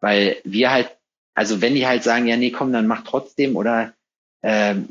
Weil 0.01 0.37
wir 0.45 0.71
halt, 0.71 0.97
also 1.35 1.61
wenn 1.61 1.75
die 1.75 1.87
halt 1.87 2.03
sagen, 2.03 2.27
ja, 2.27 2.37
nee, 2.37 2.51
komm, 2.51 2.73
dann 2.73 2.87
mach 2.87 3.05
trotzdem 3.05 3.57
oder 3.57 3.95
ähm, 4.43 4.89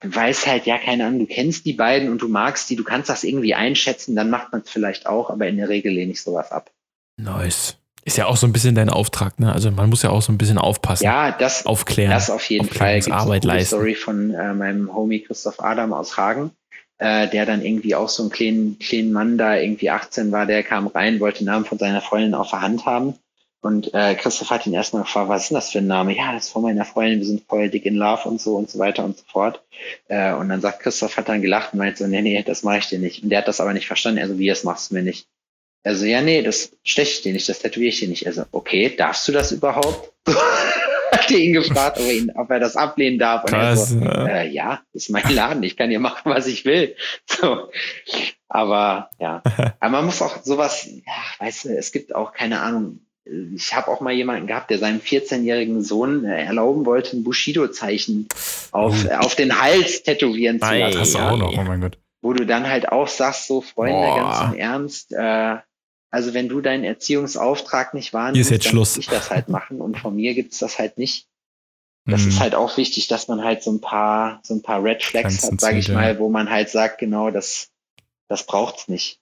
du 0.00 0.14
weißt 0.14 0.46
halt, 0.46 0.66
ja, 0.66 0.78
keine 0.78 1.06
Ahnung, 1.06 1.20
du 1.20 1.26
kennst 1.26 1.64
die 1.64 1.72
beiden 1.72 2.10
und 2.10 2.22
du 2.22 2.28
magst 2.28 2.70
die, 2.70 2.76
du 2.76 2.84
kannst 2.84 3.08
das 3.08 3.24
irgendwie 3.24 3.54
einschätzen, 3.54 4.14
dann 4.14 4.30
macht 4.30 4.52
man 4.52 4.62
es 4.62 4.70
vielleicht 4.70 5.06
auch, 5.06 5.30
aber 5.30 5.48
in 5.48 5.56
der 5.56 5.68
Regel 5.68 5.92
lehne 5.92 6.12
ich 6.12 6.22
sowas 6.22 6.52
ab. 6.52 6.70
Nice. 7.16 7.76
Ist 8.04 8.18
ja 8.18 8.26
auch 8.26 8.36
so 8.36 8.46
ein 8.46 8.52
bisschen 8.52 8.74
dein 8.74 8.90
Auftrag, 8.90 9.40
ne? 9.40 9.52
Also 9.52 9.70
man 9.70 9.88
muss 9.88 10.02
ja 10.02 10.10
auch 10.10 10.20
so 10.20 10.30
ein 10.30 10.36
bisschen 10.36 10.58
aufpassen. 10.58 11.04
Ja, 11.04 11.32
das 11.32 11.64
aufklären. 11.64 12.10
Das 12.10 12.28
auf 12.28 12.48
jeden 12.50 12.68
Fall. 12.68 12.94
Gibt's 12.94 13.10
Arbeit 13.10 13.44
eine 13.44 13.54
leisten. 13.54 13.76
Story 13.76 13.94
von 13.94 14.34
äh, 14.34 14.52
meinem 14.52 14.94
Homie 14.94 15.20
Christoph 15.20 15.60
Adam 15.60 15.94
aus 15.94 16.18
Hagen, 16.18 16.50
äh, 16.98 17.28
der 17.28 17.46
dann 17.46 17.64
irgendwie 17.64 17.94
auch 17.94 18.10
so 18.10 18.22
einen 18.22 18.30
kleinen, 18.30 18.78
kleinen 18.78 19.12
Mann 19.12 19.38
da 19.38 19.56
irgendwie 19.56 19.88
18 19.88 20.32
war, 20.32 20.44
der 20.44 20.62
kam 20.62 20.86
rein, 20.86 21.18
wollte 21.18 21.38
den 21.38 21.46
Namen 21.46 21.64
von 21.64 21.78
seiner 21.78 22.02
Freundin 22.02 22.34
auf 22.34 22.50
der 22.50 22.60
Hand 22.60 22.84
haben. 22.84 23.14
Und 23.62 23.94
äh, 23.94 24.14
Christoph 24.14 24.50
hat 24.50 24.66
ihn 24.66 24.74
erstmal 24.74 25.04
gefragt, 25.04 25.30
was 25.30 25.44
ist 25.44 25.50
denn 25.50 25.54
das 25.54 25.72
für 25.72 25.78
ein 25.78 25.86
Name? 25.86 26.14
Ja, 26.14 26.34
das 26.34 26.44
ist 26.44 26.52
von 26.52 26.60
meiner 26.60 26.84
Freundin, 26.84 27.20
wir 27.20 27.26
sind 27.26 27.44
voll 27.48 27.70
dick 27.70 27.86
in 27.86 27.94
Love 27.94 28.28
und 28.28 28.38
so 28.38 28.56
und 28.56 28.68
so 28.68 28.78
weiter 28.78 29.02
und 29.06 29.16
so 29.16 29.24
fort. 29.26 29.62
Äh, 30.08 30.34
und 30.34 30.50
dann 30.50 30.60
sagt 30.60 30.80
Christoph, 30.80 31.16
hat 31.16 31.30
dann 31.30 31.40
gelacht 31.40 31.72
und 31.72 31.78
meint 31.78 31.96
so, 31.96 32.06
nee, 32.06 32.20
nee, 32.20 32.42
das 32.42 32.62
mache 32.62 32.78
ich 32.78 32.88
dir 32.88 32.98
nicht. 32.98 33.22
Und 33.22 33.30
der 33.30 33.38
hat 33.38 33.48
das 33.48 33.62
aber 33.62 33.72
nicht 33.72 33.86
verstanden. 33.86 34.20
Also, 34.20 34.38
wie, 34.38 34.48
das 34.48 34.64
machst 34.64 34.90
du 34.90 34.96
mir 34.96 35.02
nicht? 35.02 35.26
Also, 35.84 36.06
ja, 36.06 36.22
nee, 36.22 36.42
das 36.42 36.72
steche 36.82 37.12
ich 37.12 37.22
dir 37.22 37.32
nicht, 37.32 37.48
das 37.48 37.60
tätowiere 37.60 37.90
ich 37.90 38.00
dir 38.00 38.08
nicht. 38.08 38.26
Also, 38.26 38.44
okay, 38.52 38.94
darfst 38.96 39.28
du 39.28 39.32
das 39.32 39.52
überhaupt? 39.52 40.12
hat 41.24 41.30
er 41.30 41.38
ihn 41.38 41.52
gefragt, 41.52 41.98
ob 41.98 42.06
er, 42.06 42.12
ihn, 42.12 42.32
ob 42.34 42.50
er 42.50 42.60
das 42.60 42.76
ablehnen 42.76 43.18
darf. 43.18 43.44
Und 43.44 43.50
Krass, 43.50 43.92
er 43.92 44.00
so, 44.00 44.26
äh, 44.26 44.48
ja, 44.48 44.80
das 44.92 45.04
ist 45.04 45.10
mein 45.10 45.28
Laden, 45.34 45.62
ich 45.62 45.76
kann 45.76 45.90
hier 45.90 46.00
machen, 46.00 46.32
was 46.32 46.46
ich 46.46 46.64
will. 46.64 46.96
So. 47.26 47.70
Aber 48.48 49.10
ja, 49.18 49.42
aber 49.80 49.90
man 49.90 50.06
muss 50.06 50.22
auch 50.22 50.42
sowas, 50.44 50.86
ja, 50.86 51.44
weißt 51.44 51.64
du, 51.64 51.76
es 51.76 51.90
gibt 51.90 52.14
auch 52.14 52.32
keine 52.32 52.60
Ahnung. 52.60 53.00
Ich 53.54 53.74
habe 53.74 53.88
auch 53.88 54.00
mal 54.00 54.12
jemanden 54.12 54.46
gehabt, 54.46 54.70
der 54.70 54.78
seinem 54.78 55.00
14-jährigen 55.00 55.82
Sohn 55.82 56.24
äh, 56.24 56.44
erlauben 56.44 56.84
wollte, 56.84 57.16
ein 57.16 57.24
Bushido-Zeichen 57.24 58.28
auf, 58.70 58.94
oh. 59.08 59.14
auf 59.14 59.34
den 59.34 59.60
Hals 59.60 60.02
tätowieren 60.02 60.60
zu 60.60 60.72
lassen. 60.72 60.98
Das 60.98 61.14
ja, 61.14 61.30
auch 61.30 61.36
noch, 61.36 61.56
oh 61.56 61.62
mein 61.62 61.80
Gott. 61.80 61.98
Wo 62.20 62.34
du 62.34 62.46
dann 62.46 62.68
halt 62.68 62.90
auch 62.90 63.08
sagst, 63.08 63.48
so 63.48 63.60
Freunde, 63.62 63.98
Boah. 63.98 64.16
ganz 64.16 64.52
im 64.52 64.58
Ernst, 64.58 65.12
äh, 65.12 65.56
also 66.14 66.32
wenn 66.32 66.48
du 66.48 66.60
deinen 66.60 66.84
Erziehungsauftrag 66.84 67.92
nicht 67.92 68.12
wahrnimmst, 68.12 68.48
dann 68.48 68.60
Schluss. 68.60 68.90
muss 68.90 68.98
ich 68.98 69.06
das 69.08 69.30
halt 69.30 69.48
machen 69.48 69.80
und 69.80 69.98
von 69.98 70.14
mir 70.14 70.34
gibt's 70.34 70.60
das 70.60 70.78
halt 70.78 70.96
nicht. 70.96 71.26
Das 72.06 72.22
mhm. 72.22 72.28
ist 72.28 72.40
halt 72.40 72.54
auch 72.54 72.76
wichtig, 72.76 73.08
dass 73.08 73.26
man 73.26 73.42
halt 73.42 73.64
so 73.64 73.72
ein 73.72 73.80
paar, 73.80 74.38
so 74.44 74.54
ein 74.54 74.62
paar 74.62 74.84
Red 74.84 75.02
Flags 75.02 75.40
Ganzen 75.40 75.54
hat, 75.54 75.60
sage 75.60 75.78
ich 75.78 75.88
mal, 75.88 76.20
wo 76.20 76.28
man 76.28 76.50
halt 76.50 76.68
sagt, 76.68 76.98
genau, 76.98 77.32
das, 77.32 77.70
das 78.28 78.46
braucht's 78.46 78.86
nicht. 78.86 79.18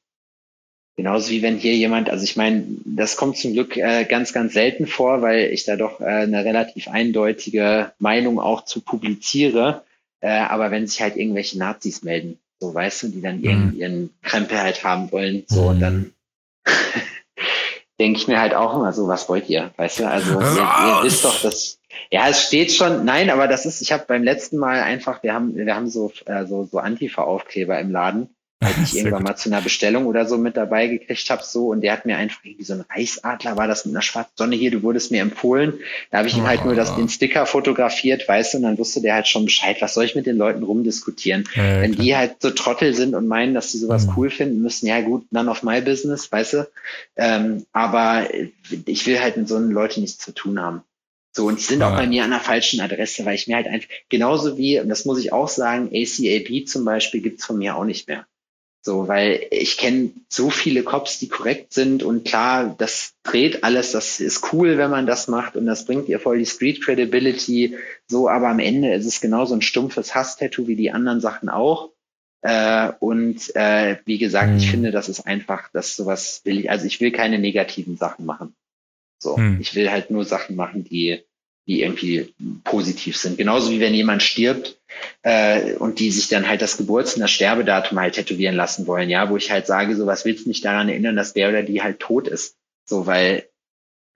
Genauso 0.94 1.30
wie 1.30 1.40
wenn 1.40 1.56
hier 1.56 1.74
jemand, 1.74 2.10
also 2.10 2.24
ich 2.24 2.36
meine, 2.36 2.62
das 2.84 3.16
kommt 3.16 3.38
zum 3.38 3.54
Glück 3.54 3.78
äh, 3.78 4.04
ganz, 4.04 4.34
ganz 4.34 4.52
selten 4.52 4.86
vor, 4.86 5.22
weil 5.22 5.50
ich 5.50 5.64
da 5.64 5.76
doch 5.76 5.98
äh, 6.02 6.04
eine 6.04 6.44
relativ 6.44 6.88
eindeutige 6.88 7.92
Meinung 8.00 8.38
auch 8.38 8.66
zu 8.66 8.82
publiziere. 8.82 9.82
Äh, 10.20 10.28
aber 10.28 10.70
wenn 10.70 10.86
sich 10.86 11.00
halt 11.00 11.16
irgendwelche 11.16 11.56
Nazis 11.56 12.02
melden, 12.02 12.38
so 12.60 12.74
weißt 12.74 13.04
du, 13.04 13.08
die 13.08 13.22
dann 13.22 13.40
mhm. 13.40 13.74
ihren 13.78 14.10
Krempel 14.20 14.58
halt 14.60 14.84
haben 14.84 15.10
wollen, 15.10 15.44
so 15.46 15.62
mhm. 15.62 15.68
und 15.68 15.80
dann 15.80 16.12
denke 18.00 18.18
ich 18.18 18.28
mir 18.28 18.40
halt 18.40 18.54
auch 18.54 18.74
immer 18.74 18.92
so, 18.92 19.08
was 19.08 19.28
wollt 19.28 19.48
ihr? 19.48 19.72
Weißt 19.76 20.00
du, 20.00 20.08
also 20.08 20.40
ihr, 20.40 20.56
ihr 20.56 21.00
wisst 21.02 21.24
doch, 21.24 21.40
dass 21.42 21.78
ja, 22.10 22.28
es 22.28 22.42
steht 22.42 22.72
schon, 22.72 23.04
nein, 23.04 23.30
aber 23.30 23.48
das 23.48 23.66
ist, 23.66 23.80
ich 23.80 23.92
habe 23.92 24.04
beim 24.06 24.22
letzten 24.22 24.58
Mal 24.58 24.80
einfach, 24.80 25.22
wir 25.22 25.34
haben, 25.34 25.54
wir 25.54 25.74
haben 25.74 25.88
so, 25.88 26.12
äh, 26.26 26.46
so, 26.46 26.64
so 26.64 26.78
Antifa-Aufkleber 26.78 27.78
im 27.78 27.90
Laden 27.90 28.34
die 28.68 28.82
ich 28.82 28.96
irgendwann 28.96 29.20
gut. 29.20 29.28
mal 29.28 29.36
zu 29.36 29.48
einer 29.48 29.60
Bestellung 29.60 30.06
oder 30.06 30.26
so 30.26 30.38
mit 30.38 30.56
dabei 30.56 30.86
gekriegt 30.86 31.28
habe, 31.30 31.42
so 31.44 31.68
und 31.68 31.80
der 31.80 31.92
hat 31.92 32.06
mir 32.06 32.16
einfach 32.16 32.44
irgendwie 32.44 32.64
so 32.64 32.74
ein 32.74 32.84
Reichsadler, 32.90 33.56
war 33.56 33.66
das 33.66 33.84
mit 33.84 33.94
einer 33.94 34.02
schwarzen 34.02 34.32
Sonne 34.36 34.56
hier, 34.56 34.70
du 34.70 34.82
wurdest 34.82 35.10
mir 35.10 35.22
empfohlen. 35.22 35.74
Da 36.10 36.18
habe 36.18 36.28
ich 36.28 36.36
ihm 36.36 36.46
halt 36.46 36.64
nur 36.64 36.74
das, 36.74 36.94
den 36.96 37.08
Sticker 37.08 37.46
fotografiert, 37.46 38.26
weißt 38.28 38.54
du, 38.54 38.58
und 38.58 38.64
dann 38.64 38.78
wusste 38.78 39.00
der 39.00 39.14
halt 39.14 39.28
schon 39.28 39.44
Bescheid, 39.44 39.76
was 39.80 39.94
soll 39.94 40.04
ich 40.04 40.14
mit 40.14 40.26
den 40.26 40.36
Leuten 40.36 40.62
rumdiskutieren? 40.62 41.44
Ja, 41.54 41.80
Wenn 41.80 41.92
klar. 41.94 42.04
die 42.04 42.16
halt 42.16 42.36
so 42.40 42.50
Trottel 42.50 42.94
sind 42.94 43.14
und 43.14 43.28
meinen, 43.28 43.54
dass 43.54 43.72
sie 43.72 43.78
sowas 43.78 44.06
mhm. 44.06 44.12
cool 44.16 44.30
finden 44.30 44.62
müssen, 44.62 44.86
ja 44.86 45.00
gut, 45.00 45.26
none 45.30 45.50
of 45.50 45.62
my 45.62 45.80
business, 45.80 46.30
weißt 46.30 46.52
du. 46.54 46.68
Ähm, 47.16 47.66
aber 47.72 48.28
ich 48.86 49.06
will 49.06 49.20
halt 49.20 49.36
mit 49.36 49.48
so 49.48 49.56
einen 49.56 49.70
Leuten 49.70 50.00
nichts 50.00 50.18
zu 50.18 50.32
tun 50.32 50.60
haben. 50.60 50.82
So, 51.34 51.46
und 51.46 51.58
die 51.58 51.64
sind 51.64 51.80
ja. 51.80 51.90
auch 51.90 51.96
bei 51.96 52.06
mir 52.06 52.24
an 52.24 52.30
der 52.30 52.40
falschen 52.40 52.80
Adresse, 52.80 53.24
weil 53.24 53.34
ich 53.34 53.48
mir 53.48 53.56
halt 53.56 53.66
einfach, 53.66 53.88
genauso 54.10 54.58
wie, 54.58 54.78
und 54.80 54.90
das 54.90 55.06
muss 55.06 55.18
ich 55.18 55.32
auch 55.32 55.48
sagen, 55.48 55.88
ACAB 55.88 56.66
zum 56.66 56.84
Beispiel 56.84 57.22
gibt's 57.22 57.46
von 57.46 57.56
mir 57.56 57.76
auch 57.76 57.84
nicht 57.84 58.06
mehr. 58.06 58.26
So, 58.84 59.06
weil 59.06 59.46
ich 59.52 59.78
kenne 59.78 60.10
so 60.28 60.50
viele 60.50 60.82
Cops, 60.82 61.20
die 61.20 61.28
korrekt 61.28 61.72
sind 61.72 62.02
und 62.02 62.24
klar, 62.24 62.74
das 62.76 63.14
dreht 63.22 63.62
alles, 63.62 63.92
das 63.92 64.18
ist 64.18 64.52
cool, 64.52 64.76
wenn 64.76 64.90
man 64.90 65.06
das 65.06 65.28
macht 65.28 65.54
und 65.54 65.66
das 65.66 65.84
bringt 65.84 66.08
ihr 66.08 66.18
voll 66.18 66.38
die 66.38 66.46
Street 66.46 66.82
Credibility. 66.82 67.76
So, 68.08 68.28
aber 68.28 68.48
am 68.48 68.58
Ende 68.58 68.92
ist 68.92 69.06
es 69.06 69.20
genauso 69.20 69.54
ein 69.54 69.62
stumpfes 69.62 70.16
Hass-Tattoo 70.16 70.66
wie 70.66 70.74
die 70.74 70.90
anderen 70.90 71.20
Sachen 71.20 71.48
auch. 71.48 71.92
Äh, 72.40 72.90
und 72.98 73.54
äh, 73.54 73.98
wie 74.04 74.18
gesagt, 74.18 74.50
mhm. 74.50 74.56
ich 74.56 74.68
finde, 74.68 74.90
das 74.90 75.08
ist 75.08 75.20
einfach, 75.28 75.70
dass 75.72 75.94
sowas 75.94 76.40
will 76.42 76.58
ich, 76.58 76.68
also 76.68 76.84
ich 76.84 77.00
will 77.00 77.12
keine 77.12 77.38
negativen 77.38 77.96
Sachen 77.96 78.26
machen. 78.26 78.56
So, 79.20 79.36
mhm. 79.36 79.60
ich 79.60 79.76
will 79.76 79.92
halt 79.92 80.10
nur 80.10 80.24
Sachen 80.24 80.56
machen, 80.56 80.82
die 80.82 81.22
die 81.66 81.82
irgendwie 81.82 82.34
positiv 82.64 83.16
sind. 83.16 83.38
Genauso 83.38 83.70
wie 83.70 83.80
wenn 83.80 83.94
jemand 83.94 84.22
stirbt 84.22 84.80
äh, 85.22 85.74
und 85.74 86.00
die 86.00 86.10
sich 86.10 86.28
dann 86.28 86.48
halt 86.48 86.60
das 86.60 86.76
Geburts- 86.76 87.14
und 87.14 87.20
das 87.20 87.30
Sterbedatum 87.30 88.00
halt 88.00 88.14
tätowieren 88.14 88.56
lassen 88.56 88.86
wollen, 88.86 89.10
ja, 89.10 89.30
wo 89.30 89.36
ich 89.36 89.50
halt 89.50 89.66
sage, 89.66 89.96
so 89.96 90.06
was 90.06 90.24
willst 90.24 90.44
du 90.44 90.48
nicht 90.48 90.64
daran 90.64 90.88
erinnern, 90.88 91.16
dass 91.16 91.34
der 91.34 91.48
oder 91.48 91.62
die 91.62 91.82
halt 91.82 92.00
tot 92.00 92.26
ist. 92.28 92.56
So, 92.84 93.06
weil 93.06 93.48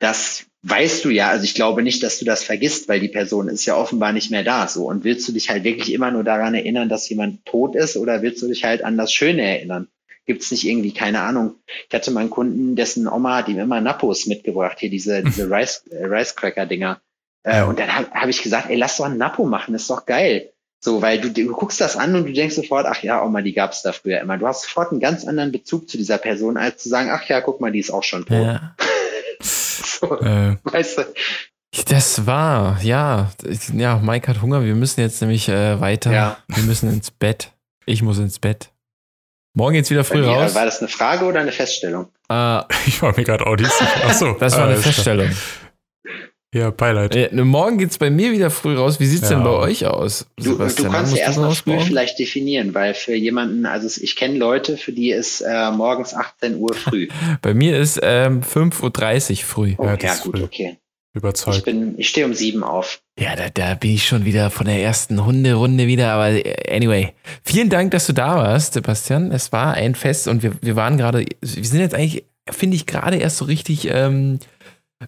das 0.00 0.46
weißt 0.62 1.04
du 1.04 1.10
ja, 1.10 1.28
also 1.28 1.44
ich 1.44 1.54
glaube 1.54 1.82
nicht, 1.82 2.02
dass 2.02 2.18
du 2.18 2.24
das 2.24 2.42
vergisst, 2.42 2.88
weil 2.88 2.98
die 2.98 3.08
Person 3.08 3.48
ist 3.48 3.66
ja 3.66 3.76
offenbar 3.76 4.12
nicht 4.12 4.30
mehr 4.30 4.42
da. 4.42 4.66
So, 4.66 4.88
und 4.88 5.04
willst 5.04 5.28
du 5.28 5.32
dich 5.32 5.48
halt 5.48 5.62
wirklich 5.62 5.92
immer 5.92 6.10
nur 6.10 6.24
daran 6.24 6.54
erinnern, 6.54 6.88
dass 6.88 7.08
jemand 7.08 7.44
tot 7.46 7.76
ist, 7.76 7.96
oder 7.96 8.22
willst 8.22 8.42
du 8.42 8.48
dich 8.48 8.64
halt 8.64 8.82
an 8.82 8.98
das 8.98 9.12
Schöne 9.12 9.42
erinnern? 9.42 9.88
Gibt 10.26 10.42
es 10.42 10.50
nicht 10.50 10.66
irgendwie, 10.66 10.92
keine 10.92 11.20
Ahnung. 11.20 11.54
Ich 11.88 11.94
hatte 11.94 12.10
mal 12.10 12.20
einen 12.20 12.30
Kunden, 12.30 12.74
dessen 12.74 13.06
Oma 13.06 13.36
hat 13.36 13.48
ihm 13.48 13.60
immer 13.60 13.80
Napos 13.80 14.26
mitgebracht, 14.26 14.80
hier 14.80 14.90
diese, 14.90 15.22
diese 15.22 15.48
Rice, 15.50 15.84
äh, 15.90 16.04
Rice 16.04 16.34
Cracker 16.34 16.66
Dinger. 16.66 17.00
Äh, 17.46 17.62
und 17.62 17.78
dann 17.78 17.94
habe 17.94 18.10
hab 18.10 18.28
ich 18.28 18.42
gesagt, 18.42 18.68
ey, 18.70 18.76
lass 18.76 18.96
doch 18.96 19.04
ein 19.04 19.18
Napo 19.18 19.44
machen, 19.44 19.72
das 19.72 19.82
ist 19.82 19.90
doch 19.90 20.04
geil. 20.04 20.50
So, 20.80 21.00
weil 21.00 21.20
du, 21.20 21.30
du 21.30 21.52
guckst 21.52 21.80
das 21.80 21.96
an 21.96 22.14
und 22.16 22.26
du 22.26 22.32
denkst 22.32 22.56
sofort, 22.56 22.86
ach 22.86 23.02
ja, 23.02 23.22
Oma, 23.22 23.40
die 23.40 23.52
gab's 23.52 23.82
da 23.82 23.92
früher 23.92 24.20
immer. 24.20 24.36
Du 24.36 24.46
hast 24.46 24.62
sofort 24.62 24.90
einen 24.90 25.00
ganz 25.00 25.26
anderen 25.26 25.52
Bezug 25.52 25.88
zu 25.88 25.96
dieser 25.96 26.18
Person, 26.18 26.56
als 26.56 26.82
zu 26.82 26.88
sagen, 26.88 27.10
ach 27.10 27.24
ja, 27.28 27.40
guck 27.40 27.60
mal, 27.60 27.70
die 27.70 27.78
ist 27.78 27.90
auch 27.90 28.02
schon 28.02 28.26
tot. 28.26 28.36
Ja. 28.36 28.74
so, 29.40 30.20
äh, 30.20 30.56
weißt 30.64 30.98
du. 30.98 31.02
Das 31.88 32.26
war, 32.26 32.82
ja, 32.82 33.30
ja, 33.72 33.98
Mike 33.98 34.28
hat 34.28 34.42
Hunger. 34.42 34.64
Wir 34.64 34.74
müssen 34.74 35.00
jetzt 35.00 35.20
nämlich 35.20 35.48
äh, 35.48 35.80
weiter. 35.80 36.12
Ja. 36.12 36.38
Wir 36.48 36.64
müssen 36.64 36.90
ins 36.90 37.10
Bett. 37.10 37.52
Ich 37.84 38.02
muss 38.02 38.18
ins 38.18 38.38
Bett. 38.38 38.70
Morgen 39.54 39.74
geht's 39.74 39.90
wieder 39.90 40.04
früh 40.04 40.24
raus. 40.24 40.54
War 40.54 40.64
das 40.64 40.80
eine 40.80 40.88
Frage 40.88 41.24
oder 41.24 41.40
eine 41.40 41.52
Feststellung? 41.52 42.08
Äh, 42.28 42.62
ich 42.86 43.00
war 43.02 43.14
mir 43.16 43.24
gerade 43.24 43.46
auch 43.46 43.56
nicht 43.56 43.70
sicher. 43.70 44.04
Achso. 44.04 44.32
Das 44.38 44.56
war 44.56 44.66
eine 44.66 44.76
Feststellung. 44.76 45.30
Ja, 46.56 46.70
Beileid. 46.70 47.14
Äh, 47.14 47.30
morgen 47.34 47.76
geht's 47.76 47.98
bei 47.98 48.08
mir 48.08 48.32
wieder 48.32 48.48
früh 48.48 48.76
raus. 48.76 48.98
Wie 48.98 49.04
sieht's 49.04 49.28
ja. 49.28 49.36
denn 49.36 49.44
bei 49.44 49.50
euch 49.50 49.84
aus? 49.84 50.26
Du, 50.36 50.56
du 50.56 50.88
kannst 50.88 51.14
ja 51.14 51.24
erstmal 51.24 51.54
früh 51.54 51.78
vielleicht 51.80 52.18
definieren, 52.18 52.72
weil 52.72 52.94
für 52.94 53.14
jemanden, 53.14 53.66
also 53.66 54.00
ich 54.00 54.16
kenne 54.16 54.38
Leute, 54.38 54.78
für 54.78 54.92
die 54.92 55.10
ist 55.10 55.42
äh, 55.42 55.70
morgens 55.70 56.14
18 56.14 56.56
Uhr 56.56 56.72
früh. 56.72 57.08
bei 57.42 57.52
mir 57.52 57.78
ist 57.78 58.00
ähm, 58.02 58.40
5.30 58.40 59.30
Uhr 59.30 59.36
früh. 59.44 59.74
Oh, 59.76 59.84
ja, 59.84 59.98
ja 60.00 60.14
gut, 60.14 60.38
früh. 60.38 60.44
okay. 60.44 60.78
Überzeugt. 61.12 61.58
Ich, 61.58 61.62
bin, 61.62 61.98
ich 61.98 62.08
stehe 62.08 62.24
um 62.24 62.32
sieben 62.32 62.64
auf. 62.64 63.00
Ja, 63.18 63.36
da, 63.36 63.50
da 63.50 63.74
bin 63.74 63.90
ich 63.90 64.06
schon 64.06 64.24
wieder 64.24 64.48
von 64.48 64.64
der 64.64 64.80
ersten 64.80 65.26
Hunderunde 65.26 65.86
wieder. 65.86 66.12
Aber 66.12 66.30
äh, 66.30 66.74
anyway, 66.74 67.12
vielen 67.44 67.68
Dank, 67.68 67.90
dass 67.90 68.06
du 68.06 68.14
da 68.14 68.36
warst, 68.36 68.72
Sebastian. 68.72 69.30
Es 69.30 69.52
war 69.52 69.74
ein 69.74 69.94
Fest 69.94 70.26
und 70.26 70.42
wir, 70.42 70.52
wir 70.62 70.74
waren 70.74 70.96
gerade, 70.96 71.26
wir 71.42 71.64
sind 71.64 71.80
jetzt 71.80 71.94
eigentlich, 71.94 72.24
finde 72.50 72.76
ich, 72.76 72.86
gerade 72.86 73.18
erst 73.18 73.36
so 73.36 73.44
richtig 73.44 73.88
ähm, 73.90 74.38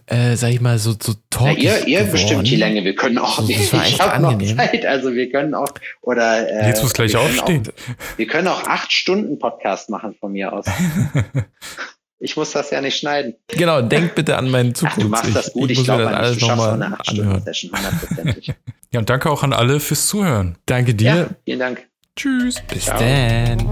äh, 0.05 0.35
sag 0.35 0.51
ich 0.51 0.61
mal, 0.61 0.77
so, 0.77 0.91
so 0.91 1.13
talky 1.29 1.65
ja, 1.65 1.77
Ihr, 1.77 1.87
ihr 1.87 2.03
bestimmt 2.03 2.47
die 2.47 2.55
Länge, 2.55 2.83
wir 2.83 2.95
können 2.95 3.17
auch, 3.17 3.41
so, 3.41 3.49
ich 3.49 3.99
habe 3.99 4.21
noch 4.21 4.37
Zeit, 4.55 4.85
also 4.85 5.13
wir 5.13 5.31
können 5.31 5.53
auch, 5.55 5.69
oder 6.01 6.47
äh, 6.47 6.67
Jetzt 6.67 6.83
muss 6.83 6.93
gleich 6.93 7.15
aufstehen. 7.15 7.63
Auch, 7.67 8.17
wir 8.17 8.27
können 8.27 8.47
auch 8.47 8.63
acht 8.67 8.91
Stunden 8.91 9.39
Podcast 9.39 9.89
machen 9.89 10.15
von 10.19 10.31
mir 10.31 10.53
aus. 10.53 10.65
ich 12.19 12.37
muss 12.37 12.51
das 12.51 12.69
ja 12.69 12.81
nicht 12.81 12.97
schneiden. 12.97 13.35
Genau, 13.47 13.81
denk 13.81 14.13
bitte 14.13 14.37
an 14.37 14.49
meinen 14.51 14.75
Zukunft. 14.75 14.99
Ach, 14.99 15.03
du 15.03 15.09
machst 15.09 15.35
das 15.35 15.53
gut, 15.53 15.71
ich, 15.71 15.79
ich 15.79 15.85
glaube, 15.85 16.07
alles 16.07 16.37
du 16.37 16.45
schaffst 16.45 16.67
eine 16.67 16.93
acht 16.93 17.09
Stunden 17.09 17.41
Session, 17.41 17.71
hundertprozentig. 17.71 18.53
ja, 18.91 18.99
und 18.99 19.09
danke 19.09 19.29
auch 19.31 19.41
an 19.41 19.53
alle 19.53 19.79
fürs 19.79 20.07
Zuhören. 20.07 20.57
Danke 20.67 20.93
dir. 20.93 21.15
Ja, 21.15 21.29
vielen 21.45 21.59
Dank. 21.59 21.87
Tschüss. 22.15 22.61
Bis 22.67 22.85
dann. 22.85 23.71